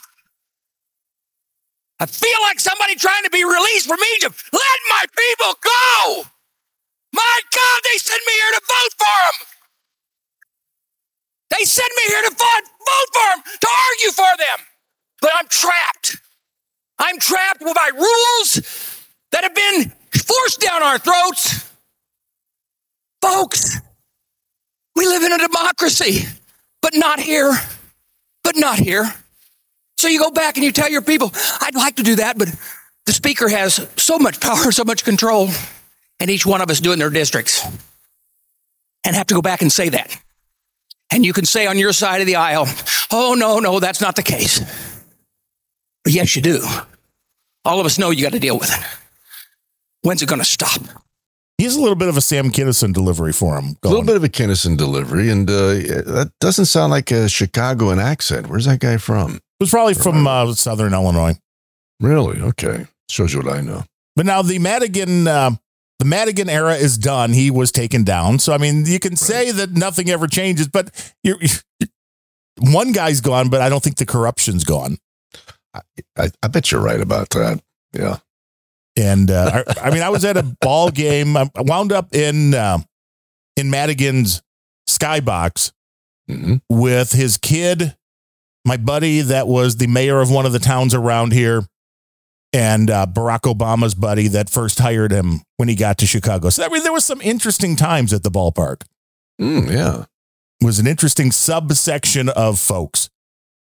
I 2.01 2.07
feel 2.07 2.41
like 2.49 2.59
somebody 2.59 2.95
trying 2.95 3.23
to 3.25 3.29
be 3.29 3.43
released 3.43 3.85
from 3.85 3.99
Egypt. 4.17 4.43
Let 4.51 4.79
my 4.89 5.05
people 5.05 5.53
go! 5.61 6.23
My 7.13 7.39
God, 7.53 7.81
they 7.83 7.97
sent 7.99 8.19
me 8.25 8.33
here 8.33 8.53
to 8.57 8.61
vote 8.65 8.93
for 8.97 9.19
them! 9.21 9.47
They 11.51 11.63
sent 11.63 11.91
me 11.95 12.03
here 12.07 12.23
to 12.23 12.31
vote, 12.31 12.65
vote 12.65 13.09
for 13.13 13.27
them, 13.29 13.43
to 13.61 13.67
argue 13.91 14.11
for 14.13 14.37
them! 14.39 14.65
But 15.21 15.31
I'm 15.39 15.47
trapped. 15.47 16.17
I'm 16.97 17.19
trapped 17.19 17.59
by 17.59 17.91
rules 17.93 19.05
that 19.31 19.43
have 19.43 19.53
been 19.53 19.93
forced 20.25 20.59
down 20.59 20.81
our 20.81 20.97
throats. 20.97 21.71
Folks, 23.21 23.79
we 24.95 25.05
live 25.05 25.21
in 25.21 25.33
a 25.33 25.37
democracy, 25.37 26.25
but 26.81 26.95
not 26.95 27.19
here. 27.19 27.53
But 28.43 28.55
not 28.57 28.79
here. 28.79 29.13
So 30.01 30.07
you 30.07 30.17
go 30.17 30.31
back 30.31 30.57
and 30.57 30.65
you 30.65 30.71
tell 30.71 30.89
your 30.89 31.03
people, 31.03 31.31
I'd 31.59 31.75
like 31.75 31.97
to 31.97 32.03
do 32.03 32.15
that, 32.15 32.35
but 32.35 32.47
the 33.05 33.11
speaker 33.13 33.47
has 33.47 33.87
so 33.97 34.17
much 34.17 34.39
power, 34.39 34.71
so 34.71 34.83
much 34.83 35.03
control, 35.03 35.47
and 36.19 36.27
each 36.27 36.43
one 36.43 36.59
of 36.59 36.71
us 36.71 36.79
do 36.79 36.89
it 36.89 36.93
in 36.93 36.99
their 36.99 37.11
districts. 37.11 37.63
And 39.05 39.15
have 39.15 39.27
to 39.27 39.35
go 39.35 39.43
back 39.43 39.61
and 39.61 39.71
say 39.71 39.89
that. 39.89 40.19
And 41.13 41.23
you 41.23 41.33
can 41.33 41.45
say 41.45 41.67
on 41.67 41.77
your 41.77 41.93
side 41.93 42.19
of 42.19 42.25
the 42.25 42.37
aisle, 42.37 42.65
oh, 43.11 43.35
no, 43.35 43.59
no, 43.59 43.79
that's 43.79 44.01
not 44.01 44.15
the 44.15 44.23
case. 44.23 44.59
But 46.03 46.13
yes, 46.13 46.35
you 46.35 46.41
do. 46.41 46.65
All 47.63 47.79
of 47.79 47.85
us 47.85 47.99
know 47.99 48.09
you 48.09 48.23
got 48.23 48.33
to 48.33 48.39
deal 48.39 48.57
with 48.57 48.71
it. 48.75 48.83
When's 50.01 50.23
it 50.23 50.29
going 50.29 50.41
to 50.41 50.45
stop? 50.45 50.81
He's 51.59 51.75
a 51.75 51.79
little 51.79 51.95
bit 51.95 52.07
of 52.07 52.17
a 52.17 52.21
Sam 52.21 52.49
Kinison 52.49 52.91
delivery 52.91 53.33
for 53.33 53.55
him. 53.59 53.77
A 53.83 53.87
little 53.87 54.03
bit 54.03 54.15
of 54.15 54.23
a 54.23 54.29
Kinison 54.29 54.77
delivery, 54.77 55.29
and 55.29 55.47
uh, 55.47 55.73
that 56.13 56.31
doesn't 56.39 56.65
sound 56.65 56.89
like 56.89 57.11
a 57.11 57.29
Chicagoan 57.29 57.99
accent. 57.99 58.47
Where's 58.47 58.65
that 58.65 58.79
guy 58.79 58.97
from? 58.97 59.41
It 59.61 59.65
was 59.65 59.69
probably 59.69 59.93
from 59.93 60.25
uh, 60.25 60.51
Southern 60.55 60.91
Illinois. 60.91 61.37
Really? 61.99 62.41
Okay. 62.41 62.87
Shows 63.11 63.31
you 63.31 63.41
what 63.43 63.53
I 63.53 63.61
know. 63.61 63.83
But 64.15 64.25
now 64.25 64.41
the 64.41 64.57
Madigan, 64.57 65.27
uh, 65.27 65.51
the 65.99 66.05
Madigan 66.05 66.49
era 66.49 66.73
is 66.73 66.97
done. 66.97 67.31
He 67.31 67.51
was 67.51 67.71
taken 67.71 68.03
down. 68.03 68.39
So 68.39 68.53
I 68.53 68.57
mean, 68.57 68.87
you 68.87 68.97
can 68.97 69.15
say 69.15 69.51
that 69.51 69.69
nothing 69.73 70.09
ever 70.09 70.25
changes, 70.25 70.67
but 70.67 71.13
you're, 71.23 71.37
one 72.59 72.91
guy's 72.91 73.21
gone, 73.21 73.49
but 73.49 73.61
I 73.61 73.69
don't 73.69 73.83
think 73.83 73.97
the 73.97 74.05
corruption's 74.07 74.63
gone. 74.63 74.97
I, 76.17 76.31
I 76.41 76.47
bet 76.47 76.71
you're 76.71 76.81
right 76.81 76.99
about 76.99 77.29
that. 77.29 77.61
Yeah. 77.93 78.17
And 78.97 79.29
uh, 79.29 79.63
I, 79.77 79.89
I 79.89 79.91
mean, 79.91 80.01
I 80.01 80.09
was 80.09 80.25
at 80.25 80.37
a 80.37 80.43
ball 80.61 80.89
game. 80.89 81.37
I 81.37 81.47
wound 81.55 81.91
up 81.91 82.15
in 82.15 82.55
uh, 82.55 82.79
in 83.55 83.69
Madigan's 83.69 84.41
skybox 84.89 85.71
Mm-hmm. 86.29 86.55
with 86.69 87.11
his 87.11 87.37
kid, 87.37 87.97
my 88.65 88.77
buddy 88.77 89.21
that 89.21 89.47
was 89.47 89.77
the 89.77 89.87
mayor 89.87 90.19
of 90.21 90.29
one 90.29 90.45
of 90.45 90.51
the 90.51 90.59
towns 90.59 90.93
around 90.93 91.33
here, 91.33 91.63
and 92.53 92.89
uh, 92.89 93.05
Barack 93.11 93.41
Obama's 93.41 93.95
buddy 93.95 94.27
that 94.29 94.49
first 94.49 94.79
hired 94.79 95.11
him 95.11 95.41
when 95.57 95.69
he 95.69 95.75
got 95.75 95.97
to 95.99 96.05
Chicago. 96.05 96.49
So 96.49 96.63
I 96.63 96.69
mean, 96.69 96.83
there 96.83 96.93
was 96.93 97.05
some 97.05 97.21
interesting 97.21 97.75
times 97.75 98.13
at 98.13 98.23
the 98.23 98.31
ballpark. 98.31 98.83
Mm, 99.39 99.71
yeah. 99.71 100.05
It 100.59 100.65
was 100.65 100.77
an 100.79 100.85
interesting 100.87 101.31
subsection 101.31 102.29
of 102.29 102.59
folks. 102.59 103.09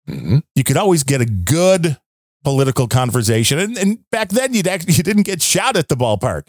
Mhm. 0.08 0.42
You 0.54 0.62
could 0.62 0.76
always 0.76 1.02
get 1.02 1.20
a 1.20 1.26
good 1.26 1.96
political 2.44 2.86
conversation, 2.86 3.58
and, 3.58 3.76
and 3.76 3.98
back 4.12 4.28
then 4.28 4.54
you'd 4.54 4.68
actually 4.68 4.94
you 4.94 5.02
didn't 5.02 5.24
get 5.24 5.42
shot 5.42 5.76
at 5.76 5.88
the 5.88 5.96
ballpark. 5.96 6.44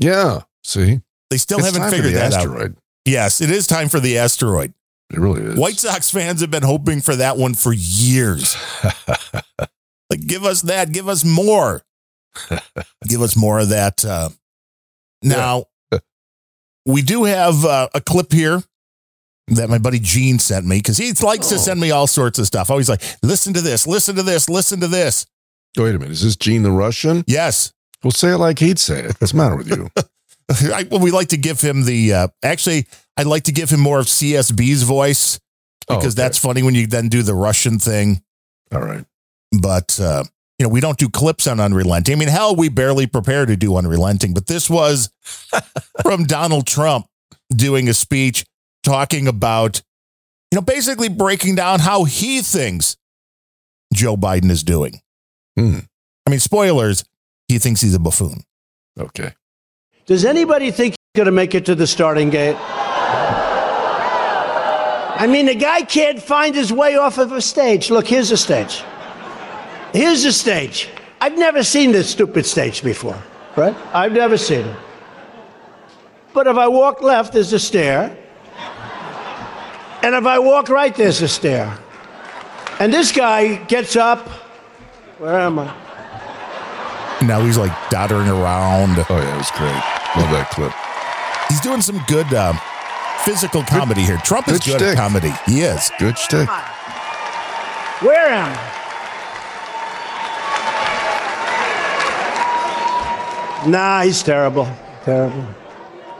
Yeah. 0.00 0.40
See? 0.64 1.00
They 1.30 1.36
still 1.36 1.58
It's 1.58 1.72
haven't 1.72 1.90
figured 1.90 2.14
the 2.14 2.18
that 2.18 2.32
asteroid. 2.34 2.72
out. 2.72 2.78
Yes, 3.04 3.40
it 3.40 3.50
is 3.50 3.68
time 3.68 3.88
for 3.88 4.00
the 4.00 4.18
asteroid. 4.18 4.74
It 5.10 5.18
really 5.18 5.42
is. 5.42 5.56
White 5.58 5.78
Sox 5.78 6.10
fans 6.10 6.40
have 6.40 6.50
been 6.50 6.62
hoping 6.62 7.00
for 7.00 7.16
that 7.16 7.36
one 7.36 7.54
for 7.54 7.72
years. 7.72 8.56
like, 10.10 10.26
give 10.26 10.44
us 10.44 10.62
that. 10.62 10.92
Give 10.92 11.08
us 11.08 11.24
more. 11.24 11.82
give 13.08 13.20
us 13.22 13.36
more 13.36 13.58
of 13.58 13.70
that. 13.70 14.04
Uh, 14.04 14.28
now, 15.22 15.64
we 16.86 17.02
do 17.02 17.24
have 17.24 17.64
uh, 17.64 17.88
a 17.94 18.00
clip 18.00 18.32
here 18.32 18.62
that 19.48 19.68
my 19.68 19.78
buddy 19.78 19.98
Gene 19.98 20.38
sent 20.38 20.64
me 20.64 20.78
because 20.78 20.96
he 20.96 21.12
likes 21.24 21.48
to 21.48 21.56
Oh. 21.56 21.58
send 21.58 21.80
me 21.80 21.90
all 21.90 22.06
sorts 22.06 22.38
of 22.38 22.46
stuff. 22.46 22.70
Always 22.70 22.88
like, 22.88 23.02
listen 23.22 23.52
to 23.54 23.60
this, 23.60 23.86
listen 23.86 24.14
to 24.16 24.22
this, 24.22 24.48
listen 24.48 24.78
to 24.80 24.86
this. 24.88 25.26
Wait 25.76 25.94
a 25.94 25.98
minute. 25.98 26.12
Is 26.12 26.22
this 26.22 26.36
Gene 26.36 26.62
the 26.62 26.70
Russian? 26.70 27.24
Yes. 27.26 27.72
Well, 28.04 28.12
say 28.12 28.30
it 28.30 28.38
like 28.38 28.60
he'd 28.60 28.78
say 28.78 29.00
it. 29.00 29.20
What's 29.20 29.32
the 29.32 29.38
matter 29.38 29.56
with 29.56 29.68
you? 29.68 29.88
I, 30.50 30.86
well, 30.90 31.00
we 31.00 31.10
like 31.10 31.28
to 31.28 31.36
give 31.36 31.60
him 31.60 31.84
the, 31.84 32.12
uh, 32.12 32.28
actually, 32.42 32.86
I'd 33.16 33.26
like 33.26 33.44
to 33.44 33.52
give 33.52 33.70
him 33.70 33.80
more 33.80 33.98
of 34.00 34.06
CSB's 34.06 34.82
voice 34.82 35.38
Oh, 35.88 35.96
because 35.96 36.14
okay. 36.14 36.22
that's 36.22 36.38
funny 36.38 36.62
when 36.62 36.74
you 36.74 36.86
then 36.86 37.08
do 37.08 37.22
the 37.22 37.34
Russian 37.34 37.78
thing. 37.78 38.22
All 38.72 38.80
right. 38.80 39.04
but 39.60 39.98
uh, 39.98 40.22
you 40.58 40.64
know 40.64 40.68
we 40.68 40.80
don't 40.80 40.98
do 40.98 41.08
clips 41.08 41.48
on 41.48 41.58
unrelenting. 41.58 42.14
I 42.14 42.18
mean, 42.18 42.28
hell, 42.28 42.54
we 42.54 42.68
barely 42.68 43.08
prepare 43.08 43.44
to 43.44 43.56
do 43.56 43.76
unrelenting, 43.76 44.32
but 44.32 44.46
this 44.46 44.70
was 44.70 45.10
from 46.02 46.24
Donald 46.24 46.66
Trump 46.68 47.06
doing 47.52 47.88
a 47.88 47.94
speech 47.94 48.44
talking 48.84 49.26
about, 49.26 49.82
you 50.52 50.56
know, 50.56 50.62
basically 50.62 51.08
breaking 51.08 51.56
down 51.56 51.80
how 51.80 52.04
he 52.04 52.40
thinks 52.40 52.96
Joe 53.92 54.16
Biden 54.16 54.50
is 54.50 54.62
doing. 54.62 55.00
Hmm. 55.58 55.78
I 56.24 56.30
mean, 56.30 56.38
spoilers, 56.40 57.04
he 57.48 57.58
thinks 57.58 57.80
he's 57.80 57.94
a 57.94 57.98
buffoon. 57.98 58.44
Okay. 58.98 59.32
Does 60.10 60.24
anybody 60.24 60.72
think 60.72 60.94
he's 60.94 61.18
going 61.18 61.26
to 61.26 61.30
make 61.30 61.54
it 61.54 61.64
to 61.66 61.76
the 61.76 61.86
starting 61.86 62.30
gate? 62.30 62.56
I 65.18 65.28
mean, 65.28 65.46
the 65.46 65.54
guy 65.54 65.82
can't 65.82 66.20
find 66.20 66.52
his 66.52 66.72
way 66.72 66.96
off 66.96 67.18
of 67.18 67.30
a 67.30 67.40
stage. 67.40 67.90
Look, 67.90 68.08
here's 68.08 68.32
a 68.32 68.36
stage. 68.36 68.82
Here's 69.92 70.24
a 70.24 70.32
stage. 70.32 70.88
I've 71.20 71.38
never 71.38 71.62
seen 71.62 71.92
this 71.92 72.10
stupid 72.10 72.44
stage 72.44 72.82
before, 72.82 73.22
right? 73.54 73.76
I've 73.94 74.10
never 74.10 74.36
seen 74.36 74.66
it. 74.66 74.76
But 76.34 76.48
if 76.48 76.56
I 76.56 76.66
walk 76.66 77.02
left, 77.02 77.32
there's 77.32 77.52
a 77.52 77.60
stair. 77.60 78.18
And 80.02 80.16
if 80.16 80.26
I 80.26 80.40
walk 80.40 80.70
right, 80.70 80.92
there's 80.92 81.22
a 81.22 81.28
stair. 81.28 81.78
And 82.80 82.92
this 82.92 83.12
guy 83.12 83.62
gets 83.66 83.94
up. 83.94 84.26
Where 85.18 85.38
am 85.38 85.60
I? 85.60 85.72
Now 87.22 87.44
he's 87.44 87.58
like 87.58 87.70
doddering 87.90 88.26
around. 88.26 89.06
Oh, 89.08 89.16
yeah, 89.16 89.34
it 89.34 89.38
was 89.38 89.52
great. 89.52 89.99
Love 90.16 90.30
that 90.30 90.50
clip. 90.50 90.72
He's 91.48 91.60
doing 91.60 91.82
some 91.82 92.00
good 92.08 92.32
um, 92.34 92.58
physical 93.24 93.62
comedy 93.62 94.02
here. 94.02 94.18
Trump 94.18 94.48
is 94.48 94.58
good 94.58 94.78
good 94.78 94.82
at 94.82 94.96
comedy. 94.96 95.32
He 95.46 95.60
is. 95.60 95.90
Good 95.98 96.18
shtick. 96.18 96.48
Where 98.02 98.28
am 98.28 98.56
I? 98.56 98.80
Nah, 103.66 104.02
he's 104.02 104.22
terrible. 104.22 104.66
Terrible. 105.04 105.44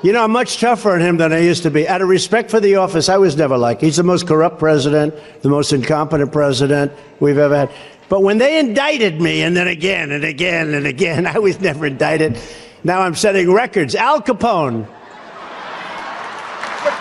You 0.02 0.12
know, 0.12 0.24
I'm 0.24 0.30
much 0.30 0.60
tougher 0.60 0.92
on 0.92 1.00
him 1.00 1.16
than 1.16 1.32
I 1.32 1.40
used 1.40 1.62
to 1.64 1.70
be. 1.70 1.86
Out 1.88 2.00
of 2.00 2.08
respect 2.08 2.50
for 2.50 2.60
the 2.60 2.76
office, 2.76 3.08
I 3.08 3.18
was 3.18 3.36
never 3.36 3.58
like. 3.58 3.80
He's 3.80 3.96
the 3.96 4.02
most 4.02 4.26
corrupt 4.26 4.58
president, 4.58 5.14
the 5.42 5.48
most 5.48 5.72
incompetent 5.72 6.32
president 6.32 6.92
we've 7.18 7.38
ever 7.38 7.56
had. 7.56 7.70
But 8.08 8.22
when 8.22 8.38
they 8.38 8.58
indicted 8.58 9.20
me, 9.20 9.42
and 9.42 9.56
then 9.56 9.68
again 9.68 10.10
and 10.10 10.24
again 10.24 10.74
and 10.74 10.86
again, 10.86 11.26
I 11.34 11.38
was 11.38 11.60
never 11.60 11.86
indicted. 11.86 12.38
Now 12.82 13.01
I'm 13.01 13.15
setting 13.15 13.52
records. 13.52 13.94
Al 13.94 14.23
Capone 14.23 14.86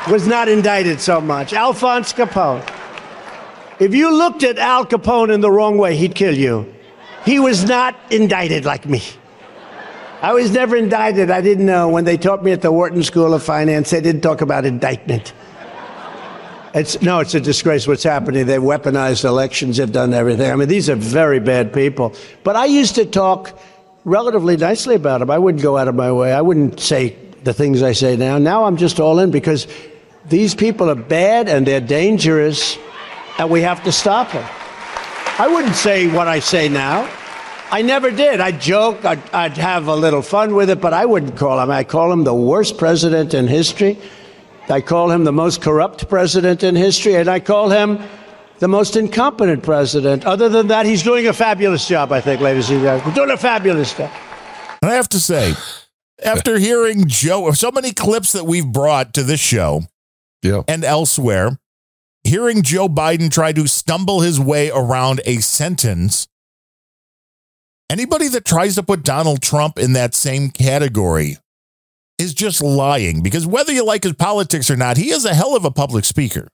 was 0.10 0.28
not 0.28 0.50
indicted 0.50 1.00
so 1.00 1.22
much. 1.22 1.54
Alphonse 1.54 2.14
Capone. 2.14 2.68
If 3.80 3.96
you 3.96 4.14
looked 4.14 4.44
at 4.44 4.58
Al 4.58 4.86
Capone 4.86 5.34
in 5.34 5.42
the 5.42 5.52
wrong 5.52 5.78
way, 5.78 5.96
he'd 5.96 6.16
kill 6.16 6.36
you. 6.36 6.74
He 7.26 7.40
was 7.40 7.64
not 7.64 7.96
indicted 8.12 8.66
like 8.66 8.86
me. 8.86 9.02
I 10.22 10.34
was 10.34 10.52
never 10.52 10.76
indicted. 10.76 11.32
I 11.32 11.40
didn't 11.40 11.66
know. 11.66 11.88
When 11.88 12.04
they 12.04 12.18
taught 12.18 12.44
me 12.44 12.52
at 12.52 12.62
the 12.62 12.72
Wharton 12.72 13.04
School 13.04 13.34
of 13.34 13.42
Finance, 13.42 13.92
they 13.92 14.02
didn't 14.02 14.22
talk 14.22 14.42
about 14.42 14.66
indictment. 14.66 15.34
It's 16.74 17.02
no, 17.02 17.20
it's 17.20 17.34
a 17.34 17.40
disgrace 17.40 17.88
what's 17.88 18.04
happening. 18.04 18.46
They've 18.46 18.62
weaponized 18.62 19.26
elections, 19.26 19.78
they've 19.78 19.92
done 19.92 20.14
everything. 20.14 20.52
I 20.52 20.56
mean, 20.56 20.68
these 20.68 20.90
are 20.90 20.96
very 20.96 21.40
bad 21.40 21.74
people. 21.74 22.14
But 22.44 22.56
I 22.56 22.66
used 22.66 22.96
to 22.96 23.06
talk 23.06 23.58
relatively 24.06 24.58
nicely 24.58 24.96
about 24.96 25.22
him. 25.22 25.30
I 25.30 25.38
wouldn't 25.38 25.62
go 25.62 25.78
out 25.78 25.88
of 25.88 25.96
my 25.96 26.12
way. 26.12 26.34
I 26.34 26.42
wouldn't 26.42 26.80
say 26.80 27.16
the 27.44 27.54
things 27.54 27.82
I 27.82 27.94
say 27.94 28.16
now. 28.16 28.38
Now 28.38 28.66
I'm 28.66 28.78
just 28.78 29.00
all 29.00 29.20
in 29.20 29.32
because 29.32 29.68
these 30.28 30.56
people 30.56 30.90
are 30.90 30.96
bad 30.96 31.50
and 31.50 31.66
they're 31.66 31.82
dangerous. 31.82 32.78
and 33.38 33.50
we 33.50 33.62
have 33.62 33.84
to 33.84 33.92
stop 33.92 34.32
them. 34.32 34.48
I 35.40 35.48
wouldn't 35.48 35.76
say 35.76 36.08
what 36.08 36.28
I 36.28 36.40
say 36.40 36.68
now. 36.68 37.10
I 37.72 37.84
never 37.84 38.12
did. 38.12 38.42
I'd 38.42 38.60
joke, 38.60 39.06
I'd, 39.06 39.22
I'd 39.30 39.58
have 39.58 39.88
a 39.88 39.96
little 39.96 40.22
fun 40.22 40.56
with 40.56 40.70
it, 40.70 40.82
but 40.82 40.94
I 40.94 41.06
wouldn't 41.06 41.38
call 41.38 41.62
him. 41.62 41.70
I 41.70 41.84
call 41.84 42.12
him 42.12 42.24
the 42.24 42.34
worst 42.34 42.78
president 42.78 43.34
in 43.34 43.48
history. 43.48 43.98
I 44.68 44.82
call 44.82 45.12
him 45.12 45.24
the 45.24 45.32
most 45.32 45.62
corrupt 45.62 46.10
president 46.10 46.64
in 46.64 46.76
history, 46.76 47.16
and 47.16 47.30
I 47.30 47.40
call 47.40 47.70
him 47.70 48.00
the 48.60 48.68
most 48.68 48.96
incompetent 48.96 49.64
president. 49.64 50.26
Other 50.26 50.50
than 50.50 50.68
that, 50.68 50.86
he's 50.86 51.04
doing 51.04 51.28
a 51.28 51.34
fabulous 51.34 51.88
job, 51.88 52.12
I 52.12 52.22
think, 52.22 52.42
ladies 52.42 52.70
and 52.70 52.82
gentlemen. 52.82 53.08
We're 53.08 53.16
doing 53.16 53.32
a 53.32 53.38
fabulous 53.38 53.94
job. 53.94 54.12
And 54.82 54.92
I 54.92 54.96
have 54.96 55.10
to 55.10 55.20
say, 55.20 55.54
after 56.24 56.60
hearing 56.60 57.08
Joe, 57.08 57.52
so 57.52 57.72
many 57.72 57.92
clips 57.92 58.34
that 58.34 58.46
we've 58.46 58.68
brought 58.68 59.14
to 59.14 59.24
this 59.24 59.40
show 59.40 59.84
yeah. 60.44 60.64
and 60.68 60.84
elsewhere, 60.84 61.58
hearing 62.24 62.62
Joe 62.62 62.88
Biden 62.88 63.32
try 63.32 63.54
to 63.54 63.68
stumble 63.68 64.22
his 64.22 64.40
way 64.40 64.70
around 64.70 65.22
a 65.26 65.38
sentence, 65.38 66.28
anybody 67.90 68.28
that 68.30 68.46
tries 68.46 68.76
to 68.76 68.84
put 68.84 69.04
Donald 69.04 69.42
Trump 69.42 69.80
in 69.80 69.94
that 69.94 70.14
same 70.14 70.50
category 70.50 71.38
is 72.18 72.34
just 72.34 72.62
lying 72.62 73.24
because 73.24 73.48
whether 73.48 73.72
you 73.72 73.86
like 73.86 74.04
his 74.04 74.14
politics 74.14 74.70
or 74.70 74.76
not, 74.76 74.98
he 74.98 75.12
is 75.12 75.24
a 75.24 75.34
hell 75.34 75.56
of 75.56 75.64
a 75.64 75.72
public 75.72 76.04
speaker. 76.04 76.50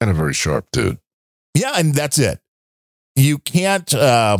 And 0.00 0.10
a 0.10 0.14
very 0.14 0.34
sharp 0.34 0.66
dude. 0.72 0.98
Yeah, 1.54 1.74
and 1.76 1.94
that's 1.94 2.18
it. 2.18 2.40
You 3.16 3.38
can't 3.38 3.92
uh, 3.94 4.38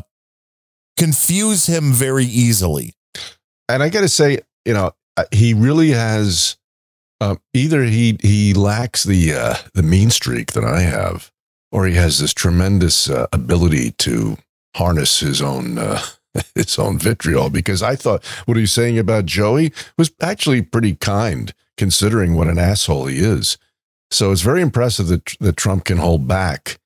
confuse 0.97 1.67
him 1.67 1.93
very 1.93 2.25
easily. 2.25 2.95
And 3.69 3.83
I 3.83 3.89
got 3.89 4.01
to 4.03 4.09
say, 4.09 4.41
you 4.65 4.75
know, 4.75 4.93
uh, 5.17 5.25
he 5.33 5.55
really 5.55 5.91
has. 5.91 6.57
Um, 7.21 7.41
either 7.55 7.85
he 7.85 8.19
he 8.21 8.55
lacks 8.55 9.05
the 9.05 9.33
uh, 9.33 9.55
the 9.73 9.83
mean 9.83 10.11
streak 10.11 10.53
that 10.53 10.65
I 10.65 10.81
have, 10.81 11.31
or 11.71 11.87
he 11.87 11.95
has 11.95 12.19
this 12.19 12.35
tremendous 12.35 13.09
uh, 13.09 13.29
ability 13.33 13.93
to 13.93 14.37
harness 14.77 15.21
his 15.21 15.41
own 15.41 15.79
uh, 15.79 16.03
own 16.79 16.99
vitriol. 16.99 17.51
Because 17.51 17.83
I 17.83 17.95
thought 17.95 18.25
what 18.47 18.57
he 18.57 18.63
was 18.63 18.73
saying 18.73 18.99
about 18.99 19.27
Joey 19.27 19.73
was 19.97 20.13
actually 20.21 20.63
pretty 20.63 20.97
kind, 20.97 21.55
considering 21.77 22.35
what 22.35 22.49
an 22.49 22.59
asshole 22.59 23.07
he 23.07 23.19
is. 23.19 23.59
So 24.11 24.33
it's 24.33 24.43
very 24.43 24.61
impressive 24.61 25.07
that 25.07 25.37
that 25.41 25.57
Trump 25.57 25.85
can 25.85 25.99
hold 25.99 26.27
back, 26.27 26.79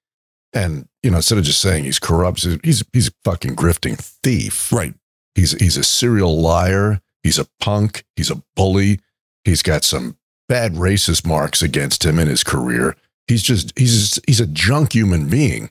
and 0.53 0.89
you 1.03 1.11
know, 1.11 1.19
instead 1.19 1.39
of 1.39 1.45
just 1.45 1.61
saying 1.61 1.85
he's 1.85 1.99
corrupt, 1.99 2.47
he's 2.65 2.85
he's 2.93 3.09
a 3.09 3.13
fucking 3.25 3.57
grifting 3.57 3.99
thief. 3.99 4.73
Right. 4.73 4.95
He's 5.35 5.53
he's 5.53 5.77
a 5.77 5.85
serial 5.85 6.41
liar. 6.41 7.01
He's 7.23 7.39
a 7.39 7.47
punk. 7.61 8.05
He's 8.17 8.31
a 8.31 8.43
bully. 8.57 9.01
He's 9.45 9.63
got 9.63 9.85
some 9.85 10.17
bad 10.49 10.75
racist 10.75 11.27
marks 11.27 11.63
against 11.63 12.05
him 12.05 12.19
in 12.19 12.29
his 12.29 12.43
career. 12.43 12.97
He's 13.27 13.43
just 13.43 13.79
he's 13.79 14.19
he's 14.27 14.41
a 14.41 14.47
junk 14.47 14.95
human 14.95 15.29
being. 15.29 15.71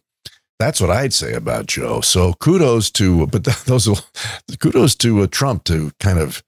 That's 0.59 0.81
what 0.81 0.89
I'd 0.89 1.13
say 1.13 1.33
about 1.33 1.67
Joe. 1.67 2.01
So 2.01 2.33
kudos 2.33 2.89
to, 2.91 3.27
but 3.27 3.43
those 3.65 3.89
kudos 4.59 4.95
to 4.95 5.21
uh, 5.21 5.27
Trump 5.29 5.63
to 5.65 5.91
kind 5.99 6.19
of 6.19 6.43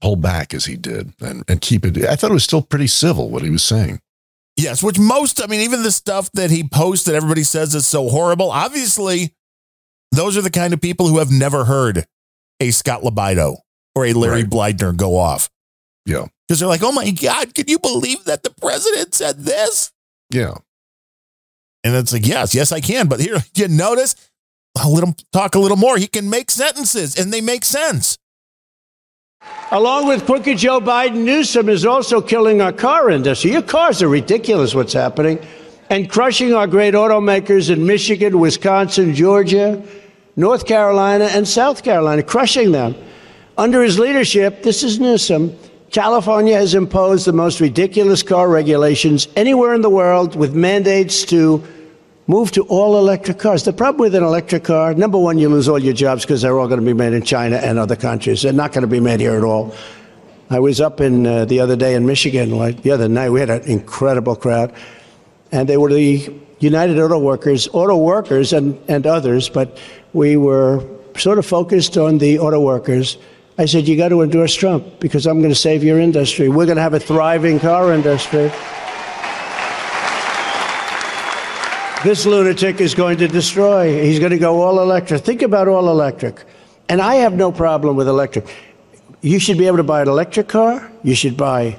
hold 0.00 0.20
back 0.22 0.54
as 0.54 0.64
he 0.66 0.76
did 0.76 1.12
and 1.20 1.44
and 1.48 1.60
keep 1.60 1.84
it. 1.84 1.96
I 2.04 2.16
thought 2.16 2.30
it 2.30 2.34
was 2.34 2.44
still 2.44 2.62
pretty 2.62 2.86
civil 2.86 3.30
what 3.30 3.42
he 3.42 3.50
was 3.50 3.62
saying. 3.62 4.00
Yes, 4.56 4.82
which 4.82 4.98
most, 4.98 5.42
I 5.42 5.46
mean, 5.46 5.60
even 5.60 5.82
the 5.82 5.92
stuff 5.92 6.30
that 6.32 6.50
he 6.50 6.62
posts 6.62 7.06
that 7.06 7.14
everybody 7.14 7.42
says 7.42 7.74
is 7.74 7.86
so 7.86 8.08
horrible, 8.08 8.50
obviously, 8.50 9.34
those 10.10 10.36
are 10.36 10.42
the 10.42 10.50
kind 10.50 10.74
of 10.74 10.80
people 10.80 11.08
who 11.08 11.18
have 11.18 11.30
never 11.30 11.64
heard 11.64 12.04
a 12.60 12.70
Scott 12.70 13.02
Libido 13.02 13.56
or 13.94 14.06
a 14.06 14.12
Larry 14.12 14.44
right. 14.44 14.76
Blydner 14.76 14.96
go 14.96 15.16
off. 15.16 15.50
Yeah. 16.06 16.26
Because 16.46 16.60
they're 16.60 16.68
like, 16.68 16.82
oh 16.82 16.92
my 16.92 17.10
God, 17.10 17.54
can 17.54 17.66
you 17.68 17.78
believe 17.78 18.24
that 18.24 18.42
the 18.42 18.50
president 18.50 19.14
said 19.14 19.38
this? 19.38 19.90
Yeah. 20.30 20.54
And 21.84 21.96
it's 21.96 22.12
like, 22.12 22.26
yes, 22.26 22.54
yes, 22.54 22.72
I 22.72 22.80
can. 22.80 23.08
But 23.08 23.20
here, 23.20 23.38
you 23.56 23.68
notice, 23.68 24.14
I'll 24.76 24.92
let 24.92 25.04
him 25.04 25.14
talk 25.32 25.54
a 25.54 25.58
little 25.58 25.76
more. 25.76 25.96
He 25.96 26.06
can 26.06 26.30
make 26.30 26.50
sentences 26.50 27.18
and 27.18 27.32
they 27.32 27.40
make 27.40 27.64
sense. 27.64 28.18
Along 29.72 30.06
with 30.06 30.26
crooked 30.26 30.58
Joe 30.58 30.80
Biden, 30.80 31.24
Newsom 31.24 31.70
is 31.70 31.86
also 31.86 32.20
killing 32.20 32.60
our 32.60 32.72
car 32.72 33.08
industry. 33.08 33.52
Your 33.52 33.62
cars 33.62 34.02
are 34.02 34.08
ridiculous, 34.08 34.74
what's 34.74 34.92
happening, 34.92 35.38
and 35.88 36.10
crushing 36.10 36.52
our 36.52 36.66
great 36.66 36.92
automakers 36.92 37.70
in 37.70 37.86
Michigan, 37.86 38.38
Wisconsin, 38.38 39.14
Georgia, 39.14 39.82
North 40.36 40.66
Carolina, 40.66 41.24
and 41.32 41.48
South 41.48 41.82
Carolina, 41.82 42.22
crushing 42.22 42.72
them. 42.72 42.94
Under 43.56 43.82
his 43.82 43.98
leadership, 43.98 44.62
this 44.62 44.82
is 44.82 45.00
Newsom, 45.00 45.56
California 45.90 46.54
has 46.54 46.74
imposed 46.74 47.26
the 47.26 47.32
most 47.32 47.58
ridiculous 47.60 48.22
car 48.22 48.50
regulations 48.50 49.28
anywhere 49.36 49.74
in 49.74 49.80
the 49.80 49.90
world 49.90 50.36
with 50.36 50.54
mandates 50.54 51.24
to 51.24 51.62
move 52.26 52.52
to 52.52 52.62
all 52.62 52.98
electric 52.98 53.38
cars. 53.38 53.64
The 53.64 53.72
problem 53.72 54.00
with 54.00 54.14
an 54.14 54.22
electric 54.22 54.64
car, 54.64 54.94
number 54.94 55.18
one, 55.18 55.38
you 55.38 55.48
lose 55.48 55.68
all 55.68 55.78
your 55.78 55.94
jobs 55.94 56.22
because 56.22 56.42
they're 56.42 56.58
all 56.58 56.68
going 56.68 56.80
to 56.80 56.86
be 56.86 56.92
made 56.92 57.12
in 57.12 57.22
China 57.22 57.56
and 57.56 57.78
other 57.78 57.96
countries. 57.96 58.42
They're 58.42 58.52
not 58.52 58.72
going 58.72 58.82
to 58.82 58.88
be 58.88 59.00
made 59.00 59.20
here 59.20 59.36
at 59.36 59.44
all. 59.44 59.74
I 60.50 60.58
was 60.58 60.80
up 60.80 61.00
in 61.00 61.26
uh, 61.26 61.46
the 61.46 61.60
other 61.60 61.76
day 61.76 61.94
in 61.94 62.06
Michigan, 62.06 62.50
like 62.50 62.82
the 62.82 62.90
other 62.90 63.08
night. 63.08 63.30
We 63.30 63.40
had 63.40 63.50
an 63.50 63.62
incredible 63.62 64.36
crowd, 64.36 64.72
and 65.50 65.68
they 65.68 65.78
were 65.78 65.90
the 65.90 66.30
United 66.58 66.98
Auto 66.98 67.18
Workers, 67.18 67.68
auto 67.72 67.96
workers, 67.96 68.52
and 68.52 68.78
and 68.86 69.06
others. 69.06 69.48
But 69.48 69.78
we 70.12 70.36
were 70.36 70.84
sort 71.16 71.38
of 71.38 71.46
focused 71.46 71.96
on 71.96 72.18
the 72.18 72.38
auto 72.38 72.60
workers. 72.60 73.16
I 73.56 73.64
said, 73.64 73.88
"You 73.88 73.96
got 73.96 74.10
to 74.10 74.20
endorse 74.20 74.54
Trump 74.54 75.00
because 75.00 75.26
I'm 75.26 75.38
going 75.38 75.52
to 75.54 75.58
save 75.58 75.82
your 75.82 75.98
industry. 75.98 76.50
We're 76.50 76.66
going 76.66 76.76
to 76.76 76.82
have 76.82 76.94
a 76.94 77.00
thriving 77.00 77.58
car 77.58 77.92
industry." 77.94 78.52
This 82.04 82.26
lunatic 82.26 82.80
is 82.80 82.94
going 82.94 83.18
to 83.18 83.28
destroy. 83.28 84.02
He's 84.02 84.18
going 84.18 84.32
to 84.32 84.38
go 84.38 84.60
all 84.60 84.80
electric. 84.80 85.22
Think 85.22 85.42
about 85.42 85.68
all 85.68 85.88
electric. 85.88 86.44
And 86.88 87.00
I 87.00 87.16
have 87.16 87.34
no 87.34 87.52
problem 87.52 87.96
with 87.96 88.08
electric. 88.08 88.46
You 89.20 89.38
should 89.38 89.56
be 89.56 89.66
able 89.66 89.76
to 89.76 89.84
buy 89.84 90.02
an 90.02 90.08
electric 90.08 90.48
car. 90.48 90.90
You 91.04 91.14
should 91.14 91.36
buy 91.36 91.78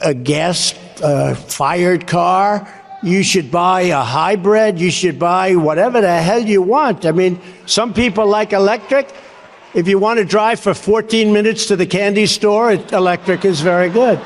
a 0.00 0.12
gas 0.12 0.74
uh, 1.02 1.34
fired 1.34 2.06
car. 2.06 2.68
You 3.02 3.22
should 3.22 3.50
buy 3.50 3.82
a 3.82 4.02
hybrid. 4.02 4.78
You 4.78 4.90
should 4.90 5.18
buy 5.18 5.56
whatever 5.56 6.00
the 6.00 6.20
hell 6.20 6.42
you 6.42 6.60
want. 6.60 7.06
I 7.06 7.12
mean, 7.12 7.40
some 7.66 7.94
people 7.94 8.26
like 8.26 8.52
electric. 8.52 9.12
If 9.72 9.88
you 9.88 9.98
want 9.98 10.18
to 10.18 10.24
drive 10.24 10.60
for 10.60 10.74
14 10.74 11.32
minutes 11.32 11.66
to 11.66 11.76
the 11.76 11.86
candy 11.86 12.26
store, 12.26 12.72
electric 12.72 13.44
is 13.44 13.60
very 13.60 13.88
good. 13.88 14.20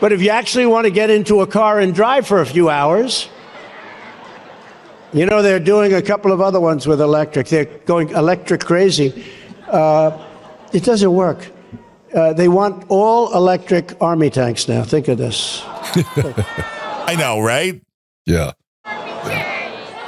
But 0.00 0.12
if 0.12 0.22
you 0.22 0.30
actually 0.30 0.66
want 0.66 0.84
to 0.84 0.90
get 0.90 1.10
into 1.10 1.40
a 1.40 1.46
car 1.46 1.80
and 1.80 1.94
drive 1.94 2.26
for 2.26 2.40
a 2.40 2.46
few 2.46 2.68
hours, 2.68 3.28
you 5.12 5.26
know, 5.26 5.42
they're 5.42 5.60
doing 5.60 5.94
a 5.94 6.02
couple 6.02 6.32
of 6.32 6.40
other 6.40 6.60
ones 6.60 6.86
with 6.86 7.00
electric. 7.00 7.48
They're 7.48 7.64
going 7.64 8.10
electric 8.10 8.64
crazy. 8.64 9.24
Uh, 9.68 10.24
it 10.72 10.84
doesn't 10.84 11.12
work. 11.12 11.50
Uh, 12.14 12.32
they 12.32 12.48
want 12.48 12.84
all 12.88 13.34
electric 13.34 14.00
army 14.00 14.30
tanks 14.30 14.68
now. 14.68 14.82
Think 14.82 15.08
of 15.08 15.18
this. 15.18 15.62
I 15.64 17.16
know, 17.18 17.40
right? 17.40 17.80
Yeah. 18.24 18.52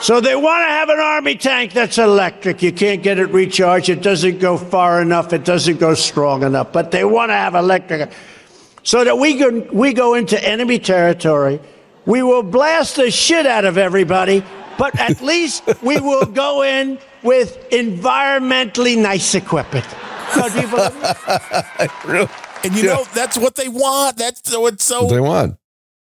So 0.00 0.20
they 0.20 0.36
want 0.36 0.62
to 0.62 0.68
have 0.68 0.88
an 0.90 1.00
army 1.00 1.34
tank 1.34 1.72
that's 1.72 1.98
electric. 1.98 2.62
You 2.62 2.72
can't 2.72 3.02
get 3.02 3.18
it 3.18 3.26
recharged. 3.26 3.88
It 3.88 4.00
doesn't 4.00 4.38
go 4.38 4.56
far 4.56 5.02
enough. 5.02 5.32
It 5.32 5.44
doesn't 5.44 5.80
go 5.80 5.94
strong 5.94 6.44
enough. 6.44 6.72
But 6.72 6.92
they 6.92 7.04
want 7.04 7.30
to 7.30 7.34
have 7.34 7.56
electric. 7.56 8.12
So 8.84 9.02
that 9.02 9.18
we 9.18 9.36
can 9.36 9.68
we 9.74 9.92
go 9.92 10.14
into 10.14 10.42
enemy 10.42 10.78
territory. 10.78 11.60
We 12.06 12.22
will 12.22 12.44
blast 12.44 12.96
the 12.96 13.10
shit 13.10 13.44
out 13.44 13.64
of 13.64 13.76
everybody 13.76 14.44
but 14.78 14.98
at 14.98 15.20
least 15.20 15.64
we 15.82 16.00
will 16.00 16.24
go 16.24 16.62
in 16.62 16.98
with 17.22 17.68
environmentally 17.70 18.96
nice 18.96 19.34
equipment. 19.34 19.86
So 20.34 20.48
do 20.48 20.60
you 20.60 20.68
believe 20.68 20.94
me? 22.12 22.26
And 22.64 22.74
you 22.74 22.82
yeah. 22.82 22.94
know 22.94 23.04
that's 23.14 23.38
what 23.38 23.54
they 23.54 23.68
want. 23.68 24.16
That's 24.16 24.50
so 24.50 24.66
it's 24.66 24.84
so 24.84 25.04
what 25.04 25.12
they 25.12 25.20
want. 25.20 25.58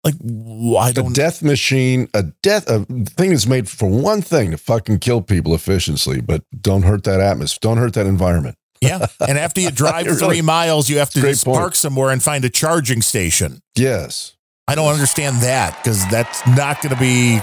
Like 0.04 0.14
why 0.22 0.92
don't 0.92 1.10
a 1.10 1.14
death 1.14 1.42
machine, 1.42 2.10
a 2.14 2.24
death 2.44 2.70
a 2.70 2.86
thing 2.86 3.32
that's 3.32 3.48
made 3.48 3.68
for 3.68 3.90
one 3.90 4.22
thing 4.22 4.52
to 4.52 4.58
fucking 4.58 5.00
kill 5.00 5.22
people 5.22 5.56
efficiently, 5.56 6.22
but 6.22 6.44
don't 6.62 6.84
hurt 6.84 7.06
that 7.06 7.22
atmosphere, 7.22 7.58
don't 7.62 7.78
hurt 7.78 7.94
that 7.94 8.06
environment. 8.06 8.56
yeah, 8.82 9.08
and 9.28 9.40
after 9.40 9.62
you 9.62 9.72
drive 9.72 10.06
really, 10.06 10.18
three 10.20 10.42
miles, 10.44 10.90
you 10.90 11.00
have 11.00 11.10
to 11.12 11.22
just 11.22 11.44
point. 11.44 11.58
park 11.58 11.76
somewhere 11.76 12.12
and 12.12 12.22
find 12.22 12.46
a 12.46 12.50
charging 12.50 13.02
station. 13.02 13.62
Yes, 13.76 14.36
I 14.68 14.76
don't 14.76 14.94
understand 14.94 15.38
that 15.38 15.76
because 15.82 16.08
that's 16.12 16.46
not 16.46 16.84
going 16.84 16.94
to 16.94 17.02
be 17.02 17.42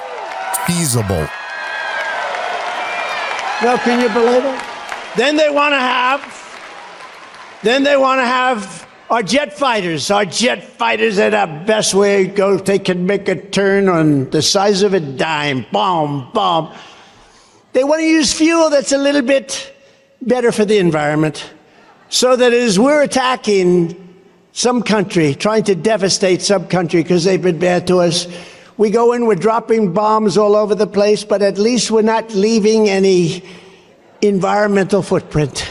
feasible. 0.66 1.28
No, 3.62 3.77
can 3.78 4.01
you 4.01 4.09
believe 4.09 4.45
it? 4.45 4.62
Then 5.16 5.37
they 5.37 5.51
want 5.51 5.73
to 5.73 5.78
have, 5.78 6.23
then 7.62 7.82
they 7.82 7.97
want 7.97 8.20
to 8.20 8.24
have 8.24 8.89
our 9.11 9.23
jet 9.23 9.53
fighters. 9.53 10.11
Our 10.11 10.24
jet 10.24 10.62
fighters 10.62 11.19
are 11.19 11.31
the 11.31 11.65
best 11.66 11.95
way 11.95 12.27
to 12.27 12.32
go. 12.32 12.57
They 12.57 12.78
can 12.78 13.07
make 13.07 13.28
a 13.28 13.35
turn 13.35 13.89
on 13.89 14.31
the 14.31 14.41
size 14.41 14.82
of 14.82 14.95
a 14.95 15.01
dime. 15.01 15.66
Bomb, 15.73 16.31
bomb. 16.32 16.73
They 17.73 17.85
want 17.85 18.01
to 18.01 18.07
use 18.07 18.32
fuel 18.32 18.70
that's 18.70 18.93
a 18.93 18.99
little 18.99 19.23
bit 19.23 19.74
better 20.23 20.53
for 20.53 20.65
the 20.65 20.78
environment. 20.78 21.53
So 22.09 22.37
that 22.37 22.53
as 22.53 22.78
we're 22.78 23.03
attacking 23.03 23.97
some 24.53 24.82
country, 24.82 25.35
trying 25.35 25.65
to 25.65 25.74
devastate 25.74 26.43
some 26.43 26.66
country 26.66 27.03
because 27.03 27.24
they've 27.24 27.43
been 27.43 27.59
bad 27.59 27.87
to 27.89 27.99
us, 27.99 28.27
We 28.81 28.89
go 28.89 29.12
in, 29.12 29.27
we're 29.27 29.35
dropping 29.35 29.93
bombs 29.93 30.39
all 30.39 30.57
over 30.57 30.74
the 30.74 30.86
place, 30.86 31.23
but 31.23 31.43
at 31.43 31.59
least 31.59 31.90
we're 31.90 32.01
not 32.01 32.32
leaving 32.35 32.89
any 32.89 33.44
environmental 34.23 35.02
footprint. 35.02 35.69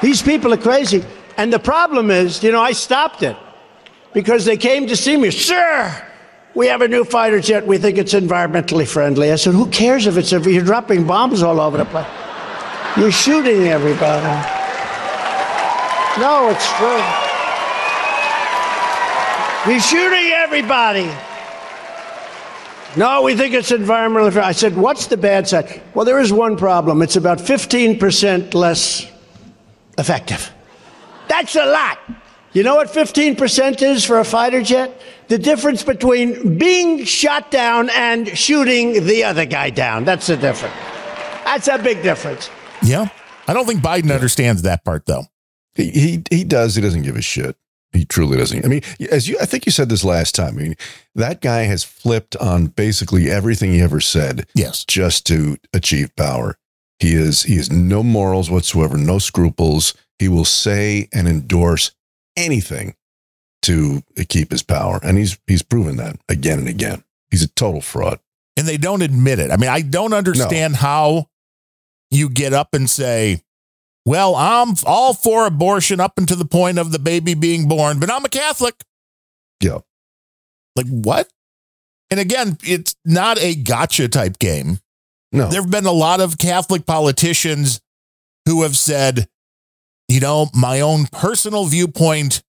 These 0.00 0.22
people 0.22 0.54
are 0.54 0.56
crazy. 0.56 1.04
And 1.36 1.52
the 1.52 1.58
problem 1.58 2.10
is, 2.10 2.42
you 2.42 2.52
know, 2.52 2.62
I 2.62 2.72
stopped 2.72 3.22
it 3.22 3.36
because 4.14 4.46
they 4.46 4.56
came 4.56 4.86
to 4.86 4.96
see 4.96 5.18
me. 5.18 5.30
Sir, 5.30 5.94
we 6.54 6.68
have 6.68 6.80
a 6.80 6.88
new 6.88 7.04
fighter 7.04 7.38
jet. 7.38 7.66
We 7.66 7.76
think 7.76 7.98
it's 7.98 8.14
environmentally 8.14 8.88
friendly. 8.88 9.30
I 9.30 9.36
said, 9.36 9.52
who 9.52 9.66
cares 9.66 10.06
if 10.06 10.16
it's 10.16 10.32
if 10.32 10.46
you're 10.46 10.64
dropping 10.64 11.06
bombs 11.06 11.42
all 11.42 11.60
over 11.60 11.76
the 11.76 11.84
place? 11.84 12.06
You're 12.96 13.12
shooting 13.12 13.68
everybody. 13.68 14.24
No, 16.18 16.48
it's 16.48 16.66
true. 16.78 17.27
You're 19.66 19.80
shooting 19.80 20.30
everybody. 20.32 21.10
No, 22.96 23.22
we 23.22 23.36
think 23.36 23.54
it's 23.54 23.70
environmentally 23.70 24.32
friendly. 24.32 24.40
I 24.48 24.52
said, 24.52 24.76
what's 24.76 25.08
the 25.08 25.16
bad 25.16 25.46
side? 25.46 25.82
Well, 25.94 26.04
there 26.04 26.20
is 26.20 26.32
one 26.32 26.56
problem. 26.56 27.02
It's 27.02 27.16
about 27.16 27.38
15% 27.38 28.54
less 28.54 29.10
effective. 29.98 30.50
That's 31.28 31.54
a 31.54 31.66
lot. 31.66 31.98
You 32.52 32.62
know 32.62 32.76
what 32.76 32.88
15% 32.88 33.82
is 33.82 34.04
for 34.04 34.18
a 34.18 34.24
fighter 34.24 34.62
jet? 34.62 35.00
The 35.28 35.38
difference 35.38 35.82
between 35.82 36.56
being 36.56 37.04
shot 37.04 37.50
down 37.50 37.90
and 37.90 38.26
shooting 38.36 39.04
the 39.04 39.24
other 39.24 39.44
guy 39.44 39.70
down. 39.70 40.04
That's 40.04 40.26
the 40.28 40.36
difference. 40.36 40.74
That's 41.44 41.68
a 41.68 41.78
big 41.78 42.02
difference. 42.02 42.50
Yeah. 42.82 43.08
I 43.46 43.52
don't 43.52 43.66
think 43.66 43.80
Biden 43.80 44.12
understands 44.12 44.62
that 44.62 44.84
part 44.84 45.06
though. 45.06 45.24
He, 45.74 45.90
he 45.90 46.22
he 46.30 46.44
does. 46.44 46.74
He 46.74 46.82
doesn't 46.82 47.02
give 47.02 47.16
a 47.16 47.22
shit. 47.22 47.56
He 47.92 48.04
truly 48.04 48.36
doesn't. 48.36 48.64
I 48.64 48.68
mean, 48.68 48.82
as 49.10 49.28
you, 49.28 49.38
I 49.40 49.46
think 49.46 49.64
you 49.64 49.72
said 49.72 49.88
this 49.88 50.04
last 50.04 50.34
time. 50.34 50.58
I 50.58 50.62
mean, 50.62 50.76
that 51.14 51.40
guy 51.40 51.62
has 51.62 51.84
flipped 51.84 52.36
on 52.36 52.66
basically 52.66 53.30
everything 53.30 53.72
he 53.72 53.80
ever 53.80 54.00
said. 54.00 54.46
Yes, 54.54 54.84
just 54.84 55.26
to 55.26 55.56
achieve 55.72 56.14
power. 56.14 56.58
He 56.98 57.14
is 57.14 57.44
he 57.44 57.56
has 57.56 57.70
no 57.70 58.02
morals 58.02 58.50
whatsoever, 58.50 58.96
no 58.98 59.18
scruples. 59.18 59.94
He 60.18 60.28
will 60.28 60.44
say 60.44 61.08
and 61.12 61.26
endorse 61.26 61.92
anything 62.36 62.94
to 63.62 64.02
keep 64.28 64.50
his 64.50 64.62
power, 64.62 65.00
and 65.02 65.16
he's 65.16 65.38
he's 65.46 65.62
proven 65.62 65.96
that 65.96 66.18
again 66.28 66.58
and 66.58 66.68
again. 66.68 67.04
He's 67.30 67.42
a 67.42 67.48
total 67.48 67.80
fraud, 67.80 68.20
and 68.56 68.66
they 68.66 68.76
don't 68.76 69.02
admit 69.02 69.38
it. 69.38 69.50
I 69.50 69.56
mean, 69.56 69.70
I 69.70 69.80
don't 69.80 70.12
understand 70.12 70.74
no. 70.74 70.78
how 70.78 71.28
you 72.10 72.28
get 72.28 72.52
up 72.52 72.74
and 72.74 72.88
say, 72.88 73.42
"Well, 74.08 74.34
I'm 74.34 74.74
all 74.86 75.12
for 75.12 75.46
abortion 75.46 76.00
up 76.00 76.16
until 76.16 76.38
the 76.38 76.46
point 76.46 76.78
of 76.78 76.92
the 76.92 76.98
baby 76.98 77.34
being 77.34 77.68
born, 77.68 78.00
but 78.00 78.10
I'm 78.10 78.24
a 78.24 78.28
Catholic." 78.28 78.74
Yeah, 79.62 79.80
like 80.76 80.86
what? 80.86 81.28
And 82.10 82.18
again, 82.18 82.56
it's 82.62 82.96
not 83.04 83.38
a 83.38 83.54
gotcha 83.54 84.08
type 84.08 84.38
game. 84.38 84.78
No, 85.30 85.48
there 85.48 85.60
have 85.60 85.70
been 85.70 85.84
a 85.84 85.92
lot 85.92 86.20
of 86.20 86.38
Catholic 86.38 86.86
politicians 86.86 87.82
who 88.46 88.62
have 88.62 88.78
said, 88.78 89.28
you 90.08 90.20
know, 90.20 90.48
my 90.54 90.80
own 90.80 91.06
personal 91.06 91.66
viewpoint 91.66 92.42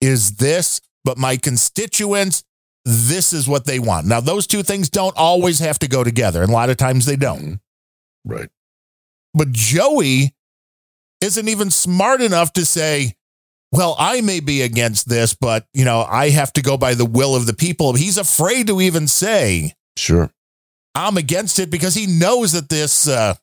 is 0.00 0.36
this, 0.36 0.80
but 1.04 1.18
my 1.18 1.36
constituents, 1.36 2.42
this 2.86 3.34
is 3.34 3.46
what 3.46 3.66
they 3.66 3.78
want. 3.78 4.06
Now, 4.06 4.20
those 4.20 4.46
two 4.46 4.62
things 4.62 4.88
don't 4.88 5.16
always 5.16 5.58
have 5.58 5.78
to 5.80 5.88
go 5.88 6.02
together, 6.02 6.42
and 6.42 6.50
a 6.50 6.54
lot 6.54 6.70
of 6.70 6.78
times 6.78 7.04
they 7.04 7.16
don't. 7.16 7.40
Mm-hmm. 7.42 8.32
Right. 8.32 8.48
But 9.34 9.52
Joey 9.52 10.34
isn't 11.22 11.48
even 11.48 11.70
smart 11.70 12.20
enough 12.20 12.52
to 12.54 12.66
say, 12.66 13.14
well, 13.70 13.96
I 13.98 14.20
may 14.20 14.40
be 14.40 14.62
against 14.62 15.08
this, 15.08 15.34
but, 15.34 15.66
you 15.72 15.84
know, 15.84 16.02
I 16.02 16.28
have 16.30 16.52
to 16.54 16.62
go 16.62 16.76
by 16.76 16.94
the 16.94 17.06
will 17.06 17.34
of 17.34 17.46
the 17.46 17.54
people. 17.54 17.94
He's 17.94 18.18
afraid 18.18 18.66
to 18.66 18.80
even 18.80 19.08
say, 19.08 19.72
sure, 19.96 20.30
I'm 20.94 21.16
against 21.16 21.58
it 21.58 21.70
because 21.70 21.94
he 21.94 22.06
knows 22.06 22.52
that 22.52 22.68
this, 22.68 23.08
uh, 23.08 23.34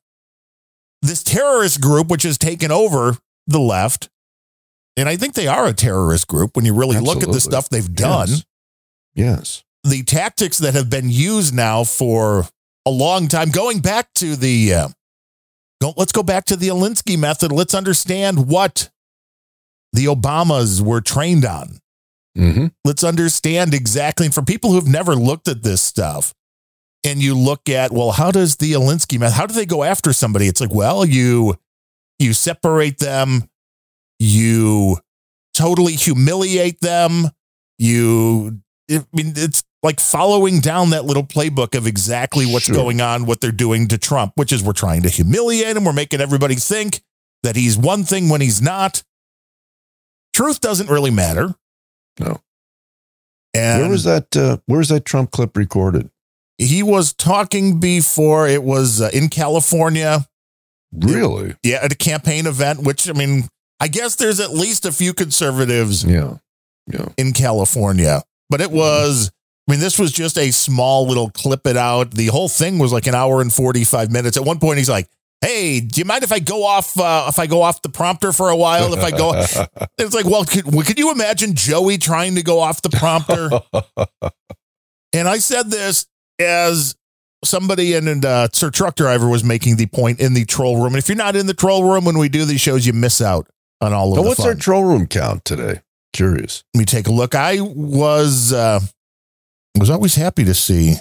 this 1.02 1.24
terrorist 1.24 1.82
group, 1.82 2.10
which 2.10 2.24
has 2.24 2.38
taken 2.38 2.72
over 2.72 3.18
the 3.48 3.60
left, 3.60 4.10
and 4.96 5.10
I 5.10 5.16
think 5.16 5.34
they 5.34 5.48
are 5.48 5.66
a 5.66 5.74
terrorist 5.74 6.28
group 6.28 6.56
when 6.56 6.66
you 6.66 6.74
really 6.76 6.98
Absolutely. 6.98 7.22
look 7.22 7.30
at 7.30 7.34
the 7.34 7.42
stuff 7.42 7.70
they've 7.70 7.96
done. 7.96 8.28
Yes. 8.28 8.44
yes. 9.16 9.64
The 9.84 10.04
tactics 10.04 10.58
that 10.60 10.76
have 10.76 10.90
been 10.90 11.10
used 11.10 11.56
now 11.56 11.86
for 11.86 12.46
a 12.86 12.92
long 12.92 13.30
time, 13.30 13.50
going 13.50 13.80
back 13.80 14.14
to 14.16 14.36
the, 14.36 14.74
uh, 14.74 14.90
go, 15.82 15.94
let's 15.98 16.12
go 16.12 16.24
back 16.24 16.46
to 16.46 16.56
the 16.56 16.68
Alinsky 16.70 17.18
method. 17.18 17.52
Let's 17.52 17.74
understand 17.74 18.48
what 18.48 18.90
the 19.94 20.06
Obamas 20.06 20.82
were 20.82 21.02
trained 21.02 21.46
on. 21.46 21.80
Mm-hmm. 22.38 22.68
Let's 22.86 23.04
understand 23.04 23.74
exactly. 23.74 24.28
And 24.28 24.36
for 24.36 24.42
people 24.42 24.72
who've 24.72 24.88
never 24.88 25.16
looked 25.16 25.48
at 25.48 25.64
this 25.64 25.82
stuff, 25.82 26.34
and 27.06 27.22
you 27.22 27.36
look 27.36 27.70
at, 27.70 27.92
well, 27.92 28.12
how 28.12 28.32
does 28.32 28.58
the 28.58 28.74
Alinsky 28.74 29.20
method, 29.20 29.36
how 29.36 29.46
do 29.46 29.54
they 29.54 29.66
go 29.66 29.84
after 29.84 30.14
somebody? 30.14 30.48
It's 30.48 30.62
like, 30.62 30.74
well, 30.74 31.06
you 31.06 31.56
you 32.18 32.34
separate 32.34 32.98
them, 33.00 33.50
you 34.20 34.98
totally 35.54 35.94
humiliate 35.94 36.82
them, 36.82 37.30
you 37.78 38.60
I 38.92 39.06
mean 39.14 39.34
it's 39.36 39.64
like 39.82 40.00
following 40.00 40.60
down 40.60 40.90
that 40.90 41.06
little 41.06 41.24
playbook 41.24 41.76
of 41.78 41.88
exactly 41.88 42.46
what's 42.46 42.66
sure. 42.66 42.76
going 42.76 43.02
on, 43.02 43.26
what 43.26 43.42
they're 43.42 43.52
doing 43.52 43.88
to 43.88 43.98
Trump, 43.98 44.34
which 44.36 44.52
is 44.52 44.64
we're 44.64 44.74
trying 44.74 45.04
to 45.04 45.10
humiliate 45.10 45.78
him, 45.78 45.86
we're 45.86 45.94
making 45.94 46.22
everybody 46.22 46.56
think 46.56 47.02
that 47.44 47.56
he's 47.56 47.78
one 47.78 48.04
thing 48.04 48.30
when 48.30 48.42
he's 48.42 48.62
not. 48.62 49.04
Truth 50.34 50.62
doesn't 50.62 50.90
really 50.90 51.12
matter. 51.12 51.56
No. 52.20 52.42
And 53.54 53.82
where 53.82 53.90
was 53.90 54.04
that? 54.04 54.36
Uh, 54.36 54.58
where 54.66 54.80
was 54.80 54.90
that 54.90 55.06
Trump 55.06 55.32
clip 55.32 55.58
recorded? 55.58 56.10
He 56.58 56.84
was 56.84 57.14
talking 57.14 57.80
before. 57.80 58.48
It 58.48 58.64
was 58.64 59.02
uh, 59.02 59.10
in 59.14 59.30
California. 59.30 60.28
Really? 60.92 61.56
Yeah, 61.64 61.80
at 61.82 61.92
a 61.92 61.96
campaign 61.96 62.48
event, 62.48 62.84
which 62.84 63.10
I 63.10 63.14
mean, 63.14 63.48
I 63.80 63.88
guess 63.88 64.16
there's 64.16 64.40
at 64.40 64.52
least 64.52 64.86
a 64.86 64.92
few 64.92 65.14
conservatives 65.14 66.04
yeah. 66.04 66.38
Yeah. 66.88 67.08
in 67.18 67.34
California. 67.34 68.24
But 68.50 68.62
it 68.62 68.72
was 68.72 69.32
I 69.70 69.72
mean, 69.72 69.82
this 69.82 70.00
was 70.00 70.12
just 70.12 70.36
a 70.40 70.50
small 70.50 71.06
little 71.06 71.30
clip 71.30 71.68
it 71.68 71.78
out. 71.78 72.10
The 72.12 72.28
whole 72.28 72.50
thing 72.50 72.80
was 72.80 72.92
like 72.92 73.06
an 73.06 73.14
hour 73.14 73.40
and 73.40 73.54
45 73.54 74.12
minutes. 74.12 74.36
At 74.36 74.44
one 74.44 74.58
point 74.58 74.80
he's 74.80 74.90
like, 74.90 75.08
Hey, 75.42 75.80
do 75.80 76.02
you 76.02 76.06
mind 76.06 76.24
if 76.24 76.32
I 76.32 76.40
go 76.40 76.66
off 76.66 77.00
uh, 77.00 77.28
if 77.30 77.38
I 77.38 77.46
go 77.46 77.62
off 77.62 77.84
the 77.84 77.90
prompter 77.90 78.34
for 78.34 78.50
a 78.50 78.56
while? 78.56 78.96
If 78.96 79.04
I 79.04 79.12
go 79.12 79.32
It's 80.00 80.16
like, 80.16 80.26
well, 80.26 80.44
could, 80.44 80.66
could 80.66 80.98
you 80.98 81.12
imagine 81.12 81.54
Joey 81.54 82.00
trying 82.00 82.34
to 82.36 82.42
go 82.42 82.60
off 82.60 82.82
the 82.82 82.90
prompter? 82.90 83.50
and 85.14 85.30
I 85.30 85.38
said 85.38 85.70
this 85.70 86.08
as 86.40 86.96
somebody 87.46 87.94
and 87.94 88.26
uh, 88.26 88.48
Sir 88.52 88.72
Truck 88.72 88.96
Driver 88.96 89.30
was 89.30 89.44
making 89.44 89.76
the 89.76 89.86
point 89.86 90.20
in 90.20 90.34
the 90.34 90.46
troll 90.46 90.78
room. 90.78 90.94
And 90.94 90.98
if 90.98 91.08
you're 91.08 91.16
not 91.16 91.36
in 91.36 91.46
the 91.46 91.54
troll 91.54 91.84
room 91.84 92.06
when 92.06 92.18
we 92.18 92.28
do 92.28 92.44
these 92.44 92.60
shows, 92.60 92.88
you 92.88 92.94
miss 92.94 93.22
out 93.22 93.48
on 93.82 93.94
all 93.94 94.12
of 94.12 94.16
so 94.16 94.22
what's 94.24 94.40
fun. 94.40 94.48
our 94.48 94.56
troll 94.56 94.84
room 94.84 95.06
count 95.06 95.46
today? 95.46 95.82
Curious. 96.12 96.64
Let 96.74 96.80
me 96.80 96.86
take 96.86 97.08
a 97.08 97.12
look. 97.12 97.36
I 97.36 97.62
was 97.62 98.52
uh, 98.52 98.80
was 99.80 99.90
always 99.90 100.16
happy 100.16 100.44
to 100.46 100.54
see 100.54 100.96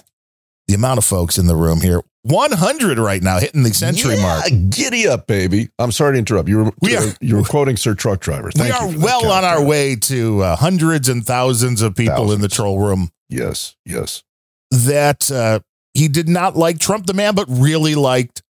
the 0.66 0.74
amount 0.74 0.98
of 0.98 1.04
folks 1.04 1.38
in 1.38 1.46
the 1.46 1.56
room 1.56 1.80
here. 1.80 2.02
100 2.22 2.98
right 2.98 3.22
now, 3.22 3.38
hitting 3.38 3.62
the 3.62 3.72
century 3.72 4.16
yeah, 4.16 4.22
mark. 4.22 4.44
Giddy 4.70 5.08
up, 5.08 5.26
baby! 5.26 5.70
I'm 5.78 5.92
sorry 5.92 6.14
to 6.14 6.18
interrupt. 6.18 6.48
You 6.48 6.58
were 6.58 6.72
we 6.80 6.96
are, 6.96 7.06
you 7.20 7.36
were 7.36 7.44
quoting 7.44 7.76
Sir 7.76 7.94
Truck 7.94 8.20
Driver. 8.20 8.50
Thank 8.50 8.74
we 8.80 8.96
are 8.96 9.00
well 9.02 9.30
on 9.30 9.44
our 9.44 9.64
way 9.64 9.96
to 9.96 10.42
uh, 10.42 10.56
hundreds 10.56 11.08
and 11.08 11.24
thousands 11.24 11.80
of 11.80 11.96
people 11.96 12.16
thousands. 12.16 12.34
in 12.34 12.40
the 12.42 12.48
troll 12.48 12.80
room. 12.80 13.10
Yes, 13.30 13.76
yes. 13.86 14.24
That 14.70 15.30
uh, 15.30 15.60
he 15.94 16.08
did 16.08 16.28
not 16.28 16.56
like 16.56 16.78
Trump 16.78 17.06
the 17.06 17.14
man, 17.14 17.34
but 17.34 17.46
really 17.48 17.94
liked 17.94 18.42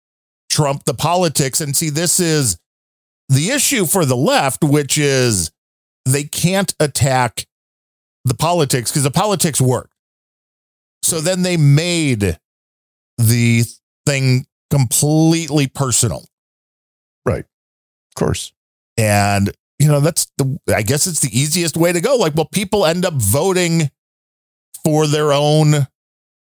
Trump 0.49 0.85
the 0.85 0.93
politics. 0.93 1.61
And 1.61 1.75
see, 1.75 1.89
this 1.89 2.19
is 2.19 2.57
the 3.29 3.49
issue 3.49 3.85
for 3.85 4.05
the 4.05 4.17
left, 4.17 4.63
which 4.63 4.97
is 4.97 5.51
they 6.05 6.23
can't 6.23 6.73
attack 6.79 7.45
the 8.25 8.33
politics 8.33 8.91
because 8.91 9.03
the 9.03 9.11
politics 9.11 9.61
work. 9.61 9.91
So 11.01 11.21
then 11.21 11.41
they 11.41 11.57
made 11.57 12.37
the 13.17 13.63
thing 14.05 14.45
completely 14.69 15.67
personal. 15.67 16.25
Right. 17.25 17.45
Of 17.45 18.15
course. 18.15 18.53
And, 18.97 19.51
you 19.79 19.87
know, 19.87 19.99
that's 19.99 20.27
the, 20.37 20.59
I 20.73 20.81
guess 20.81 21.07
it's 21.07 21.21
the 21.21 21.37
easiest 21.37 21.77
way 21.77 21.91
to 21.91 22.01
go. 22.01 22.15
Like, 22.15 22.35
well, 22.35 22.49
people 22.51 22.85
end 22.85 23.05
up 23.05 23.13
voting 23.13 23.91
for 24.83 25.07
their 25.07 25.33
own 25.33 25.87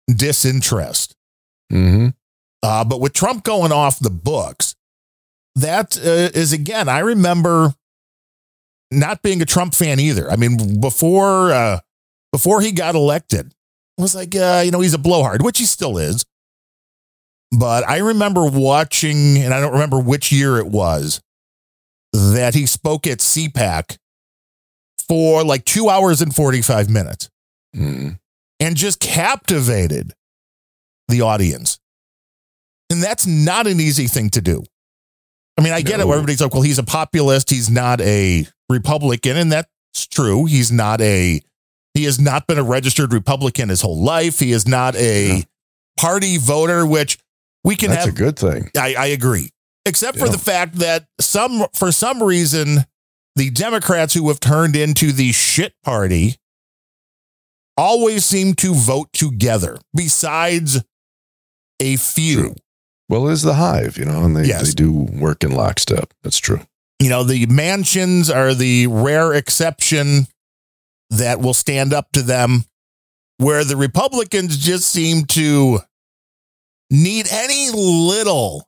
disinterest. 0.08 1.16
Mm-hmm. 1.72 2.10
Uh, 2.64 2.84
but 2.86 3.02
with 3.02 3.14
Trump 3.14 3.44
going 3.44 3.72
off 3.72 4.00
the 4.00 4.10
books, 4.10 4.76
that 5.56 5.98
uh, 5.98 6.30
is 6.38 6.54
again, 6.54 6.88
I 6.88 7.00
remember 7.00 7.74
not 8.92 9.22
being 9.22 9.42
a 9.42 9.46
Trump 9.46 9.74
fan 9.74 10.00
either. 10.00 10.30
I 10.30 10.36
mean, 10.36 10.80
before 10.80 11.52
uh, 11.52 11.80
before 12.32 12.62
he 12.62 12.72
got 12.72 12.96
elected, 12.96 13.54
was 14.02 14.16
like, 14.16 14.36
uh, 14.36 14.62
you 14.64 14.72
know, 14.72 14.82
he's 14.82 14.94
a 14.94 15.00
blowhard, 15.00 15.42
which 15.42 15.58
he 15.60 15.66
still 15.66 15.98
is. 15.98 16.26
But 17.52 17.88
I 17.88 18.00
remember 18.00 18.46
watching, 18.46 19.38
and 19.38 19.54
I 19.54 19.60
don't 19.62 19.74
remember 19.74 20.00
which 20.00 20.32
year 20.32 20.58
it 20.58 20.68
was, 20.68 21.22
that 22.14 22.54
he 22.54 22.66
spoke 22.66 23.08
at 23.08 23.20
CPAC 23.20 23.98
for 25.08 25.44
like 25.44 25.64
two 25.66 25.90
hours 25.90 26.22
and 26.22 26.36
45 26.36 26.90
minutes. 26.90 27.30
Mm. 27.76 28.18
and 28.60 28.76
just 28.76 29.00
captivated 29.00 30.14
the 31.10 31.22
audience. 31.22 31.80
And 32.90 33.04
that's 33.04 33.28
not 33.28 33.68
an 33.68 33.80
easy 33.80 34.08
thing 34.08 34.30
to 34.32 34.42
do. 34.42 34.64
I 35.60 35.64
mean, 35.64 35.74
I 35.74 35.82
get 35.82 36.00
it 36.00 36.08
where 36.08 36.16
everybody's 36.18 36.42
like, 36.42 36.54
well, 36.54 36.64
he's 36.64 36.80
a 36.80 36.84
populist. 36.84 37.50
He's 37.50 37.70
not 37.70 38.00
a 38.02 38.48
Republican. 38.70 39.38
And 39.38 39.52
that's 39.52 39.68
true. 40.10 40.46
He's 40.46 40.72
not 40.72 41.02
a, 41.02 41.42
he 41.98 42.06
has 42.06 42.20
not 42.20 42.48
been 42.48 42.58
a 42.58 42.64
registered 42.64 43.12
Republican 43.12 43.70
his 43.70 43.82
whole 43.82 44.02
life. 44.02 44.40
He 44.40 44.52
is 44.54 44.68
not 44.68 44.96
a 44.96 45.44
party 45.98 46.38
voter, 46.38 46.86
which 46.86 47.18
we 47.64 47.76
can 47.76 47.90
That's 47.90 48.06
have. 48.06 48.14
a 48.14 48.18
good 48.18 48.38
thing. 48.40 48.70
I, 48.78 48.96
I 48.98 49.06
agree. 49.08 49.50
Except 49.86 50.18
for 50.18 50.30
the 50.30 50.38
fact 50.38 50.76
that 50.76 51.06
some, 51.20 51.66
for 51.74 51.92
some 51.92 52.22
reason, 52.24 52.86
the 53.36 53.50
Democrats 53.50 54.14
who 54.14 54.28
have 54.30 54.40
turned 54.40 54.76
into 54.76 55.12
the 55.12 55.32
shit 55.32 55.74
party 55.84 56.36
always 57.78 58.26
seem 58.26 58.54
to 58.56 58.74
vote 58.74 59.10
together, 59.14 59.78
besides 59.96 60.84
a 61.80 61.96
few. 61.98 62.56
Well, 63.10 63.28
it 63.30 63.34
is 63.34 63.44
the 63.44 63.54
hive, 63.54 63.98
you 63.98 64.06
know, 64.06 64.24
and 64.26 64.36
they, 64.36 64.46
Yes. 64.46 64.68
they 64.68 64.72
do 64.72 64.92
work 64.92 65.44
in 65.44 65.52
lockstep. 65.52 66.14
That's 66.24 66.40
true. 66.40 66.62
You 67.00 67.10
know, 67.10 67.24
the 67.24 67.46
Manchins 67.46 68.30
are 68.34 68.54
the 68.54 68.88
rare 68.88 69.34
exception 69.34 70.28
that 71.10 71.40
will 71.40 71.54
stand 71.54 71.94
up 71.94 72.12
to 72.14 72.22
them, 72.22 72.66
where 73.38 73.64
the 73.64 73.78
Republicans 73.78 74.58
just 74.58 74.90
seem 74.90 75.26
to 75.26 75.80
need 76.90 77.28
any 77.32 77.70
little, 77.72 78.68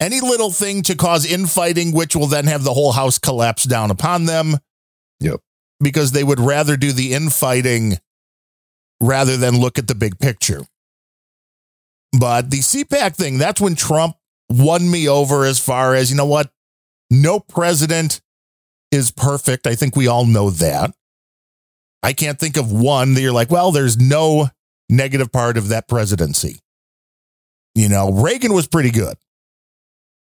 any 0.00 0.20
little 0.20 0.50
thing 0.50 0.82
to 0.82 0.94
cause 0.94 1.24
infighting, 1.24 1.92
which 1.92 2.16
will 2.16 2.26
then 2.26 2.46
have 2.46 2.64
the 2.64 2.74
whole 2.74 2.92
house 2.92 3.18
collapse 3.18 3.64
down 3.64 3.90
upon 3.90 4.24
them. 4.24 4.56
Yep. 5.20 5.40
Because 5.80 6.12
they 6.12 6.24
would 6.24 6.40
rather 6.40 6.76
do 6.76 6.92
the 6.92 7.14
infighting 7.14 7.98
rather 9.00 9.36
than 9.36 9.60
look 9.60 9.78
at 9.78 9.86
the 9.86 9.94
big 9.94 10.18
picture. 10.18 10.62
But 12.18 12.50
the 12.50 12.58
CPAC 12.58 13.16
thing, 13.16 13.38
that's 13.38 13.60
when 13.60 13.74
Trump 13.74 14.16
won 14.48 14.88
me 14.88 15.08
over 15.08 15.44
as 15.44 15.58
far 15.58 15.94
as, 15.94 16.10
you 16.10 16.16
know 16.16 16.26
what? 16.26 16.50
No 17.10 17.40
president 17.40 18.20
is 18.92 19.10
perfect. 19.10 19.66
I 19.66 19.74
think 19.74 19.96
we 19.96 20.06
all 20.06 20.24
know 20.24 20.50
that. 20.50 20.94
I 22.04 22.12
can't 22.12 22.38
think 22.38 22.58
of 22.58 22.70
one 22.70 23.14
that 23.14 23.22
you're 23.22 23.32
like, 23.32 23.50
well, 23.50 23.72
there's 23.72 23.96
no 23.96 24.50
negative 24.90 25.32
part 25.32 25.56
of 25.56 25.68
that 25.68 25.88
presidency. 25.88 26.60
You 27.74 27.88
know, 27.88 28.12
Reagan 28.12 28.52
was 28.52 28.68
pretty 28.68 28.90
good. 28.90 29.16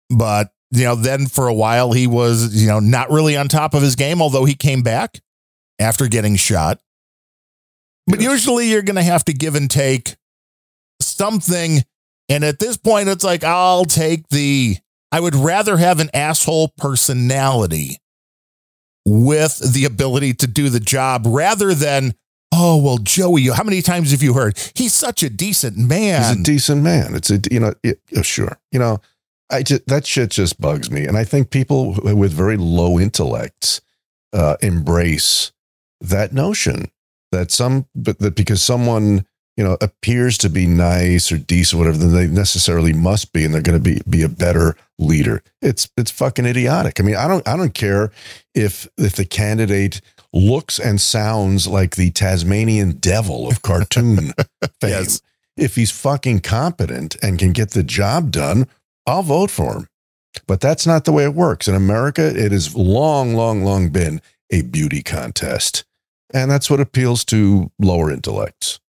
But, 0.08 0.52
you 0.70 0.84
know, 0.84 0.94
then 0.94 1.26
for 1.26 1.48
a 1.48 1.54
while 1.54 1.92
he 1.92 2.06
was, 2.06 2.54
you 2.54 2.68
know, 2.68 2.78
not 2.78 3.10
really 3.10 3.36
on 3.36 3.48
top 3.48 3.74
of 3.74 3.82
his 3.82 3.96
game, 3.96 4.22
although 4.22 4.44
he 4.44 4.54
came 4.54 4.82
back 4.82 5.20
after 5.80 6.06
getting 6.06 6.36
shot. 6.36 6.80
But 8.06 8.20
usually 8.20 8.70
you're 8.70 8.82
going 8.82 8.96
to 8.96 9.02
have 9.02 9.24
to 9.24 9.32
give 9.32 9.56
and 9.56 9.68
take 9.68 10.14
something. 11.00 11.80
And 12.28 12.44
at 12.44 12.60
this 12.60 12.76
point, 12.76 13.08
it's 13.08 13.24
like, 13.24 13.42
I'll 13.42 13.86
take 13.86 14.28
the, 14.28 14.76
I 15.10 15.18
would 15.18 15.34
rather 15.34 15.78
have 15.78 15.98
an 15.98 16.10
asshole 16.14 16.72
personality 16.78 17.98
with 19.04 19.72
the 19.72 19.84
ability 19.84 20.34
to 20.34 20.46
do 20.46 20.68
the 20.68 20.80
job 20.80 21.24
rather 21.26 21.74
than, 21.74 22.14
oh, 22.52 22.76
well, 22.82 22.98
Joey, 22.98 23.46
how 23.48 23.64
many 23.64 23.82
times 23.82 24.10
have 24.10 24.22
you 24.22 24.34
heard 24.34 24.58
he's 24.74 24.94
such 24.94 25.22
a 25.22 25.30
decent 25.30 25.76
man? 25.76 26.22
He's 26.22 26.40
a 26.40 26.42
decent 26.42 26.82
man. 26.82 27.14
It's 27.14 27.30
a, 27.30 27.40
you 27.50 27.60
know, 27.60 27.74
it, 27.82 28.00
yeah, 28.10 28.22
sure. 28.22 28.58
You 28.70 28.78
know, 28.78 29.00
I 29.50 29.62
just, 29.62 29.86
that 29.86 30.06
shit 30.06 30.30
just 30.30 30.60
bugs 30.60 30.90
me. 30.90 31.06
And 31.06 31.16
I 31.16 31.24
think 31.24 31.50
people 31.50 31.98
with 32.02 32.32
very 32.32 32.56
low 32.56 32.98
intellects 32.98 33.80
uh, 34.32 34.56
embrace 34.62 35.52
that 36.00 36.32
notion 36.32 36.90
that 37.32 37.50
some, 37.50 37.86
but 37.94 38.18
that 38.20 38.36
because 38.36 38.62
someone, 38.62 39.26
you 39.56 39.64
know, 39.64 39.76
appears 39.80 40.38
to 40.38 40.48
be 40.48 40.66
nice 40.66 41.30
or 41.30 41.38
decent, 41.38 41.78
whatever, 41.78 41.98
then 41.98 42.12
they 42.12 42.26
necessarily 42.26 42.92
must 42.92 43.32
be, 43.32 43.44
and 43.44 43.52
they're 43.52 43.62
going 43.62 43.82
to 43.82 43.82
be 43.82 44.00
be 44.08 44.22
a 44.22 44.28
better 44.28 44.76
leader. 44.98 45.42
It's 45.60 45.90
it's 45.96 46.10
fucking 46.10 46.46
idiotic. 46.46 46.98
I 46.98 47.02
mean, 47.02 47.16
I 47.16 47.28
don't 47.28 47.46
I 47.46 47.56
don't 47.56 47.74
care 47.74 48.10
if 48.54 48.88
if 48.96 49.16
the 49.16 49.24
candidate 49.24 50.00
looks 50.32 50.78
and 50.78 51.00
sounds 51.00 51.66
like 51.66 51.96
the 51.96 52.10
Tasmanian 52.10 52.92
devil 52.92 53.48
of 53.48 53.62
cartoon 53.62 54.32
fame. 54.80 55.06
If 55.54 55.76
he's 55.76 55.90
fucking 55.90 56.40
competent 56.40 57.16
and 57.22 57.38
can 57.38 57.52
get 57.52 57.72
the 57.72 57.82
job 57.82 58.30
done, 58.30 58.68
I'll 59.06 59.22
vote 59.22 59.50
for 59.50 59.74
him. 59.74 59.88
But 60.46 60.60
that's 60.60 60.86
not 60.86 61.04
the 61.04 61.12
way 61.12 61.24
it 61.24 61.34
works. 61.34 61.68
In 61.68 61.74
America, 61.74 62.26
it 62.26 62.52
has 62.52 62.74
long, 62.74 63.34
long, 63.34 63.62
long 63.62 63.90
been 63.90 64.22
a 64.50 64.62
beauty 64.62 65.02
contest. 65.02 65.84
And 66.32 66.50
that's 66.50 66.70
what 66.70 66.80
appeals 66.80 67.24
to 67.26 67.70
lower 67.78 68.10
intellects. 68.10 68.80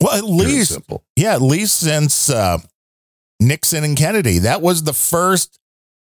Well, 0.00 0.14
at 0.16 0.24
least, 0.24 0.78
yeah, 1.16 1.34
at 1.34 1.42
least 1.42 1.80
since 1.80 2.30
uh, 2.30 2.58
Nixon 3.40 3.84
and 3.84 3.96
Kennedy, 3.96 4.38
that 4.40 4.62
was 4.62 4.84
the 4.84 4.92
first. 4.92 5.58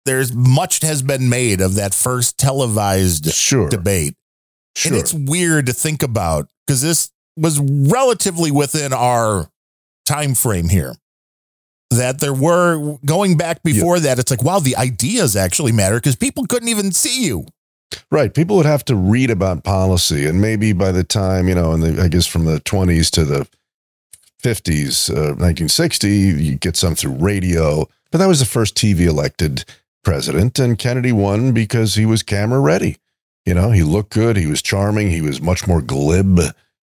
There's 0.06 0.34
much 0.34 0.82
has 0.82 1.02
been 1.02 1.30
made 1.30 1.60
of 1.61 1.76
that 1.76 1.94
first 1.94 2.38
televised 2.38 3.32
sure. 3.32 3.70
debate, 3.70 4.16
Sure. 4.76 4.94
and 4.94 4.99
it's 5.02 5.14
weird 5.14 5.66
to 5.68 5.74
think 5.74 6.03
about 6.03 6.48
because 6.66 6.82
this 6.82 7.11
was 7.36 7.60
relatively 7.60 8.49
within 8.52 8.94
our 8.94 9.49
time 10.06 10.36
frame 10.36 10.70
here. 10.70 10.95
That 11.91 12.20
there 12.20 12.34
were 12.34 12.98
going 13.03 13.36
back 13.38 13.64
before 13.64 13.99
that, 13.99 14.20
it's 14.20 14.30
like 14.30 14.44
wow, 14.44 14.60
the 14.60 14.76
ideas 14.76 15.36
actually 15.36 15.72
matter 15.72 15.95
because 15.95 16.16
people 16.16 16.45
couldn't 16.45 16.70
even 16.70 16.91
see 16.91 17.26
you. 17.26 17.45
Right. 18.11 18.32
People 18.34 18.56
would 18.57 18.68
have 18.68 18.86
to 18.86 18.95
read 18.95 19.32
about 19.32 19.64
policy. 19.64 20.28
And 20.28 20.40
maybe 20.40 20.74
by 20.74 20.91
the 20.91 21.03
time, 21.03 21.48
you 21.48 21.56
know, 21.56 21.74
in 21.74 21.80
the, 21.80 22.02
I 22.02 22.07
guess 22.07 22.28
from 22.28 22.45
the 22.45 22.60
20s 22.60 23.10
to 23.11 23.26
the 23.26 23.48
50s, 24.44 25.10
uh, 25.10 25.36
1960, 25.36 26.10
you 26.10 26.56
get 26.56 26.76
some 26.76 26.95
through 26.95 27.16
radio. 27.16 27.88
But 28.11 28.20
that 28.20 28.28
was 28.28 28.40
the 28.40 28.45
first 28.45 28.76
TV 28.76 29.02
elected 29.02 29.66
president. 30.03 30.57
And 30.60 30.78
Kennedy 30.78 31.11
won 31.11 31.52
because 31.52 31.95
he 31.95 32.06
was 32.06 32.24
camera 32.24 32.60
ready. 32.60 32.98
You 33.45 33.53
know, 33.53 33.72
he 33.72 33.84
looked 33.84 34.11
good. 34.11 34.38
He 34.38 34.48
was 34.48 34.61
charming. 34.61 35.10
He 35.10 35.22
was 35.22 35.41
much 35.41 35.68
more 35.68 35.82
glib 35.82 36.40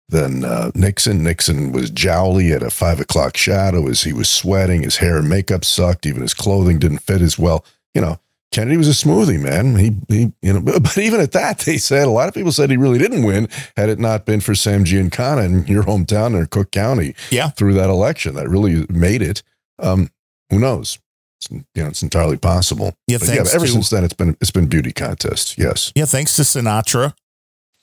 than 0.09 0.45
uh, 0.45 0.70
Nixon. 0.74 1.23
Nixon 1.23 1.73
was 1.73 1.91
jowly 1.91 2.53
at 2.53 2.62
a 2.62 2.70
five 2.70 3.01
o'clock 3.01 3.37
shadow 3.37 3.89
as 3.89 4.03
he 4.03 4.12
was 4.12 4.28
sweating. 4.28 4.83
His 4.83 4.99
hair 4.99 5.19
and 5.19 5.28
makeup 5.28 5.65
sucked. 5.65 6.07
Even 6.07 6.23
his 6.23 6.35
clothing 6.35 6.78
didn't 6.78 6.99
fit 6.99 7.23
as 7.23 7.39
well. 7.39 7.65
You 7.95 8.03
know, 8.03 8.20
Kennedy 8.52 8.77
was 8.77 8.89
a 8.89 8.93
smoothie, 8.93 9.40
man. 9.40 9.77
He, 9.77 9.97
he, 10.09 10.32
you 10.40 10.52
know, 10.52 10.60
but, 10.81 10.97
even 10.97 11.20
at 11.20 11.32
that, 11.32 11.59
they 11.60 11.77
said 11.78 12.06
a 12.06 12.10
lot 12.10 12.28
of 12.28 12.35
people 12.35 12.52
said 12.52 12.70
he 12.70 12.77
really 12.77 12.98
didn't 12.98 13.24
win 13.24 13.48
had 13.77 13.89
it 13.89 13.98
not 13.98 14.24
been 14.24 14.40
for 14.40 14.55
Sam 14.55 14.85
Giancana 14.85 15.44
in 15.44 15.66
your 15.66 15.82
hometown 15.82 16.39
in 16.39 16.47
Cook 16.47 16.70
County. 16.70 17.14
Yeah, 17.31 17.51
through 17.51 17.74
that 17.74 17.90
election, 17.90 18.35
that 18.36 18.48
really 18.48 18.86
made 18.89 19.20
it. 19.23 19.43
Um, 19.78 20.10
who 20.51 20.59
knows? 20.59 20.98
It's, 21.40 21.51
you 21.51 21.82
know, 21.82 21.89
it's 21.89 22.02
entirely 22.02 22.39
possible. 22.39 22.94
Yeah, 23.06 23.18
But 23.18 23.28
yeah. 23.28 23.35
thanks 23.35 23.55
ever 23.55 23.66
to- 23.66 23.73
since 23.73 23.90
then, 23.90 24.05
it's 24.05 24.14
been 24.14 24.36
it's 24.40 24.52
been 24.52 24.68
beauty 24.68 24.93
contest. 24.93 25.59
Yes, 25.59 25.93
Yeah, 25.94 26.06
thanks 26.06 26.35
to 26.36 26.43
Sinatra, 26.43 27.14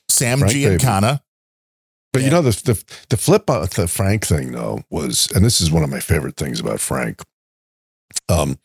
Sam 0.10 0.40
Frank. 0.40 0.54
Giancana. 0.54 1.20
but 2.14 2.24
you 2.24 2.32
know 2.32 2.42
the 2.42 2.52
the 2.64 2.84
the 3.10 3.18
flip 3.18 3.48
on 3.50 3.68
the 3.76 3.88
Frank 3.88 4.26
thing 4.26 4.54
though 4.54 4.82
was, 4.90 5.30
and 5.36 5.46
this 5.46 5.62
is 5.62 5.70
one 5.70 5.84
of 5.84 5.90
my 5.92 6.00
favorite 6.00 6.36
things 6.38 6.60
about 6.60 6.80
Frank. 6.80 7.22
Um, 8.30 8.58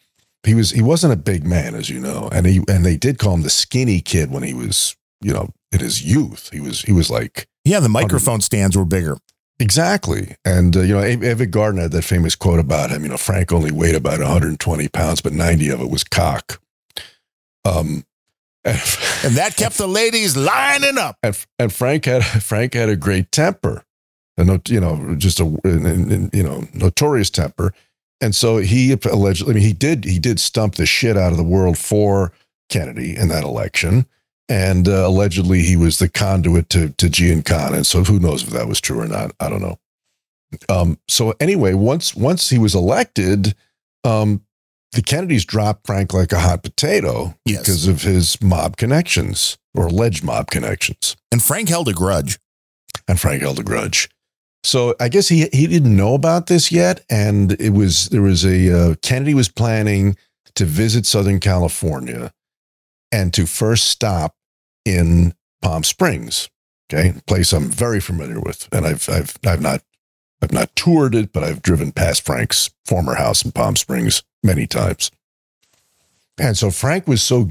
he 0.45 0.55
was 0.55 0.71
he 0.71 0.83
wasn't 0.83 1.13
a 1.13 1.17
big 1.17 1.47
man, 1.47 1.75
as 1.75 1.91
you 1.91 2.01
know, 2.01 2.29
and 2.33 2.47
he 2.47 2.63
and 2.69 2.85
they 2.85 2.97
did 2.97 3.19
call 3.19 3.35
him 3.35 3.43
the 3.43 3.51
skinny 3.51 4.01
kid 4.01 4.31
when 4.31 4.43
he 4.43 4.55
was 4.55 4.97
you 5.21 5.33
know 5.33 5.51
in 5.73 5.81
his 5.81 6.03
youth. 6.03 6.51
He 6.53 6.61
was 6.61 6.83
he 6.83 6.93
was 6.93 7.11
like 7.11 7.47
Yeah, 7.65 7.81
the 7.81 7.89
microphone 7.89 8.41
stands 8.41 8.77
were 8.77 8.85
bigger. 8.85 9.19
Exactly. 9.61 10.37
And, 10.45 10.77
uh, 10.77 10.83
you 10.83 10.95
know, 10.95 11.03
A- 11.03 11.47
Gardner 11.47 11.83
had 11.83 11.91
that 11.91 12.05
famous 12.05 12.37
quote 12.37 12.61
about 12.61 12.91
him. 12.91 13.03
You 13.03 13.09
know, 13.09 13.17
Frank 13.17 13.53
only 13.53 13.73
weighed 13.73 13.97
about 13.97 14.21
120 14.21 14.87
pounds, 14.91 15.21
but 15.21 15.33
90 15.33 15.69
of 15.71 15.81
it 15.81 15.91
was 15.91 16.05
cock. 16.05 16.61
Um, 17.65 18.05
And 18.65 19.35
that 19.35 19.55
kept 19.57 19.79
the 19.79 19.89
ladies 19.89 20.37
lining 20.37 20.97
up. 20.97 21.17
and, 21.25 21.37
and 21.59 21.73
Frank 21.73 22.05
had 22.05 22.23
Frank 22.25 22.75
had 22.75 22.89
a 22.89 22.95
great 22.97 23.33
temper, 23.33 23.83
a 24.37 24.45
not, 24.45 24.69
you 24.69 24.79
know, 24.81 25.17
just 25.17 25.41
a 25.41 25.45
you 26.33 26.43
know 26.45 26.69
notorious 26.73 27.31
temper, 27.31 27.73
and 28.21 28.35
so 28.35 28.59
he 28.59 28.93
allegedly, 28.93 29.53
I 29.53 29.55
mean, 29.55 29.63
he 29.65 29.73
did 29.73 30.05
he 30.05 30.19
did 30.19 30.41
stump 30.41 30.75
the 30.77 30.87
shit 30.87 31.17
out 31.17 31.33
of 31.33 31.39
the 31.39 31.45
world 31.45 31.79
for 31.79 32.33
Kennedy 32.69 33.17
in 33.17 33.29
that 33.29 33.45
election, 33.45 34.07
and 34.49 34.89
uh, 34.89 35.07
allegedly 35.07 35.63
he 35.63 35.77
was 35.77 35.99
the 35.99 36.09
conduit 36.09 36.69
to 36.71 36.91
to 36.91 37.07
Giancana, 37.07 37.75
and 37.75 37.87
so 37.87 38.05
who 38.05 38.19
knows 38.19 38.43
if 38.43 38.51
that 38.51 38.69
was 38.69 38.81
true 38.81 39.01
or 39.01 39.07
not? 39.09 39.33
I 39.41 39.49
don't 39.49 39.63
know. 39.63 39.79
Um, 40.69 40.99
so 41.09 41.35
anyway, 41.41 41.75
once 41.75 42.15
once 42.15 42.51
he 42.51 42.59
was 42.59 42.75
elected, 42.75 43.55
um, 44.05 44.43
the 44.93 45.03
Kennedys 45.03 45.45
dropped 45.45 45.87
Frank 45.87 46.15
like 46.15 46.33
a 46.33 46.41
hot 46.41 46.63
potato 46.63 47.35
Yes. 47.45 47.61
because 47.61 47.87
of 47.87 48.03
his 48.03 48.41
mob 48.41 48.77
connections 48.79 49.59
or 49.75 49.87
alleged 49.89 50.25
mob 50.25 50.51
connections 50.51 51.15
And 51.31 51.43
Frank 51.43 51.69
held 51.69 51.89
a 51.89 51.93
grudge. 51.93 52.39
and 53.07 53.21
Frank 53.21 53.43
held 53.43 53.59
a 53.59 53.63
grudge. 53.63 54.09
So 54.63 54.95
I 55.01 55.09
guess 55.09 55.29
he 55.29 55.49
he 55.53 55.67
didn't 55.67 55.97
know 55.97 56.15
about 56.15 56.47
this 56.47 56.73
yet, 56.73 57.05
and 57.09 57.53
it 57.61 57.71
was 57.71 58.09
there 58.09 58.23
was 58.23 58.45
a 58.45 58.91
uh, 58.91 58.95
Kennedy 59.03 59.35
was 59.35 59.49
planning 59.49 60.17
to 60.55 60.65
visit 60.65 61.07
Southern 61.07 61.41
California 61.41 62.33
and 63.13 63.33
to 63.35 63.47
first 63.47 63.87
stop 63.89 64.35
in 64.85 65.35
Palm 65.63 65.85
Springs, 65.85 66.51
okay, 66.93 67.15
place 67.27 67.53
I'm 67.53 67.69
very 67.69 68.01
familiar 68.01 68.41
with, 68.41 68.69
and 68.73 68.87
I've 68.87 69.09
I've 69.09 69.39
I've 69.47 69.63
not 69.63 69.83
I've 70.43 70.53
not 70.53 70.75
toured 70.77 71.15
it, 71.15 71.33
but 71.33 71.45
I've 71.45 71.63
driven 71.63 71.93
past 71.93 72.25
Frank's 72.25 72.71
former 72.85 73.15
house 73.15 73.45
in 73.45 73.53
Palm 73.53 73.77
Springs 73.77 74.23
many 74.43 74.67
times. 74.67 75.11
And 76.39 76.57
so 76.57 76.71
Frank 76.71 77.09
was 77.09 77.23
so 77.23 77.51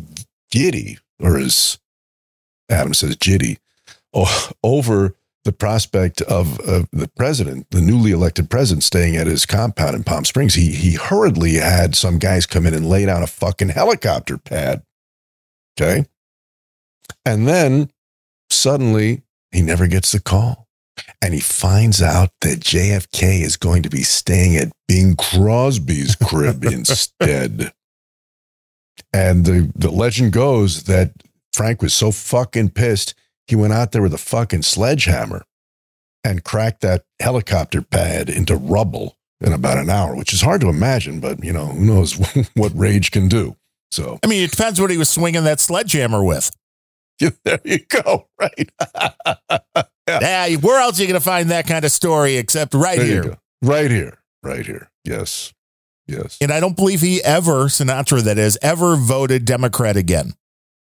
giddy, 0.52 0.98
or 1.20 1.38
as 1.38 1.80
Adam 2.70 2.94
says, 2.94 3.18
jitty, 3.18 3.58
over 4.64 5.16
the 5.48 5.54
prospect 5.54 6.22
of, 6.24 6.60
of 6.60 6.90
the 6.92 7.08
president, 7.16 7.72
the 7.72 7.80
newly 7.82 8.12
elected 8.12 8.50
president, 8.50 8.84
staying 8.84 9.16
at 9.16 9.28
his 9.28 9.46
compound 9.46 9.96
in 9.96 10.04
Palm 10.04 10.26
Springs. 10.26 10.56
He 10.56 10.72
he 10.72 10.96
hurriedly 10.96 11.54
had 11.54 11.96
some 11.96 12.20
guys 12.20 12.46
come 12.46 12.68
in 12.68 12.74
and 12.74 12.86
lay 12.86 13.06
down 13.06 13.24
a 13.24 13.28
fucking 13.28 13.70
helicopter 13.70 14.38
pad. 14.38 14.84
Okay. 15.80 16.06
And 17.26 17.48
then 17.48 17.90
suddenly 18.50 19.24
he 19.52 19.62
never 19.62 19.88
gets 19.88 20.12
the 20.12 20.20
call. 20.20 20.68
And 21.22 21.34
he 21.34 21.40
finds 21.40 22.02
out 22.02 22.32
that 22.42 22.60
JFK 22.60 23.42
is 23.42 23.56
going 23.56 23.84
to 23.84 23.90
be 23.90 24.04
staying 24.04 24.58
at 24.58 24.74
Bing 24.88 25.16
Crosby's 25.16 26.16
crib 26.16 26.64
instead. 26.66 27.72
And 29.14 29.46
the, 29.46 29.72
the 29.76 29.92
legend 29.92 30.34
goes 30.34 30.84
that 30.84 31.14
Frank 31.54 31.82
was 31.82 31.94
so 31.94 32.12
fucking 32.12 32.72
pissed, 32.72 33.14
he 33.48 33.56
went 33.56 33.74
out 33.74 33.92
there 33.92 34.02
with 34.02 34.14
a 34.14 34.18
fucking 34.18 34.62
sledgehammer 34.62 35.44
and 36.24 36.44
cracked 36.44 36.82
that 36.82 37.06
helicopter 37.20 37.82
pad 37.82 38.30
into 38.30 38.56
rubble 38.56 39.18
in 39.40 39.54
about 39.54 39.78
an 39.78 39.90
hour, 39.90 40.16
which 40.16 40.34
is 40.34 40.42
hard 40.42 40.62
to 40.62 40.70
imagine, 40.70 41.20
but 41.20 41.44
you 41.44 41.54
know, 41.54 41.68
who 41.68 41.86
knows 41.86 42.14
what 42.56 42.72
rage 42.76 43.12
can 43.12 43.28
do. 43.28 43.56
So, 43.92 44.20
I 44.24 44.28
mean, 44.28 44.44
it 44.44 44.52
depends 44.52 44.82
what 44.82 44.92
he 44.92 44.98
was 44.98 45.10
swinging 45.10 45.44
that 45.46 45.60
sledgehammer 45.60 46.24
with. 46.24 46.52
there 47.44 47.60
you 47.64 47.80
go. 47.90 48.28
Right. 48.40 48.70
yeah. 50.08 50.56
Where 50.58 50.80
else 50.80 51.00
are 51.00 51.02
you 51.02 51.08
going 51.08 51.20
to 51.20 51.26
find 51.26 51.50
that 51.50 51.68
kind 51.68 51.84
of 51.84 51.92
story 51.92 52.38
except 52.38 52.74
right 52.74 52.98
There 52.98 53.24
here? 53.24 53.38
Right 53.62 53.92
here. 53.92 54.20
Right 54.44 54.66
here. 54.66 54.90
Yes. 55.04 55.54
Yes. 56.08 56.38
And 56.40 56.52
I 56.52 56.60
don't 56.60 56.76
believe 56.76 57.02
he 57.02 57.22
ever, 57.24 57.66
Sinatra, 57.66 58.22
that 58.24 58.38
is, 58.38 58.58
ever 58.62 58.96
voted 58.96 59.44
Democrat 59.44 59.98
again. 59.98 60.34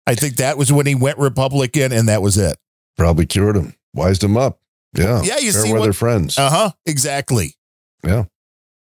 I 0.07 0.15
think 0.15 0.37
that 0.37 0.57
was 0.57 0.71
when 0.71 0.85
he 0.87 0.95
went 0.95 1.19
Republican 1.19 1.91
and 1.91 2.07
that 2.09 2.21
was 2.23 2.37
it. 2.37 2.57
Probably 2.97 3.25
cured 3.27 3.55
him, 3.57 3.75
wised 3.93 4.23
him 4.23 4.37
up. 4.37 4.59
Yeah. 4.97 5.21
Yeah, 5.21 5.37
you 5.37 5.51
Fair 5.51 5.61
see 5.63 5.73
weather 5.73 5.87
what- 5.89 5.95
friends. 5.95 6.37
Uh 6.39 6.49
huh. 6.49 6.71
Exactly. 6.85 7.53
yeah. 8.03 8.23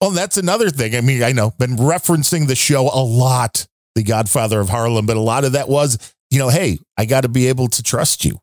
Well, 0.02 0.10
that's 0.12 0.38
another 0.38 0.72
thing. 0.72 0.96
I 0.96 1.02
mean, 1.02 1.22
I 1.22 1.32
know, 1.32 1.52
been 1.60 1.78
referencing 1.78 2.48
the 2.48 2.56
show 2.56 2.90
a 2.92 3.04
lot, 3.06 3.68
The 3.94 4.02
Godfather 4.04 4.60
of 4.60 4.68
Harlem, 4.68 5.06
but 5.06 5.16
a 5.16 5.22
lot 5.22 5.44
of 5.46 5.52
that 5.52 5.70
was, 5.70 6.00
you 6.32 6.40
know, 6.40 6.50
hey, 6.50 6.80
I 6.98 7.06
got 7.06 7.22
to 7.22 7.30
be 7.30 7.48
able 7.50 7.68
to 7.68 7.84
trust 7.84 8.26
you. 8.26 8.40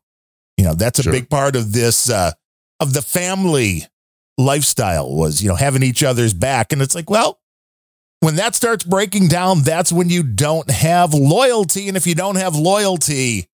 You 0.55 0.63
know, 0.63 0.73
that's 0.73 0.99
a 0.99 1.03
Sure. 1.03 1.11
big 1.11 1.29
part 1.29 1.57
of 1.57 1.73
this, 1.73 2.09
uh, 2.09 2.31
of 2.79 2.93
the 2.93 3.01
family 3.01 3.85
lifestyle 4.37 5.13
was, 5.13 5.41
you 5.41 5.49
know, 5.49 5.55
having 5.55 5.83
each 5.83 6.01
other's 6.03 6.33
back. 6.33 6.71
And 6.71 6.81
it's 6.81 6.95
like, 6.95 7.09
well, 7.09 7.39
when 8.21 8.35
that 8.35 8.55
starts 8.55 8.83
breaking 8.83 9.27
down, 9.27 9.61
that's 9.61 9.91
when 9.91 10.09
you 10.09 10.23
don't 10.23 10.69
have 10.69 11.13
loyalty. 11.13 11.87
And 11.87 11.95
if 11.97 12.05
you 12.07 12.15
don't 12.15 12.35
have 12.35 12.55
loyalty, 12.55 13.47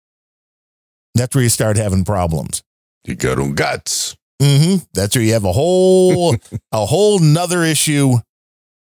that's 1.14 1.36
where 1.36 1.44
you 1.44 1.50
start 1.50 1.78
having 1.78 2.04
problems. 2.04 2.64
You 3.06 3.16
got 3.16 3.38
them 3.38 3.54
guts. 3.54 4.16
hmm 4.42 4.78
That's 4.94 5.16
where 5.16 5.24
you 5.24 5.34
have 5.34 5.46
a 5.46 5.52
whole 5.52 6.36
a 6.72 6.86
whole 6.86 7.20
nother 7.20 7.64
issue 7.64 8.16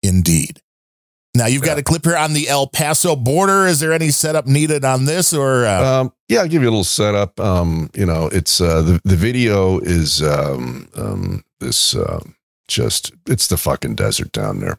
indeed. 0.02 0.60
Now 1.36 1.46
you've 1.46 1.62
got 1.62 1.78
a 1.78 1.82
clip 1.82 2.04
here 2.04 2.16
on 2.16 2.32
the 2.32 2.48
El 2.48 2.68
Paso 2.68 3.16
border. 3.16 3.66
Is 3.66 3.80
there 3.80 3.92
any 3.92 4.10
setup 4.10 4.46
needed 4.46 4.84
on 4.84 5.04
this 5.04 5.32
or 5.34 5.66
uh, 5.66 6.00
Um, 6.00 6.12
yeah, 6.28 6.40
I'll 6.40 6.48
give 6.48 6.62
you 6.62 6.68
a 6.68 6.70
little 6.70 6.84
setup. 6.84 7.40
Um, 7.40 7.90
you 7.92 8.06
know, 8.06 8.28
it's 8.28 8.60
uh, 8.60 8.82
the 8.82 9.00
the 9.04 9.16
video 9.16 9.80
is 9.80 10.22
um, 10.22 10.88
um, 10.96 11.44
this 11.58 11.96
uh, 11.96 12.20
just 12.68 13.12
it's 13.26 13.48
the 13.48 13.56
fucking 13.56 13.96
desert 13.96 14.30
down 14.30 14.60
there, 14.60 14.78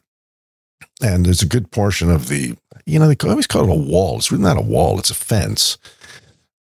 and 1.02 1.26
there's 1.26 1.42
a 1.42 1.46
good 1.46 1.70
portion 1.70 2.10
of 2.10 2.28
the 2.28 2.56
you 2.84 2.98
know 2.98 3.08
they 3.08 3.28
always 3.28 3.46
call 3.46 3.64
it 3.64 3.70
a 3.70 3.90
wall. 3.90 4.16
It's 4.16 4.30
really 4.30 4.44
not 4.44 4.58
a 4.58 4.62
wall; 4.62 4.98
it's 4.98 5.10
a 5.10 5.14
fence. 5.14 5.78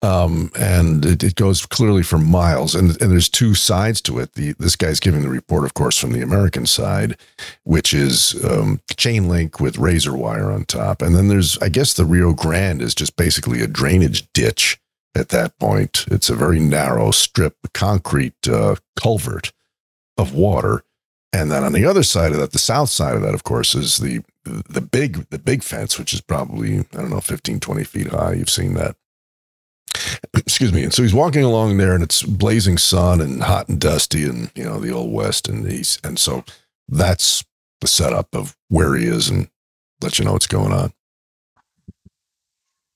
Um, 0.02 0.52
and 0.56 1.04
it, 1.04 1.24
it 1.24 1.36
goes 1.36 1.66
clearly 1.66 2.04
for 2.04 2.20
miles, 2.20 2.76
and 2.76 3.02
and 3.02 3.12
there's 3.12 3.30
two 3.30 3.56
sides 3.56 4.02
to 4.02 4.20
it. 4.20 4.34
The 4.34 4.54
this 4.60 4.76
guy's 4.76 5.00
giving 5.00 5.22
the 5.22 5.30
report, 5.30 5.64
of 5.64 5.74
course, 5.74 5.98
from 5.98 6.12
the 6.12 6.22
American 6.22 6.66
side, 6.66 7.18
which 7.64 7.94
is 7.94 8.36
um, 8.46 8.82
chain 8.98 9.28
link 9.28 9.60
with 9.60 9.78
razor 9.78 10.16
wire 10.16 10.52
on 10.52 10.66
top, 10.66 11.02
and 11.02 11.16
then 11.16 11.28
there's 11.28 11.58
I 11.60 11.70
guess 11.70 11.94
the 11.94 12.06
Rio 12.06 12.34
Grande 12.34 12.82
is 12.82 12.94
just 12.94 13.16
basically 13.16 13.62
a 13.62 13.68
drainage 13.68 14.32
ditch 14.34 14.80
at 15.16 15.30
that 15.30 15.58
point. 15.60 16.06
It's 16.12 16.30
a 16.30 16.36
very 16.36 16.60
narrow 16.60 17.12
strip, 17.12 17.56
concrete 17.74 18.48
uh, 18.48 18.76
culvert 18.96 19.54
of 20.18 20.34
water. 20.34 20.84
And 21.36 21.52
then 21.52 21.66
on 21.66 21.74
the 21.74 21.86
other 21.86 22.04
side 22.04 22.32
of 22.32 22.38
that, 22.38 22.54
the 22.54 22.60
south 22.60 22.90
side 22.90 23.16
of 23.16 23.22
that, 23.22 23.34
of 23.34 23.44
course, 23.44 23.76
is 23.76 23.98
the 23.98 24.22
the 24.46 24.82
big 24.82 25.30
the 25.32 25.40
big 25.40 25.64
fence, 25.64 26.00
which 26.00 26.14
is 26.14 26.22
probably, 26.22 26.80
I 26.80 26.84
don't 26.94 27.10
know, 27.10 27.20
15, 27.20 27.60
20 27.60 27.84
feet 27.84 28.08
high. 28.08 28.34
You've 28.34 28.50
seen 28.50 28.76
that. 28.76 28.96
Excuse 30.36 30.72
me. 30.72 30.84
And 30.84 30.94
so 30.94 31.04
he's 31.04 31.14
walking 31.14 31.44
along 31.44 31.78
there 31.78 31.94
and 31.94 32.04
it's 32.04 32.24
blazing 32.24 32.78
sun 32.78 33.20
and 33.22 33.44
hot 33.44 33.68
and 33.68 33.82
dusty 33.82 34.24
and 34.24 34.52
you 34.56 34.64
know, 34.64 34.80
the 34.80 34.92
old 34.92 35.12
west 35.12 35.50
and 35.50 35.70
he's 35.70 36.00
and 36.04 36.18
so 36.20 36.46
that's 36.88 37.44
the 37.82 37.88
setup 37.88 38.34
of 38.34 38.56
where 38.70 38.96
he 38.96 39.06
is 39.06 39.30
and 39.30 39.50
let 40.02 40.20
you 40.20 40.26
know 40.26 40.34
what's 40.34 40.48
going 40.48 40.72
on. 40.72 40.94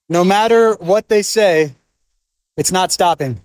no 0.10 0.24
matter 0.24 0.76
what 0.76 1.10
they 1.10 1.22
say, 1.22 1.74
it's 2.58 2.72
not 2.72 2.92
stopping. 2.92 3.42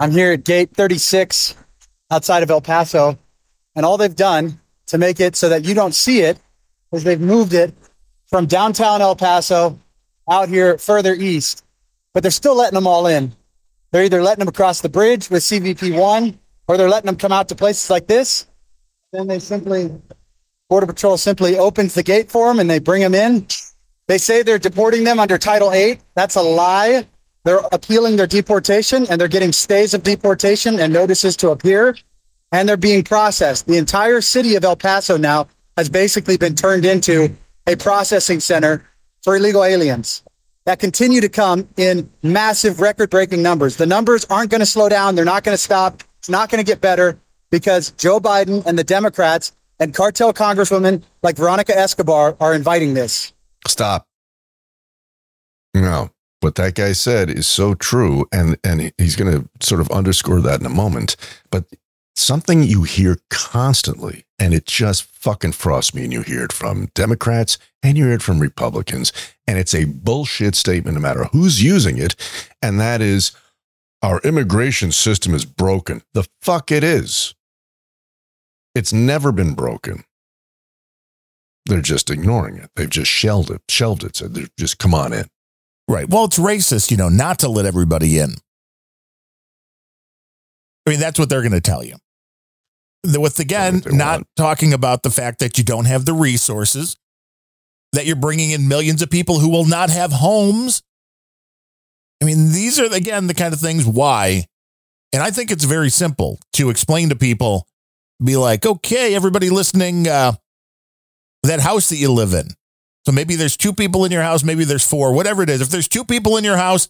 I'm 0.00 0.10
here 0.10 0.32
at 0.32 0.44
gate 0.44 0.70
36 0.74 1.54
outside 2.10 2.42
of 2.42 2.50
El 2.50 2.60
Paso, 2.60 3.18
and 3.76 3.86
all 3.86 3.98
they've 3.98 4.16
done 4.16 4.58
to 4.86 4.98
make 4.98 5.20
it 5.20 5.36
so 5.36 5.50
that 5.50 5.64
you 5.64 5.74
don't 5.74 5.94
see 5.94 6.22
it 6.22 6.38
is 6.92 7.04
they've 7.04 7.20
moved 7.20 7.52
it 7.52 7.74
from 8.26 8.46
downtown 8.46 9.02
El 9.02 9.14
Paso 9.14 9.78
out 10.28 10.48
here 10.48 10.78
further 10.78 11.14
east, 11.14 11.64
but 12.12 12.22
they're 12.22 12.32
still 12.32 12.56
letting 12.56 12.74
them 12.74 12.86
all 12.86 13.06
in. 13.06 13.32
They're 13.92 14.04
either 14.04 14.22
letting 14.22 14.40
them 14.40 14.48
across 14.48 14.80
the 14.80 14.88
bridge 14.88 15.30
with 15.30 15.42
CBP 15.42 15.96
1 15.96 16.38
or 16.66 16.76
they're 16.76 16.88
letting 16.88 17.06
them 17.06 17.16
come 17.16 17.32
out 17.32 17.48
to 17.48 17.54
places 17.54 17.90
like 17.90 18.06
this. 18.06 18.46
Then 19.12 19.28
they 19.28 19.38
simply, 19.38 19.90
Border 20.68 20.86
Patrol 20.86 21.16
simply 21.16 21.58
opens 21.58 21.94
the 21.94 22.02
gate 22.02 22.30
for 22.30 22.48
them 22.48 22.58
and 22.58 22.68
they 22.68 22.80
bring 22.80 23.02
them 23.02 23.14
in. 23.14 23.46
They 24.08 24.18
say 24.18 24.42
they're 24.42 24.58
deporting 24.58 25.04
them 25.04 25.20
under 25.20 25.38
Title 25.38 25.72
8. 25.72 26.00
That's 26.14 26.36
a 26.36 26.42
lie. 26.42 27.06
They're 27.44 27.62
appealing 27.70 28.16
their 28.16 28.26
deportation 28.26 29.06
and 29.08 29.20
they're 29.20 29.28
getting 29.28 29.52
stays 29.52 29.94
of 29.94 30.02
deportation 30.02 30.80
and 30.80 30.92
notices 30.92 31.36
to 31.38 31.50
appear. 31.50 31.96
And 32.56 32.66
they're 32.66 32.78
being 32.78 33.04
processed. 33.04 33.66
The 33.66 33.76
entire 33.76 34.22
city 34.22 34.54
of 34.54 34.64
El 34.64 34.76
Paso 34.76 35.18
now 35.18 35.48
has 35.76 35.90
basically 35.90 36.38
been 36.38 36.54
turned 36.54 36.86
into 36.86 37.36
a 37.66 37.76
processing 37.76 38.40
center 38.40 38.82
for 39.22 39.36
illegal 39.36 39.62
aliens 39.62 40.22
that 40.64 40.78
continue 40.78 41.20
to 41.20 41.28
come 41.28 41.68
in 41.76 42.10
massive 42.22 42.80
record 42.80 43.10
breaking 43.10 43.42
numbers. 43.42 43.76
The 43.76 43.84
numbers 43.84 44.24
aren't 44.30 44.50
going 44.50 44.62
to 44.62 44.66
slow 44.66 44.88
down. 44.88 45.16
They're 45.16 45.26
not 45.26 45.44
going 45.44 45.52
to 45.52 45.62
stop. 45.62 46.02
It's 46.18 46.30
not 46.30 46.48
going 46.48 46.64
to 46.64 46.66
get 46.66 46.80
better 46.80 47.20
because 47.50 47.90
Joe 47.90 48.20
Biden 48.20 48.64
and 48.64 48.78
the 48.78 48.84
Democrats 48.84 49.52
and 49.78 49.92
cartel 49.92 50.32
congresswomen 50.32 51.02
like 51.22 51.36
Veronica 51.36 51.76
Escobar 51.76 52.38
are 52.40 52.54
inviting 52.54 52.94
this. 52.94 53.34
Stop. 53.66 54.06
No, 55.74 56.08
what 56.40 56.54
that 56.54 56.74
guy 56.74 56.92
said 56.92 57.28
is 57.28 57.46
so 57.46 57.74
true, 57.74 58.26
and 58.32 58.56
and 58.64 58.94
he's 58.96 59.14
going 59.14 59.30
to 59.30 59.46
sort 59.60 59.82
of 59.82 59.90
underscore 59.90 60.40
that 60.40 60.58
in 60.58 60.64
a 60.64 60.70
moment. 60.70 61.16
But 61.50 61.66
something 62.16 62.62
you 62.62 62.82
hear 62.82 63.18
constantly, 63.30 64.24
and 64.38 64.52
it 64.52 64.66
just 64.66 65.04
fucking 65.04 65.52
frosts 65.52 65.94
me. 65.94 66.04
And 66.04 66.12
you 66.12 66.22
hear 66.22 66.44
it 66.44 66.52
from 66.52 66.88
Democrats 66.94 67.58
and 67.82 67.96
you 67.96 68.06
hear 68.06 68.14
it 68.14 68.22
from 68.22 68.40
Republicans, 68.40 69.12
and 69.46 69.58
it's 69.58 69.74
a 69.74 69.84
bullshit 69.84 70.54
statement, 70.54 70.96
no 70.96 71.00
matter 71.00 71.24
who's 71.32 71.62
using 71.62 71.98
it, 71.98 72.16
and 72.60 72.80
that 72.80 73.00
is 73.00 73.32
our 74.02 74.20
immigration 74.20 74.92
system 74.92 75.34
is 75.34 75.44
broken. 75.44 76.02
The 76.14 76.26
fuck 76.42 76.72
it 76.72 76.82
is. 76.82 77.34
It's 78.74 78.92
never 78.92 79.32
been 79.32 79.54
broken. 79.54 80.04
They're 81.64 81.80
just 81.80 82.10
ignoring 82.10 82.58
it. 82.58 82.70
They've 82.76 82.90
just 82.90 83.10
shelved 83.10 83.50
it, 83.50 83.62
shelved 83.68 84.04
it. 84.04 84.16
Said, 84.16 84.34
they're 84.34 84.48
just 84.58 84.78
come 84.78 84.94
on 84.94 85.12
in. 85.12 85.26
Right. 85.88 86.08
Well, 86.08 86.24
it's 86.24 86.38
racist, 86.38 86.90
you 86.90 86.96
know, 86.96 87.08
not 87.08 87.38
to 87.40 87.48
let 87.48 87.66
everybody 87.66 88.18
in. 88.18 88.34
I 90.86 90.90
mean, 90.90 91.00
that's 91.00 91.18
what 91.18 91.28
they're 91.28 91.42
going 91.42 91.52
to 91.52 91.60
tell 91.60 91.84
you. 91.84 91.96
With 93.06 93.38
again, 93.38 93.82
not 93.86 94.22
talking 94.36 94.72
about 94.72 95.02
the 95.02 95.10
fact 95.10 95.38
that 95.38 95.58
you 95.58 95.64
don't 95.64 95.84
have 95.86 96.04
the 96.04 96.12
resources, 96.12 96.96
that 97.92 98.06
you're 98.06 98.16
bringing 98.16 98.50
in 98.50 98.68
millions 98.68 99.02
of 99.02 99.10
people 99.10 99.38
who 99.38 99.48
will 99.48 99.66
not 99.66 99.90
have 99.90 100.12
homes. 100.12 100.82
I 102.22 102.24
mean, 102.24 102.52
these 102.52 102.80
are 102.80 102.92
again 102.92 103.26
the 103.26 103.34
kind 103.34 103.54
of 103.54 103.60
things 103.60 103.86
why. 103.86 104.46
And 105.12 105.22
I 105.22 105.30
think 105.30 105.50
it's 105.50 105.64
very 105.64 105.90
simple 105.90 106.38
to 106.54 106.70
explain 106.70 107.10
to 107.10 107.16
people 107.16 107.66
be 108.22 108.36
like, 108.36 108.66
okay, 108.66 109.14
everybody 109.14 109.50
listening, 109.50 110.08
uh, 110.08 110.32
that 111.42 111.60
house 111.60 111.88
that 111.90 111.96
you 111.96 112.12
live 112.12 112.32
in. 112.34 112.48
So 113.06 113.12
maybe 113.12 113.36
there's 113.36 113.56
two 113.56 113.72
people 113.72 114.04
in 114.04 114.10
your 114.10 114.22
house, 114.22 114.42
maybe 114.42 114.64
there's 114.64 114.88
four, 114.88 115.12
whatever 115.12 115.42
it 115.42 115.50
is. 115.50 115.60
If 115.60 115.68
there's 115.68 115.88
two 115.88 116.04
people 116.04 116.36
in 116.36 116.44
your 116.44 116.56
house, 116.56 116.88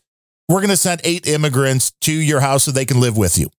we're 0.49 0.61
going 0.61 0.71
to 0.71 0.77
send 0.77 1.01
eight 1.05 1.27
immigrants 1.27 1.93
to 2.03 2.13
your 2.13 2.41
house 2.41 2.65
so 2.65 2.71
they 2.71 2.87
can 2.87 3.01
live 3.01 3.17
with 3.17 3.37
you. 3.37 3.51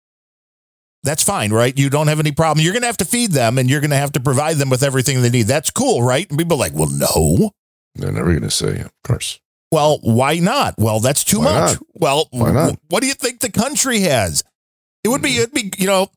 That's 1.04 1.24
fine, 1.24 1.52
right? 1.54 1.78
You 1.78 1.90
don't 1.90 2.08
have 2.08 2.20
any 2.20 2.32
problem. 2.32 2.64
You're 2.64 2.74
going 2.74 2.82
to 2.82 2.88
have 2.88 2.98
to 2.98 3.06
feed 3.06 3.32
them 3.32 3.58
and 3.58 3.70
you're 3.70 3.80
going 3.82 3.92
to 3.92 3.98
have 3.98 4.12
to 4.14 4.20
provide 4.20 4.58
them 4.58 4.70
with 4.70 4.84
everything 4.84 5.22
they 5.22 5.30
need. 5.30 5.44
That's 5.48 5.70
cool, 5.72 6.02
right? 6.02 6.28
And 6.30 6.38
people 6.38 6.56
are 6.58 6.60
like, 6.60 6.74
well, 6.74 6.90
no. 6.90 7.52
They're 7.96 8.12
never 8.12 8.30
going 8.32 8.42
to 8.42 8.52
say, 8.52 8.80
of 8.82 8.92
course. 9.04 9.40
Well, 9.72 10.00
why 10.02 10.40
not? 10.40 10.76
Well, 10.78 11.00
that's 11.00 11.24
too 11.24 11.40
Why 11.40 11.44
much. 11.46 11.72
not? 11.74 11.84
Well, 11.94 12.28
Why 12.32 12.52
not? 12.52 12.80
what 12.90 13.02
do 13.02 13.08
you 13.08 13.14
think 13.14 13.40
the 13.40 13.52
country 13.52 14.00
has? 14.02 14.44
It 15.04 15.10
would 15.10 15.22
be, 15.22 15.38
it'd 15.38 15.54
be, 15.54 15.72
you 15.78 15.88
know, 15.88 16.10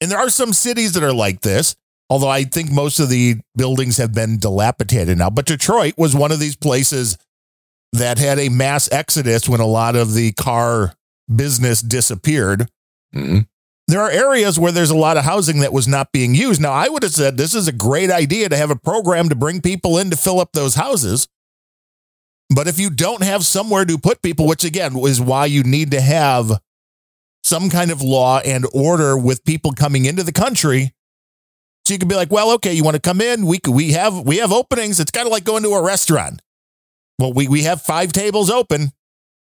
and 0.00 0.10
there 0.10 0.18
are 0.18 0.30
some 0.30 0.52
cities 0.52 0.92
that 0.92 1.02
are 1.02 1.12
like 1.12 1.40
this, 1.42 1.74
although 2.10 2.28
I 2.28 2.44
think 2.44 2.70
most 2.70 3.00
of 3.00 3.08
the 3.08 3.36
buildings 3.56 3.96
have 3.98 4.12
been 4.14 4.38
dilapidated 4.38 5.18
now. 5.18 5.30
But 5.30 5.46
Detroit 5.46 5.94
was 5.96 6.14
one 6.14 6.32
of 6.32 6.38
these 6.40 6.56
places 6.56 7.18
that 7.92 8.18
had 8.18 8.38
a 8.38 8.48
mass 8.48 8.90
exodus 8.92 9.48
when 9.48 9.60
a 9.60 9.66
lot 9.66 9.96
of 9.96 10.14
the 10.14 10.32
car 10.32 10.94
business 11.34 11.80
disappeared. 11.82 12.68
Mhm. 13.14 13.46
There 13.88 14.00
are 14.00 14.10
areas 14.10 14.58
where 14.58 14.72
there's 14.72 14.90
a 14.90 14.96
lot 14.96 15.16
of 15.16 15.24
housing 15.24 15.60
that 15.60 15.72
was 15.72 15.88
not 15.88 16.12
being 16.12 16.34
used. 16.34 16.60
Now, 16.60 16.72
I 16.72 16.88
would 16.88 17.02
have 17.02 17.12
said 17.12 17.36
this 17.36 17.54
is 17.54 17.68
a 17.68 17.72
great 17.72 18.10
idea 18.10 18.48
to 18.48 18.56
have 18.56 18.70
a 18.70 18.76
program 18.76 19.28
to 19.28 19.34
bring 19.34 19.60
people 19.60 19.98
in 19.98 20.10
to 20.10 20.16
fill 20.16 20.40
up 20.40 20.52
those 20.52 20.76
houses. 20.76 21.28
But 22.54 22.68
if 22.68 22.78
you 22.78 22.90
don't 22.90 23.22
have 23.22 23.44
somewhere 23.44 23.84
to 23.84 23.98
put 23.98 24.22
people, 24.22 24.46
which 24.46 24.64
again 24.64 24.96
is 24.98 25.20
why 25.20 25.46
you 25.46 25.62
need 25.62 25.90
to 25.92 26.00
have 26.00 26.60
some 27.42 27.70
kind 27.70 27.90
of 27.90 28.02
law 28.02 28.38
and 28.40 28.66
order 28.72 29.16
with 29.16 29.44
people 29.44 29.72
coming 29.72 30.04
into 30.04 30.22
the 30.22 30.32
country. 30.32 30.92
So 31.84 31.94
you 31.94 31.98
can 31.98 32.08
be 32.08 32.14
like, 32.14 32.30
well, 32.30 32.52
okay, 32.52 32.72
you 32.72 32.84
want 32.84 32.94
to 32.94 33.00
come 33.00 33.20
in? 33.20 33.46
We 33.46 33.58
we 33.68 33.92
have 33.92 34.20
we 34.20 34.38
have 34.38 34.52
openings. 34.52 35.00
It's 35.00 35.10
kind 35.10 35.26
of 35.26 35.32
like 35.32 35.44
going 35.44 35.64
to 35.64 35.70
a 35.70 35.82
restaurant. 35.82 36.40
Well, 37.18 37.32
we 37.32 37.48
we 37.48 37.62
have 37.62 37.82
five 37.82 38.12
tables 38.12 38.50
open. 38.50 38.92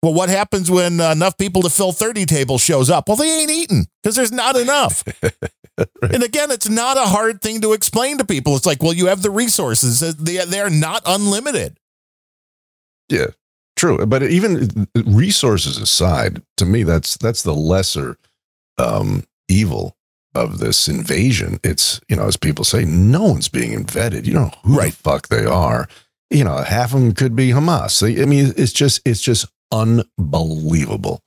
Well, 0.02 0.14
what 0.14 0.30
happens 0.30 0.72
when 0.72 1.00
uh, 1.00 1.12
enough 1.12 1.38
people 1.38 1.62
to 1.62 1.70
fill 1.70 1.92
30 1.92 2.26
tables 2.26 2.62
shows 2.62 2.90
up? 2.90 3.08
Well, 3.08 3.18
they 3.18 3.42
ain't 3.42 3.52
eating 3.52 3.86
because 4.02 4.16
there's 4.16 4.32
not 4.32 4.56
enough. 4.56 5.04
And 6.02 6.22
again, 6.22 6.52
it's 6.52 6.70
not 6.70 6.98
a 6.98 7.06
hard 7.06 7.42
thing 7.42 7.62
to 7.62 7.74
explain 7.74 8.18
to 8.18 8.26
people. 8.26 8.56
It's 8.56 8.66
like, 8.66 8.84
well, 8.84 8.94
you 8.94 9.08
have 9.08 9.22
the 9.22 9.32
resources. 9.32 10.00
They, 10.00 10.38
they're 10.46 10.70
not 10.70 11.02
unlimited. 11.06 11.80
Yeah, 13.10 13.28
true. 13.76 14.06
But 14.06 14.24
even 14.24 14.88
resources 15.06 15.78
aside, 15.78 16.42
to 16.58 16.66
me, 16.66 16.84
that's 16.84 17.18
that's 17.18 17.44
the 17.44 17.54
lesser 17.54 18.18
um, 18.78 19.24
evil 19.48 19.96
of 20.36 20.60
this 20.60 20.88
invasion. 20.88 21.60
It's 21.64 22.00
you 22.08 22.16
know, 22.16 22.26
as 22.26 22.38
people 22.38 22.66
say, 22.66 22.86
no 22.86 23.24
one's 23.24 23.50
being 23.50 23.86
vetted. 23.86 24.26
You 24.26 24.34
know 24.34 24.52
who 24.64 24.80
the 24.82 24.92
fuck 24.92 25.28
they 25.30 25.46
are. 25.46 25.88
You 26.30 26.44
know, 26.44 26.58
half 26.58 26.94
of 26.94 27.02
them 27.02 27.14
could 27.14 27.36
be 27.36 27.50
Hamas. 27.50 28.02
I 28.04 28.26
mean, 28.26 28.54
it's 28.56 28.74
just 28.74 29.02
it's 29.06 29.22
just 29.22 29.46
unbelievable, 29.72 31.22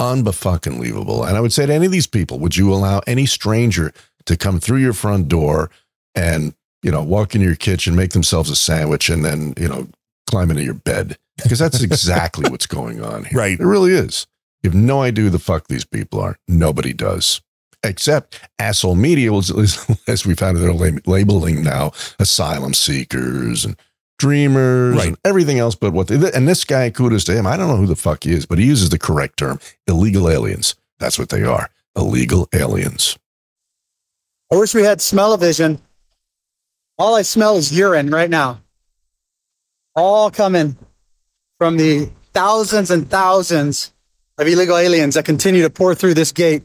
unbefucking 0.00 0.76
believable. 0.76 1.24
And 1.24 1.36
I 1.36 1.40
would 1.40 1.52
say 1.52 1.66
to 1.66 1.72
any 1.72 1.86
of 1.86 1.92
these 1.92 2.06
people, 2.06 2.38
would 2.38 2.56
you 2.56 2.72
allow 2.72 3.00
any 3.06 3.26
stranger 3.26 3.92
to 4.26 4.36
come 4.36 4.60
through 4.60 4.78
your 4.78 4.92
front 4.92 5.28
door 5.28 5.70
and 6.14 6.54
you 6.82 6.90
know 6.90 7.02
walk 7.02 7.34
into 7.34 7.46
your 7.46 7.56
kitchen, 7.56 7.96
make 7.96 8.10
themselves 8.10 8.50
a 8.50 8.56
sandwich, 8.56 9.08
and 9.08 9.24
then 9.24 9.54
you 9.56 9.68
know 9.68 9.88
climb 10.28 10.50
into 10.50 10.64
your 10.64 10.74
bed? 10.74 11.18
Because 11.42 11.58
that's 11.58 11.82
exactly 11.82 12.50
what's 12.50 12.66
going 12.66 13.02
on 13.02 13.24
here. 13.24 13.38
Right. 13.38 13.58
It 13.58 13.64
really 13.64 13.92
is. 13.92 14.26
You 14.62 14.70
have 14.70 14.78
no 14.78 15.02
idea 15.02 15.24
who 15.24 15.30
the 15.30 15.38
fuck 15.38 15.68
these 15.68 15.84
people 15.84 16.20
are. 16.20 16.38
Nobody 16.48 16.92
does. 16.92 17.40
Except 17.84 18.40
asshole 18.58 18.96
media, 18.96 19.32
was, 19.32 19.50
as 20.08 20.26
we 20.26 20.34
found 20.34 20.56
they're 20.56 20.72
labeling 20.72 21.62
now 21.62 21.92
asylum 22.18 22.74
seekers 22.74 23.64
and 23.64 23.76
dreamers 24.18 24.96
Right. 24.96 25.08
and 25.08 25.18
everything 25.24 25.58
else 25.58 25.74
but 25.74 25.92
what 25.92 26.08
they, 26.08 26.16
and 26.32 26.46
this 26.48 26.64
guy, 26.64 26.90
kudos 26.90 27.24
to 27.24 27.32
him. 27.36 27.46
I 27.46 27.56
don't 27.56 27.68
know 27.68 27.76
who 27.76 27.86
the 27.86 27.96
fuck 27.96 28.24
he 28.24 28.32
is, 28.32 28.46
but 28.46 28.58
he 28.58 28.66
uses 28.66 28.90
the 28.90 28.98
correct 28.98 29.38
term 29.38 29.60
illegal 29.86 30.28
aliens. 30.28 30.74
That's 30.98 31.18
what 31.18 31.28
they 31.28 31.42
are 31.44 31.70
illegal 31.96 32.48
aliens. 32.52 33.16
I 34.52 34.56
wish 34.56 34.74
we 34.74 34.82
had 34.82 35.00
smell-o-vision. 35.00 35.80
All 36.98 37.14
I 37.14 37.22
smell 37.22 37.56
is 37.56 37.72
urine 37.76 38.10
right 38.10 38.30
now. 38.30 38.60
All 39.94 40.30
coming 40.30 40.76
from 41.58 41.76
the 41.76 42.10
thousands 42.32 42.90
and 42.90 43.08
thousands 43.10 43.92
of 44.38 44.46
illegal 44.46 44.76
aliens 44.76 45.14
that 45.14 45.24
continue 45.24 45.62
to 45.62 45.70
pour 45.70 45.94
through 45.94 46.14
this 46.14 46.32
gate, 46.32 46.62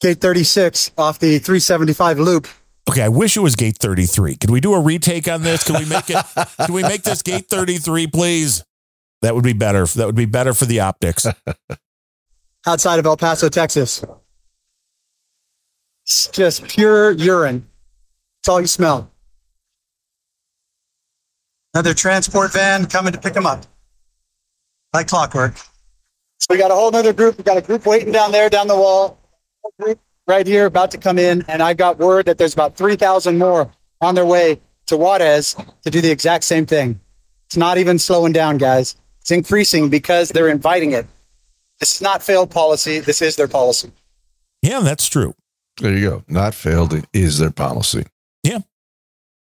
gate 0.00 0.20
36 0.20 0.90
off 0.98 1.18
the 1.18 1.38
375 1.38 2.18
loop. 2.18 2.46
Okay, 2.90 3.02
I 3.02 3.08
wish 3.08 3.36
it 3.36 3.40
was 3.40 3.54
gate 3.54 3.76
33. 3.78 4.34
Could 4.34 4.50
we 4.50 4.60
do 4.60 4.74
a 4.74 4.80
retake 4.80 5.28
on 5.28 5.42
this? 5.42 5.62
Can 5.62 5.76
we 5.78 5.88
make 5.88 6.10
it 6.10 6.16
can 6.66 6.74
we 6.74 6.82
make 6.82 7.04
this 7.04 7.22
gate 7.22 7.46
33, 7.48 8.08
please? 8.08 8.64
That 9.22 9.36
would 9.36 9.44
be 9.44 9.52
better. 9.52 9.86
That 9.86 10.06
would 10.06 10.16
be 10.16 10.24
better 10.24 10.52
for 10.52 10.64
the 10.64 10.80
optics. 10.80 11.24
outside 12.66 12.98
of 12.98 13.06
El 13.06 13.16
Paso, 13.16 13.48
Texas. 13.48 14.04
It's 16.04 16.26
just 16.30 16.66
pure 16.66 17.12
urine. 17.12 17.64
That's 18.40 18.48
all 18.48 18.60
you 18.60 18.66
smell. 18.66 19.08
Another 21.74 21.94
transport 21.94 22.52
van 22.52 22.86
coming 22.86 23.12
to 23.12 23.20
pick 23.20 23.34
them 23.34 23.46
up. 23.46 23.66
Like 24.92 25.06
clockwork. 25.06 25.56
So 25.56 26.46
we 26.50 26.58
got 26.58 26.72
a 26.72 26.74
whole 26.74 26.94
other 26.96 27.12
group. 27.12 27.38
We 27.38 27.44
got 27.44 27.56
a 27.56 27.62
group 27.62 27.86
waiting 27.86 28.10
down 28.10 28.32
there, 28.32 28.50
down 28.50 28.66
the 28.66 28.74
wall. 28.74 29.16
A 30.30 30.32
group 30.32 30.38
right 30.38 30.46
here 30.46 30.66
about 30.66 30.90
to 30.92 30.98
come 30.98 31.18
in. 31.18 31.44
And 31.48 31.62
I 31.62 31.74
got 31.74 31.98
word 31.98 32.26
that 32.26 32.38
there's 32.38 32.54
about 32.54 32.76
3,000 32.76 33.36
more 33.36 33.70
on 34.00 34.14
their 34.14 34.26
way 34.26 34.60
to 34.86 34.96
Juarez 34.96 35.56
to 35.82 35.90
do 35.90 36.00
the 36.00 36.10
exact 36.10 36.44
same 36.44 36.66
thing. 36.66 37.00
It's 37.46 37.56
not 37.56 37.78
even 37.78 37.98
slowing 37.98 38.32
down, 38.32 38.58
guys. 38.58 38.96
It's 39.20 39.30
increasing 39.30 39.90
because 39.90 40.28
they're 40.28 40.48
inviting 40.48 40.92
it. 40.92 41.06
This 41.80 41.96
is 41.96 42.02
not 42.02 42.22
failed 42.22 42.50
policy. 42.50 43.00
This 43.00 43.22
is 43.22 43.36
their 43.36 43.48
policy. 43.48 43.90
Yeah, 44.62 44.80
that's 44.80 45.08
true. 45.08 45.34
There 45.80 45.96
you 45.96 46.08
go. 46.08 46.24
Not 46.28 46.54
failed. 46.54 46.92
It 46.92 47.06
is 47.12 47.38
their 47.38 47.50
policy. 47.50 48.04
Yeah. 48.44 48.60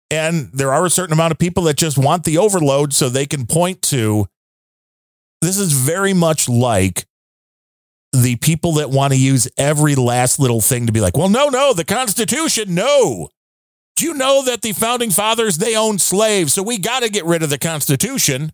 And 0.09 0.49
there 0.53 0.73
are 0.73 0.85
a 0.85 0.89
certain 0.89 1.13
amount 1.13 1.31
of 1.31 1.37
people 1.37 1.63
that 1.63 1.77
just 1.77 1.97
want 1.97 2.23
the 2.23 2.37
overload 2.37 2.93
so 2.93 3.09
they 3.09 3.25
can 3.25 3.45
point 3.45 3.81
to 3.83 4.27
this 5.41 5.57
is 5.57 5.73
very 5.73 6.13
much 6.13 6.47
like 6.47 7.05
the 8.13 8.35
people 8.37 8.73
that 8.73 8.91
want 8.91 9.11
to 9.11 9.19
use 9.19 9.47
every 9.57 9.95
last 9.95 10.39
little 10.39 10.61
thing 10.61 10.85
to 10.85 10.93
be 10.93 11.01
like, 11.01 11.17
well, 11.17 11.29
no, 11.29 11.49
no, 11.49 11.73
the 11.73 11.83
Constitution, 11.83 12.75
no. 12.75 13.29
Do 13.95 14.05
you 14.05 14.13
know 14.13 14.43
that 14.45 14.61
the 14.61 14.71
founding 14.71 15.09
fathers, 15.09 15.57
they 15.57 15.75
owned 15.75 15.99
slaves, 15.99 16.53
so 16.53 16.63
we 16.63 16.77
got 16.77 17.01
to 17.01 17.09
get 17.09 17.25
rid 17.25 17.43
of 17.43 17.49
the 17.49 17.57
Constitution? 17.57 18.51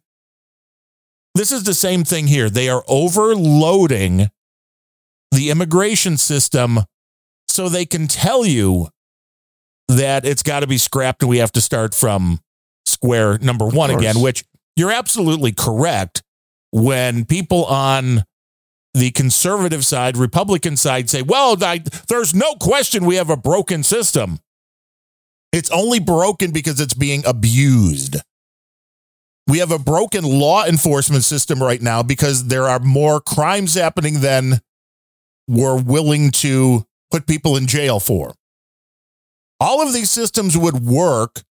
This 1.35 1.51
is 1.51 1.63
the 1.63 1.73
same 1.73 2.03
thing 2.03 2.27
here. 2.27 2.49
They 2.49 2.69
are 2.69 2.83
overloading 2.87 4.29
the 5.31 5.49
immigration 5.49 6.17
system 6.17 6.79
so 7.47 7.69
they 7.69 7.85
can 7.85 8.07
tell 8.07 8.45
you 8.45 8.87
that 9.89 10.25
it's 10.25 10.43
got 10.43 10.61
to 10.61 10.67
be 10.67 10.77
scrapped 10.77 11.21
and 11.21 11.29
we 11.29 11.37
have 11.37 11.51
to 11.51 11.61
start 11.61 11.93
from 11.93 12.39
square 12.85 13.37
number 13.39 13.67
one 13.67 13.91
again, 13.91 14.21
which 14.21 14.43
you're 14.75 14.91
absolutely 14.91 15.51
correct. 15.51 16.23
When 16.71 17.25
people 17.25 17.65
on 17.65 18.23
the 18.99 19.11
conservative 19.11 19.85
side, 19.85 20.17
Republican 20.17 20.77
side 20.77 21.09
say, 21.09 21.21
well, 21.21 21.61
I, 21.63 21.81
there's 22.07 22.33
no 22.35 22.55
question 22.55 23.05
we 23.05 23.15
have 23.15 23.29
a 23.29 23.37
broken 23.37 23.83
system. 23.83 24.39
It's 25.51 25.71
only 25.71 25.99
broken 25.99 26.51
because 26.51 26.79
it's 26.79 26.93
being 26.93 27.25
abused. 27.25 28.17
We 29.47 29.59
have 29.59 29.71
a 29.71 29.79
broken 29.79 30.23
law 30.23 30.65
enforcement 30.65 31.23
system 31.23 31.61
right 31.61 31.81
now 31.81 32.03
because 32.03 32.47
there 32.47 32.67
are 32.67 32.79
more 32.79 33.19
crimes 33.19 33.73
happening 33.73 34.19
than 34.19 34.61
we're 35.47 35.81
willing 35.81 36.29
to 36.31 36.85
put 37.09 37.25
people 37.25 37.57
in 37.57 37.65
jail 37.65 37.99
for. 37.99 38.35
All 39.59 39.81
of 39.81 39.91
these 39.91 40.11
systems 40.11 40.55
would 40.55 40.85
work. 40.85 41.41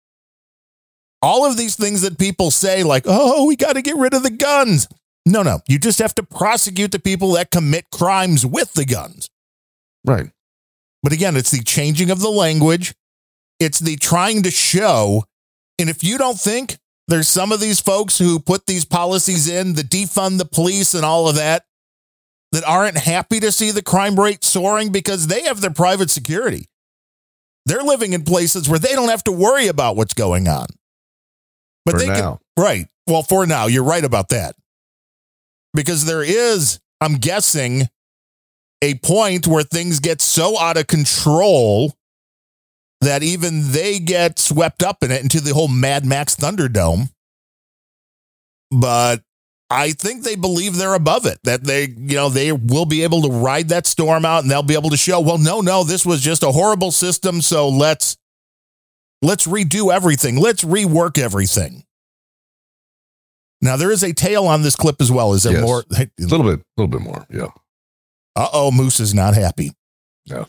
All 1.20 1.44
of 1.44 1.56
these 1.56 1.74
things 1.74 2.02
that 2.02 2.18
people 2.18 2.52
say, 2.52 2.84
like, 2.84 3.02
oh, 3.06 3.46
we 3.46 3.56
got 3.56 3.72
to 3.72 3.82
get 3.82 3.96
rid 3.96 4.14
of 4.14 4.22
the 4.22 4.30
guns. 4.30 4.86
No, 5.28 5.42
no. 5.42 5.60
You 5.68 5.78
just 5.78 5.98
have 5.98 6.14
to 6.16 6.22
prosecute 6.22 6.90
the 6.90 6.98
people 6.98 7.32
that 7.32 7.50
commit 7.50 7.90
crimes 7.90 8.46
with 8.46 8.72
the 8.72 8.84
guns. 8.84 9.28
Right. 10.04 10.30
But 11.02 11.12
again, 11.12 11.36
it's 11.36 11.50
the 11.50 11.62
changing 11.62 12.10
of 12.10 12.20
the 12.20 12.30
language. 12.30 12.94
It's 13.60 13.78
the 13.78 13.96
trying 13.96 14.42
to 14.44 14.50
show. 14.50 15.24
And 15.78 15.90
if 15.90 16.02
you 16.02 16.18
don't 16.18 16.38
think 16.38 16.78
there's 17.08 17.28
some 17.28 17.52
of 17.52 17.60
these 17.60 17.78
folks 17.78 18.18
who 18.18 18.38
put 18.38 18.66
these 18.66 18.84
policies 18.84 19.48
in, 19.48 19.74
the 19.74 19.82
defund 19.82 20.38
the 20.38 20.44
police 20.44 20.94
and 20.94 21.04
all 21.04 21.28
of 21.28 21.36
that, 21.36 21.64
that 22.52 22.64
aren't 22.64 22.96
happy 22.96 23.40
to 23.40 23.52
see 23.52 23.70
the 23.70 23.82
crime 23.82 24.18
rate 24.18 24.42
soaring 24.42 24.90
because 24.90 25.26
they 25.26 25.42
have 25.42 25.60
their 25.60 25.70
private 25.70 26.08
security. 26.08 26.66
They're 27.66 27.82
living 27.82 28.14
in 28.14 28.24
places 28.24 28.68
where 28.68 28.78
they 28.78 28.94
don't 28.94 29.10
have 29.10 29.24
to 29.24 29.32
worry 29.32 29.66
about 29.66 29.96
what's 29.96 30.14
going 30.14 30.48
on. 30.48 30.66
But 31.84 31.92
For 31.92 31.98
they 31.98 32.06
now. 32.08 32.40
can 32.56 32.64
right. 32.64 32.86
Well, 33.06 33.22
for 33.22 33.46
now, 33.46 33.66
you're 33.66 33.84
right 33.84 34.04
about 34.04 34.30
that. 34.30 34.56
Because 35.78 36.06
there 36.06 36.24
is, 36.24 36.80
I'm 37.00 37.18
guessing, 37.18 37.88
a 38.82 38.96
point 38.96 39.46
where 39.46 39.62
things 39.62 40.00
get 40.00 40.20
so 40.20 40.58
out 40.58 40.76
of 40.76 40.88
control 40.88 41.94
that 43.00 43.22
even 43.22 43.70
they 43.70 44.00
get 44.00 44.40
swept 44.40 44.82
up 44.82 45.04
in 45.04 45.12
it 45.12 45.22
into 45.22 45.40
the 45.40 45.54
whole 45.54 45.68
Mad 45.68 46.04
Max 46.04 46.34
Thunderdome. 46.34 47.10
But 48.72 49.22
I 49.70 49.92
think 49.92 50.24
they 50.24 50.34
believe 50.34 50.74
they're 50.74 50.94
above 50.94 51.26
it, 51.26 51.38
that 51.44 51.62
they, 51.62 51.84
you 51.96 52.16
know, 52.16 52.28
they 52.28 52.50
will 52.50 52.84
be 52.84 53.04
able 53.04 53.22
to 53.22 53.30
ride 53.30 53.68
that 53.68 53.86
storm 53.86 54.24
out 54.24 54.42
and 54.42 54.50
they'll 54.50 54.64
be 54.64 54.74
able 54.74 54.90
to 54.90 54.96
show, 54.96 55.20
well, 55.20 55.38
no, 55.38 55.60
no, 55.60 55.84
this 55.84 56.04
was 56.04 56.20
just 56.20 56.42
a 56.42 56.50
horrible 56.50 56.90
system. 56.90 57.40
So 57.40 57.68
let's, 57.68 58.16
let's 59.22 59.46
redo 59.46 59.94
everything. 59.94 60.40
Let's 60.40 60.64
rework 60.64 61.18
everything. 61.18 61.84
Now 63.60 63.76
there 63.76 63.90
is 63.90 64.02
a 64.02 64.12
tail 64.12 64.46
on 64.46 64.62
this 64.62 64.76
clip 64.76 65.00
as 65.00 65.10
well. 65.10 65.32
Is 65.34 65.42
there 65.42 65.54
Yes. 65.54 65.62
more? 65.62 65.84
A 65.96 66.08
little 66.18 66.44
bit, 66.44 66.60
a 66.60 66.64
little 66.80 66.88
bit 66.88 67.00
more. 67.00 67.26
Yeah. 67.30 67.48
Uh 68.36 68.48
oh, 68.52 68.70
Moose 68.70 69.00
is 69.00 69.14
not 69.14 69.34
happy. 69.34 69.72
Yeah. 70.24 70.44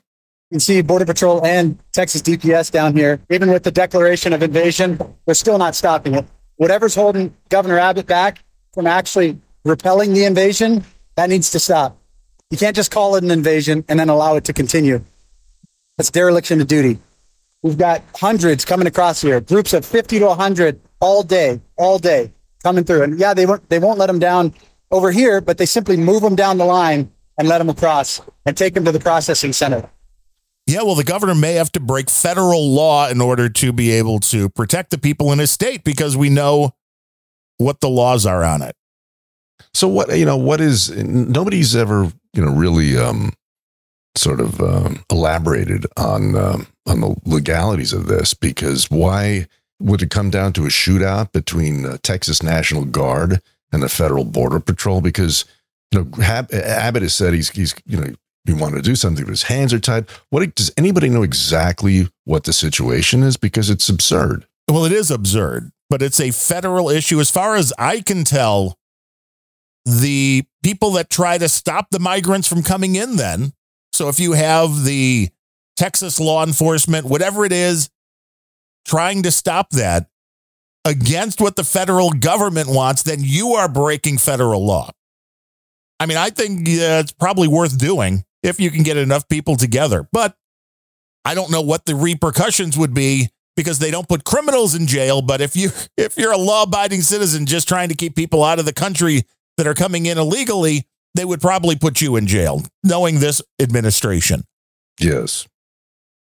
You 0.52 0.56
can 0.56 0.60
see 0.60 0.82
Border 0.82 1.06
Patrol 1.06 1.46
and 1.46 1.78
Texas 1.92 2.22
DPS 2.22 2.72
down 2.72 2.96
here. 2.96 3.20
Even 3.30 3.52
with 3.52 3.64
the 3.64 3.72
declaration 3.72 4.34
of 4.34 4.42
invasion, 4.44 5.00
they're 5.26 5.36
still 5.36 5.58
not 5.58 5.76
stopping 5.76 6.16
it. 6.16 6.26
Whatever's 6.58 6.96
holding 6.96 7.36
Governor 7.50 7.80
Abbott 7.80 8.08
back 8.08 8.44
from 8.74 8.86
actually 8.88 9.40
repelling 9.66 10.14
the 10.14 10.26
invasion, 10.26 10.84
that 11.16 11.30
needs 11.30 11.52
to 11.52 11.60
stop. 11.60 11.98
You 12.50 12.58
can't 12.58 12.76
just 12.76 12.92
call 12.92 13.16
it 13.16 13.24
an 13.24 13.32
invasion 13.32 13.84
and 13.90 14.00
then 14.00 14.10
allow 14.10 14.36
it 14.36 14.44
to 14.46 14.54
continue. 14.54 15.04
That's 15.98 16.10
dereliction 16.12 16.62
of 16.62 16.68
duty. 16.68 17.00
We've 17.62 17.78
got 17.78 18.02
hundreds 18.16 18.66
coming 18.66 18.88
across 18.88 19.22
here, 19.22 19.42
groups 19.42 19.74
of 19.74 19.86
50 19.86 20.20
to 20.20 20.26
100 20.28 20.80
all 21.00 21.24
day, 21.24 21.60
all 21.78 22.00
day 22.00 22.32
coming 22.64 22.84
through. 22.84 23.04
And 23.04 23.20
yeah, 23.20 23.34
they 23.34 23.46
won't, 23.46 23.68
they 23.70 23.80
won't 23.80 24.00
let 24.00 24.08
them 24.08 24.20
down 24.20 24.54
over 24.92 25.12
here, 25.12 25.42
but 25.42 25.58
they 25.58 25.66
simply 25.66 25.98
move 25.98 26.22
them 26.22 26.36
down 26.36 26.58
the 26.58 26.66
line 26.66 27.12
and 27.38 27.48
let 27.48 27.60
them 27.60 27.70
across 27.70 28.22
and 28.46 28.58
take 28.58 28.74
them 28.74 28.86
to 28.86 28.92
the 28.92 29.00
processing 29.00 29.54
center. 29.54 29.90
Yeah, 30.68 30.84
well, 30.84 30.96
the 30.96 31.04
governor 31.04 31.34
may 31.34 31.54
have 31.54 31.72
to 31.72 31.80
break 31.80 32.10
federal 32.10 32.72
law 32.72 33.10
in 33.10 33.22
order 33.22 33.50
to 33.50 33.74
be 33.74 33.92
able 33.92 34.20
to 34.20 34.50
protect 34.50 34.92
the 34.92 35.00
people 35.00 35.32
in 35.32 35.40
his 35.40 35.50
state 35.50 35.84
because 35.84 36.16
we 36.16 36.30
know 36.30 36.76
what 37.58 37.80
the 37.80 37.90
laws 37.90 38.26
are 38.26 38.44
on 38.44 38.62
it. 38.62 38.76
So 39.74 39.88
what 39.88 40.16
you 40.16 40.26
know? 40.26 40.38
What 40.38 40.62
is 40.62 40.90
nobody's 40.92 41.76
ever 41.76 42.12
you 42.34 42.46
know 42.46 42.52
really 42.52 42.98
um, 42.98 43.34
sort 44.16 44.40
of 44.40 44.60
um, 44.62 45.04
elaborated 45.12 45.86
on 45.98 46.36
um, 46.36 46.68
on 46.86 47.02
the 47.02 47.16
legalities 47.26 47.94
of 47.94 48.08
this 48.08 48.34
because 48.34 48.90
why 48.92 49.48
would 49.80 50.02
it 50.02 50.10
come 50.10 50.30
down 50.30 50.54
to 50.54 50.66
a 50.66 50.70
shootout 50.70 51.32
between 51.32 51.98
Texas 52.00 52.44
National 52.44 52.86
Guard 52.86 53.42
and 53.72 53.82
the 53.82 53.90
Federal 53.90 54.26
Border 54.26 54.60
Patrol? 54.60 55.02
Because 55.02 55.46
you 55.92 56.00
know 56.00 56.22
Hab- 56.24 56.54
Abbott 56.54 57.04
has 57.04 57.14
said 57.14 57.34
he's 57.34 57.50
he's 57.50 57.76
you 57.86 58.00
know 58.00 58.14
he 58.46 58.54
wanted 58.54 58.78
to 58.78 58.82
do 58.82 58.96
something, 58.96 59.26
but 59.26 59.32
his 59.32 59.44
hands 59.44 59.74
are 59.74 59.80
tied. 59.80 60.10
What 60.30 60.56
does 60.56 60.72
anybody 60.78 61.10
know 61.10 61.24
exactly 61.24 62.10
what 62.26 62.46
the 62.46 62.54
situation 62.54 63.24
is? 63.24 63.38
Because 63.38 63.70
it's 63.70 63.90
absurd. 63.90 64.46
Well, 64.70 64.86
it 64.86 64.92
is 64.92 65.12
absurd, 65.12 65.72
but 65.90 66.02
it's 66.02 66.20
a 66.20 66.32
federal 66.32 66.90
issue. 66.90 67.20
As 67.20 67.32
far 67.32 67.56
as 67.56 67.74
I 67.78 68.02
can 68.02 68.24
tell, 68.24 68.78
the 69.86 70.46
people 70.64 70.92
that 70.92 71.10
try 71.10 71.38
to 71.38 71.50
stop 71.50 71.88
the 71.90 72.00
migrants 72.00 72.48
from 72.48 72.64
coming 72.64 72.96
in, 72.96 73.16
then, 73.16 73.54
so 73.92 74.10
if 74.10 74.20
you 74.20 74.34
have 74.34 74.84
the 74.84 75.30
Texas 75.76 76.20
law 76.20 76.44
enforcement, 76.44 77.06
whatever 77.06 77.46
it 77.46 77.52
is, 77.52 77.90
trying 78.90 79.24
to 79.24 79.32
stop 79.32 79.70
that 79.72 80.10
against 80.86 81.40
what 81.40 81.56
the 81.56 81.64
federal 81.64 82.10
government 82.12 82.68
wants, 82.70 83.04
then 83.04 83.20
you 83.22 83.54
are 83.54 83.70
breaking 83.70 84.18
federal 84.18 84.66
law. 84.66 84.90
I 86.00 86.06
mean, 86.06 86.18
I 86.18 86.30
think 86.30 86.62
uh, 86.68 87.04
it's 87.04 87.12
probably 87.12 87.48
worth 87.48 87.78
doing 87.78 88.24
if 88.42 88.60
you 88.60 88.72
can 88.72 88.84
get 88.84 88.98
enough 88.98 89.28
people 89.28 89.56
together, 89.58 90.08
but 90.12 90.36
I 91.26 91.36
don't 91.36 91.52
know 91.52 91.62
what 91.62 91.86
the 91.86 91.96
repercussions 91.96 92.78
would 92.78 92.94
be 92.94 93.30
because 93.56 93.80
they 93.80 93.92
don't 93.92 94.08
put 94.08 94.24
criminals 94.24 94.74
in 94.74 94.88
jail. 94.88 95.22
But 95.22 95.42
if 95.42 95.56
you 95.56 95.70
if 95.98 96.18
you're 96.18 96.32
a 96.32 96.38
law 96.38 96.64
abiding 96.64 97.02
citizen 97.02 97.46
just 97.46 97.68
trying 97.68 97.90
to 97.90 97.96
keep 97.96 98.16
people 98.16 98.44
out 98.44 98.58
of 98.58 98.66
the 98.66 98.74
country 98.74 99.24
that 99.58 99.68
are 99.68 99.74
coming 99.74 100.06
in 100.06 100.18
illegally, 100.18 100.88
they 101.16 101.26
would 101.26 101.42
probably 101.42 101.76
put 101.76 102.02
you 102.02 102.16
in 102.16 102.26
jail, 102.26 102.64
knowing 102.84 103.20
this 103.20 103.42
administration. 103.62 104.44
Yes. 105.00 105.48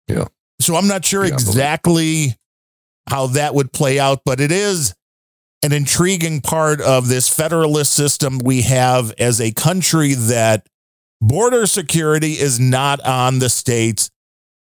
Yeah. 0.07 0.25
So 0.59 0.75
I'm 0.75 0.87
not 0.87 1.05
sure 1.05 1.25
Yeah, 1.25 1.33
exactly 1.33 2.35
how 3.11 3.27
that 3.27 3.53
would 3.53 3.73
play 3.73 3.99
out, 3.99 4.21
but 4.23 4.39
it 4.39 4.53
is 4.53 4.95
an 5.63 5.73
intriguing 5.73 6.39
part 6.39 6.79
of 6.79 7.09
this 7.09 7.27
federalist 7.27 7.91
system 7.91 8.39
we 8.39 8.61
have 8.61 9.13
as 9.19 9.41
a 9.41 9.51
country 9.51 10.13
that 10.13 10.65
border 11.19 11.67
security 11.67 12.39
is 12.39 12.57
not 12.57 13.05
on 13.05 13.39
the 13.39 13.49
states 13.49 14.09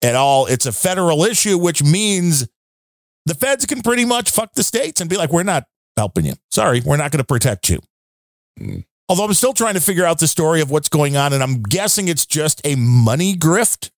at 0.04 0.14
all. 0.14 0.46
It's 0.46 0.68
a 0.68 0.72
federal 0.72 1.24
issue, 1.24 1.58
which 1.58 1.82
means 1.82 2.48
the 3.26 3.34
feds 3.34 3.66
can 3.66 3.82
pretty 3.82 4.06
much 4.06 4.30
fuck 4.30 4.54
the 4.54 4.62
states 4.62 5.02
and 5.02 5.10
be 5.10 5.18
like, 5.18 5.32
we're 5.32 5.42
not 5.42 5.66
helping 5.98 6.26
you. 6.26 6.36
Sorry, 6.52 6.82
we're 6.86 6.98
not 6.98 7.10
going 7.10 7.24
to 7.24 7.26
protect 7.26 7.68
you. 7.68 7.80
Hmm. 8.60 8.82
Although 9.10 9.26
I'm 9.26 9.34
still 9.34 9.54
trying 9.54 9.74
to 9.74 9.82
figure 9.82 10.06
out 10.06 10.20
the 10.20 10.28
story 10.28 10.62
of 10.62 10.70
what's 10.70 10.90
going 10.90 11.18
on, 11.18 11.34
and 11.34 11.42
I'm 11.42 11.64
guessing 11.64 12.10
it's 12.10 12.28
just 12.28 12.62
a 12.64 12.76
money 12.76 13.36
grift. 13.36 13.90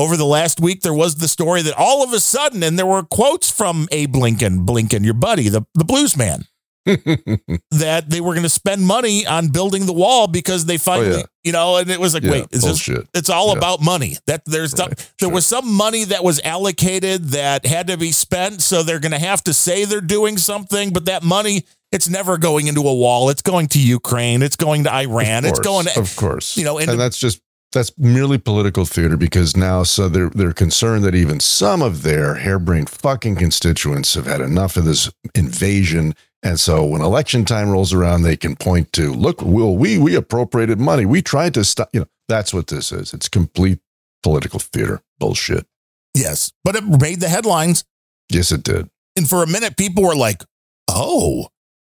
Over 0.00 0.16
the 0.16 0.24
last 0.24 0.60
week, 0.60 0.80
there 0.80 0.94
was 0.94 1.16
the 1.16 1.28
story 1.28 1.60
that 1.60 1.74
all 1.76 2.02
of 2.02 2.14
a 2.14 2.20
sudden, 2.20 2.62
and 2.62 2.78
there 2.78 2.86
were 2.86 3.02
quotes 3.02 3.50
from 3.50 3.86
Abe 3.92 4.16
Lincoln, 4.16 4.64
Blinken, 4.64 5.04
your 5.04 5.12
buddy, 5.12 5.50
the, 5.50 5.66
the 5.74 5.84
blues 5.84 6.16
man, 6.16 6.44
that 6.86 8.04
they 8.08 8.22
were 8.22 8.32
going 8.32 8.42
to 8.44 8.48
spend 8.48 8.82
money 8.86 9.26
on 9.26 9.48
building 9.48 9.84
the 9.84 9.92
wall 9.92 10.26
because 10.26 10.64
they 10.64 10.76
oh, 10.76 10.78
finally, 10.78 11.10
Oh, 11.12 11.16
yeah. 11.18 11.22
you 11.44 11.52
know, 11.52 11.76
and 11.76 11.90
it 11.90 12.00
was 12.00 12.14
like, 12.14 12.22
Yeah, 12.22 12.30
wait, 12.30 12.46
is 12.50 12.62
this, 12.62 12.86
bullshit. 12.86 13.08
it's 13.12 13.28
all 13.28 13.48
Yeah. 13.52 13.58
about 13.58 13.82
money. 13.82 14.16
That 14.26 14.42
there's 14.46 14.74
some, 14.74 14.90
there 15.20 15.28
was 15.28 15.46
some 15.46 15.70
money 15.70 16.04
that 16.04 16.24
was 16.24 16.40
allocated 16.44 17.24
that 17.30 17.66
had 17.66 17.88
to 17.88 17.98
be 17.98 18.10
spent, 18.12 18.62
so 18.62 18.82
they're 18.82 19.00
going 19.00 19.12
to 19.12 19.18
have 19.18 19.44
to 19.44 19.52
say 19.52 19.84
they're 19.84 20.00
doing 20.00 20.38
something, 20.38 20.94
but 20.94 21.04
that 21.04 21.22
money, 21.22 21.66
it's 21.92 22.08
never 22.08 22.38
going 22.38 22.68
into 22.68 22.80
a 22.80 22.94
wall. 22.94 23.28
It's 23.28 23.42
going 23.42 23.68
to 23.68 23.78
Ukraine. 23.78 24.40
It's 24.42 24.56
going 24.56 24.84
to 24.84 24.94
Iran. 24.94 25.44
Of 25.44 25.50
It's 25.50 25.60
going 25.60 25.86
to, 25.86 26.00
of 26.00 26.16
course, 26.16 26.56
you 26.56 26.64
know, 26.64 26.78
and, 26.78 26.88
and 26.90 26.98
that's 27.00 27.18
just 27.18 27.42
that's 27.72 27.96
merely 27.98 28.38
political 28.38 28.84
theater 28.84 29.16
because 29.16 29.56
now 29.56 29.82
so 29.82 30.08
they're 30.08 30.30
they're 30.30 30.52
concerned 30.52 31.04
that 31.04 31.14
even 31.14 31.40
some 31.40 31.82
of 31.82 32.02
their 32.02 32.34
harebrained 32.34 32.90
fucking 32.90 33.36
constituents 33.36 34.14
have 34.14 34.26
had 34.26 34.40
enough 34.40 34.76
of 34.76 34.84
this 34.84 35.10
invasion, 35.34 36.14
and 36.42 36.58
so 36.58 36.84
when 36.84 37.02
election 37.02 37.44
time 37.44 37.70
rolls 37.70 37.92
around, 37.92 38.22
they 38.22 38.36
can 38.36 38.56
point 38.56 38.92
to 38.94 39.12
look, 39.12 39.42
well, 39.42 39.76
we 39.76 39.98
we 39.98 40.14
appropriated 40.14 40.80
money, 40.80 41.04
we 41.06 41.22
tried 41.22 41.54
to 41.54 41.64
stop, 41.64 41.90
you 41.92 42.00
know, 42.00 42.08
that's 42.28 42.52
what 42.52 42.66
this 42.68 42.92
is. 42.92 43.14
It's 43.14 43.28
complete 43.28 43.78
political 44.22 44.58
theater 44.58 45.02
bullshit. 45.18 45.66
yes, 46.14 46.52
but 46.64 46.76
it 46.76 46.84
made 46.84 47.20
the 47.20 47.28
headlines. 47.28 47.84
Yes, 48.30 48.52
it 48.52 48.62
did. 48.62 48.88
And 49.16 49.28
for 49.28 49.42
a 49.42 49.46
minute, 49.46 49.76
people 49.76 50.02
were 50.04 50.14
like, 50.14 50.42
oh, 50.88 51.48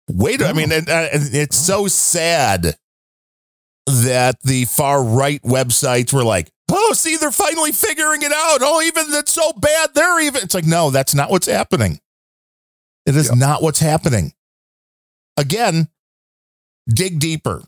wait. 0.09 0.43
I 0.43 0.52
mean, 0.52 0.73
and, 0.73 0.89
uh, 0.89 1.09
and 1.12 1.35
it's 1.35 1.57
so 1.57 1.86
sad 1.86 2.77
that 3.90 4.40
the 4.42 4.64
far 4.64 5.02
right 5.02 5.42
websites 5.42 6.12
were 6.12 6.24
like, 6.24 6.50
oh, 6.70 6.92
see, 6.92 7.16
they're 7.16 7.30
finally 7.30 7.72
figuring 7.72 8.22
it 8.22 8.32
out. 8.32 8.58
Oh, 8.62 8.82
even 8.82 9.10
that's 9.10 9.32
so 9.32 9.52
bad. 9.52 9.90
They're 9.94 10.20
even. 10.20 10.42
It's 10.42 10.54
like, 10.54 10.66
no, 10.66 10.90
that's 10.90 11.14
not 11.14 11.30
what's 11.30 11.46
happening. 11.46 12.00
It 13.06 13.16
is 13.16 13.34
not 13.34 13.62
what's 13.62 13.80
happening. 13.80 14.32
Again, 15.36 15.88
dig 16.88 17.18
deeper. 17.18 17.64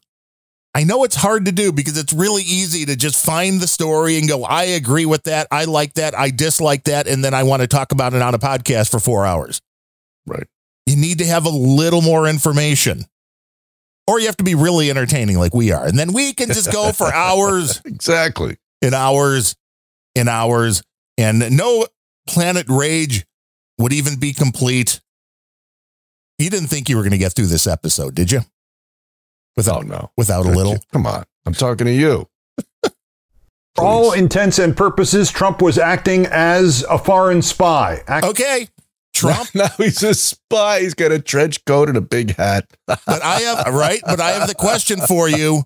I 0.74 0.84
know 0.84 1.04
it's 1.04 1.16
hard 1.16 1.44
to 1.46 1.52
do 1.52 1.70
because 1.70 1.98
it's 1.98 2.12
really 2.12 2.42
easy 2.42 2.86
to 2.86 2.96
just 2.96 3.24
find 3.24 3.60
the 3.60 3.66
story 3.66 4.18
and 4.18 4.26
go, 4.26 4.44
I 4.44 4.64
agree 4.64 5.04
with 5.04 5.24
that. 5.24 5.46
I 5.50 5.66
like 5.66 5.94
that. 5.94 6.18
I 6.18 6.30
dislike 6.30 6.84
that. 6.84 7.06
And 7.06 7.22
then 7.22 7.34
I 7.34 7.42
want 7.42 7.60
to 7.60 7.68
talk 7.68 7.92
about 7.92 8.14
it 8.14 8.22
on 8.22 8.34
a 8.34 8.38
podcast 8.38 8.90
for 8.90 8.98
four 8.98 9.26
hours. 9.26 9.60
Right. 10.26 10.46
You 10.86 10.96
need 10.96 11.18
to 11.18 11.26
have 11.26 11.44
a 11.44 11.50
little 11.50 12.00
more 12.00 12.26
information. 12.26 13.04
Or 14.06 14.18
you 14.18 14.26
have 14.26 14.36
to 14.38 14.44
be 14.44 14.54
really 14.54 14.90
entertaining 14.90 15.38
like 15.38 15.54
we 15.54 15.70
are. 15.72 15.84
And 15.84 15.98
then 15.98 16.12
we 16.12 16.32
can 16.32 16.48
just 16.48 16.72
go 16.72 16.92
for 16.92 17.06
hours 17.14 17.80
exactly. 17.84 18.56
In 18.80 18.94
hours 18.94 19.54
in 20.14 20.28
hours. 20.28 20.82
And 21.18 21.56
no 21.56 21.86
Planet 22.26 22.66
Rage 22.68 23.24
would 23.78 23.92
even 23.92 24.18
be 24.18 24.32
complete. 24.32 25.00
You 26.38 26.50
didn't 26.50 26.68
think 26.68 26.88
you 26.88 26.96
were 26.96 27.02
going 27.02 27.12
to 27.12 27.18
get 27.18 27.32
through 27.34 27.46
this 27.46 27.66
episode, 27.66 28.14
did 28.14 28.32
you? 28.32 28.40
Without, 29.56 29.84
oh, 29.84 29.86
no. 29.86 30.10
without 30.16 30.46
a 30.46 30.50
little. 30.50 30.78
Come 30.92 31.06
on. 31.06 31.24
I'm 31.46 31.52
talking 31.54 31.86
to 31.86 31.92
you. 31.92 32.28
For 33.74 33.84
all 33.84 34.12
intents 34.12 34.58
and 34.58 34.76
purposes, 34.76 35.30
Trump 35.30 35.62
was 35.62 35.78
acting 35.78 36.26
as 36.26 36.84
a 36.90 36.98
foreign 36.98 37.42
spy. 37.42 38.02
Act- 38.06 38.26
Okay. 38.26 38.68
Trump. 39.14 39.48
now 39.54 39.68
he's 39.78 40.02
a 40.02 40.14
spy. 40.14 40.80
He's 40.80 40.94
got 40.94 41.12
a 41.12 41.18
trench 41.20 41.64
coat 41.64 41.88
and 41.88 41.96
a 41.96 42.00
big 42.02 42.36
hat. 42.36 42.66
But 42.86 43.00
I 43.06 43.40
have 43.40 43.74
right, 43.74 44.00
but 44.04 44.20
I 44.20 44.30
have 44.30 44.48
the 44.48 44.54
question 44.54 45.00
for 45.00 45.28
you. 45.28 45.62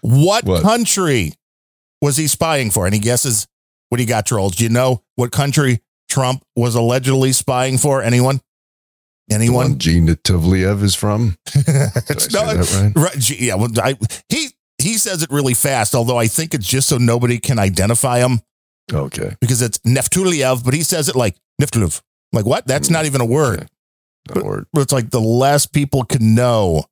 What, 0.00 0.44
What? 0.44 0.62
country 0.62 1.32
was 2.00 2.16
he 2.16 2.26
spying 2.26 2.70
for? 2.70 2.86
Any 2.86 2.98
guesses? 2.98 3.46
What 3.88 3.98
do 3.98 4.02
you 4.02 4.08
got, 4.08 4.26
trolls? 4.26 4.56
Do 4.56 4.64
you 4.64 4.70
know 4.70 5.02
what 5.16 5.30
country 5.32 5.80
Trump 6.08 6.44
was 6.56 6.74
allegedly 6.74 7.32
spying 7.32 7.78
for? 7.78 8.02
Anyone? 8.02 8.40
The 9.28 9.36
Anyone? 9.36 9.70
one 9.70 9.78
Gene 9.78 10.06
Nativliev 10.06 10.82
is 10.82 10.94
from. 10.94 11.36
Did 11.52 11.66
I 11.68 11.90
say 11.98 12.28
that 12.28 12.92
right? 12.96 13.02
Right, 13.04 13.30
Yeah, 13.30 13.54
well, 13.54 13.70
I, 13.82 13.96
he 14.28 14.48
he 14.78 14.98
says 14.98 15.22
it 15.22 15.30
really 15.30 15.54
fast, 15.54 15.94
although 15.94 16.18
I 16.18 16.26
think 16.26 16.52
it's 16.52 16.66
just 16.66 16.88
so 16.88 16.98
nobody 16.98 17.38
can 17.38 17.58
identify 17.58 18.18
him 18.18 18.40
Okay. 18.92 19.34
because 19.40 19.62
it's 19.62 19.78
Neftuliev, 19.78 20.62
but 20.64 20.74
he 20.74 20.82
says 20.82 21.08
it 21.08 21.16
like 21.16 21.36
Neftuliev. 21.62 22.02
Like 22.34 22.46
what? 22.46 22.66
That's 22.66 22.90
not 22.90 23.04
mm. 23.04 23.06
even 23.06 23.20
a 23.20 23.26
word. 23.26 23.68
No 24.34 24.42
word. 24.42 24.66
But 24.72 24.82
it's 24.82 24.92
like 24.92 25.10
the 25.10 25.20
less 25.20 25.66
people 25.66 26.04
can 26.04 26.34
know 26.34 26.84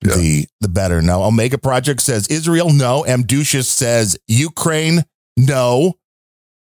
the 0.00 0.46
the 0.60 0.68
better. 0.68 1.02
No, 1.02 1.24
Omega 1.24 1.58
Project 1.58 2.00
says 2.02 2.26
Israel. 2.28 2.72
No, 2.72 3.04
Amdushis 3.06 3.64
says 3.64 4.18
Ukraine. 4.26 5.04
No, 5.36 5.94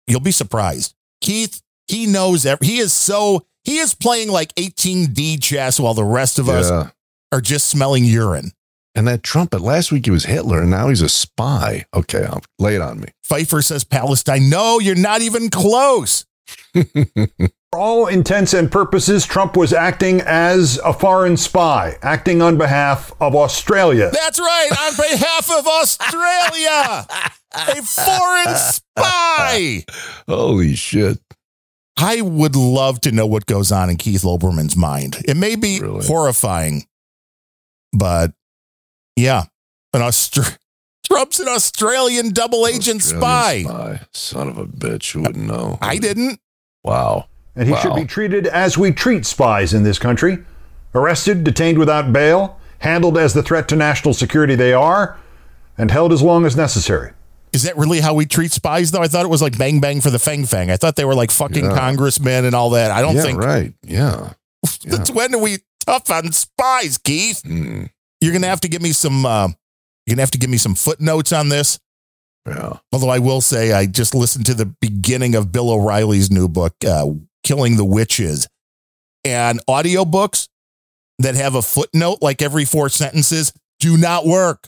you'll 0.08 0.20
be 0.20 0.32
surprised. 0.32 0.94
Keith, 1.22 1.62
he 1.88 2.06
knows. 2.06 2.46
Every, 2.46 2.68
he 2.68 2.78
is 2.80 2.94
so 2.94 3.46
he 3.64 3.78
is 3.78 3.96
playing 3.96 4.30
like 4.30 4.54
18D 4.56 5.42
chess 5.42 5.80
while 5.80 5.94
the 5.94 6.04
rest 6.04 6.40
of 6.40 6.50
us 6.50 6.70
are 7.32 7.42
just 7.42 7.68
smelling 7.68 8.06
urine. 8.06 8.52
And 8.96 9.08
that 9.08 9.24
trumpet, 9.24 9.62
last 9.62 9.92
week 9.92 10.06
he 10.06 10.12
was 10.12 10.26
Hitler 10.26 10.62
and 10.62 10.70
now 10.70 10.90
he's 10.90 11.02
a 11.02 11.10
spy. 11.10 11.86
Okay, 11.96 12.26
I'll 12.26 12.44
lay 12.60 12.76
it 12.76 12.82
on 12.82 13.00
me. 13.00 13.08
Pfeiffer 13.24 13.62
says 13.62 13.84
Palestine. 13.84 14.50
No, 14.50 14.80
you're 14.80 14.96
not 14.96 15.22
even 15.22 15.50
close. 15.50 16.26
For 17.74 17.80
all 17.80 18.06
intents 18.06 18.54
and 18.54 18.72
purposes, 18.72 19.26
Trump 19.26 19.58
was 19.58 19.74
acting 19.74 20.22
as 20.22 20.80
a 20.86 20.94
foreign 20.94 21.36
spy, 21.36 21.98
acting 22.04 22.40
on 22.40 22.56
behalf 22.56 23.12
of 23.20 23.36
Australia. 23.36 24.12
That's 24.14 24.38
right. 24.38 24.70
On 24.80 24.94
behalf 24.96 25.50
of 25.58 25.66
Australia, 25.66 27.08
a 27.52 27.82
foreign 27.82 28.56
spy. 28.56 29.86
Holy 30.28 30.76
shit. 30.76 31.18
I 31.98 32.22
would 32.22 32.56
love 32.56 33.02
to 33.02 33.12
know 33.12 33.26
what 33.26 33.48
goes 33.48 33.72
on 33.72 33.90
in 33.90 33.98
Keith 33.98 34.22
Olbermann's 34.22 34.78
mind. 34.78 35.24
It 35.26 35.36
may 35.36 35.56
be 35.56 35.80
horrifying, 35.84 36.86
but 37.92 38.34
yeah, 39.16 39.46
an 39.94 40.02
Austra- 40.02 40.60
Trump's 41.12 41.40
an 41.40 41.48
Australian 41.48 42.34
double 42.34 42.68
agent 42.68 43.02
spy. 43.02 43.64
Australian 43.66 43.98
spy. 43.98 44.08
Son 44.14 44.48
of 44.48 44.60
a 44.60 44.66
bitch. 44.68 45.14
Who 45.14 45.24
wouldn't 45.24 45.48
know? 45.48 45.80
I 45.82 45.98
didn't. 45.98 46.40
Wow. 46.84 47.30
And 47.56 47.68
he 47.68 47.74
Wow. 47.74 47.80
should 47.82 47.96
be 47.96 48.06
treated 48.06 48.48
as 48.48 48.78
we 48.78 48.92
treat 48.92 49.26
spies 49.26 49.74
in 49.74 49.84
this 49.84 50.00
country 50.00 50.40
arrested, 50.96 51.44
detained 51.44 51.78
without 51.78 52.12
bail, 52.14 52.58
handled 52.80 53.18
as 53.18 53.34
the 53.34 53.44
threat 53.44 53.68
to 53.68 53.76
national 53.76 54.14
security 54.14 54.56
they 54.56 54.74
are, 54.74 55.18
and 55.78 55.90
held 55.92 56.12
as 56.14 56.22
long 56.22 56.46
as 56.46 56.56
necessary. 56.56 57.12
Is 57.52 57.64
that 57.64 57.78
really 57.78 58.00
how 58.00 58.14
we 58.16 58.26
treat 58.26 58.52
spies, 58.52 58.92
though? 58.92 59.02
I 59.02 59.08
thought 59.08 59.26
it 59.26 59.30
was 59.30 59.42
like 59.42 59.58
bang 59.58 59.80
bang 59.80 60.02
for 60.02 60.10
the 60.10 60.18
fang 60.20 60.46
fang. 60.46 60.72
I 60.72 60.78
thought 60.78 60.96
they 60.96 61.06
were 61.06 61.16
like 61.16 61.30
fucking 61.32 61.66
Yeah. 61.66 61.76
congressmen 61.78 62.46
and 62.46 62.56
all 62.56 62.72
that. 62.72 62.90
I 62.92 63.02
don't 63.02 63.16
yeah, 63.16 63.22
think. 63.22 63.40
right. 63.40 63.74
Yeah. 63.84 64.34
That's 64.86 65.12
when 65.12 65.34
are 65.36 65.40
we 65.40 65.60
tough 65.86 66.10
on 66.10 66.32
spies, 66.32 66.98
Keith? 66.98 67.42
Mm. 67.46 67.90
You're 68.22 68.34
gonna 68.34 68.48
have 68.48 68.62
to 68.62 68.68
give 68.68 68.82
me 68.82 68.92
some. 68.92 69.26
Uh, 69.26 69.50
you're 70.06 70.16
gonna 70.16 70.22
have 70.24 70.32
to 70.32 70.38
give 70.40 70.50
me 70.50 70.58
some 70.58 70.74
footnotes 70.76 71.32
on 71.32 71.50
this. 71.50 71.80
Yeah. 72.48 72.74
Although 72.92 73.10
I 73.10 73.20
will 73.20 73.42
say, 73.42 73.72
I 73.72 73.86
just 73.86 74.14
listened 74.16 74.46
to 74.48 74.54
the 74.54 74.66
beginning 74.66 75.34
of 75.36 75.52
Bill 75.52 75.70
O'Reilly's 75.70 76.30
new 76.32 76.48
book, 76.50 76.74
uh, 76.86 77.06
"Killing 77.44 77.78
the 77.78 77.86
Witches," 77.86 78.48
and 79.24 79.60
audiobooks 79.68 80.48
that 81.20 81.36
have 81.36 81.56
a 81.56 81.62
footnote 81.62 82.20
like 82.22 82.42
every 82.42 82.66
four 82.66 82.90
sentences 82.90 83.54
do 83.80 83.98
not 83.98 84.26
work. 84.26 84.68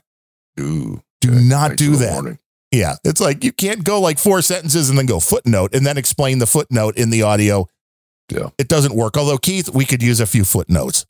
Ooh. 0.60 1.02
Do 1.22 1.31
not 1.31 1.69
Thanks 1.69 1.81
do 1.81 1.95
that. 1.97 2.14
warning. 2.14 2.39
Yeah, 2.72 2.95
it's 3.03 3.22
like 3.22 3.43
you 3.43 3.52
can't 3.52 3.84
go 3.84 3.99
like 4.02 4.19
four 4.19 4.41
sentences 4.41 4.89
and 4.89 4.97
then 4.99 5.06
go 5.06 5.19
footnote 5.19 5.73
and 5.73 5.85
then 5.85 5.97
explain 5.97 6.39
the 6.39 6.45
footnote 6.45 6.97
in 6.97 7.10
the 7.10 7.23
audio. 7.23 7.68
Yeah. 8.30 8.49
It 8.57 8.68
doesn't 8.68 8.93
work. 8.93 9.18
Although 9.18 9.38
Keith, 9.38 9.69
we 9.69 9.85
could 9.85 10.03
use 10.03 10.19
a 10.19 10.26
few 10.26 10.43
footnotes. 10.43 11.06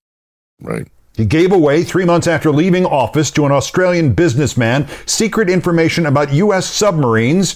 Right. 0.61 0.87
He 1.15 1.25
gave 1.25 1.51
away, 1.53 1.83
three 1.83 2.03
months 2.05 2.27
after 2.27 2.51
leaving 2.51 2.85
office, 2.85 3.31
to 3.31 3.45
an 3.45 3.51
Australian 3.51 4.13
businessman 4.13 4.87
secret 5.05 5.49
information 5.49 6.05
about 6.05 6.33
U.S. 6.33 6.65
submarines, 6.65 7.55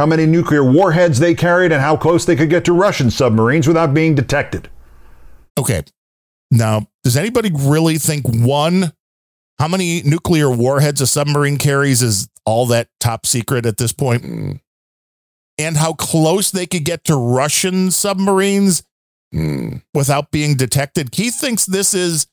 how 0.00 0.06
many 0.06 0.24
nuclear 0.24 0.64
warheads 0.64 1.18
they 1.18 1.34
carried, 1.34 1.72
and 1.72 1.82
how 1.82 1.94
close 1.94 2.24
they 2.24 2.34
could 2.34 2.48
get 2.48 2.64
to 2.64 2.72
Russian 2.72 3.10
submarines 3.10 3.68
without 3.68 3.92
being 3.92 4.14
detected. 4.14 4.70
Okay. 5.58 5.82
Now, 6.50 6.86
does 7.04 7.18
anybody 7.18 7.50
really 7.54 7.98
think 7.98 8.24
one, 8.26 8.94
how 9.58 9.68
many 9.68 10.00
nuclear 10.02 10.50
warheads 10.50 11.02
a 11.02 11.06
submarine 11.06 11.58
carries 11.58 12.00
is 12.00 12.30
all 12.46 12.64
that 12.68 12.88
top 12.98 13.26
secret 13.26 13.66
at 13.66 13.76
this 13.76 13.92
point? 13.92 14.22
Mm. 14.22 14.60
And 15.58 15.76
how 15.76 15.92
close 15.92 16.50
they 16.50 16.66
could 16.66 16.86
get 16.86 17.04
to 17.04 17.14
Russian 17.16 17.90
submarines 17.90 18.82
Mm. 19.34 19.82
without 19.92 20.30
being 20.30 20.56
detected? 20.56 21.12
Keith 21.12 21.34
thinks 21.38 21.66
this 21.66 21.92
is 21.92 22.26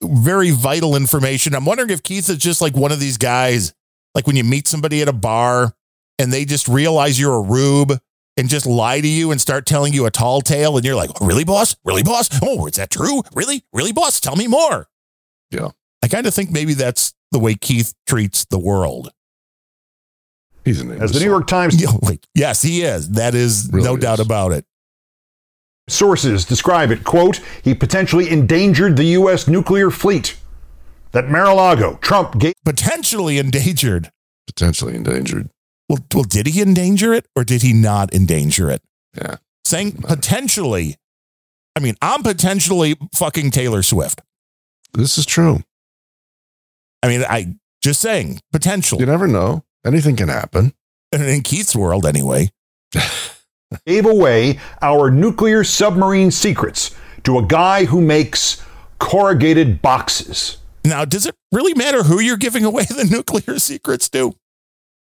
very 0.00 0.52
vital 0.52 0.94
information. 0.94 1.56
I'm 1.56 1.64
wondering 1.64 1.90
if 1.90 2.04
Keith 2.04 2.30
is 2.30 2.38
just 2.38 2.62
like 2.62 2.76
one 2.76 2.92
of 2.92 3.00
these 3.00 3.18
guys, 3.18 3.74
like 4.14 4.28
when 4.28 4.36
you 4.36 4.44
meet 4.44 4.68
somebody 4.68 5.02
at 5.02 5.08
a 5.08 5.12
bar 5.12 5.74
and 6.18 6.32
they 6.32 6.44
just 6.44 6.68
realize 6.68 7.18
you're 7.18 7.34
a 7.34 7.42
rube 7.42 7.98
and 8.36 8.48
just 8.48 8.66
lie 8.66 9.00
to 9.00 9.08
you 9.08 9.30
and 9.30 9.40
start 9.40 9.66
telling 9.66 9.92
you 9.92 10.06
a 10.06 10.10
tall 10.10 10.40
tale 10.40 10.76
and 10.76 10.84
you're 10.84 10.94
like, 10.94 11.10
oh, 11.20 11.26
really, 11.26 11.44
boss? 11.44 11.76
Really, 11.84 12.02
boss? 12.02 12.28
Oh, 12.42 12.66
is 12.66 12.74
that 12.76 12.90
true? 12.90 13.22
Really? 13.34 13.64
Really, 13.72 13.92
boss? 13.92 14.20
Tell 14.20 14.36
me 14.36 14.46
more. 14.46 14.88
Yeah. 15.50 15.68
I 16.02 16.08
kind 16.08 16.26
of 16.26 16.34
think 16.34 16.50
maybe 16.50 16.74
that's 16.74 17.14
the 17.30 17.38
way 17.38 17.54
Keith 17.54 17.94
treats 18.06 18.44
the 18.44 18.58
world. 18.58 19.10
He's 20.64 20.80
an 20.80 20.90
As 20.90 21.12
the 21.12 21.20
New 21.20 21.26
York 21.26 21.46
Times 21.46 21.82
Yes, 22.34 22.62
he 22.62 22.82
is. 22.82 23.10
That 23.10 23.34
is 23.34 23.68
Really 23.72 23.86
no 23.86 23.96
doubt 23.96 24.20
about 24.20 24.52
it. 24.52 24.64
Sources 25.88 26.46
describe 26.46 26.90
it, 26.90 27.04
quote, 27.04 27.40
he 27.62 27.74
potentially 27.74 28.30
endangered 28.30 28.96
the 28.96 29.04
U.S. 29.04 29.46
nuclear 29.46 29.90
fleet. 29.90 30.36
That 31.12 31.28
Mar-a-Lago, 31.28 31.98
Trump 32.00 32.38
gave 32.38 32.54
Potentially 32.64 33.38
endangered. 33.38 34.10
Potentially 34.46 34.94
endangered. 34.94 35.50
Well, 35.88 35.98
well, 36.14 36.24
did 36.24 36.46
he 36.46 36.62
endanger 36.62 37.12
it 37.12 37.26
or 37.36 37.44
did 37.44 37.62
he 37.62 37.72
not 37.72 38.12
endanger 38.14 38.70
it? 38.70 38.82
Yeah. 39.16 39.36
Saying 39.64 39.92
potentially, 40.02 40.96
I 41.76 41.80
mean, 41.80 41.94
I'm 42.00 42.22
potentially 42.22 42.96
fucking 43.14 43.50
Taylor 43.50 43.82
Swift. 43.82 44.22
This 44.92 45.18
is 45.18 45.26
true. 45.26 45.60
I 47.02 47.08
mean, 47.08 47.22
I 47.28 47.56
just 47.82 48.00
saying 48.00 48.40
potential. 48.52 48.98
You 48.98 49.06
never 49.06 49.26
know. 49.26 49.64
Anything 49.84 50.16
can 50.16 50.28
happen. 50.28 50.72
In 51.12 51.42
Keith's 51.42 51.76
world, 51.76 52.06
anyway. 52.06 52.50
gave 53.86 54.06
away 54.06 54.58
our 54.82 55.10
nuclear 55.10 55.64
submarine 55.64 56.30
secrets 56.30 56.94
to 57.24 57.38
a 57.38 57.42
guy 57.42 57.84
who 57.84 58.00
makes 58.00 58.62
corrugated 58.98 59.82
boxes. 59.82 60.58
Now, 60.84 61.04
does 61.04 61.26
it 61.26 61.34
really 61.52 61.74
matter 61.74 62.02
who 62.02 62.20
you're 62.20 62.36
giving 62.36 62.64
away 62.64 62.84
the 62.88 63.04
nuclear 63.04 63.58
secrets 63.58 64.08
to? 64.10 64.34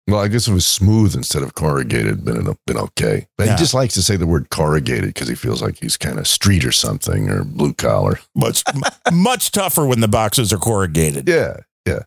Well, 0.09 0.21
I 0.21 0.29
guess 0.29 0.49
it 0.49 0.53
was 0.55 0.65
smooth 0.65 1.15
instead 1.15 1.43
of 1.43 1.55
corrugated, 1.55 2.25
been 2.25 2.57
been 2.67 2.79
okay. 2.79 3.27
But 3.37 3.47
Yeah. 3.47 3.53
he 3.53 3.59
just 3.59 3.75
likes 3.75 3.93
to 3.95 4.03
say 4.03 4.17
the 4.17 4.27
word 4.27 4.49
corrugated 4.51 5.13
because 5.13 5.29
he 5.29 5.35
feels 5.35 5.61
like 5.61 5.79
he's 5.79 5.99
kind 5.99 6.19
of 6.19 6.27
street 6.27 6.65
or 6.65 6.73
something 6.73 7.29
or 7.29 7.45
blue 7.45 7.75
collar. 7.75 8.19
Much, 8.35 8.65
much 9.13 9.51
tougher 9.53 9.85
when 9.85 10.01
the 10.01 10.09
boxes 10.09 10.51
are 10.53 10.59
corrugated. 10.59 11.29
Yeah, 11.29 11.59
yeah. 11.87 12.01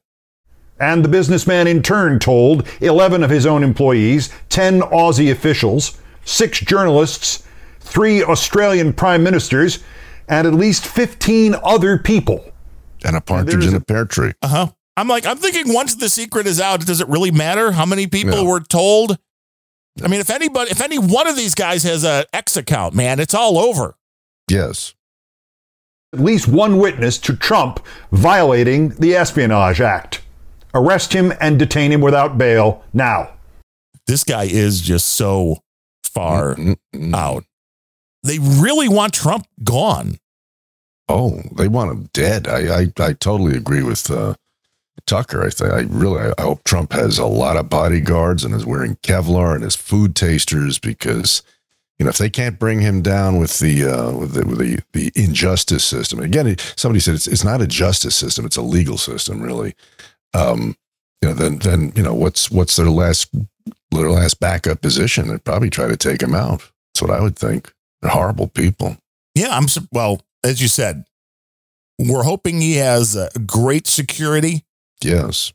And 0.79 1.05
the 1.05 1.09
businessman 1.09 1.67
in 1.67 1.83
turn 1.83 2.17
told 2.17 2.67
11 2.81 3.23
of 3.23 3.29
his 3.29 3.45
own 3.45 3.63
employees, 3.63 4.29
10 4.49 4.81
Aussie 4.81 5.31
officials, 5.31 5.99
six 6.25 6.59
journalists, 6.59 7.43
three 7.79 8.23
Australian 8.23 8.93
prime 8.93 9.21
ministers, 9.21 9.77
and 10.27 10.47
at 10.47 10.55
least 10.55 10.87
15 10.87 11.55
other 11.63 11.99
people. 11.99 12.51
And 13.05 13.15
a 13.15 13.21
partridge 13.21 13.65
in 13.67 13.75
a 13.75 13.79
pear 13.79 14.05
tree. 14.05 14.33
Uh 14.41 14.47
huh. 14.47 14.67
I'm 14.97 15.07
like, 15.07 15.25
I'm 15.25 15.37
thinking 15.37 15.73
once 15.73 15.95
the 15.95 16.09
secret 16.09 16.47
is 16.47 16.59
out, 16.59 16.85
does 16.85 17.01
it 17.01 17.07
really 17.07 17.31
matter 17.31 17.71
how 17.71 17.85
many 17.85 18.07
people 18.07 18.43
No. 18.43 18.45
were 18.45 18.59
told? 18.59 19.17
I 20.03 20.07
mean, 20.07 20.19
if 20.19 20.29
anybody, 20.29 20.71
if 20.71 20.81
any 20.81 20.97
one 20.99 21.27
of 21.27 21.35
these 21.35 21.55
guys 21.55 21.83
has 21.83 22.03
a 22.03 22.25
X 22.33 22.55
account, 22.57 22.93
man, 22.93 23.19
it's 23.19 23.33
all 23.33 23.57
over. 23.57 23.95
Yes. 24.49 24.93
At 26.13 26.19
least 26.19 26.47
one 26.47 26.77
witness 26.77 27.17
to 27.19 27.35
Trump 27.35 27.79
violating 28.11 28.89
the 28.89 29.15
Espionage 29.15 29.79
Act. 29.81 30.21
Arrest 30.73 31.13
him 31.13 31.33
and 31.39 31.57
detain 31.59 31.91
him 31.91 32.01
without 32.01 32.37
bail 32.37 32.83
now. 32.93 33.31
This 34.07 34.23
guy 34.23 34.43
is 34.43 34.81
just 34.81 35.07
so 35.07 35.59
far 36.03 36.55
Mm-mm-mm. 36.55 37.15
out. 37.15 37.45
They 38.23 38.39
really 38.39 38.89
want 38.89 39.13
Trump 39.13 39.47
gone. 39.63 40.17
Oh, 41.09 41.41
they 41.55 41.67
want 41.67 41.91
him 41.91 42.09
dead. 42.13 42.47
I 42.47 42.81
I, 42.81 42.87
I 42.99 43.13
totally 43.13 43.55
agree 43.57 43.83
with 43.83 44.09
uh, 44.11 44.35
Tucker. 45.05 45.43
I 45.43 45.49
think 45.49 45.71
I 45.71 45.81
really 45.89 46.33
I 46.37 46.41
hope 46.41 46.63
Trump 46.63 46.93
has 46.93 47.17
a 47.17 47.25
lot 47.25 47.57
of 47.57 47.69
bodyguards 47.69 48.43
and 48.43 48.53
is 48.53 48.65
wearing 48.65 48.95
Kevlar 48.97 49.53
and 49.53 49.63
his 49.63 49.75
food 49.75 50.15
tasters 50.15 50.79
because 50.79 51.43
you 51.99 52.05
know 52.05 52.09
if 52.09 52.17
they 52.17 52.29
can't 52.29 52.59
bring 52.59 52.81
him 52.81 53.01
down 53.01 53.37
with 53.37 53.59
the 53.59 53.85
uh, 53.85 54.11
with 54.11 54.33
the 54.33 54.45
with 54.45 54.59
the, 54.59 54.79
the 54.93 55.11
injustice 55.15 55.83
system 55.83 56.19
again, 56.19 56.57
somebody 56.75 56.99
said 56.99 57.15
it's 57.15 57.27
it's 57.27 57.43
not 57.43 57.61
a 57.61 57.67
justice 57.67 58.15
system; 58.15 58.45
it's 58.45 58.57
a 58.57 58.61
legal 58.61 58.97
system, 58.97 59.41
really. 59.41 59.75
Um, 60.33 60.75
you 61.21 61.29
know, 61.29 61.35
then 61.35 61.59
then 61.59 61.93
you 61.95 62.03
know 62.03 62.13
what's 62.13 62.49
what's 62.49 62.75
their 62.75 62.89
last 62.89 63.29
their 63.91 64.09
last 64.09 64.39
backup 64.39 64.81
position? 64.81 65.27
They'd 65.27 65.43
probably 65.43 65.69
try 65.69 65.87
to 65.87 65.97
take 65.97 66.21
him 66.21 66.33
out. 66.33 66.69
That's 66.93 67.01
what 67.01 67.11
I 67.11 67.21
would 67.21 67.37
think. 67.37 67.73
They're 68.01 68.11
horrible 68.11 68.47
people. 68.47 68.97
Yeah, 69.35 69.55
I'm 69.55 69.67
well, 69.91 70.21
as 70.43 70.61
you 70.61 70.67
said, 70.67 71.05
we're 71.99 72.23
hoping 72.23 72.61
he 72.61 72.75
has 72.75 73.15
uh, 73.15 73.29
great 73.45 73.87
security 73.87 74.65
Yes. 75.03 75.53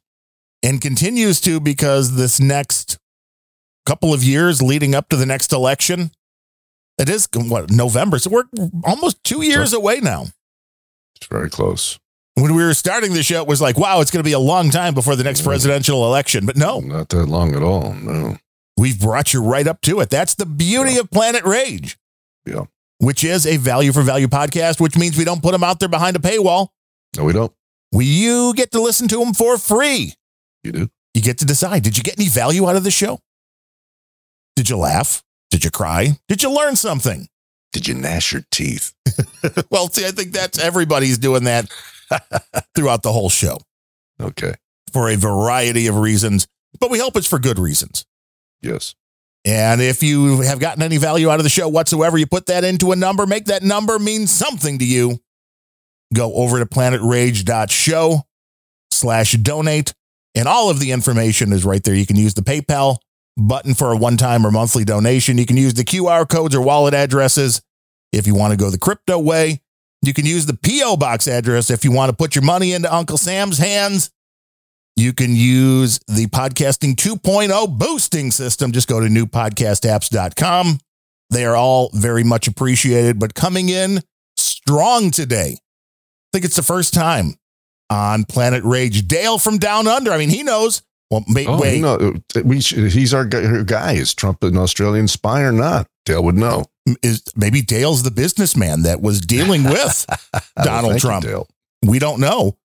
and 0.63 0.81
continues 0.81 1.41
to 1.43 1.61
because 1.61 2.17
this 2.17 2.41
next 2.41 2.99
couple 3.85 4.13
of 4.13 4.25
years 4.25 4.61
leading 4.63 4.95
up 4.95 5.09
to 5.11 5.17
the 5.17 5.27
next 5.27 5.53
election, 5.53 6.11
it 6.99 7.09
is 7.09 7.29
what 7.35 7.71
November. 7.71 8.19
So 8.19 8.31
we're 8.31 8.45
almost 8.85 9.23
two 9.23 9.43
years 9.43 9.73
away 9.73 10.01
now. 10.01 10.27
It's 11.17 11.27
very 11.29 11.49
close. 11.51 11.99
When 12.35 12.55
we 12.55 12.63
were 12.63 12.75
starting 12.75 13.15
the 13.15 13.23
show, 13.23 13.41
it 13.41 13.49
was 13.49 13.63
like, 13.63 13.79
wow, 13.79 14.01
it's 14.01 14.11
going 14.11 14.23
to 14.23 14.29
be 14.29 14.33
a 14.33 14.39
long 14.39 14.71
time 14.71 14.93
before 14.93 15.17
the 15.17 15.25
next 15.25 15.41
mm. 15.41 15.45
presidential 15.45 16.05
election. 16.05 16.45
But 16.45 16.57
no, 16.57 16.81
Not 16.81 17.09
that 17.11 17.27
long 17.27 17.55
at 17.55 17.63
all. 17.63 17.95
No. 17.95 18.37
we've 18.77 19.01
brought 19.01 19.33
you 19.33 19.43
right 19.43 19.67
up 19.67 19.81
to 19.83 20.01
it. 20.01 20.11
That's 20.11 20.35
the 20.35 20.45
beauty 20.45 20.99
of 20.99 21.11
Planet 21.11 21.45
Rage, 21.45 21.97
Yeah. 22.45 22.65
which 22.99 23.25
is 23.25 23.47
a 23.47 23.57
value 23.57 23.93
for 23.93 24.03
value 24.03 24.27
podcast, 24.29 24.81
which 24.81 24.99
means 24.99 25.17
we 25.17 25.25
don't 25.25 25.43
put 25.43 25.53
them 25.53 25.65
out 25.65 25.81
there 25.81 25.89
behind 25.89 26.17
a 26.17 26.19
paywall. 26.19 26.69
No, 27.17 27.25
we 27.25 27.33
don't. 27.33 27.53
We, 27.97 28.05
you 28.05 28.53
get 28.55 28.73
to 28.73 28.81
listen 28.81 29.09
to 29.09 29.17
them 29.19 29.33
for 29.35 29.57
free. 29.59 30.15
You 30.63 30.73
do. 30.73 30.89
You 31.15 31.23
get 31.23 31.39
to 31.39 31.45
decide. 31.47 31.83
Did 31.83 31.97
you 31.97 32.03
get 32.03 32.19
any 32.19 32.29
value 32.29 32.69
out 32.69 32.77
of 32.77 32.85
the 32.85 32.91
show? 32.91 33.21
Did 34.55 34.69
you 34.69 34.77
laugh? 34.77 35.23
Did 35.51 35.65
you 35.65 35.71
cry? 35.71 36.19
Did 36.29 36.43
you 36.43 36.51
learn 36.55 36.77
something? 36.77 37.29
Did 37.73 37.89
you 37.89 37.95
gnash 37.95 38.33
your 38.33 38.43
teeth? 38.51 38.93
well, 39.71 39.89
see, 39.89 40.07
I 40.07 40.11
think 40.11 40.33
that's 40.33 40.59
everybody's 40.59 41.19
doing 41.19 41.45
that 41.45 41.71
throughout 42.75 43.03
the 43.03 43.13
whole 43.13 43.29
show 43.29 43.59
Okay. 44.21 44.55
for 44.93 45.09
a 45.11 45.17
variety 45.17 45.87
of 45.87 45.97
reasons, 45.97 46.47
but 46.81 46.91
we 46.91 46.99
hope 46.99 47.17
it's 47.17 47.27
for 47.27 47.39
good 47.39 47.59
reasons. 47.59 48.05
Yes. 48.63 48.95
And 49.45 49.81
if 49.81 50.03
you 50.03 50.41
have 50.41 50.59
gotten 50.59 50.83
any 50.83 50.97
value 50.97 51.31
out 51.31 51.39
of 51.39 51.45
the 51.45 51.51
show 51.51 51.69
whatsoever, 51.69 52.19
you 52.19 52.27
put 52.27 52.47
that 52.47 52.65
into 52.65 52.93
a 52.93 52.97
number, 52.97 53.27
make 53.27 53.45
that 53.47 53.63
number 53.63 53.99
mean 53.99 54.27
something 54.27 54.79
to 54.79 54.85
you. 54.85 55.21
Go 56.15 56.33
over 56.35 56.59
to 56.59 56.67
planetrage.show 56.67 58.23
slash 58.91 59.33
donate. 59.33 59.93
And 60.35 60.47
all 60.47 60.71
of 60.71 60.81
the 60.81 60.93
information 60.93 61.53
is 61.53 61.65
right 61.65 61.83
there. 61.83 61.95
You 61.95 62.07
can 62.07 62.17
use 62.17 62.35
the 62.35 62.43
PayPal 62.43 62.99
button 63.37 63.75
for 63.75 63.93
a 63.93 63.97
one 63.97 64.17
time 64.17 64.47
or 64.47 64.51
monthly 64.51 64.85
donation. 64.85 65.39
You 65.39 65.47
can 65.47 65.57
use 65.57 65.75
the 65.75 65.85
QR 65.85 66.29
codes 66.29 66.55
or 66.55 66.61
wallet 66.61 66.95
addresses 66.95 67.63
if 68.13 68.27
you 68.27 68.35
want 68.35 68.53
to 68.53 68.57
go 68.57 68.71
the 68.71 68.79
crypto 68.79 69.19
way. 69.19 69.61
You 70.03 70.15
can 70.15 70.27
use 70.27 70.47
the 70.47 70.55
P.O. 70.57 70.99
box 70.99 71.27
address 71.27 71.71
if 71.71 71.85
you 71.85 71.91
want 71.91 72.11
to 72.11 72.17
put 72.17 72.35
your 72.35 72.45
money 72.45 72.73
into 72.73 72.93
Uncle 72.95 73.17
Sam's 73.17 73.59
hands. 73.59 74.11
You 74.95 75.13
can 75.13 75.35
use 75.35 76.01
the 76.07 76.27
podcasting 76.27 76.95
2.0 76.95 77.79
boosting 77.79 78.31
system. 78.31 78.73
Just 78.73 78.89
go 78.89 79.01
to 79.01 79.07
newpodcastapps.com. 79.07 80.79
They 81.31 81.45
are 81.45 81.57
all 81.57 81.91
very 81.93 82.25
much 82.25 82.47
appreciated, 82.47 83.19
but 83.19 83.35
coming 83.35 83.69
in 83.69 84.03
strong 84.37 85.11
today. 85.11 85.59
Think 86.37 86.45
it's 86.45 86.57
the 86.57 86.63
first 86.63 86.93
time 86.93 87.33
on 87.89 88.25
Planet 88.25 88.63
Rage. 88.63 89.09
Dale 89.09 89.39
from 89.39 89.57
Down 89.57 89.89
Under. 89.89 90.13
I 90.13 90.19
mean, 90.19 90.29
he 90.29 90.43
knows. 90.43 90.83
Well, 91.11 91.25
may, 91.27 91.47
Oh, 91.47 91.59
wait. 91.59 91.81
no, 91.81 92.13
we 92.45 92.61
should, 92.61 92.93
he's 92.93 93.15
our 93.15 93.25
guy. 93.25 93.93
Is 93.93 94.13
Trump 94.13 94.43
an 94.45 94.59
Australian 94.59 95.09
spy 95.09 95.41
or 95.41 95.51
not? 95.53 95.87
Dale 96.05 96.23
would 96.23 96.35
know. 96.35 96.67
Is 97.03 97.23
maybe 97.35 97.63
Dale's 97.63 98.03
the 98.03 98.11
businessman 98.11 98.83
that 98.83 99.01
was 99.01 99.23
dealing 99.23 99.65
with 99.71 100.05
Donald 100.63 100.93
you, 100.95 101.01
Trump. 101.01 101.25
Dale. 101.25 101.49
We 101.83 101.99
don't 101.99 102.21
know. 102.21 102.59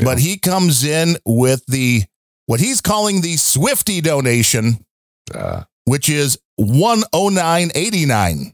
But 0.00 0.20
he 0.20 0.38
comes 0.38 0.84
in 0.84 1.16
with 1.26 1.66
the 1.66 2.04
what 2.46 2.60
he's 2.60 2.80
calling 2.80 3.20
the 3.22 3.36
Swifty 3.36 4.00
donation, 4.00 4.86
Uh, 5.34 5.64
which 5.86 6.08
is 6.08 6.38
109.89. 6.60 8.52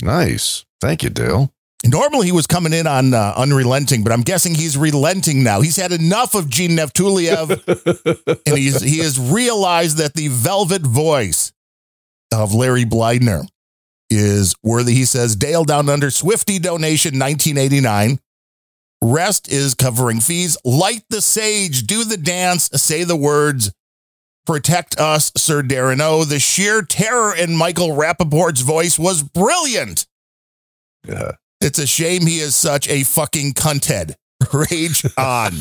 nice. 0.00 0.64
Thank 0.80 1.02
you, 1.02 1.10
Dale. 1.10 1.52
Normally 1.84 2.26
he 2.26 2.32
was 2.32 2.46
coming 2.46 2.72
in 2.72 2.86
on 2.86 3.14
uh, 3.14 3.34
unrelenting, 3.36 4.02
but 4.02 4.12
I'm 4.12 4.22
guessing 4.22 4.54
he's 4.54 4.76
relenting 4.76 5.42
now. 5.42 5.60
He's 5.60 5.76
had 5.76 5.92
enough 5.92 6.34
of 6.34 6.48
Gene 6.48 6.72
Neftuliev, 6.72 7.50
and 8.46 8.58
he's 8.58 8.80
he 8.80 8.98
has 8.98 9.20
realized 9.20 9.98
that 9.98 10.14
the 10.14 10.28
velvet 10.28 10.82
voice 10.82 11.52
of 12.32 12.54
Larry 12.54 12.84
Blydner 12.84 13.46
is 14.10 14.54
worthy. 14.62 14.94
He 14.94 15.04
says 15.04 15.36
Dale 15.36 15.64
Down 15.64 15.88
Under 15.88 16.10
Swifty 16.10 16.58
donation 16.58 17.18
1989. 17.18 18.18
Rest 19.02 19.50
is 19.52 19.74
covering 19.74 20.20
fees. 20.20 20.56
Light 20.64 21.02
the 21.10 21.20
sage, 21.20 21.86
do 21.86 22.04
the 22.04 22.16
dance, 22.16 22.70
say 22.72 23.04
the 23.04 23.16
words. 23.16 23.72
Protect 24.46 24.98
us, 24.98 25.32
Sir 25.36 25.62
Darren 25.62 26.00
O. 26.00 26.24
The 26.24 26.38
sheer 26.38 26.82
terror 26.82 27.34
in 27.34 27.54
Michael 27.56 27.94
Rappaport's 27.94 28.60
voice 28.60 28.98
was 28.98 29.22
brilliant. 29.22 30.06
Yeah. 31.06 31.32
It's 31.60 31.78
a 31.78 31.86
shame 31.86 32.26
he 32.26 32.38
is 32.38 32.54
such 32.54 32.88
a 32.88 33.02
fucking 33.04 33.54
cunthead. 33.54 34.14
Rage 34.52 35.04
on. 35.16 35.54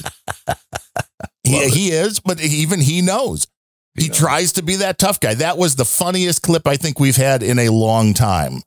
yeah, 1.44 1.68
he 1.68 1.90
is, 1.92 2.20
but 2.20 2.42
even 2.42 2.82
he 2.82 3.02
knows. 3.02 3.48
He 3.98 4.10
tries 4.10 4.52
to 4.54 4.62
be 4.62 4.76
that 4.78 5.00
tough 5.00 5.22
guy. 5.22 5.36
That 5.36 5.58
was 5.58 5.78
the 5.78 5.86
funniest 5.86 6.42
clip 6.42 6.68
I 6.68 6.76
think 6.76 7.00
we've 7.00 7.16
had 7.16 7.42
in 7.42 7.58
a 7.60 7.70
long 7.70 8.14
time. 8.14 8.62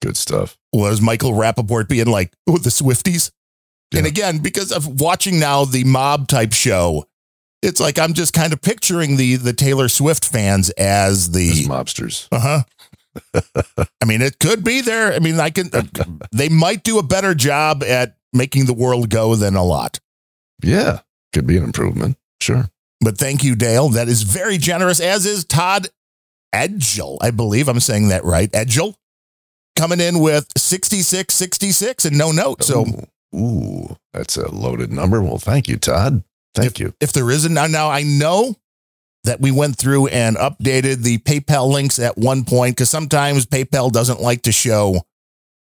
Good 0.00 0.16
stuff. 0.16 0.56
Was 0.72 1.02
Michael 1.02 1.32
Rappaport 1.32 1.88
being 1.88 2.06
like, 2.06 2.32
oh, 2.48 2.56
the 2.56 2.70
Swifties? 2.70 3.30
And 3.94 4.06
again, 4.06 4.38
because 4.38 4.72
of 4.72 5.00
watching 5.02 5.38
now 5.38 5.66
the 5.66 5.84
mob 5.84 6.26
type 6.26 6.54
show, 6.54 7.04
it's 7.62 7.78
like 7.78 7.98
I'm 7.98 8.14
just 8.14 8.32
kind 8.32 8.54
of 8.54 8.62
picturing 8.62 9.18
the 9.18 9.36
the 9.36 9.52
Taylor 9.52 9.90
Swift 9.90 10.24
fans 10.24 10.70
as 10.70 11.32
the 11.32 11.50
As 11.50 11.68
mobsters. 11.68 12.26
uh 12.32 12.40
huh. 12.40 12.62
I 13.34 14.04
mean, 14.06 14.22
it 14.22 14.38
could 14.38 14.64
be 14.64 14.80
there. 14.80 15.12
I 15.12 15.18
mean, 15.18 15.38
I 15.38 15.50
can. 15.50 15.70
Uh, 15.72 15.82
they 16.32 16.48
might 16.48 16.82
do 16.82 16.98
a 16.98 17.02
better 17.02 17.34
job 17.34 17.82
at 17.82 18.16
making 18.32 18.66
the 18.66 18.74
world 18.74 19.10
go 19.10 19.34
than 19.36 19.54
a 19.54 19.64
lot. 19.64 20.00
Yeah. 20.62 21.00
Could 21.32 21.46
be 21.46 21.56
an 21.56 21.64
improvement. 21.64 22.16
Sure. 22.40 22.68
But 23.00 23.18
thank 23.18 23.42
you, 23.42 23.56
Dale. 23.56 23.88
That 23.90 24.08
is 24.08 24.22
very 24.22 24.58
generous. 24.58 25.00
As 25.00 25.26
is 25.26 25.44
Todd 25.44 25.88
Edgell. 26.54 27.18
I 27.20 27.30
believe 27.30 27.68
I'm 27.68 27.80
saying 27.80 28.08
that 28.08 28.24
right. 28.24 28.50
Edgell 28.52 28.94
coming 29.76 30.00
in 30.00 30.20
with 30.20 30.46
66, 30.56 31.34
66 31.34 32.04
and 32.04 32.18
no 32.18 32.30
note. 32.30 32.62
So 32.62 32.84
Ooh, 33.34 33.38
ooh, 33.38 33.96
that's 34.12 34.36
a 34.36 34.50
loaded 34.50 34.92
number. 34.92 35.22
Well, 35.22 35.38
thank 35.38 35.68
you, 35.68 35.76
Todd. 35.76 36.22
Thank 36.54 36.78
you. 36.78 36.92
if 37.00 37.12
there 37.12 37.30
isn't 37.30 37.54
now, 37.54 37.66
now 37.66 37.90
I 37.90 38.02
know 38.02 38.56
that 39.24 39.40
we 39.40 39.50
went 39.50 39.76
through 39.76 40.08
and 40.08 40.36
updated 40.36 41.02
the 41.02 41.18
PayPal 41.18 41.70
links 41.72 41.98
at 41.98 42.18
one 42.18 42.44
point 42.44 42.76
because 42.76 42.90
sometimes 42.90 43.46
PayPal 43.46 43.90
doesn't 43.90 44.20
like 44.20 44.42
to 44.42 44.52
show 44.52 45.02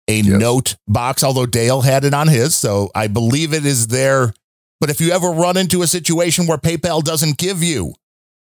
a 0.08 0.22
note 0.22 0.76
box, 0.86 1.22
although 1.22 1.46
Dale 1.46 1.82
had 1.82 2.04
it 2.04 2.14
on 2.14 2.28
his. 2.28 2.56
So 2.56 2.90
I 2.94 3.08
believe 3.08 3.52
it 3.52 3.66
is 3.66 3.88
there. 3.88 4.32
But 4.80 4.90
if 4.90 5.00
you 5.00 5.10
ever 5.10 5.30
run 5.30 5.56
into 5.56 5.82
a 5.82 5.86
situation 5.86 6.46
where 6.46 6.58
PayPal 6.58 7.02
doesn't 7.02 7.36
give 7.36 7.62
you 7.62 7.94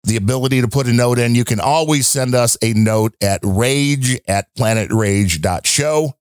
the 0.04 0.18
ability 0.18 0.62
to 0.62 0.68
put 0.68 0.88
a 0.88 0.94
note 0.94 1.20
in, 1.20 1.36
you 1.36 1.46
can 1.46 1.60
always 1.60 2.08
send 2.08 2.36
us 2.36 2.58
a 2.62 2.74
note 2.74 3.16
at 3.22 3.40
rage 3.44 4.20
at 4.28 4.54
planetrage.show. 4.56 6.14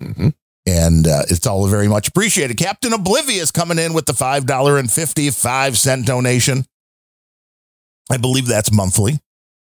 Mm-hmm. 0.00 0.28
And 0.66 1.06
uh, 1.06 1.22
it's 1.28 1.46
all 1.46 1.66
very 1.66 1.88
much 1.88 2.08
appreciated. 2.08 2.56
Captain 2.56 2.92
Oblivious 2.92 3.50
coming 3.50 3.78
in 3.78 3.92
with 3.94 4.06
the 4.06 4.12
$5.55 4.12 6.06
donation. 6.06 6.64
I 8.10 8.16
believe 8.16 8.46
that's 8.46 8.72
monthly. 8.72 9.18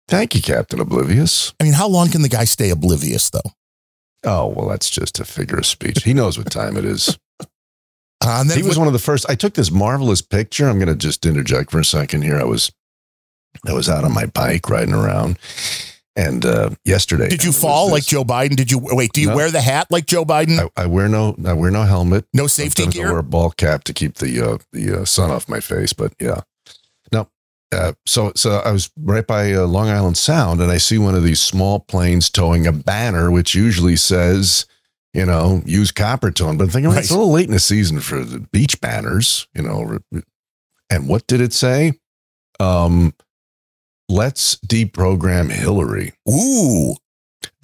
Thank 0.07 0.35
you, 0.35 0.41
Captain 0.41 0.79
Oblivious. 0.79 1.53
I 1.59 1.63
mean, 1.63 1.73
how 1.73 1.87
long 1.87 2.09
can 2.09 2.21
the 2.21 2.29
guy 2.29 2.43
stay 2.45 2.69
oblivious, 2.69 3.29
though? 3.29 3.51
Oh, 4.23 4.47
well, 4.47 4.67
that's 4.67 4.89
just 4.89 5.19
a 5.19 5.25
figure 5.25 5.57
of 5.57 5.65
speech. 5.65 6.03
He 6.03 6.13
knows 6.13 6.37
what 6.37 6.51
time 6.51 6.77
it 6.77 6.85
is. 6.85 7.17
Uh, 8.23 8.43
he 8.53 8.61
was 8.61 8.77
one 8.77 8.85
of 8.85 8.93
the 8.93 8.99
first. 8.99 9.27
I 9.31 9.33
took 9.33 9.55
this 9.55 9.71
marvelous 9.71 10.21
picture. 10.21 10.69
I'm 10.69 10.77
going 10.77 10.89
to 10.89 10.95
just 10.95 11.25
interject 11.25 11.71
for 11.71 11.79
a 11.79 11.83
second 11.83 12.21
here. 12.21 12.37
I 12.39 12.43
was, 12.43 12.71
I 13.67 13.73
was 13.73 13.89
out 13.89 14.03
on 14.03 14.13
my 14.13 14.27
bike 14.27 14.69
riding 14.69 14.93
around, 14.93 15.39
and 16.15 16.45
uh, 16.45 16.69
yesterday. 16.85 17.29
Did 17.29 17.43
you 17.43 17.51
fall 17.51 17.89
like 17.89 18.05
Joe 18.05 18.23
Biden? 18.23 18.55
Did 18.55 18.69
you 18.69 18.77
wait? 18.79 19.11
Do 19.13 19.21
you 19.21 19.29
No. 19.29 19.35
wear 19.35 19.49
the 19.49 19.59
hat 19.61 19.87
like 19.89 20.05
Joe 20.05 20.23
Biden? 20.23 20.69
I, 20.77 20.83
I 20.83 20.85
wear 20.85 21.07
no, 21.07 21.35
I 21.43 21.53
wear 21.53 21.71
no 21.71 21.81
helmet. 21.81 22.25
No 22.31 22.45
safety 22.45 22.83
Sometimes 22.83 22.95
I 22.95 22.99
gear? 23.01 23.09
wear 23.09 23.19
a 23.21 23.23
ball 23.23 23.49
cap 23.49 23.83
to 23.85 23.93
keep 23.93 24.13
the 24.17 24.39
uh, 24.39 24.57
the 24.71 25.01
uh, 25.01 25.05
sun 25.05 25.31
off 25.31 25.49
my 25.49 25.59
face. 25.59 25.91
But 25.91 26.13
yeah. 26.19 26.41
Uh, 27.71 27.93
so 28.05 28.33
so 28.35 28.57
I 28.65 28.71
was 28.71 28.91
right 28.97 29.25
by 29.25 29.53
uh, 29.53 29.65
Long 29.65 29.89
Island 29.89 30.17
Sound, 30.17 30.61
and 30.61 30.71
I 30.71 30.77
see 30.77 30.97
one 30.97 31.15
of 31.15 31.23
these 31.23 31.39
small 31.39 31.79
planes 31.79 32.29
towing 32.29 32.67
a 32.67 32.71
banner, 32.71 33.31
which 33.31 33.55
usually 33.55 33.95
says, 33.95 34.65
you 35.13 35.25
know, 35.25 35.61
use 35.65 35.91
Coppertone. 35.91 36.57
But 36.57 36.65
I'm 36.65 36.69
thinking 36.69 36.89
well, 36.89 36.99
it's 36.99 37.11
a 37.11 37.17
little 37.17 37.31
late 37.31 37.47
in 37.47 37.53
the 37.53 37.59
season 37.59 38.01
for 38.01 38.23
the 38.23 38.39
beach 38.39 38.81
banners, 38.81 39.47
you 39.53 39.61
know. 39.61 39.99
And 40.89 41.07
what 41.07 41.25
did 41.27 41.39
it 41.39 41.53
say? 41.53 41.93
Um, 42.59 43.13
let's 44.09 44.55
deprogram 44.57 45.51
Hillary. 45.51 46.13
Ooh. 46.29 46.95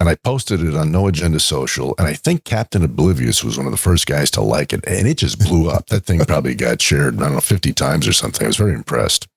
And 0.00 0.08
I 0.08 0.16
posted 0.16 0.62
it 0.62 0.74
on 0.74 0.90
No 0.90 1.06
Agenda 1.06 1.38
Social, 1.38 1.94
and 1.98 2.08
I 2.08 2.14
think 2.14 2.44
Captain 2.44 2.82
Oblivious 2.82 3.44
was 3.44 3.56
one 3.56 3.66
of 3.66 3.72
the 3.72 3.78
first 3.78 4.06
guys 4.06 4.30
to 4.32 4.40
like 4.40 4.72
it, 4.72 4.84
and 4.86 5.06
it 5.06 5.18
just 5.18 5.38
blew 5.38 5.70
up. 5.70 5.86
That 5.86 6.04
thing 6.04 6.18
probably 6.26 6.54
got 6.54 6.80
shared, 6.80 7.16
I 7.16 7.24
don't 7.24 7.34
know, 7.34 7.40
50 7.40 7.72
times 7.74 8.08
or 8.08 8.12
something. 8.12 8.44
I 8.44 8.48
was 8.48 8.56
very 8.56 8.74
impressed. 8.74 9.28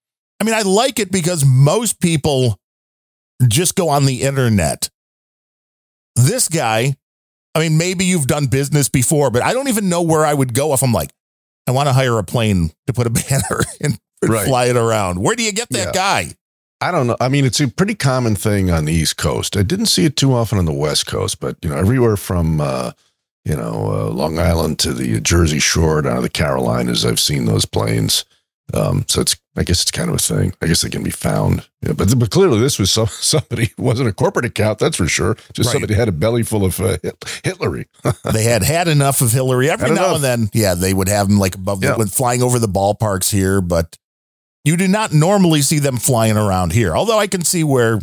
I 0.41 0.43
mean, 0.43 0.55
I 0.55 0.63
like 0.63 0.97
it 0.97 1.11
because 1.11 1.45
most 1.45 1.99
people 2.01 2.57
just 3.47 3.75
go 3.75 3.89
on 3.89 4.05
the 4.07 4.23
internet. 4.23 4.89
This 6.15 6.49
guy, 6.49 6.95
I 7.53 7.59
mean, 7.59 7.77
maybe 7.77 8.05
you've 8.05 8.25
done 8.25 8.47
business 8.47 8.89
before, 8.89 9.29
but 9.29 9.43
I 9.43 9.53
don't 9.53 9.67
even 9.67 9.87
know 9.87 10.01
where 10.01 10.25
I 10.25 10.33
would 10.33 10.55
go 10.55 10.73
if 10.73 10.81
I'm 10.81 10.91
like, 10.91 11.11
I 11.67 11.71
want 11.71 11.87
to 11.89 11.93
hire 11.93 12.17
a 12.17 12.23
plane 12.23 12.71
to 12.87 12.93
put 12.93 13.05
a 13.05 13.09
banner 13.29 13.63
and 13.81 13.99
Right. 14.23 14.47
fly 14.47 14.65
it 14.65 14.75
around. 14.77 15.19
Where 15.21 15.35
do 15.35 15.43
you 15.43 15.51
get 15.51 15.69
that 15.69 15.87
Yeah. 15.87 15.91
guy? 15.93 16.33
I 16.81 16.89
don't 16.91 17.05
know. 17.05 17.17
I 17.21 17.29
mean, 17.29 17.45
it's 17.45 17.59
a 17.59 17.67
pretty 17.67 17.93
common 17.93 18.35
thing 18.35 18.71
on 18.71 18.85
the 18.85 18.93
East 18.93 19.17
Coast. 19.17 19.55
I 19.55 19.61
didn't 19.61 19.85
see 19.87 20.05
it 20.05 20.15
too 20.15 20.33
often 20.33 20.57
on 20.57 20.65
the 20.65 20.73
West 20.73 21.05
Coast, 21.05 21.39
but 21.39 21.55
you 21.61 21.69
know, 21.69 21.75
everywhere 21.77 22.17
from 22.17 22.59
uh, 22.61 22.93
you 23.45 23.55
know, 23.55 23.91
uh, 23.91 24.09
Long 24.11 24.39
Island 24.39 24.79
to 24.79 24.93
the 24.93 25.19
Jersey 25.21 25.59
Shore 25.59 26.01
down 26.01 26.15
to 26.15 26.21
the 26.23 26.29
Carolinas. 26.29 27.05
I've 27.05 27.19
seen 27.19 27.45
those 27.45 27.65
planes. 27.65 28.25
Um, 28.73 29.05
so 29.07 29.21
it's, 29.21 29.35
I 29.57 29.63
guess 29.63 29.81
it's 29.81 29.91
kind 29.91 30.07
of 30.09 30.15
a 30.15 30.19
thing. 30.19 30.53
I 30.61 30.67
guess 30.67 30.81
they 30.81 30.89
can 30.89 31.03
be 31.03 31.09
found. 31.11 31.67
Yeah, 31.81 31.91
but, 31.91 32.17
but 32.17 32.29
clearly 32.31 32.59
this 32.59 32.79
was 32.79 32.89
some, 32.89 33.07
somebody 33.09 33.71
who 33.75 33.83
wasn't 33.83 34.07
a 34.07 34.13
corporate 34.13 34.45
account, 34.45 34.79
that's 34.79 34.95
for 34.95 35.07
sure. 35.07 35.35
Just 35.53 35.67
Right. 35.67 35.73
somebody 35.73 35.93
had 35.93 36.07
a 36.07 36.13
belly 36.13 36.43
full 36.43 36.63
of 36.63 36.79
uh, 36.79 36.97
Hit- 37.03 37.19
Hitlery. 37.19 37.85
they 38.33 38.43
had 38.43 38.63
had 38.63 38.87
enough 38.87 39.19
of 39.21 39.31
Hillary. 39.33 39.69
Every 39.69 39.89
Had 39.89 39.95
now 39.95 40.03
enough. 40.05 40.15
and 40.15 40.23
then, 40.23 40.49
yeah, 40.53 40.73
they 40.73 40.93
would 40.93 41.09
have 41.09 41.27
them 41.27 41.37
like 41.37 41.55
above, 41.55 41.81
the, 41.81 41.87
Yeah. 41.87 41.97
when 41.97 42.07
flying 42.07 42.41
over 42.41 42.59
the 42.59 42.67
ballparks 42.69 43.29
here, 43.31 43.59
but 43.59 43.97
you 44.63 44.77
do 44.77 44.87
not 44.87 45.11
normally 45.11 45.61
see 45.63 45.79
them 45.79 45.97
flying 45.97 46.37
around 46.37 46.71
here. 46.71 46.95
Although 46.95 47.19
I 47.19 47.27
can 47.27 47.43
see 47.43 47.63
where 47.65 47.99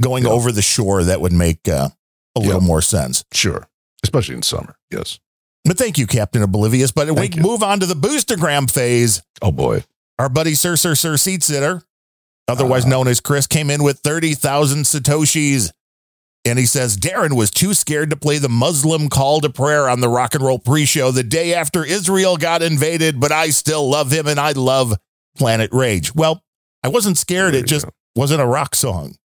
going 0.00 0.24
over 0.26 0.52
the 0.52 0.62
shore 0.62 1.02
that 1.04 1.20
would 1.20 1.32
make 1.32 1.68
uh, 1.68 1.88
a 2.36 2.40
little 2.40 2.60
more 2.60 2.82
sense. 2.82 3.24
Sure, 3.32 3.66
especially 4.04 4.36
in 4.36 4.42
summer. 4.42 4.76
Yes. 4.90 5.18
But 5.64 5.78
thank 5.78 5.96
you, 5.96 6.06
Captain 6.06 6.42
Oblivious. 6.42 6.90
But 6.92 7.10
we 7.18 7.30
move 7.40 7.62
on 7.62 7.80
to 7.80 7.86
the 7.86 7.94
boostergram 7.94 8.70
phase. 8.70 9.22
Oh 9.40 9.52
boy. 9.52 9.84
Our 10.22 10.28
buddy 10.28 10.54
Sir 10.54 10.76
Sir 10.76 10.94
Sir 10.94 11.16
Seat 11.16 11.42
Sitter, 11.42 11.82
Uh. 12.46 12.52
otherwise 12.52 12.86
known 12.86 13.08
as 13.08 13.18
Chris, 13.18 13.48
came 13.48 13.68
in 13.70 13.82
with 13.82 13.98
30,000 14.04 14.84
Satoshis. 14.84 15.72
And 16.44 16.60
he 16.60 16.64
says 16.64 16.96
Darren 16.96 17.32
was 17.32 17.50
too 17.50 17.74
scared 17.74 18.10
to 18.10 18.16
play 18.16 18.38
the 18.38 18.48
Muslim 18.48 19.08
call 19.08 19.40
to 19.40 19.50
prayer 19.50 19.88
on 19.88 19.98
the 19.98 20.08
rock 20.08 20.36
and 20.36 20.44
roll 20.44 20.60
pre 20.60 20.84
show 20.84 21.10
the 21.10 21.24
day 21.24 21.54
after 21.54 21.84
Israel 21.84 22.36
got 22.36 22.62
invaded, 22.62 23.18
but 23.18 23.32
I 23.32 23.50
still 23.50 23.90
love 23.90 24.12
him 24.12 24.28
and 24.28 24.38
I 24.38 24.52
love 24.52 24.96
Planet 25.36 25.70
Rage. 25.72 26.14
Well, 26.14 26.44
I 26.84 26.88
wasn't 26.88 27.18
scared. 27.18 27.56
It 27.56 27.66
just 27.66 27.86
wasn't 28.14 28.42
a 28.42 28.46
rock 28.46 28.76
song. 28.76 29.16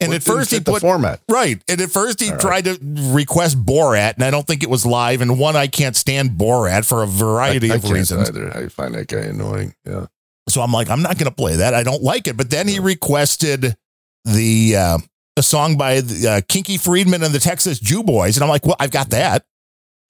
And 0.00 0.12
at 0.12 0.22
first 0.22 0.50
he 0.50 0.60
put 0.60 0.80
format. 0.82 1.20
right. 1.30 1.62
And 1.68 1.80
at 1.80 1.90
first 1.90 2.20
he 2.20 2.26
All 2.26 2.32
right. 2.32 2.40
tried 2.40 2.64
to 2.66 2.78
request 2.82 3.62
Borat, 3.64 4.14
and 4.14 4.24
I 4.24 4.30
don't 4.30 4.46
think 4.46 4.62
it 4.62 4.70
was 4.70 4.84
live. 4.84 5.20
And 5.20 5.38
one, 5.38 5.56
I 5.56 5.66
can't 5.66 5.96
stand 5.96 6.32
Borat 6.32 6.86
for 6.86 7.02
a 7.02 7.06
variety 7.06 7.70
I, 7.70 7.74
I 7.74 7.76
of 7.76 7.82
can't 7.82 7.94
reasons. 7.94 8.28
Either. 8.28 8.54
I 8.56 8.68
find 8.68 8.94
that 8.94 9.08
guy 9.08 9.20
annoying. 9.20 9.74
Yeah. 9.86 10.06
So 10.48 10.60
I'm 10.62 10.72
like, 10.72 10.88
I'm 10.90 11.02
not 11.02 11.18
going 11.18 11.30
to 11.30 11.34
play 11.34 11.56
that. 11.56 11.74
I 11.74 11.82
don't 11.82 12.02
like 12.02 12.26
it. 12.26 12.36
But 12.36 12.50
then 12.50 12.68
he 12.68 12.78
requested 12.80 13.76
the 14.24 14.76
uh, 14.76 14.98
a 15.36 15.42
song 15.42 15.76
by 15.76 16.00
the, 16.00 16.28
uh, 16.28 16.40
Kinky 16.48 16.76
Friedman 16.78 17.22
and 17.22 17.32
the 17.34 17.38
Texas 17.38 17.78
Jew 17.78 18.02
Boys, 18.02 18.36
and 18.36 18.42
I'm 18.44 18.50
like, 18.50 18.66
well, 18.66 18.76
I've 18.80 18.90
got 18.90 19.10
that, 19.10 19.44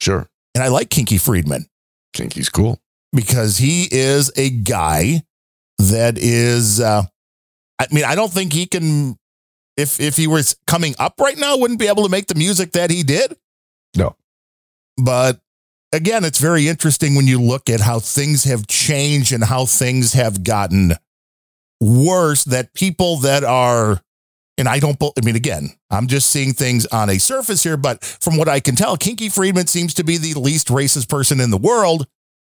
Sure. 0.01 0.29
and 0.55 0.65
I 0.65 0.69
like 0.69 0.91
Kinky 0.91 1.19
Friedman 1.19 1.67
Kinky's 2.15 2.49
cool. 2.49 2.81
because 3.13 3.59
he 3.59 3.87
is 3.91 4.33
a 4.37 4.51
guy 4.51 5.23
that 5.79 6.19
is. 6.19 6.81
Uh, 6.81 7.03
I 7.79 7.87
mean, 7.93 8.05
I 8.05 8.15
don't 8.15 8.33
think 8.33 8.53
he 8.53 8.67
can. 8.67 9.17
If 9.77 10.01
if 10.01 10.17
he 10.17 10.27
was 10.27 10.57
coming 10.67 10.95
up 10.99 11.21
right 11.21 11.39
now, 11.39 11.57
wouldn't 11.57 11.79
be 11.79 11.87
able 11.87 12.03
to 12.03 12.09
make 12.09 12.27
the 12.27 12.35
music 12.35 12.73
that 12.73 12.91
he 12.91 13.05
did. 13.05 13.37
No. 13.97 14.17
But 14.97 15.41
again, 15.93 16.25
it's 16.25 16.41
very 16.41 16.67
interesting 16.67 17.15
when 17.15 17.29
you 17.29 17.41
look 17.41 17.71
at 17.71 17.81
how 17.81 18.01
things 18.01 18.45
have 18.45 18.67
changed 18.67 19.33
and 19.33 19.45
how 19.45 19.67
things 19.67 20.15
have 20.15 20.43
gotten 20.43 20.95
worse. 21.81 22.43
That 22.45 22.75
people 22.75 23.19
that 23.19 23.45
are, 23.45 24.03
and 24.57 24.69
I 24.69 24.81
don't, 24.81 25.01
I 25.01 25.25
mean, 25.25 25.37
again, 25.37 25.71
I'm 25.91 26.09
just 26.09 26.31
seeing 26.31 26.55
things 26.55 26.85
on 26.87 27.09
a 27.09 27.19
surface 27.19 27.63
here, 27.63 27.77
but 27.77 28.03
from 28.03 28.37
what 28.37 28.49
I 28.49 28.59
can 28.59 28.75
tell, 28.75 28.97
Kinky 28.97 29.29
Friedman 29.29 29.69
seems 29.69 29.95
to 29.95 30.03
be 30.03 30.17
the 30.17 30.35
least 30.41 30.69
racist 30.69 31.09
person 31.09 31.41
in 31.41 31.53
the 31.53 31.57
world. 31.57 32.09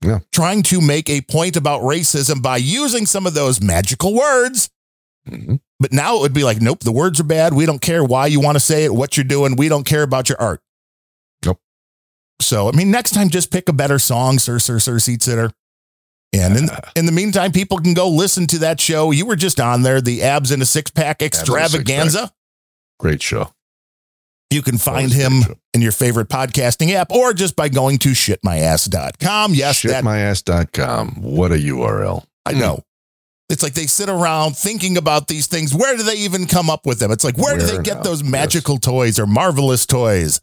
Yeah. 0.02 0.20
Trying 0.32 0.64
to 0.64 0.80
make 0.80 1.10
a 1.10 1.20
point 1.20 1.58
about 1.58 1.82
racism 1.82 2.42
by 2.42 2.56
using 2.56 3.06
some 3.06 3.28
of 3.28 3.34
those 3.34 3.62
magical 3.62 4.14
words. 4.16 4.70
Mm-hmm. 5.30 5.56
But 5.80 5.94
now 5.94 6.18
it 6.18 6.22
would 6.22 6.34
be 6.34 6.44
like, 6.44 6.62
nope, 6.62 6.80
the 6.80 6.92
words 6.92 7.20
are 7.20 7.26
bad. 7.26 7.54
We 7.54 7.66
don't 7.66 7.82
care 7.82 8.04
why 8.04 8.28
you 8.28 8.42
want 8.42 8.56
to 8.56 8.60
say 8.60 8.86
it, 8.86 8.94
what 8.94 9.16
you're 9.16 9.24
doing. 9.24 9.56
We 9.56 9.70
don't 9.70 9.86
care 9.86 10.04
about 10.04 10.30
your 10.30 10.40
art. 10.42 10.62
Nope. 11.46 11.60
So, 12.42 12.68
I 12.68 12.72
mean, 12.72 12.92
next 12.92 13.12
time, 13.12 13.30
just 13.30 13.52
pick 13.52 13.70
a 13.70 13.74
better 13.74 14.00
song, 14.00 14.40
Sir, 14.40 14.60
Sir, 14.60 14.80
Sir, 14.80 15.00
Seat 15.00 15.24
Sitter. 15.24 15.52
And 16.34 16.58
in, 16.58 16.70
in 16.96 17.06
the 17.06 17.12
meantime, 17.12 17.52
people 17.52 17.80
can 17.80 17.94
go 17.94 18.10
listen 18.10 18.48
to 18.48 18.60
that 18.60 18.82
show. 18.82 19.12
You 19.12 19.26
were 19.26 19.36
just 19.36 19.60
on 19.60 19.84
there, 19.84 20.02
the 20.02 20.24
Abs 20.24 20.52
in 20.52 20.62
a 20.62 20.66
Six 20.66 20.92
Pack 20.92 21.22
in 21.22 21.28
a 21.28 21.36
Six-Pack. 21.36 21.64
Extravaganza. 21.64 22.32
Great 23.00 23.22
show. 23.22 23.54
You 24.52 24.64
can 24.64 24.80
find 24.80 25.14
him 25.14 25.44
in 25.76 25.82
your 25.82 25.92
favorite 25.92 26.28
podcasting 26.28 26.92
app 26.92 27.12
or 27.12 27.34
just 27.34 27.56
by 27.56 27.70
going 27.70 28.00
to 28.00 28.10
shitmyass.com. 28.10 29.54
Yes, 29.54 29.84
that 29.84 30.04
Shitmyass.com. 30.04 31.22
What 31.22 31.52
a 31.52 31.56
URL. 31.56 32.26
I 32.48 32.54
know. 32.54 32.84
It's 33.50 33.64
like 33.64 33.74
they 33.74 33.88
sit 33.88 34.10
around 34.10 34.56
thinking 34.56 34.98
about 34.98 35.28
these 35.28 35.48
things. 35.48 35.74
Where 35.74 35.98
do 35.98 36.04
they 36.04 36.18
even 36.18 36.46
come 36.46 36.70
up 36.70 36.86
with 36.86 37.00
them? 37.00 37.12
It's 37.12 37.24
like, 37.24 37.38
where, 37.38 37.58
do 37.58 37.66
they 37.66 37.82
get 37.82 37.98
now? 37.98 38.04
those 38.04 38.24
magical 38.24 38.78
toys 38.78 39.20
or 39.20 39.26
marvelous 39.26 39.88
toys? 39.88 40.40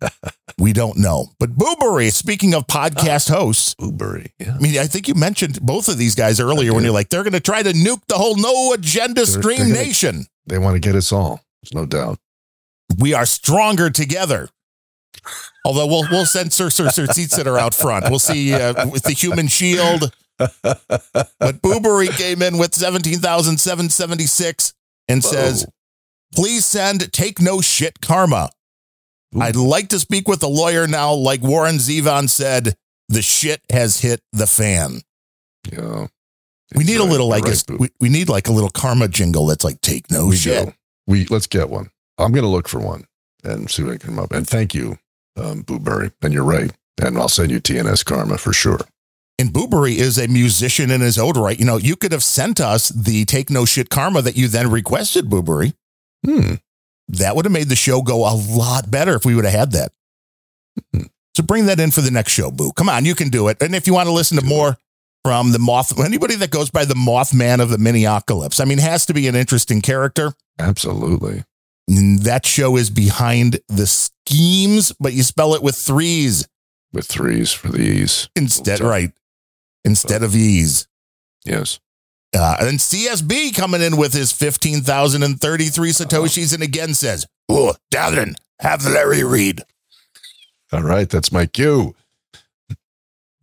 we 0.58 0.72
don't 0.72 0.96
know. 0.96 1.26
But 1.38 1.50
Boobery, 1.50 2.12
speaking 2.12 2.54
of 2.54 2.66
podcast 2.66 3.30
hosts, 3.30 3.74
Boobery. 3.76 4.32
Yeah. 4.38 4.54
I 4.54 4.58
mean, 4.58 4.78
I 4.78 4.86
think 4.86 5.06
you 5.06 5.14
mentioned 5.14 5.60
both 5.62 5.88
of 5.88 5.98
these 5.98 6.14
guys 6.14 6.40
earlier 6.40 6.74
when 6.74 6.82
you're 6.82 6.92
like, 6.92 7.10
they're 7.10 7.22
going 7.22 7.32
to 7.32 7.40
try 7.40 7.62
to 7.62 7.72
nuke 7.72 8.02
the 8.08 8.16
whole 8.16 8.36
no 8.36 8.72
agenda 8.72 9.24
stream 9.24 9.58
they're 9.58 9.68
gonna- 9.68 9.74
nation. 9.74 10.26
They 10.46 10.58
want 10.58 10.74
to 10.74 10.80
get 10.80 10.96
us 10.96 11.12
all. 11.12 11.40
There's 11.62 11.74
no 11.74 11.86
doubt. 11.86 12.18
We 12.98 13.14
are 13.14 13.26
stronger 13.26 13.90
together. 13.90 14.48
Although 15.64 15.86
we'll 15.86 16.06
we'll 16.10 16.26
send 16.26 16.52
Sir 16.52 16.70
Sir 16.70 16.88
Sir 16.88 17.06
Seat 17.06 17.30
Sitter 17.30 17.58
out 17.58 17.74
front. 17.74 18.08
We'll 18.08 18.18
see 18.18 18.54
uh, 18.54 18.88
with 18.88 19.02
the 19.02 19.12
human 19.12 19.48
shield. 19.48 20.12
But 20.38 21.60
Boobery 21.62 22.08
came 22.16 22.42
in 22.42 22.58
with 22.58 22.74
17,776 22.74 24.74
and 25.08 25.24
says, 25.24 25.66
please 26.34 26.64
send 26.64 27.12
take 27.12 27.40
no 27.40 27.60
shit 27.60 28.00
karma. 28.00 28.50
I'd 29.38 29.56
like 29.56 29.88
to 29.88 29.98
speak 29.98 30.28
with 30.28 30.42
a 30.42 30.48
lawyer 30.48 30.86
now, 30.86 31.12
like 31.12 31.42
Warren 31.42 31.76
Zevon 31.76 32.30
said, 32.30 32.74
the 33.08 33.22
shit 33.22 33.60
has 33.70 34.00
hit 34.00 34.20
the 34.32 34.46
fan. 34.46 35.00
Yeah. 35.70 36.06
We 36.74 36.84
need 36.84 37.00
a 37.00 37.04
little 37.04 37.28
like 37.28 37.44
You're 37.44 37.54
a, 37.54 37.76
we, 37.78 37.88
we 38.00 38.08
need 38.08 38.28
like 38.28 38.48
a 38.48 38.52
little 38.52 38.70
karma 38.70 39.08
jingle 39.08 39.46
that's 39.46 39.64
like 39.64 39.80
take 39.80 40.10
no 40.10 40.26
we 40.26 40.36
shit. 40.36 40.66
do. 40.66 40.72
We 41.06 41.24
let's 41.26 41.46
get 41.46 41.70
one. 41.70 41.90
I'm 42.18 42.32
gonna 42.32 42.48
look 42.48 42.68
for 42.68 42.78
one 42.78 43.06
and 43.42 43.70
see 43.70 43.82
what 43.82 43.94
I 43.94 43.96
can 43.96 44.10
come 44.10 44.18
up. 44.18 44.32
And 44.32 44.46
thank 44.46 44.74
you, 44.74 44.98
um, 45.36 45.62
Booberry. 45.62 46.12
And 46.20 46.34
you're 46.34 46.44
right. 46.44 46.70
And 47.02 47.16
I'll 47.16 47.28
send 47.28 47.50
you 47.50 47.60
TNS 47.60 48.04
Karma 48.04 48.38
for 48.38 48.52
sure. 48.52 48.80
And 49.38 49.50
Boobery 49.50 49.96
is 49.96 50.18
a 50.18 50.26
musician 50.26 50.90
in 50.90 51.00
his 51.00 51.16
own 51.18 51.32
right. 51.32 51.58
You 51.58 51.64
know, 51.64 51.76
you 51.76 51.94
could 51.94 52.10
have 52.12 52.24
sent 52.24 52.60
us 52.60 52.88
the 52.88 53.24
take 53.24 53.50
no 53.50 53.64
shit 53.64 53.88
karma 53.88 54.20
that 54.22 54.36
you 54.36 54.48
then 54.48 54.70
requested, 54.70 55.26
Boobery. 55.26 55.74
Hmm. 56.26 56.54
That 57.08 57.36
would 57.36 57.44
have 57.44 57.52
made 57.52 57.68
the 57.68 57.76
show 57.76 58.02
go 58.02 58.26
a 58.28 58.34
lot 58.34 58.90
better 58.90 59.14
if 59.14 59.24
we 59.24 59.34
would 59.36 59.44
have 59.44 59.54
had 59.54 59.72
that. 59.72 59.92
Hmm. 60.92 61.02
So 61.36 61.44
bring 61.44 61.66
that 61.66 61.78
in 61.78 61.92
for 61.92 62.00
the 62.00 62.10
next 62.10 62.32
show, 62.32 62.50
Boo. 62.50 62.72
Come 62.72 62.88
on, 62.88 63.04
you 63.04 63.14
can 63.14 63.28
do 63.28 63.46
it. 63.48 63.62
And 63.62 63.74
if 63.76 63.86
you 63.86 63.94
want 63.94 64.08
to 64.08 64.12
listen 64.12 64.36
to 64.38 64.44
more 64.44 64.76
from 65.24 65.52
the 65.52 65.60
Moth, 65.60 65.98
anybody 66.00 66.34
that 66.34 66.50
goes 66.50 66.68
by 66.70 66.84
the 66.84 66.94
Mothman 66.94 67.60
of 67.60 67.70
the 67.70 67.78
Minneapolis, 67.78 68.58
I 68.58 68.64
mean, 68.64 68.78
has 68.78 69.06
to 69.06 69.14
be 69.14 69.28
an 69.28 69.36
interesting 69.36 69.80
character. 69.80 70.32
Absolutely. 70.58 71.44
And 71.88 72.18
that 72.20 72.44
show 72.44 72.76
is 72.76 72.90
behind 72.90 73.60
the 73.68 73.86
schemes, 73.86 74.92
but 74.98 75.12
you 75.12 75.22
spell 75.22 75.54
it 75.54 75.62
with 75.62 75.76
threes 75.76 76.46
With 76.92 77.06
threes 77.06 77.52
for 77.52 77.68
the 77.68 77.80
E's. 77.80 78.28
instead, 78.34 78.80
right? 78.80 79.12
Instead 79.84 80.22
of 80.22 80.34
ease. 80.34 80.86
Yes. 81.44 81.80
Uh, 82.36 82.56
and 82.58 82.66
then 82.68 82.74
CSB 82.76 83.56
coming 83.56 83.80
in 83.80 83.96
with 83.96 84.12
his 84.12 84.32
15,033 84.32 85.90
Satoshis 85.90 86.52
and 86.52 86.62
again 86.62 86.92
says, 86.94 87.26
Oh, 87.48 87.74
Darren, 87.92 88.34
have 88.60 88.84
Larry 88.84 89.24
read. 89.24 89.62
All 90.72 90.82
right. 90.82 91.08
That's 91.08 91.32
my 91.32 91.46
cue. 91.46 91.94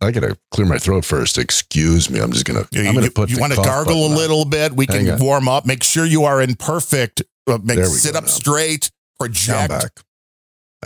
I 0.00 0.10
gotta 0.10 0.36
clear 0.50 0.66
my 0.66 0.78
throat 0.78 1.04
first. 1.04 1.38
Excuse 1.38 2.10
me. 2.10 2.20
I'm 2.20 2.30
just 2.30 2.44
gonna. 2.44 2.68
You, 2.70 2.86
I'm 2.86 2.94
gonna 2.94 3.10
put. 3.10 3.30
you 3.30 3.38
want 3.38 3.54
to 3.54 3.62
gargle 3.62 4.04
a 4.04 4.10
on. 4.10 4.14
little 4.14 4.44
bit? 4.44 4.74
We 4.74 4.86
Hang 4.88 5.06
can 5.06 5.14
on. 5.14 5.20
warm 5.20 5.48
up. 5.48 5.64
Make 5.64 5.82
sure 5.82 6.04
you 6.04 6.24
are 6.24 6.40
in 6.42 6.54
perfect. 6.54 7.22
Uh, 7.46 7.58
make, 7.64 7.82
sit 7.86 8.14
up 8.14 8.24
now. 8.24 8.28
straight. 8.28 8.90
Project. 9.18 10.04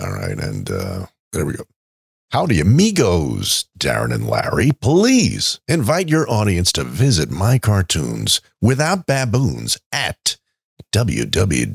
All 0.01 0.13
right, 0.13 0.39
and 0.39 0.71
uh, 0.71 1.07
there 1.33 1.45
we 1.45 1.55
go. 1.55 1.65
Howdy, 2.32 2.61
amigos, 2.61 3.65
Darren 3.77 4.15
and 4.15 4.24
Larry. 4.24 4.70
Please 4.81 5.59
invite 5.66 6.09
your 6.09 6.31
audience 6.31 6.70
to 6.70 6.85
visit 6.85 7.28
my 7.28 7.59
cartoons 7.59 8.40
without 8.62 9.05
baboons 9.05 9.78
at 9.90 10.36
www.csb.lol. 10.94 11.70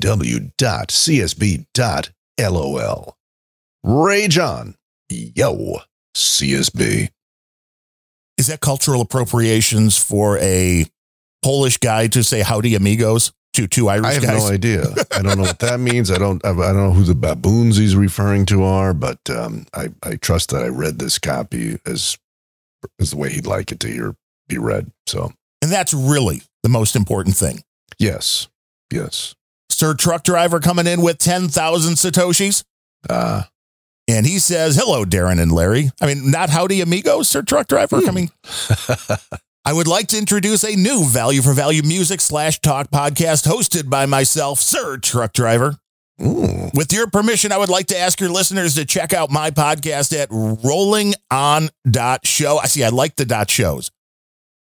Rage 3.84 4.38
on, 4.38 4.74
yo, 5.10 5.80
CSB. 6.16 7.10
Is 8.38 8.46
that 8.46 8.60
cultural 8.60 9.02
appropriations 9.02 9.98
for 10.02 10.38
a 10.38 10.86
Polish 11.42 11.76
guy 11.76 12.06
to 12.06 12.24
say 12.24 12.40
howdy 12.40 12.74
amigos 12.74 13.30
to 13.56 13.66
two 13.66 13.88
Irish 13.88 14.06
I 14.06 14.12
have 14.14 14.22
guys? 14.22 14.42
no 14.44 14.48
idea. 14.52 14.84
I 15.12 15.22
don't 15.22 15.36
know 15.36 15.42
what 15.44 15.58
that 15.58 15.80
means. 15.80 16.10
I 16.10 16.18
don't. 16.18 16.44
I 16.44 16.52
don't 16.54 16.76
know 16.76 16.92
who 16.92 17.02
the 17.04 17.14
baboons 17.14 17.76
he's 17.76 17.96
referring 17.96 18.46
to 18.46 18.62
are, 18.62 18.94
but 18.94 19.18
um, 19.28 19.66
I 19.74 19.88
I 20.02 20.16
trust 20.16 20.50
that 20.50 20.62
I 20.62 20.68
read 20.68 20.98
this 20.98 21.18
copy 21.18 21.78
as 21.84 22.16
as 23.00 23.10
the 23.10 23.16
way 23.16 23.30
he'd 23.30 23.46
like 23.46 23.72
it 23.72 23.80
to 23.80 23.88
hear 23.88 24.14
be 24.48 24.58
read. 24.58 24.92
So 25.08 25.32
And 25.62 25.72
that's 25.72 25.92
really 25.92 26.42
the 26.62 26.68
most 26.68 26.94
important 26.94 27.36
thing. 27.36 27.64
yes, 27.98 28.48
yes. 28.92 29.34
Sir 29.70 29.92
Truck 29.94 30.22
Driver 30.22 30.60
coming 30.60 30.86
in 30.86 31.02
with 31.02 31.18
10,000 31.18 31.94
Satoshis. 31.94 32.62
Uh 33.10 33.42
And 34.08 34.24
he 34.24 34.38
says, 34.38 34.76
Hello, 34.76 35.04
Darren 35.04 35.40
and 35.40 35.50
Larry. 35.52 35.90
I 36.00 36.06
mean, 36.06 36.30
not 36.30 36.48
howdy, 36.50 36.80
amigos, 36.80 37.28
sir 37.28 37.42
truck 37.42 37.66
driver. 37.66 37.96
I 38.06 38.10
mean, 38.12 38.30
I 39.66 39.72
would 39.72 39.88
like 39.88 40.06
to 40.08 40.16
introduce 40.16 40.62
a 40.62 40.76
new 40.76 41.04
value 41.04 41.42
for 41.42 41.52
value 41.52 41.82
music 41.82 42.20
slash 42.20 42.60
talk 42.60 42.88
podcast 42.92 43.48
hosted 43.48 43.90
by 43.90 44.06
myself, 44.06 44.60
Sir 44.60 44.96
Truck 44.96 45.32
Driver. 45.32 45.74
With 46.20 46.92
your 46.92 47.08
permission, 47.08 47.50
I 47.50 47.58
would 47.58 47.68
like 47.68 47.88
to 47.88 47.98
ask 47.98 48.20
your 48.20 48.30
listeners 48.30 48.76
to 48.76 48.84
check 48.84 49.12
out 49.12 49.28
my 49.28 49.50
podcast 49.50 50.16
at 50.16 50.30
rollingon.show. 50.30 52.58
I 52.58 52.66
see, 52.68 52.84
I 52.84 52.90
like 52.90 53.16
the 53.16 53.24
dot 53.24 53.50
shows. 53.50 53.90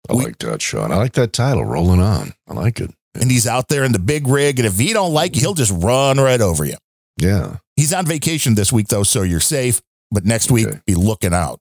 I 0.09 0.15
like 0.15 0.39
that, 0.39 0.63
Sean. 0.63 0.91
I 0.91 0.97
like 0.97 1.13
that 1.13 1.35
title, 1.35 1.67
Rolling 1.67 2.01
On. 2.01 2.33
I 2.49 2.55
like 2.55 2.81
it. 2.81 2.91
And 3.15 3.31
he's 3.31 3.47
out 3.47 3.69
there 3.69 3.85
in 3.85 3.93
the 3.93 3.99
big 3.99 4.27
rig. 4.27 4.59
And 4.59 4.65
if 4.65 4.79
he 4.79 4.95
don't 4.95 5.13
like 5.13 5.37
you, 5.37 5.43
he'll 5.43 5.53
just 5.53 5.85
run 5.85 6.17
right 6.17 6.41
over 6.41 6.65
you. 6.65 6.77
Yeah. 7.19 7.57
He's 7.77 7.93
on 7.93 8.07
vacation 8.07 8.55
this 8.55 8.73
week, 8.73 8.89
though, 8.89 9.03
so 9.03 9.21
you're 9.21 9.39
safe. 9.39 9.83
But 10.11 10.25
next 10.25 10.51
week, 10.51 10.69
be 10.87 10.95
looking 10.95 11.35
out. 11.35 11.61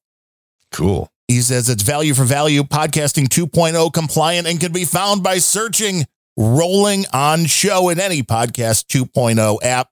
Cool. 0.72 1.10
He 1.34 1.42
says 1.42 1.68
it's 1.68 1.82
value 1.82 2.14
for 2.14 2.26
value, 2.26 2.62
podcasting 2.62 3.26
2.0 3.26 3.92
compliant, 3.92 4.46
and 4.46 4.60
can 4.60 4.72
be 4.72 4.86
found 4.86 5.24
by 5.24 5.40
searching 5.40 6.06
Rolling 6.38 7.06
On 7.12 7.46
Show 7.46 7.90
in 7.90 8.00
any 8.00 8.22
podcast 8.22 8.86
2.0 8.86 9.58
app. 9.64 9.90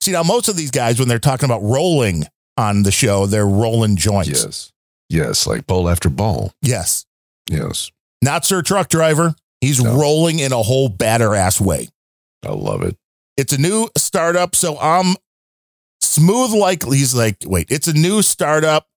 See, 0.00 0.10
now, 0.10 0.24
most 0.24 0.48
of 0.48 0.56
these 0.56 0.72
guys, 0.72 0.98
when 0.98 1.06
they're 1.06 1.20
talking 1.20 1.44
about 1.44 1.62
rolling 1.62 2.24
on 2.56 2.82
the 2.82 2.90
show, 2.90 3.26
they're 3.26 3.46
rolling 3.46 3.94
joints. 3.94 4.30
Yes. 4.30 4.72
Yes, 5.08 5.46
like 5.46 5.64
bowl 5.64 5.88
after 5.88 6.10
bowl. 6.10 6.50
Yes. 6.60 7.06
Yes. 7.48 7.92
Not 8.20 8.44
Sir 8.44 8.60
Truck 8.60 8.88
Driver. 8.88 9.36
He's 9.60 9.78
rolling 9.78 10.40
in 10.40 10.52
a 10.52 10.62
whole 10.62 10.88
batter 10.88 11.36
ass 11.36 11.60
way. 11.60 11.88
I 12.44 12.50
love 12.50 12.82
it. 12.82 12.96
It's 13.36 13.52
a 13.52 13.58
new 13.58 13.88
startup, 13.96 14.56
so 14.56 14.76
I'm 14.78 15.14
smooth 16.00 16.52
like 16.52 16.84
he's 16.84 17.14
like, 17.14 17.36
wait, 17.46 17.68
it's 17.70 17.86
a 17.86 17.92
new 17.92 18.22
startup. 18.22 18.88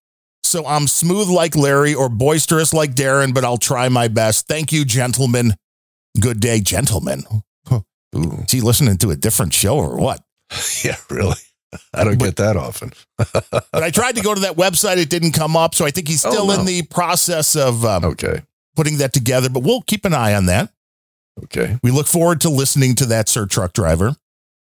So 0.43 0.65
I'm 0.65 0.87
smooth 0.87 1.29
like 1.29 1.55
Larry 1.55 1.93
or 1.93 2.09
boisterous 2.09 2.73
like 2.73 2.93
Darren, 2.95 3.33
but 3.33 3.43
I'll 3.45 3.57
try 3.57 3.87
my 3.89 4.07
best. 4.07 4.47
Thank 4.47 4.71
you, 4.71 4.83
gentlemen. 4.85 5.53
Good 6.19 6.39
day, 6.39 6.59
gentlemen. 6.59 7.23
Huh. 7.67 7.81
Is 8.13 8.51
he 8.51 8.59
listening 8.59 8.97
to 8.97 9.11
a 9.11 9.15
different 9.15 9.53
show 9.53 9.77
or 9.77 9.95
what? 9.97 10.21
yeah, 10.83 10.97
really. 11.09 11.37
I 11.93 12.03
don't 12.03 12.17
get 12.19 12.35
that 12.37 12.57
often. 12.57 12.91
But 13.17 13.83
I 13.83 13.89
tried 13.91 14.15
to 14.17 14.21
go 14.21 14.33
to 14.33 14.41
that 14.41 14.57
website. 14.57 14.97
It 14.97 15.09
didn't 15.09 15.31
come 15.31 15.55
up. 15.55 15.73
So 15.75 15.85
I 15.85 15.91
think 15.91 16.09
he's 16.09 16.25
Oh, 16.25 16.31
still 16.31 16.47
no. 16.47 16.59
in 16.59 16.65
the 16.65 16.81
process 16.81 17.55
of 17.55 17.85
um, 17.85 18.03
okay. 18.03 18.41
putting 18.75 18.97
that 18.97 19.13
together, 19.13 19.49
but 19.49 19.63
we'll 19.63 19.81
keep 19.83 20.03
an 20.03 20.13
eye 20.13 20.33
on 20.33 20.47
that. 20.47 20.73
Okay. 21.45 21.77
We 21.81 21.91
look 21.91 22.07
forward 22.07 22.41
to 22.41 22.49
listening 22.49 22.95
to 22.95 23.05
that, 23.05 23.29
Sir 23.29 23.45
Truck 23.45 23.71
Driver. 23.71 24.17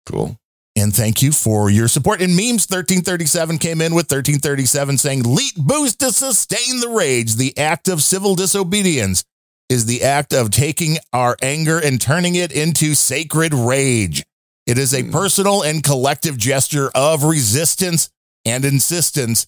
Cool. 0.06 0.38
And 0.80 0.94
thank 0.94 1.22
you 1.22 1.32
for 1.32 1.70
your 1.70 1.88
support. 1.88 2.22
And 2.22 2.36
Memes 2.36 2.68
1337 2.68 3.58
came 3.58 3.82
in 3.82 3.94
with 3.94 4.12
1337 4.12 4.98
saying, 4.98 5.24
Leet 5.24 5.56
boost 5.58 6.00
to 6.00 6.12
sustain 6.12 6.80
the 6.80 6.90
rage. 6.90 7.36
The 7.36 7.58
act 7.58 7.88
of 7.88 8.02
civil 8.02 8.36
disobedience 8.36 9.26
is 9.70 9.86
the 9.86 10.04
act 10.04 10.34
of 10.34 10.52
taking 10.52 10.98
our 11.14 11.36
anger 11.42 11.80
and 11.80 12.00
turning 12.00 12.36
it 12.36 12.52
into 12.52 12.96
sacred 12.96 13.54
rage. 13.54 14.26
It 14.66 14.78
is 14.78 14.94
a 14.94 15.04
hmm. 15.04 15.12
personal 15.12 15.64
and 15.64 15.84
collective 15.84 16.38
gesture 16.38 16.90
of 16.96 17.24
resistance 17.24 18.10
and 18.46 18.64
insistence. 18.64 19.48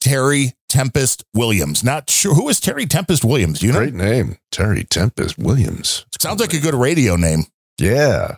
Terry 0.00 0.52
Tempest 0.68 1.24
Williams. 1.32 1.82
Not 1.82 2.10
sure 2.10 2.34
who 2.34 2.48
is 2.48 2.60
Terry 2.60 2.84
Tempest 2.84 3.24
Williams. 3.24 3.60
Do 3.60 3.66
you 3.66 3.72
know? 3.72 3.78
Great 3.78 3.94
name. 3.94 4.36
Terry 4.50 4.84
Tempest 4.84 5.38
Williams. 5.38 6.04
Sounds 6.20 6.40
like 6.40 6.52
a 6.52 6.60
good 6.60 6.74
radio 6.74 7.16
name. 7.16 7.44
Yeah. 7.78 8.36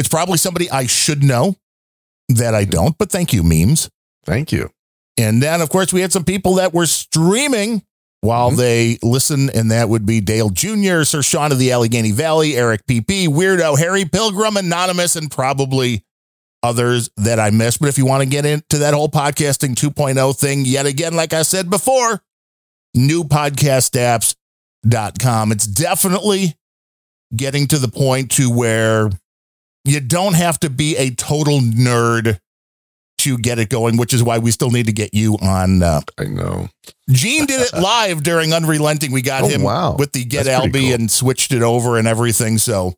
It's 0.00 0.08
probably 0.08 0.38
somebody 0.38 0.70
I 0.70 0.86
should 0.86 1.22
know 1.22 1.56
that 2.28 2.54
I 2.54 2.64
don't, 2.64 2.96
but 2.98 3.10
thank 3.10 3.32
you, 3.32 3.42
memes. 3.42 3.90
Thank 4.24 4.52
you. 4.52 4.70
And 5.18 5.42
then, 5.42 5.60
of 5.60 5.70
course, 5.70 5.92
we 5.92 6.00
had 6.00 6.12
some 6.12 6.24
people 6.24 6.54
that 6.54 6.72
were 6.72 6.86
streaming 6.86 7.82
while 8.20 8.50
mm-hmm. 8.50 8.58
they 8.58 8.98
listen, 9.02 9.50
and 9.50 9.70
that 9.70 9.88
would 9.88 10.04
be 10.06 10.20
Dale 10.20 10.50
Jr., 10.50 11.04
Sir 11.04 11.22
Sean 11.22 11.52
of 11.52 11.58
the 11.58 11.70
Allegheny 11.72 12.12
Valley, 12.12 12.56
Eric 12.56 12.86
PP, 12.86 13.28
Weirdo, 13.28 13.78
Harry 13.78 14.04
Pilgrim, 14.04 14.56
Anonymous, 14.56 15.16
and 15.16 15.30
probably 15.30 16.04
others 16.62 17.10
that 17.16 17.40
I 17.40 17.50
missed. 17.50 17.80
But 17.80 17.88
if 17.88 17.98
you 17.98 18.06
want 18.06 18.22
to 18.22 18.28
get 18.28 18.44
into 18.44 18.78
that 18.78 18.94
whole 18.94 19.08
podcasting 19.08 19.74
2.0 19.74 20.38
thing, 20.38 20.64
yet 20.64 20.86
again, 20.86 21.14
like 21.14 21.32
I 21.32 21.42
said 21.42 21.70
before, 21.70 22.20
newpodcastapps.com. 22.96 25.52
It's 25.52 25.66
definitely 25.66 26.56
getting 27.34 27.66
to 27.68 27.78
the 27.78 27.88
point 27.88 28.32
to 28.32 28.50
where 28.50 29.08
you 29.90 30.00
don't 30.00 30.34
have 30.34 30.58
to 30.60 30.70
be 30.70 30.96
a 30.96 31.10
total 31.10 31.60
nerd 31.60 32.38
to 33.18 33.36
get 33.38 33.58
it 33.58 33.68
going, 33.68 33.96
which 33.96 34.14
is 34.14 34.22
why 34.22 34.38
we 34.38 34.50
still 34.52 34.70
need 34.70 34.86
to 34.86 34.92
get 34.92 35.12
you 35.12 35.34
on. 35.42 35.82
Uh, 35.82 36.00
I 36.18 36.24
know. 36.24 36.68
Gene 37.10 37.46
did 37.46 37.60
it 37.60 37.72
live 37.80 38.22
during 38.22 38.52
Unrelenting. 38.52 39.10
We 39.12 39.22
got 39.22 39.42
Oh, 39.42 39.48
him 39.48 39.62
wow. 39.62 39.96
with 39.98 40.12
the 40.12 40.24
Get 40.24 40.44
That's 40.44 40.60
Alby 40.64 40.80
cool. 40.86 40.92
and 40.94 41.10
switched 41.10 41.52
it 41.52 41.62
over 41.62 41.98
and 41.98 42.06
everything. 42.06 42.58
So 42.58 42.94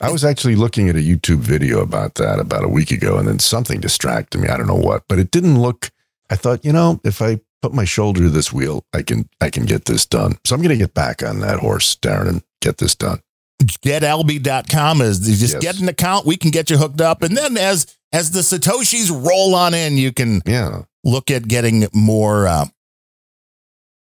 I 0.00 0.10
was 0.10 0.22
actually 0.24 0.56
looking 0.56 0.88
at 0.90 0.96
a 0.96 0.98
YouTube 0.98 1.38
video 1.38 1.80
about 1.80 2.16
that 2.16 2.38
about 2.40 2.64
a 2.64 2.68
week 2.68 2.90
ago, 2.90 3.16
and 3.16 3.26
then 3.26 3.38
something 3.38 3.80
distracted 3.80 4.38
me. 4.38 4.48
I 4.48 4.56
don't 4.58 4.66
know 4.66 4.74
what, 4.74 5.04
but 5.08 5.18
it 5.18 5.30
didn't 5.30 5.60
look. 5.60 5.90
I 6.28 6.36
thought, 6.36 6.64
you 6.64 6.72
know, 6.72 7.00
if 7.04 7.22
I 7.22 7.40
put 7.62 7.72
my 7.72 7.84
shoulder 7.86 8.20
to 8.20 8.28
this 8.28 8.52
wheel, 8.52 8.84
I 8.92 9.00
can 9.00 9.28
I 9.40 9.48
can 9.48 9.64
get 9.64 9.86
this 9.86 10.04
done. 10.04 10.36
So 10.44 10.54
I'm 10.54 10.60
going 10.60 10.76
to 10.76 10.84
get 10.84 10.92
back 10.92 11.22
on 11.22 11.40
that 11.40 11.60
horse, 11.60 11.96
Darren, 11.96 12.28
and 12.28 12.42
get 12.60 12.76
this 12.78 12.94
done. 12.94 13.20
getalby.com 13.66 15.00
is 15.00 15.20
just 15.20 15.54
Yes. 15.54 15.62
get 15.62 15.80
an 15.80 15.88
account. 15.88 16.26
We 16.26 16.36
can 16.36 16.50
get 16.50 16.70
you 16.70 16.76
hooked 16.78 17.00
up. 17.00 17.22
And 17.22 17.36
then 17.36 17.56
as 17.56 17.86
as 18.12 18.30
the 18.30 18.40
Satoshis 18.40 19.10
roll 19.10 19.54
on 19.54 19.74
in, 19.74 19.98
you 19.98 20.12
can 20.12 20.40
Yeah. 20.46 20.82
look 21.02 21.30
at 21.30 21.48
getting 21.48 21.88
more 21.92 22.46
uh, 22.46 22.66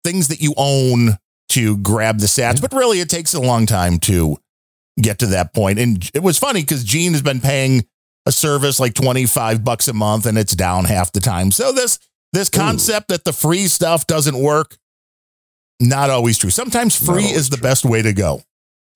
things 0.03 0.27
that 0.27 0.41
you 0.41 0.53
own 0.57 1.17
to 1.49 1.77
grab 1.77 2.19
the 2.19 2.25
sats. 2.27 2.59
But 2.61 2.73
really, 2.73 2.99
it 2.99 3.09
takes 3.09 3.33
a 3.33 3.39
long 3.39 3.65
time 3.65 3.99
to 3.99 4.37
get 5.01 5.19
to 5.19 5.27
that 5.27 5.53
point. 5.53 5.79
And 5.79 6.09
it 6.13 6.21
was 6.23 6.37
funny 6.37 6.61
because 6.61 6.83
Gene 6.83 7.13
has 7.13 7.21
been 7.21 7.41
paying 7.41 7.85
a 8.25 8.31
service 8.31 8.79
like 8.79 8.93
25 8.93 9.63
bucks 9.63 9.87
a 9.87 9.93
month 9.93 10.25
and 10.25 10.37
it's 10.37 10.55
down 10.55 10.85
half 10.85 11.11
the 11.11 11.19
time. 11.19 11.51
So 11.51 11.71
this 11.71 11.99
this 12.31 12.49
concept 12.49 13.09
that 13.09 13.25
the 13.25 13.33
free 13.33 13.67
stuff 13.67 14.07
doesn't 14.07 14.37
work, 14.37 14.77
not 15.79 16.09
always 16.09 16.37
true. 16.39 16.49
Sometimes 16.49 16.95
free 16.95 17.25
is 17.25 17.49
the 17.49 17.57
best 17.57 17.85
way 17.85 18.01
to 18.01 18.11
go. 18.13 18.41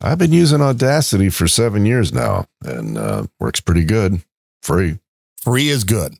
I've 0.01 0.17
been 0.19 0.31
using 0.33 0.61
Audacity 0.61 1.29
for 1.29 1.47
seven 1.47 1.85
years 1.85 2.13
now, 2.13 2.45
and 2.63 2.97
uh, 2.97 3.25
works 3.39 3.59
pretty 3.61 3.83
good. 3.83 4.21
Free. 4.61 4.99
Free 5.41 5.69
is 5.69 5.83
good. 5.83 6.15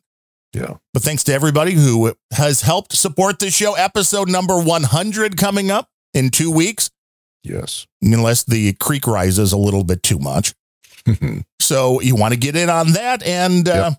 Yeah. 0.52 0.76
But 0.92 1.02
thanks 1.02 1.22
to 1.24 1.32
everybody 1.32 1.72
who 1.72 2.14
has 2.32 2.62
helped 2.62 2.92
support 2.94 3.38
this 3.38 3.54
show. 3.54 3.74
Episode 3.74 4.28
number 4.28 4.58
100 4.60 5.36
coming 5.36 5.70
up 5.70 5.90
in 6.14 6.30
two 6.30 6.50
weeks, 6.50 6.90
Yes. 7.44 7.86
unless 8.02 8.44
the 8.44 8.72
creek 8.74 9.06
rises 9.06 9.52
a 9.52 9.58
little 9.58 9.84
bit 9.84 10.02
too 10.02 10.18
much. 10.18 10.54
so 11.60 12.00
you 12.00 12.16
want 12.16 12.32
to 12.34 12.40
get 12.40 12.56
in 12.56 12.70
on 12.70 12.92
that 12.92 13.22
and 13.22 13.68
uh, 13.68 13.90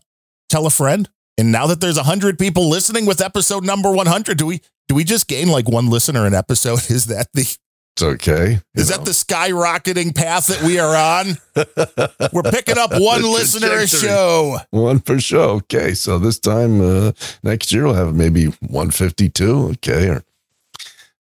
tell 0.50 0.66
a 0.66 0.72
friend. 0.72 1.08
And 1.38 1.52
now 1.52 1.68
that 1.68 1.80
there's 1.80 1.96
100 1.96 2.38
people 2.38 2.68
listening 2.68 3.06
with 3.06 3.22
episode 3.22 3.64
number 3.64 3.92
100, 3.92 4.38
do 4.38 4.46
we 4.46 4.62
do 4.90 4.96
we 4.96 5.04
just 5.04 5.28
gain 5.28 5.48
like 5.48 5.70
one 5.70 5.90
listener 5.90 6.26
an 6.26 6.34
episode? 6.34 6.80
Is 6.90 7.06
that 7.06 7.28
the 7.34 7.56
okay. 8.02 8.60
is 8.76 8.90
that 8.90 9.06
the 9.06 9.12
skyrocketing 9.12 10.16
path 10.16 10.48
that 10.48 10.62
we 10.62 10.80
are 10.80 10.96
on? 10.96 11.38
We're 12.34 12.52
picking 12.52 12.78
up 12.78 12.92
one 12.94 13.22
listener 13.24 13.74
a 13.74 13.88
show. 13.88 14.58
One 14.72 15.00
per 15.00 15.20
show. 15.20 15.50
Okay. 15.52 15.94
So 15.94 16.20
this 16.20 16.40
time 16.40 16.82
uh, 16.82 17.12
next 17.44 17.72
year 17.72 17.86
we'll 17.86 17.94
have 17.96 18.16
maybe 18.16 18.46
152. 18.46 19.70
Okay. 19.74 20.10
Or, 20.10 20.24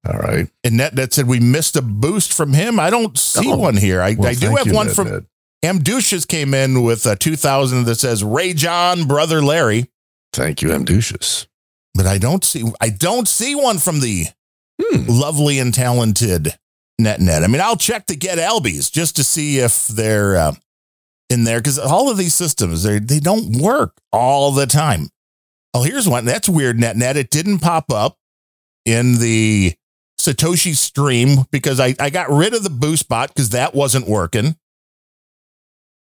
all 0.07 0.19
right. 0.19 0.47
And 0.63 0.77
Net 0.77 0.95
Net 0.95 1.13
said 1.13 1.27
we 1.27 1.39
missed 1.39 1.75
a 1.75 1.81
boost 1.81 2.33
from 2.33 2.53
him. 2.53 2.79
I 2.79 2.89
don't 2.89 3.17
see 3.17 3.51
Oh, 3.51 3.57
one 3.57 3.77
here. 3.77 4.01
I, 4.01 4.15
well, 4.15 4.29
I 4.29 4.33
do 4.33 4.55
have 4.55 4.67
you, 4.67 4.73
one 4.73 4.87
Net 4.87 4.95
from 4.95 5.09
Net. 5.09 5.23
Amducious 5.63 6.25
came 6.25 6.53
in 6.53 6.83
with 6.83 7.05
a 7.05 7.15
2000 7.17 7.83
that 7.83 7.95
says 7.95 8.23
Ray 8.23 8.53
John, 8.53 9.05
brother 9.07 9.41
Larry. 9.41 9.89
Thank 10.31 10.61
you, 10.61 10.71
Amducious. 10.71 11.47
But 11.95 12.05
I 12.05 12.17
don't 12.17 12.43
see 12.45 12.63
I 12.79 12.89
don't 12.89 13.27
see 13.27 13.55
one 13.55 13.77
from 13.77 13.99
the 13.99 14.27
Hmm. 14.81 15.03
lovely 15.09 15.59
and 15.59 15.73
talented 15.73 16.57
Net 16.99 17.19
Net. 17.19 17.43
I 17.43 17.47
mean, 17.47 17.61
I'll 17.61 17.77
check 17.77 18.05
to 18.07 18.15
get 18.15 18.37
Albys 18.37 18.91
just 18.91 19.15
to 19.15 19.23
see 19.23 19.59
if 19.59 19.87
they're 19.87 20.35
uh, 20.35 20.55
in 21.29 21.43
there 21.43 21.59
because 21.59 21.79
all 21.79 22.11
of 22.11 22.17
these 22.17 22.33
systems 22.33 22.83
they 22.83 22.99
they 22.99 23.19
don't 23.19 23.57
work 23.57 23.97
all 24.11 24.51
the 24.51 24.67
time. 24.67 25.09
Oh, 25.73 25.83
here's 25.83 26.07
one. 26.07 26.25
That's 26.25 26.49
weird, 26.49 26.79
Net 26.79 26.97
Net. 26.97 27.17
It 27.17 27.29
didn't 27.29 27.59
pop 27.59 27.91
up 27.91 28.17
in 28.85 29.19
the 29.19 29.73
Satoshi 30.19 30.75
stream 30.75 31.45
because 31.51 31.79
I, 31.79 31.95
I 31.99 32.09
got 32.09 32.29
rid 32.29 32.53
of 32.53 32.63
the 32.63 32.69
boost 32.69 33.07
bot 33.07 33.29
because 33.29 33.49
that 33.49 33.73
wasn't 33.73 34.07
working. 34.07 34.55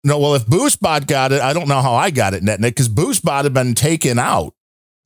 No, 0.04 0.18
well, 0.18 0.34
if 0.36 0.46
BoostBot 0.46 1.06
got 1.06 1.32
it, 1.32 1.40
I 1.40 1.52
don't 1.52 1.68
know 1.68 1.82
how 1.82 1.94
I 1.94 2.10
got 2.10 2.32
it, 2.32 2.42
NetNet, 2.42 2.62
because 2.62 2.88
BoostBot 2.88 3.42
had 3.42 3.52
been 3.52 3.74
taken 3.74 4.18
out. 4.18 4.54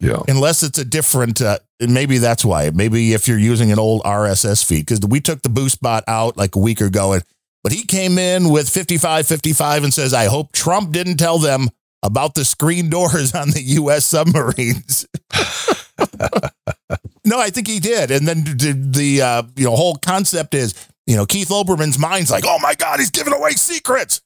Yeah. 0.01 0.21
Unless 0.29 0.63
it's 0.63 0.79
a 0.79 0.85
different, 0.85 1.41
uh, 1.41 1.59
maybe 1.89 2.19
that's 2.19 2.45
why. 2.45 2.71
Maybe 2.71 3.13
if 3.13 3.27
you're 3.29 3.39
using 3.39 3.73
an 3.73 3.79
old 3.79 4.03
RSS 4.03 4.65
feed, 4.65 4.87
because 4.87 5.01
we 5.01 5.21
took 5.21 5.43
the 5.43 5.49
BoostBot 5.49 6.03
out 6.07 6.37
like 6.37 6.55
a 6.55 6.59
week 6.59 6.81
ago, 6.81 7.13
and, 7.13 7.25
but 7.63 7.73
he 7.73 7.85
came 7.85 8.19
in 8.19 8.51
with 8.51 8.69
55 8.69 9.27
55 9.27 9.85
and 9.85 9.95
says, 9.95 10.13
I 10.13 10.27
hope 10.27 10.53
Trump 10.53 10.93
didn't 10.93 11.17
tell 11.17 11.39
them 11.39 11.69
about 12.03 12.35
the 12.35 12.45
screen 12.45 12.91
doors 12.91 13.35
on 13.35 13.51
the 13.51 13.63
U.S. 13.63 14.05
submarines. 14.05 15.07
no, 17.25 17.39
I 17.39 17.51
think 17.51 17.69
he 17.69 17.81
did. 17.81 18.11
And 18.11 18.27
then 18.27 18.45
the, 18.45 18.73
the 18.73 19.23
uh, 19.23 19.43
you 19.57 19.65
know 19.65 19.77
whole 19.77 19.97
concept 19.97 20.55
is 20.55 20.75
you 21.07 21.17
know 21.17 21.27
Keith 21.27 21.49
Olbermann's 21.49 21.99
mind's 21.99 22.31
like, 22.31 22.45
oh 22.47 22.59
my 22.61 22.75
god, 22.75 22.99
he's 22.99 23.11
giving 23.11 23.33
away 23.33 23.53
secrets. 23.53 24.21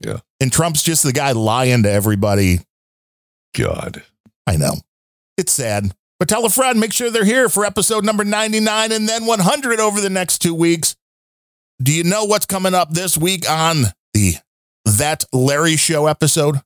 Yeah. 0.00 0.18
And 0.40 0.52
Trump's 0.52 0.82
just 0.82 1.02
the 1.02 1.12
guy 1.12 1.32
lying 1.32 1.82
to 1.82 1.90
everybody. 1.90 2.60
God. 3.54 4.02
I 4.46 4.56
know. 4.56 4.74
It's 5.36 5.52
sad. 5.52 5.92
But 6.18 6.28
tell 6.28 6.44
a 6.44 6.50
friend, 6.50 6.80
make 6.80 6.92
sure 6.92 7.10
they're 7.10 7.24
here 7.24 7.48
for 7.48 7.64
episode 7.64 8.04
number 8.04 8.24
99 8.24 8.92
and 8.92 9.08
then 9.08 9.24
100 9.26 9.78
over 9.80 10.00
the 10.00 10.10
next 10.10 10.38
two 10.38 10.54
weeks. 10.54 10.96
Do 11.80 11.92
you 11.92 12.02
know 12.02 12.24
what's 12.24 12.46
coming 12.46 12.74
up 12.74 12.90
this 12.90 13.16
week 13.16 13.48
on 13.48 13.84
the 14.12 14.34
That 14.84 15.24
Larry 15.32 15.76
Show 15.76 16.06
episode? 16.06 16.56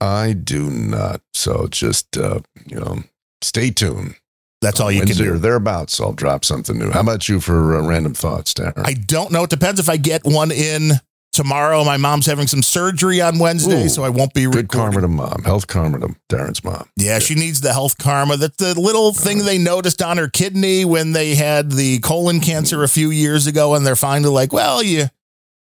I 0.00 0.32
do 0.32 0.70
not. 0.70 1.20
So 1.34 1.66
just, 1.66 2.16
uh, 2.16 2.40
you 2.66 2.80
know, 2.80 3.02
stay 3.42 3.70
tuned. 3.70 4.14
That's 4.62 4.80
all 4.80 4.90
you 4.90 5.00
Wednesday 5.00 5.24
can 5.24 5.34
or 5.34 5.38
thereabouts. 5.38 6.00
I'll 6.00 6.12
drop 6.14 6.44
something 6.44 6.78
new. 6.78 6.90
How 6.90 7.00
about 7.00 7.28
you 7.28 7.40
for 7.40 7.76
uh, 7.76 7.82
random 7.82 8.14
thoughts, 8.14 8.54
Darren? 8.54 8.86
I 8.86 8.94
don't 8.94 9.30
know. 9.30 9.44
It 9.44 9.50
depends 9.50 9.78
if 9.78 9.90
I 9.90 9.98
get 9.98 10.24
one 10.24 10.50
in 10.50 10.92
tomorrow. 11.36 11.84
My 11.84 11.96
mom's 11.96 12.26
having 12.26 12.46
some 12.46 12.62
surgery 12.62 13.20
on 13.20 13.38
Wednesday, 13.38 13.84
Ooh, 13.84 13.88
so 13.88 14.02
I 14.02 14.08
won't 14.08 14.34
be 14.34 14.44
Good 14.44 14.56
recording. 14.56 14.68
karma 14.68 15.00
to 15.02 15.08
mom. 15.08 15.42
Health 15.44 15.66
karma 15.66 16.00
to 16.00 16.16
Darren's 16.28 16.64
mom. 16.64 16.88
Yeah, 16.96 17.18
she 17.20 17.34
needs 17.34 17.60
the 17.60 17.72
health 17.72 17.98
karma. 17.98 18.36
That's 18.36 18.56
the 18.56 18.78
little 18.78 19.12
thing 19.12 19.38
they 19.38 19.58
noticed 19.58 20.02
on 20.02 20.16
her 20.16 20.28
kidney 20.28 20.84
when 20.84 21.12
they 21.12 21.34
had 21.36 21.70
the 21.70 22.00
colon 22.00 22.40
cancer 22.40 22.82
a 22.82 22.88
few 22.88 23.10
years 23.10 23.46
ago, 23.46 23.74
and 23.74 23.86
they're 23.86 23.94
finally 23.94 24.32
like, 24.32 24.52
well, 24.52 24.82
you 24.82 25.06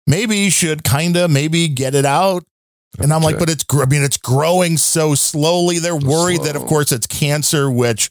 maybe 0.06 0.38
you 0.38 0.50
should 0.50 0.82
kind 0.82 1.16
of 1.16 1.30
maybe 1.30 1.68
get 1.68 1.94
it 1.94 2.04
out. 2.06 2.44
And 2.98 3.12
I'm 3.12 3.22
like, 3.22 3.38
but 3.38 3.50
it's, 3.50 3.64
I 3.70 3.84
mean, 3.84 4.02
it's 4.02 4.16
growing 4.16 4.78
so 4.78 5.14
slowly. 5.14 5.78
They're 5.78 5.94
worried 5.94 6.42
that, 6.44 6.56
of 6.56 6.64
course, 6.64 6.90
it's 6.90 7.06
cancer, 7.06 7.70
which 7.70 8.10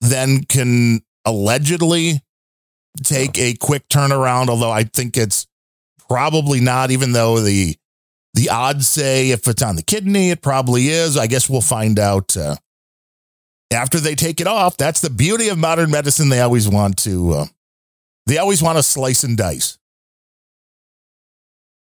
then 0.00 0.44
can 0.44 1.00
allegedly 1.24 2.22
take 3.02 3.36
a 3.36 3.54
quick 3.54 3.88
turnaround. 3.88 4.48
Although 4.48 4.70
I 4.70 4.84
think 4.84 5.16
it's 5.16 5.48
probably 6.12 6.60
not, 6.60 6.90
even 6.90 7.12
though 7.12 7.40
the 7.40 7.74
the 8.34 8.50
odds 8.50 8.86
say 8.86 9.30
if 9.30 9.48
it's 9.48 9.62
on 9.62 9.76
the 9.76 9.82
kidney, 9.82 10.30
it 10.30 10.42
probably 10.42 10.88
is. 10.88 11.16
I 11.16 11.26
guess 11.26 11.48
we'll 11.48 11.62
find 11.62 11.98
out 11.98 12.36
uh, 12.36 12.56
after 13.72 13.98
they 13.98 14.14
take 14.14 14.38
it 14.38 14.46
off. 14.46 14.76
That's 14.76 15.00
the 15.00 15.08
beauty 15.08 15.48
of 15.48 15.56
modern 15.56 15.90
medicine. 15.90 16.28
They 16.28 16.40
always 16.40 16.68
want 16.68 16.98
to, 16.98 17.32
uh, 17.32 17.44
they 18.26 18.36
always 18.36 18.62
want 18.62 18.76
to 18.76 18.82
slice 18.82 19.24
and 19.24 19.38
dice. 19.38 19.78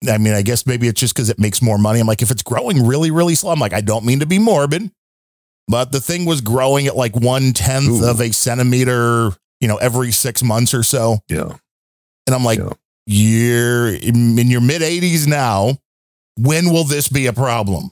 I 0.07 0.19
mean, 0.19 0.35
I 0.35 0.43
guess 0.43 0.67
maybe 0.67 0.89
it's 0.89 1.01
just 1.01 1.15
because 1.15 1.31
it 1.31 1.39
makes 1.39 1.63
more 1.63 1.79
money. 1.79 2.01
I'm 2.01 2.07
like, 2.07 2.23
if 2.23 2.31
it's 2.31 2.43
growing 2.43 2.87
really, 2.87 3.11
really 3.11 3.35
slow, 3.35 3.53
I'm 3.53 3.61
like, 3.61 3.73
I 3.73 3.81
don't 3.81 4.05
mean 4.05 4.21
to 4.21 4.27
be 4.27 4.39
morbid, 4.39 4.91
but 5.69 5.93
the 5.93 6.01
thing 6.01 6.25
was 6.27 6.41
growing 6.41 6.87
at 6.87 6.97
like 6.97 7.17
one 7.17 7.53
tenth 7.53 8.03
of 8.03 8.21
a 8.21 8.33
centimeter, 8.33 9.31
you 9.61 9.69
know, 9.69 9.77
every 9.77 10.13
six 10.13 10.43
months 10.43 10.75
or 10.75 10.83
so. 10.83 11.19
Yeah. 11.29 11.57
And 12.27 12.35
I'm 12.35 12.45
like, 12.45 12.59
Yeah. 12.59 12.73
You're 13.07 13.89
in 13.95 14.37
your 14.49 14.61
mid 14.61 14.83
80s 14.83 15.27
now. 15.27 15.79
When 16.39 16.70
will 16.73 16.85
this 16.85 17.09
be 17.09 17.27
a 17.27 17.33
problem? 17.33 17.91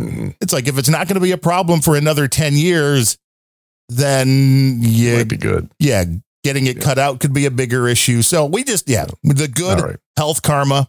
Mhm. 0.00 0.34
It's 0.40 0.52
like 0.52 0.68
if 0.68 0.78
it's 0.78 0.88
not 0.88 1.06
going 1.08 1.14
to 1.14 1.20
be 1.20 1.32
a 1.32 1.38
problem 1.38 1.80
for 1.80 1.96
another 1.96 2.28
10 2.28 2.54
years, 2.56 3.16
then 3.88 4.78
yeah, 4.82 5.18
Might 5.18 5.28
be 5.28 5.36
good. 5.36 5.70
yeah, 5.78 6.04
getting 6.44 6.66
it 6.66 6.80
cut 6.80 6.98
out 6.98 7.20
could 7.20 7.32
be 7.32 7.46
a 7.46 7.50
bigger 7.50 7.88
issue. 7.88 8.22
So 8.22 8.46
we 8.46 8.64
just, 8.64 8.88
yeah, 8.88 9.06
the 9.22 9.48
good 9.48 9.78
All 9.80 9.86
right. 9.86 9.96
health 10.16 10.42
karma 10.42 10.88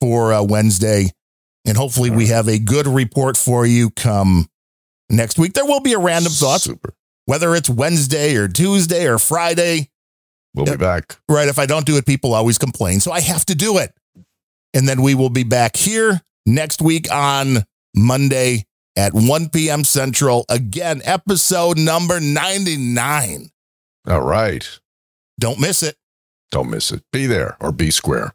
for 0.00 0.32
uh, 0.32 0.42
Wednesday. 0.42 1.10
And 1.66 1.76
hopefully 1.76 2.10
we 2.10 2.26
have 2.26 2.46
a 2.46 2.58
good 2.58 2.86
report 2.86 3.36
for 3.38 3.64
you 3.64 3.90
come 3.90 4.48
next 5.08 5.38
week. 5.38 5.54
There 5.54 5.64
will 5.64 5.80
be 5.80 5.94
a 5.94 5.98
random 5.98 6.30
thought, 6.32 6.60
Super. 6.60 6.94
whether 7.24 7.54
it's 7.54 7.70
Wednesday 7.70 8.36
or 8.36 8.48
Tuesday 8.48 9.06
or 9.06 9.18
Friday. 9.18 9.88
We'll 10.54 10.66
be 10.66 10.76
back. 10.76 11.16
Right. 11.28 11.48
If 11.48 11.58
I 11.58 11.66
don't 11.66 11.84
do 11.84 11.96
it, 11.96 12.06
people 12.06 12.32
always 12.32 12.58
complain. 12.58 13.00
So 13.00 13.10
I 13.10 13.20
have 13.20 13.44
to 13.46 13.54
do 13.54 13.78
it. 13.78 13.92
And 14.72 14.88
then 14.88 15.02
we 15.02 15.14
will 15.14 15.30
be 15.30 15.44
back 15.44 15.76
here 15.76 16.20
next 16.46 16.80
week 16.80 17.12
on 17.12 17.64
Monday 17.94 18.66
at 18.96 19.12
1 19.14 19.48
p.m. 19.50 19.84
Central. 19.84 20.44
Again, 20.48 21.02
episode 21.04 21.78
number 21.78 22.20
99. 22.20 23.50
All 24.06 24.20
right. 24.20 24.80
Don't 25.38 25.58
miss 25.60 25.82
it. 25.82 25.96
Don't 26.50 26.70
miss 26.70 26.92
it. 26.92 27.02
Be 27.12 27.26
there 27.26 27.56
or 27.60 27.72
be 27.72 27.90
square. 27.90 28.32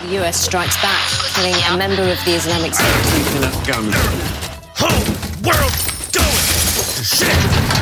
The 0.00 0.20
US 0.20 0.36
strikes 0.44 0.76
back, 0.82 1.08
killing 1.34 1.54
a 1.54 1.76
member 1.78 2.02
of 2.02 2.18
the 2.24 2.34
Islamic 2.34 2.74
State. 2.74 2.90
World 5.44 5.72
going 6.10 6.22
to 6.96 7.04
shit. 7.04 7.73